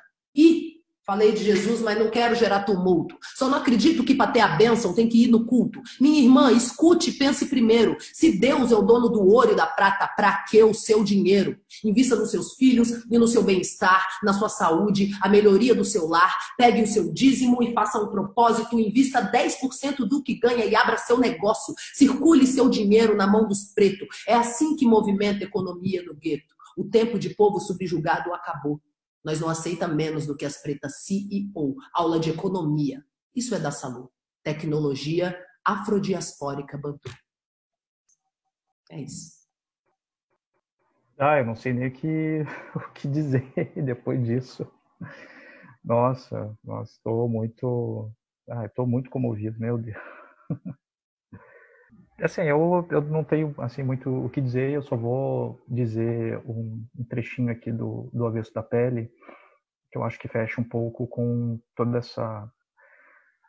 Falei 1.06 1.34
de 1.34 1.44
Jesus, 1.44 1.82
mas 1.82 2.00
não 2.00 2.10
quero 2.10 2.34
gerar 2.34 2.64
tumulto. 2.64 3.16
Só 3.36 3.48
não 3.48 3.60
acredito 3.60 4.04
que 4.04 4.16
para 4.16 4.32
ter 4.32 4.40
a 4.40 4.56
bênção 4.56 4.92
tem 4.92 5.08
que 5.08 5.24
ir 5.24 5.28
no 5.28 5.46
culto. 5.46 5.80
Minha 6.02 6.20
irmã, 6.20 6.52
escute 6.52 7.12
pense 7.12 7.46
primeiro. 7.46 7.96
Se 8.12 8.40
Deus 8.40 8.72
é 8.72 8.76
o 8.76 8.82
dono 8.82 9.08
do 9.08 9.22
ouro 9.22 9.52
e 9.52 9.56
da 9.56 9.68
prata, 9.68 10.08
para 10.08 10.44
que 10.50 10.64
o 10.64 10.74
seu 10.74 11.04
dinheiro? 11.04 11.60
Invista 11.84 12.16
nos 12.16 12.32
seus 12.32 12.56
filhos 12.56 13.06
e 13.12 13.20
no 13.20 13.28
seu 13.28 13.44
bem-estar, 13.44 14.04
na 14.24 14.34
sua 14.34 14.50
saúde, 14.50 15.12
a 15.22 15.30
melhoria 15.30 15.76
do 15.76 15.86
seu 15.86 16.08
lar. 16.08 16.36
Pegue 16.58 16.82
o 16.82 16.88
seu 16.88 17.14
dízimo 17.14 17.62
e 17.62 17.72
faça 17.72 18.00
um 18.00 18.08
propósito. 18.08 18.80
Invista 18.80 19.22
10% 19.22 19.98
do 20.08 20.24
que 20.24 20.40
ganha 20.40 20.66
e 20.66 20.76
abra 20.76 20.98
seu 20.98 21.20
negócio. 21.20 21.76
Circule 21.94 22.48
seu 22.48 22.68
dinheiro 22.68 23.16
na 23.16 23.28
mão 23.28 23.48
dos 23.48 23.66
pretos. 23.76 24.08
É 24.28 24.34
assim 24.34 24.76
que 24.76 24.88
movimenta 24.88 25.44
a 25.44 25.48
economia 25.48 26.02
no 26.02 26.16
gueto. 26.16 26.56
O 26.76 26.84
tempo 26.84 27.20
de 27.20 27.30
povo 27.30 27.60
subjugado 27.60 28.34
acabou. 28.34 28.82
Nós 29.26 29.40
não 29.40 29.50
aceita 29.50 29.88
menos 29.88 30.28
do 30.28 30.38
que 30.38 30.46
as 30.46 30.62
pretas 30.62 31.04
CEO, 31.04 31.76
aula 31.92 32.20
de 32.20 32.30
economia. 32.30 33.04
Isso 33.36 33.56
é 33.56 33.60
da 33.60 33.72
saúde. 33.72 34.10
Tecnologia 34.44 35.36
afrodiaspórica 35.66 36.78
Bantu. 36.78 37.12
É 38.92 39.02
isso. 39.02 39.34
Ah, 41.18 41.40
eu 41.40 41.46
não 41.46 41.56
sei 41.56 41.74
nem 41.74 41.88
o 41.88 41.92
que, 41.92 42.44
o 42.76 42.94
que 42.94 43.08
dizer 43.08 43.52
depois 43.84 44.24
disso. 44.24 44.72
Nossa, 45.84 46.56
nossa, 46.64 46.92
estou 46.92 47.28
muito, 47.28 48.12
ah, 48.48 48.66
estou 48.66 48.86
muito 48.86 49.10
comovido, 49.10 49.60
meu 49.60 49.78
Deus. 49.78 49.98
Assim, 52.22 52.44
eu, 52.44 52.88
eu 52.90 53.02
não 53.02 53.24
tenho 53.26 53.54
assim 53.58 53.84
muito 53.84 54.10
o 54.10 54.30
que 54.30 54.40
dizer, 54.40 54.72
eu 54.72 54.82
só 54.82 54.96
vou 54.96 55.62
dizer 55.68 56.38
um, 56.46 56.86
um 56.98 57.04
trechinho 57.04 57.52
aqui 57.52 57.72
do, 57.72 58.10
do 58.14 58.26
Avesso 58.26 58.54
da 58.54 58.64
Pele, 58.64 59.12
que 59.92 59.98
eu 59.98 60.04
acho 60.04 60.18
que 60.18 60.30
fecha 60.30 60.62
um 60.62 60.64
pouco 60.64 61.08
com 61.08 61.60
toda 61.76 61.98
essa 61.98 62.50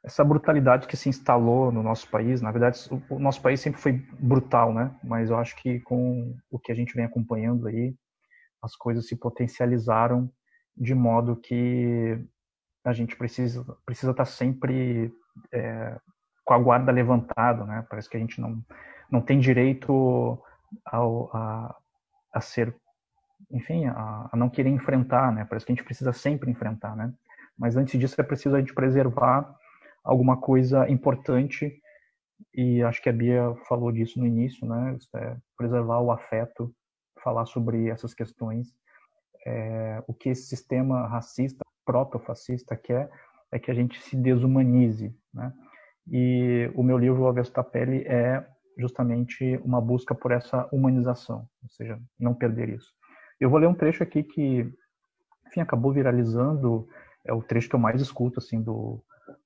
essa 0.05 0.23
brutalidade 0.25 0.87
que 0.87 0.97
se 0.97 1.09
instalou 1.09 1.73
no 1.73 1.83
nosso 1.83 2.09
país. 2.09 2.41
Na 2.41 2.53
verdade, 2.53 2.79
o, 2.91 3.17
o 3.17 3.19
nosso 3.19 3.43
país 3.43 3.61
sempre 3.61 3.81
foi 3.81 3.93
brutal, 4.21 4.73
né? 4.73 4.95
Mas 5.03 5.31
eu 5.31 5.37
acho 5.37 5.57
que 5.57 5.81
com 5.81 6.37
o 6.49 6.61
que 6.61 6.71
a 6.71 6.75
gente 6.77 6.95
vem 6.95 7.05
acompanhando 7.05 7.67
aí, 7.67 7.93
as 8.63 8.77
coisas 8.77 9.09
se 9.09 9.17
potencializaram 9.17 10.31
de 10.77 10.95
modo 10.95 11.37
que 11.37 12.19
a 12.85 12.93
gente 12.93 13.17
precisa 13.17 13.65
precisa 13.85 14.13
estar 14.13 14.27
sempre 14.27 15.13
é, 15.53 15.99
com 16.47 16.55
a 16.55 16.59
guarda 16.59 16.93
levantada, 16.93 17.65
né? 17.65 17.85
Parece 17.91 18.09
que 18.09 18.17
a 18.17 18.21
gente 18.21 18.41
não, 18.41 18.65
não 19.11 19.21
tem 19.21 19.41
direito 19.41 20.41
ao, 20.85 21.29
a, 21.37 21.77
a 22.33 22.41
ser, 22.41 22.75
enfim, 23.51 23.87
a, 23.87 24.31
a, 24.33 24.37
não 24.37 24.49
querer 24.49 24.71
enfrentar, 24.71 25.33
né? 25.33 25.45
Parece 25.45 25.67
que 25.67 25.73
a 25.73 25.75
gente 25.75 25.85
precisa 25.85 26.13
sempre 26.13 26.49
enfrentar, 26.49 26.95
né? 26.95 27.13
Mas 27.59 27.77
antes 27.77 27.99
disso 27.99 28.19
é 28.21 28.25
preciso 28.25 28.55
a 28.55 28.61
gente 28.61 28.73
preservar 28.73 29.53
alguma 30.05 30.37
coisa 30.37 30.89
importante 30.89 31.83
e 32.55 32.81
acho 32.83 33.03
que 33.03 33.09
a 33.09 33.13
Bia 33.13 33.53
falou 33.69 33.91
disso 33.91 34.21
no 34.21 34.27
início, 34.27 34.65
né? 34.69 34.97
É 35.17 35.37
preservar 35.57 35.99
o 35.99 36.13
afeto, 36.13 36.73
falar 37.25 37.45
sobre 37.47 37.89
essas 37.89 38.15
questões. 38.15 38.73
É, 39.45 40.01
o 40.07 40.15
que 40.15 40.29
esse 40.29 40.47
sistema 40.47 41.09
racista, 41.09 41.65
proto-fascista 41.85 42.77
quer 42.77 43.11
é 43.51 43.59
que 43.59 43.71
a 43.71 43.75
gente 43.75 44.01
se 44.01 44.17
desumanize, 44.17 45.13
né? 45.35 45.53
E 46.11 46.71
o 46.75 46.83
meu 46.83 46.97
livro, 46.99 47.23
O 47.23 47.29
Avesso 47.29 47.53
da 47.53 47.65
Pele, 47.65 48.05
é 48.07 48.47
justamente 48.79 49.61
uma 49.65 49.81
busca 49.81 50.15
por 50.15 50.31
essa 50.31 50.69
humanização, 50.71 51.49
ou 51.63 51.69
seja, 51.71 51.99
não 52.19 52.35
perder 52.35 52.69
isso. 52.69 52.93
Eu 53.41 53.51
vou 53.51 53.59
ler 53.59 53.67
um 53.67 53.75
trecho 53.75 54.03
aqui 54.03 54.23
que, 54.23 54.71
enfim, 55.47 55.61
acabou 55.61 55.93
viralizando, 55.93 56.87
é 57.25 57.33
o 57.33 57.43
trecho 57.43 57.69
que 57.69 57.75
eu 57.75 57.81
mais 57.81 58.01
escuto, 58.01 58.39
assim, 58.39 58.63
do, 58.63 59.03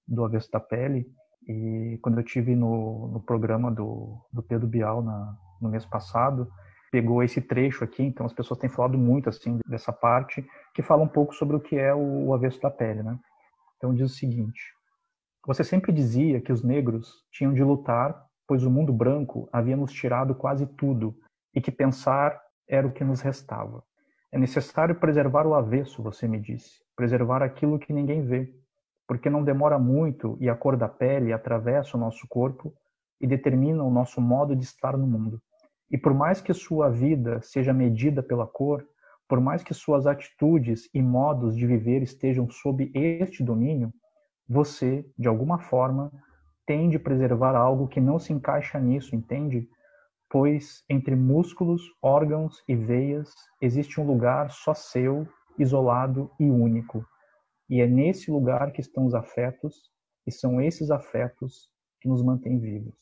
do 0.06 0.24
Avesso 0.24 0.50
da 0.50 0.60
Pele, 0.60 1.06
e 1.48 1.98
quando 2.02 2.18
eu 2.18 2.24
tive 2.24 2.54
no, 2.54 3.08
no 3.08 3.20
programa 3.20 3.70
do, 3.70 4.18
do 4.32 4.42
Pedro 4.42 4.66
Bial 4.66 5.02
na, 5.02 5.36
no 5.60 5.68
mês 5.68 5.86
passado, 5.86 6.50
pegou 6.90 7.22
esse 7.22 7.40
trecho 7.40 7.84
aqui, 7.84 8.02
então 8.02 8.26
as 8.26 8.32
pessoas 8.32 8.58
têm 8.58 8.68
falado 8.68 8.98
muito, 8.98 9.28
assim, 9.28 9.58
dessa 9.66 9.92
parte, 9.92 10.44
que 10.74 10.82
fala 10.82 11.02
um 11.02 11.08
pouco 11.08 11.34
sobre 11.34 11.56
o 11.56 11.60
que 11.60 11.76
é 11.76 11.94
o, 11.94 12.26
o 12.26 12.34
Avesso 12.34 12.60
da 12.60 12.70
Pele, 12.70 13.02
né? 13.02 13.18
Então 13.76 13.94
diz 13.94 14.10
o 14.10 14.14
seguinte, 14.14 14.60
você 15.46 15.64
sempre 15.64 15.92
dizia 15.92 16.40
que 16.40 16.52
os 16.52 16.62
negros 16.62 17.24
tinham 17.30 17.52
de 17.52 17.62
lutar, 17.62 18.26
pois 18.46 18.64
o 18.64 18.70
mundo 18.70 18.92
branco 18.92 19.48
havia 19.52 19.76
nos 19.76 19.92
tirado 19.92 20.34
quase 20.34 20.66
tudo 20.66 21.14
e 21.54 21.60
que 21.60 21.70
pensar 21.70 22.40
era 22.68 22.86
o 22.86 22.92
que 22.92 23.04
nos 23.04 23.20
restava. 23.20 23.82
É 24.32 24.38
necessário 24.38 24.94
preservar 24.94 25.46
o 25.46 25.54
avesso, 25.54 26.02
você 26.02 26.28
me 26.28 26.38
disse, 26.38 26.80
preservar 26.94 27.42
aquilo 27.42 27.78
que 27.78 27.92
ninguém 27.92 28.22
vê, 28.22 28.52
porque 29.08 29.28
não 29.28 29.42
demora 29.42 29.78
muito 29.78 30.36
e 30.40 30.48
a 30.48 30.54
cor 30.54 30.76
da 30.76 30.88
pele 30.88 31.32
atravessa 31.32 31.96
o 31.96 32.00
nosso 32.00 32.28
corpo 32.28 32.72
e 33.20 33.26
determina 33.26 33.82
o 33.82 33.90
nosso 33.90 34.20
modo 34.20 34.54
de 34.54 34.62
estar 34.62 34.96
no 34.96 35.06
mundo. 35.06 35.40
E 35.90 35.98
por 35.98 36.14
mais 36.14 36.40
que 36.40 36.54
sua 36.54 36.88
vida 36.88 37.40
seja 37.42 37.72
medida 37.72 38.22
pela 38.22 38.46
cor, 38.46 38.86
por 39.28 39.40
mais 39.40 39.62
que 39.62 39.74
suas 39.74 40.06
atitudes 40.06 40.88
e 40.94 41.02
modos 41.02 41.56
de 41.56 41.66
viver 41.66 42.02
estejam 42.02 42.48
sob 42.48 42.90
este 42.94 43.42
domínio, 43.42 43.92
você, 44.50 45.08
de 45.16 45.28
alguma 45.28 45.60
forma, 45.60 46.10
tem 46.66 46.88
de 46.88 46.98
preservar 46.98 47.54
algo 47.54 47.86
que 47.86 48.00
não 48.00 48.18
se 48.18 48.32
encaixa 48.32 48.80
nisso, 48.80 49.14
entende? 49.14 49.68
Pois 50.28 50.82
entre 50.90 51.14
músculos, 51.14 51.80
órgãos 52.02 52.60
e 52.66 52.74
veias 52.74 53.32
existe 53.62 54.00
um 54.00 54.04
lugar 54.04 54.50
só 54.50 54.74
seu, 54.74 55.24
isolado 55.56 56.32
e 56.40 56.50
único. 56.50 57.06
E 57.68 57.80
é 57.80 57.86
nesse 57.86 58.28
lugar 58.28 58.72
que 58.72 58.80
estão 58.80 59.06
os 59.06 59.14
afetos, 59.14 59.88
e 60.26 60.32
são 60.32 60.60
esses 60.60 60.90
afetos 60.90 61.70
que 62.00 62.08
nos 62.08 62.20
mantêm 62.20 62.58
vivos. 62.58 62.96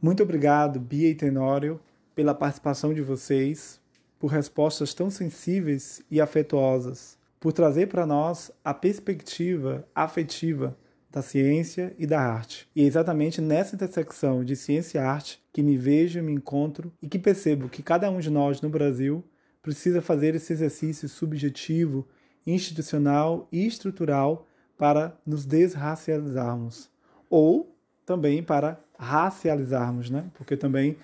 Muito 0.00 0.22
obrigado, 0.22 0.80
Bia 0.80 1.10
e 1.10 1.14
Tenório, 1.14 1.78
pela 2.14 2.34
participação 2.34 2.94
de 2.94 3.02
vocês, 3.02 3.78
por 4.18 4.28
respostas 4.28 4.94
tão 4.94 5.10
sensíveis 5.10 6.02
e 6.10 6.18
afetuosas 6.18 7.17
por 7.40 7.52
trazer 7.52 7.86
para 7.88 8.06
nós 8.06 8.50
a 8.64 8.74
perspectiva 8.74 9.86
afetiva 9.94 10.76
da 11.10 11.22
ciência 11.22 11.94
e 11.98 12.06
da 12.06 12.20
arte. 12.20 12.68
E 12.76 12.82
é 12.82 12.84
exatamente 12.84 13.40
nessa 13.40 13.74
intersecção 13.74 14.44
de 14.44 14.54
ciência 14.54 14.98
e 14.98 15.00
arte 15.00 15.42
que 15.52 15.62
me 15.62 15.76
vejo, 15.76 16.22
me 16.22 16.32
encontro 16.32 16.92
e 17.00 17.08
que 17.08 17.18
percebo 17.18 17.68
que 17.68 17.82
cada 17.82 18.10
um 18.10 18.20
de 18.20 18.30
nós 18.30 18.60
no 18.60 18.68
Brasil 18.68 19.24
precisa 19.62 20.02
fazer 20.02 20.34
esse 20.34 20.52
exercício 20.52 21.08
subjetivo, 21.08 22.06
institucional 22.46 23.48
e 23.50 23.66
estrutural 23.66 24.46
para 24.76 25.16
nos 25.26 25.44
desracializarmos. 25.44 26.90
Ou 27.28 27.74
também 28.04 28.42
para 28.42 28.80
racializarmos, 28.98 30.10
né? 30.10 30.30
porque 30.34 30.56
também 30.56 30.96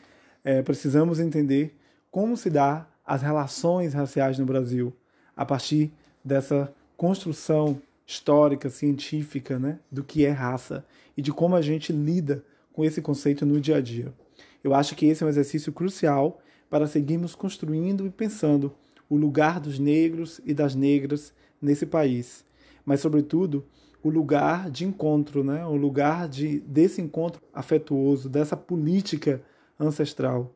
é, 0.43 0.63
precisamos 0.63 1.19
entender 1.19 1.77
como 2.11 2.37
se 2.37 2.51
dá 2.51 2.87
as 3.05 3.23
relações 3.23 3.95
raciais 3.95 4.39
no 4.39 4.47
Brasil 4.47 4.95
a 5.37 5.45
partir 5.45 5.93
dessa 6.25 6.73
construção 6.97 7.81
histórica, 8.07 8.71
científica, 8.71 9.59
né, 9.59 9.79
do 9.91 10.03
que 10.03 10.25
é 10.25 10.31
raça 10.31 10.85
e 11.17 11.23
de 11.23 11.33
como 11.33 11.57
a 11.57 11.63
gente 11.63 11.93
lida 11.93 12.45
com 12.73 12.85
esse 12.85 13.01
conceito 13.01 13.47
no 13.47 13.61
dia 13.61 13.77
a 13.77 13.81
dia. 13.81 14.13
Eu 14.63 14.75
acho 14.75 14.95
que 14.97 15.07
esse 15.07 15.23
é 15.23 15.27
um 15.27 15.29
exercício 15.29 15.73
crucial 15.73 16.41
para 16.69 16.87
seguirmos 16.87 17.35
construindo 17.35 18.07
e 18.07 18.11
pensando 18.11 18.75
o 19.09 19.17
lugar 19.17 19.61
dos 19.61 19.79
negros 19.79 20.41
e 20.45 20.55
das 20.55 20.75
negras 20.75 21.33
nesse 21.61 21.87
país, 21.87 22.45
mas 22.85 23.01
sobretudo 23.01 23.65
o 24.03 24.11
lugar 24.11 24.71
de 24.71 24.85
encontro, 24.85 25.43
né? 25.43 25.65
o 25.65 25.77
lugar 25.77 26.29
de, 26.29 26.61
desse 26.61 27.01
encontro 27.01 27.41
afetuoso, 27.53 28.29
dessa 28.29 28.57
política 28.57 29.43
ancestral. 29.81 30.53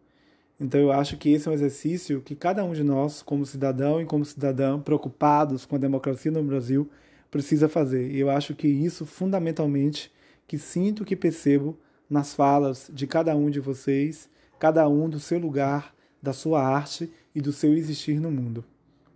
Então 0.61 0.81
eu 0.81 0.91
acho 0.91 1.17
que 1.17 1.31
esse 1.31 1.47
é 1.47 1.51
um 1.51 1.55
exercício 1.55 2.21
que 2.21 2.35
cada 2.35 2.65
um 2.65 2.73
de 2.73 2.83
nós, 2.83 3.23
como 3.23 3.47
cidadão 3.47 4.01
e 4.01 4.05
como 4.05 4.25
cidadã, 4.25 4.81
preocupados 4.81 5.65
com 5.65 5.77
a 5.77 5.79
democracia 5.79 6.33
no 6.33 6.43
Brasil, 6.43 6.91
precisa 7.31 7.69
fazer. 7.69 8.11
E 8.11 8.19
eu 8.19 8.29
acho 8.29 8.55
que 8.55 8.67
isso, 8.67 9.07
fundamentalmente, 9.07 10.11
que 10.47 10.59
sinto, 10.59 11.05
que 11.05 11.15
percebo 11.15 11.79
nas 12.11 12.35
falas 12.35 12.91
de 12.93 13.07
cada 13.07 13.37
um 13.37 13.51
de 13.51 13.61
vocês, 13.61 14.29
cada 14.59 14.89
um 14.89 15.09
do 15.09 15.21
seu 15.21 15.39
lugar, 15.39 15.95
da 16.21 16.33
sua 16.33 16.61
arte 16.63 17.13
e 17.35 17.41
do 17.41 17.53
seu 17.53 17.75
existir 17.75 18.19
no 18.19 18.31
mundo. 18.31 18.65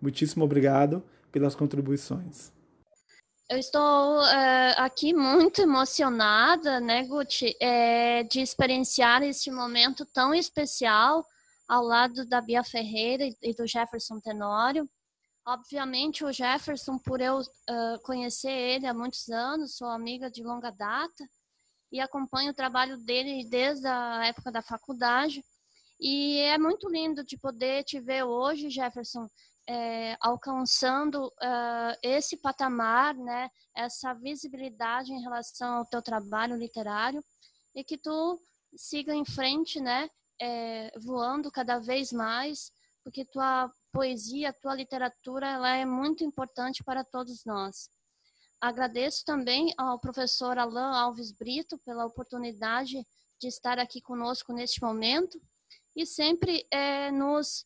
Muitíssimo 0.00 0.44
obrigado 0.44 1.02
pelas 1.32 1.54
contribuições. 1.54 2.52
Eu 3.48 3.58
estou 3.58 4.24
é, 4.26 4.74
aqui 4.78 5.12
muito 5.12 5.60
emocionada, 5.60 6.80
né, 6.80 7.04
Guti, 7.04 7.54
é, 7.60 8.22
de 8.22 8.40
experienciar 8.40 9.22
este 9.22 9.50
momento 9.50 10.06
tão 10.06 10.34
especial 10.34 11.26
ao 11.72 11.82
lado 11.82 12.26
da 12.26 12.38
Bia 12.38 12.62
Ferreira 12.62 13.24
e 13.40 13.54
do 13.54 13.66
Jefferson 13.66 14.20
Tenório. 14.20 14.86
Obviamente, 15.46 16.22
o 16.22 16.30
Jefferson, 16.30 16.98
por 16.98 17.18
eu 17.18 17.38
uh, 17.38 17.98
conhecer 18.02 18.50
ele 18.50 18.86
há 18.86 18.92
muitos 18.92 19.30
anos, 19.30 19.78
sou 19.78 19.88
amiga 19.88 20.30
de 20.30 20.42
longa 20.42 20.70
data 20.70 21.24
e 21.90 21.98
acompanho 21.98 22.50
o 22.50 22.54
trabalho 22.54 22.98
dele 22.98 23.48
desde 23.48 23.86
a 23.86 24.26
época 24.26 24.52
da 24.52 24.60
faculdade. 24.60 25.42
E 25.98 26.40
é 26.40 26.58
muito 26.58 26.90
lindo 26.90 27.24
de 27.24 27.38
poder 27.38 27.84
te 27.84 27.98
ver 27.98 28.22
hoje, 28.24 28.68
Jefferson, 28.68 29.26
é, 29.66 30.14
alcançando 30.20 31.26
uh, 31.26 31.96
esse 32.02 32.36
patamar, 32.36 33.14
né, 33.14 33.48
essa 33.74 34.12
visibilidade 34.12 35.10
em 35.10 35.22
relação 35.22 35.76
ao 35.76 35.86
teu 35.86 36.02
trabalho 36.02 36.54
literário 36.54 37.24
e 37.74 37.82
que 37.82 37.96
tu 37.96 38.38
siga 38.76 39.14
em 39.14 39.24
frente, 39.24 39.80
né, 39.80 40.10
é, 40.42 40.90
voando 40.98 41.52
cada 41.52 41.78
vez 41.78 42.12
mais, 42.12 42.72
porque 43.04 43.24
tua 43.24 43.70
poesia, 43.92 44.52
tua 44.52 44.74
literatura, 44.74 45.48
ela 45.48 45.76
é 45.76 45.84
muito 45.84 46.24
importante 46.24 46.82
para 46.82 47.04
todos 47.04 47.44
nós. 47.44 47.88
Agradeço 48.60 49.24
também 49.24 49.72
ao 49.78 50.00
professor 50.00 50.58
Alain 50.58 50.96
Alves 50.96 51.30
Brito 51.30 51.78
pela 51.78 52.04
oportunidade 52.04 53.06
de 53.40 53.46
estar 53.46 53.78
aqui 53.78 54.00
conosco 54.00 54.52
neste 54.52 54.82
momento 54.82 55.40
e 55.94 56.04
sempre 56.04 56.66
é, 56.72 57.12
nos 57.12 57.64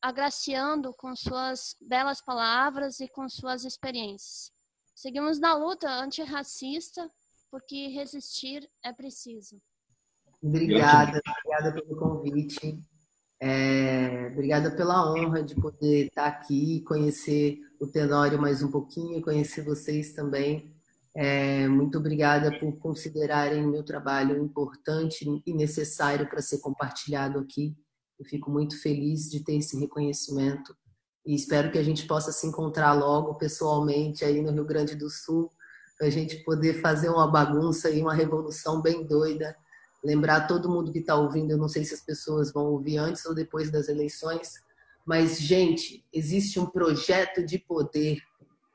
agraciando 0.00 0.94
com 0.94 1.16
suas 1.16 1.76
belas 1.80 2.20
palavras 2.20 3.00
e 3.00 3.08
com 3.08 3.28
suas 3.28 3.64
experiências. 3.64 4.52
Seguimos 4.94 5.40
na 5.40 5.54
luta 5.54 5.88
antirracista, 5.90 7.10
porque 7.50 7.88
resistir 7.88 8.68
é 8.84 8.92
preciso. 8.92 9.60
Obrigada, 10.42 11.20
obrigada 11.26 11.72
pelo 11.72 11.96
convite. 11.96 12.78
É, 13.40 14.28
obrigada 14.32 14.70
pela 14.70 15.12
honra 15.12 15.42
de 15.42 15.54
poder 15.54 16.06
estar 16.06 16.26
aqui, 16.26 16.82
conhecer 16.86 17.58
o 17.80 17.86
Tenório 17.86 18.40
mais 18.40 18.62
um 18.62 18.70
pouquinho, 18.70 19.22
conhecer 19.22 19.64
vocês 19.64 20.12
também. 20.12 20.72
É, 21.14 21.68
muito 21.68 21.98
obrigada 21.98 22.58
por 22.58 22.78
considerarem 22.78 23.66
meu 23.66 23.84
trabalho 23.84 24.42
importante 24.42 25.24
e 25.46 25.54
necessário 25.54 26.28
para 26.28 26.40
ser 26.40 26.58
compartilhado 26.58 27.38
aqui. 27.38 27.76
Eu 28.18 28.24
fico 28.24 28.50
muito 28.50 28.80
feliz 28.80 29.28
de 29.28 29.44
ter 29.44 29.56
esse 29.56 29.78
reconhecimento 29.78 30.74
e 31.24 31.34
espero 31.34 31.70
que 31.70 31.78
a 31.78 31.82
gente 31.82 32.06
possa 32.06 32.32
se 32.32 32.46
encontrar 32.46 32.92
logo 32.94 33.34
pessoalmente 33.34 34.24
aí 34.24 34.40
no 34.40 34.50
Rio 34.52 34.64
Grande 34.64 34.94
do 34.94 35.08
Sul, 35.08 35.50
para 35.98 36.06
a 36.08 36.10
gente 36.10 36.42
poder 36.44 36.80
fazer 36.80 37.08
uma 37.10 37.30
bagunça 37.30 37.90
e 37.90 38.00
uma 38.00 38.14
revolução 38.14 38.80
bem 38.80 39.06
doida. 39.06 39.56
Lembrar 40.04 40.46
todo 40.46 40.68
mundo 40.68 40.92
que 40.92 40.98
está 40.98 41.14
ouvindo, 41.14 41.52
eu 41.52 41.58
não 41.58 41.68
sei 41.68 41.84
se 41.84 41.94
as 41.94 42.00
pessoas 42.00 42.52
vão 42.52 42.66
ouvir 42.66 42.98
antes 42.98 43.24
ou 43.24 43.34
depois 43.34 43.70
das 43.70 43.88
eleições, 43.88 44.54
mas, 45.06 45.40
gente, 45.40 46.04
existe 46.12 46.58
um 46.60 46.66
projeto 46.66 47.44
de 47.44 47.58
poder 47.58 48.20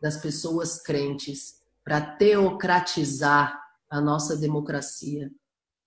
das 0.02 0.18
pessoas 0.18 0.82
crentes 0.82 1.62
para 1.84 2.02
teocratizar 2.02 3.60
a 3.90 4.02
nossa 4.02 4.36
democracia. 4.36 5.32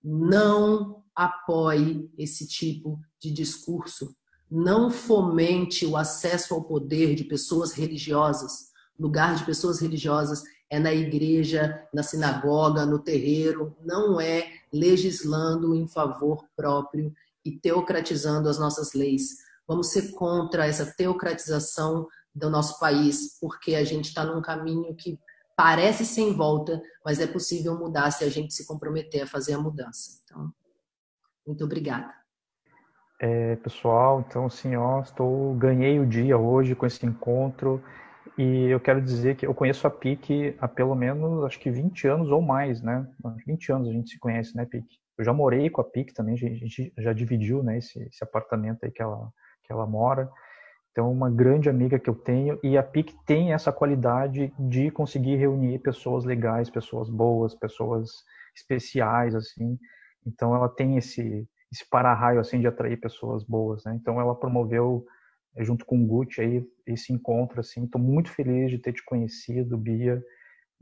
Não 0.03 1.03
apoie 1.15 2.09
esse 2.17 2.47
tipo 2.47 2.99
de 3.19 3.31
discurso. 3.31 4.15
Não 4.49 4.89
fomente 4.89 5.85
o 5.85 5.95
acesso 5.95 6.53
ao 6.53 6.63
poder 6.63 7.15
de 7.15 7.23
pessoas 7.23 7.71
religiosas. 7.71 8.71
O 8.97 9.03
lugar 9.03 9.35
de 9.35 9.45
pessoas 9.45 9.79
religiosas 9.79 10.43
é 10.69 10.79
na 10.79 10.93
igreja, 10.93 11.87
na 11.93 12.01
sinagoga, 12.01 12.85
no 12.85 12.97
terreiro, 12.97 13.75
não 13.83 14.19
é 14.19 14.60
legislando 14.71 15.75
em 15.75 15.87
favor 15.87 16.45
próprio 16.55 17.13
e 17.43 17.51
teocratizando 17.59 18.47
as 18.47 18.59
nossas 18.59 18.93
leis. 18.93 19.37
Vamos 19.67 19.91
ser 19.91 20.11
contra 20.11 20.65
essa 20.65 20.85
teocratização 20.85 22.07
do 22.33 22.49
nosso 22.49 22.79
país, 22.79 23.37
porque 23.39 23.75
a 23.75 23.83
gente 23.83 24.05
está 24.05 24.23
num 24.23 24.41
caminho 24.41 24.95
que 24.95 25.19
parece 25.55 26.05
sem 26.05 26.33
volta, 26.33 26.81
mas 27.05 27.19
é 27.19 27.27
possível 27.27 27.77
mudar 27.77 28.11
se 28.11 28.23
a 28.23 28.29
gente 28.29 28.53
se 28.53 28.65
comprometer 28.65 29.23
a 29.23 29.27
fazer 29.27 29.53
a 29.53 29.59
mudança. 29.59 30.21
Então, 30.23 30.51
muito 31.45 31.63
obrigada. 31.63 32.13
É, 33.19 33.55
pessoal, 33.57 34.25
então 34.27 34.47
assim, 34.47 34.75
ó, 34.75 35.01
estou 35.01 35.53
ganhei 35.53 35.99
o 35.99 36.07
dia 36.07 36.37
hoje 36.37 36.73
com 36.73 36.87
esse 36.87 37.05
encontro 37.05 37.83
e 38.41 38.69
eu 38.69 38.79
quero 38.79 39.01
dizer 39.01 39.35
que 39.35 39.45
eu 39.45 39.53
conheço 39.53 39.85
a 39.85 39.89
PIC 39.89 40.55
há 40.59 40.67
pelo 40.67 40.95
menos 40.95 41.43
acho 41.43 41.59
que 41.59 41.69
20 41.69 42.07
anos 42.07 42.31
ou 42.31 42.41
mais, 42.41 42.81
né? 42.81 43.07
20 43.45 43.71
anos 43.71 43.89
a 43.89 43.91
gente 43.91 44.09
se 44.09 44.19
conhece, 44.19 44.55
né, 44.55 44.65
PIC? 44.65 44.85
Eu 45.17 45.23
já 45.23 45.31
morei 45.31 45.69
com 45.69 45.81
a 45.81 45.83
PIC 45.83 46.13
também, 46.13 46.33
a 46.33 46.37
gente 46.37 46.91
já 46.97 47.13
dividiu, 47.13 47.61
né, 47.61 47.77
esse, 47.77 48.01
esse 48.03 48.23
apartamento 48.23 48.83
aí 48.83 48.91
que 48.91 49.01
ela 49.01 49.29
que 49.63 49.71
ela 49.71 49.85
mora. 49.85 50.27
Então, 50.91 51.11
uma 51.11 51.29
grande 51.29 51.69
amiga 51.69 51.99
que 51.99 52.09
eu 52.09 52.15
tenho 52.15 52.59
e 52.63 52.77
a 52.77 52.83
PIC 52.83 53.15
tem 53.25 53.53
essa 53.53 53.71
qualidade 53.71 54.51
de 54.59 54.89
conseguir 54.89 55.35
reunir 55.35 55.79
pessoas 55.79 56.25
legais, 56.25 56.69
pessoas 56.69 57.09
boas, 57.09 57.53
pessoas 57.55 58.09
especiais 58.55 59.35
assim. 59.35 59.77
Então, 60.25 60.55
ela 60.55 60.67
tem 60.67 60.97
esse 60.97 61.47
esse 61.71 61.87
para-raio 61.89 62.39
assim 62.39 62.59
de 62.59 62.67
atrair 62.67 62.97
pessoas 62.99 63.43
boas, 63.43 63.85
né? 63.85 63.95
Então 63.95 64.19
ela 64.19 64.35
promoveu 64.35 65.05
junto 65.57 65.85
com 65.85 66.01
o 66.01 66.05
Gucci 66.05 66.41
aí 66.41 66.65
esse 66.85 67.11
encontro 67.13 67.59
assim. 67.59 67.83
Estou 67.83 68.01
muito 68.01 68.29
feliz 68.29 68.71
de 68.71 68.77
ter 68.77 68.93
te 68.93 69.03
conhecido, 69.03 69.77
Bia, 69.77 70.23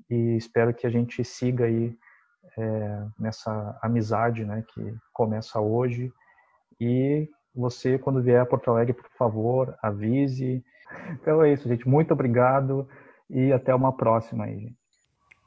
e 0.09 0.35
espero 0.37 0.73
que 0.73 0.85
a 0.85 0.89
gente 0.89 1.23
siga 1.23 1.65
aí 1.65 1.95
é, 2.57 3.05
nessa 3.19 3.77
amizade, 3.81 4.45
né, 4.45 4.63
que 4.73 4.93
começa 5.13 5.59
hoje. 5.59 6.11
E 6.79 7.27
você, 7.53 7.97
quando 7.97 8.21
vier 8.21 8.41
a 8.41 8.45
Porto 8.45 8.71
Alegre, 8.71 8.93
por 8.93 9.09
favor, 9.17 9.75
avise. 9.81 10.63
Então 11.11 11.43
é 11.43 11.53
isso, 11.53 11.67
gente. 11.67 11.87
Muito 11.87 12.13
obrigado 12.13 12.87
e 13.29 13.51
até 13.51 13.73
uma 13.73 13.95
próxima 13.95 14.45
aí. 14.45 14.73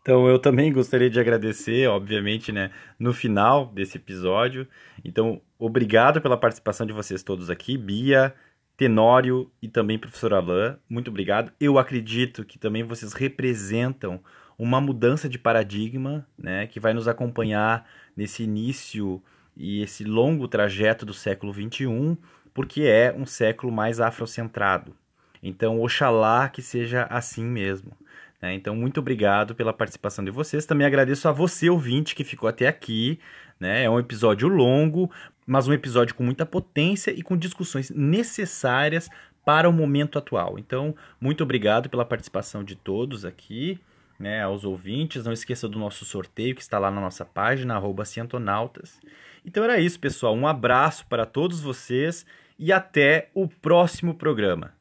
Então 0.02 0.28
eu 0.28 0.38
também 0.38 0.72
gostaria 0.72 1.08
de 1.08 1.20
agradecer, 1.20 1.88
obviamente, 1.88 2.50
né, 2.50 2.72
no 2.98 3.12
final 3.12 3.66
desse 3.66 3.98
episódio. 3.98 4.66
Então, 5.04 5.40
obrigado 5.58 6.20
pela 6.20 6.36
participação 6.36 6.84
de 6.84 6.92
vocês 6.92 7.22
todos 7.22 7.48
aqui, 7.48 7.78
Bia, 7.78 8.34
Tenório 8.82 9.48
e 9.62 9.68
também 9.68 9.96
professor 9.96 10.34
Alain. 10.34 10.74
Muito 10.90 11.08
obrigado. 11.08 11.52
Eu 11.60 11.78
acredito 11.78 12.44
que 12.44 12.58
também 12.58 12.82
vocês 12.82 13.12
representam 13.12 14.18
uma 14.58 14.80
mudança 14.80 15.28
de 15.28 15.38
paradigma, 15.38 16.26
né, 16.36 16.66
que 16.66 16.80
vai 16.80 16.92
nos 16.92 17.06
acompanhar 17.06 17.88
nesse 18.16 18.42
início 18.42 19.22
e 19.56 19.82
esse 19.82 20.02
longo 20.02 20.48
trajeto 20.48 21.06
do 21.06 21.14
século 21.14 21.54
XXI, 21.54 22.18
porque 22.52 22.82
é 22.82 23.14
um 23.16 23.24
século 23.24 23.72
mais 23.72 24.00
afrocentrado. 24.00 24.96
Então, 25.40 25.80
oxalá 25.80 26.48
que 26.48 26.60
seja 26.60 27.04
assim 27.04 27.44
mesmo. 27.44 27.92
Né? 28.40 28.52
Então, 28.54 28.74
muito 28.74 28.98
obrigado 28.98 29.54
pela 29.54 29.72
participação 29.72 30.24
de 30.24 30.32
vocês. 30.32 30.66
Também 30.66 30.88
agradeço 30.88 31.28
a 31.28 31.32
você, 31.32 31.70
ouvinte, 31.70 32.16
que 32.16 32.24
ficou 32.24 32.48
até 32.48 32.66
aqui. 32.66 33.20
Né? 33.60 33.84
É 33.84 33.90
um 33.90 34.00
episódio 34.00 34.48
longo, 34.48 35.08
mas 35.46 35.68
um 35.68 35.72
episódio 35.72 36.14
com 36.14 36.22
muita 36.22 36.46
potência 36.46 37.10
e 37.10 37.22
com 37.22 37.36
discussões 37.36 37.90
necessárias 37.90 39.08
para 39.44 39.68
o 39.68 39.72
momento 39.72 40.18
atual. 40.18 40.58
Então, 40.58 40.94
muito 41.20 41.42
obrigado 41.42 41.88
pela 41.88 42.04
participação 42.04 42.62
de 42.62 42.76
todos 42.76 43.24
aqui, 43.24 43.78
né, 44.18 44.42
aos 44.42 44.64
ouvintes. 44.64 45.24
Não 45.24 45.32
esqueça 45.32 45.68
do 45.68 45.78
nosso 45.78 46.04
sorteio 46.04 46.54
que 46.54 46.62
está 46.62 46.78
lá 46.78 46.90
na 46.90 47.00
nossa 47.00 47.24
página, 47.24 47.74
arroba 47.74 48.04
Cientonautas. 48.04 49.00
Então 49.44 49.64
era 49.64 49.80
isso, 49.80 49.98
pessoal. 49.98 50.34
Um 50.34 50.46
abraço 50.46 51.06
para 51.06 51.26
todos 51.26 51.60
vocês 51.60 52.24
e 52.58 52.72
até 52.72 53.30
o 53.34 53.48
próximo 53.48 54.14
programa. 54.14 54.72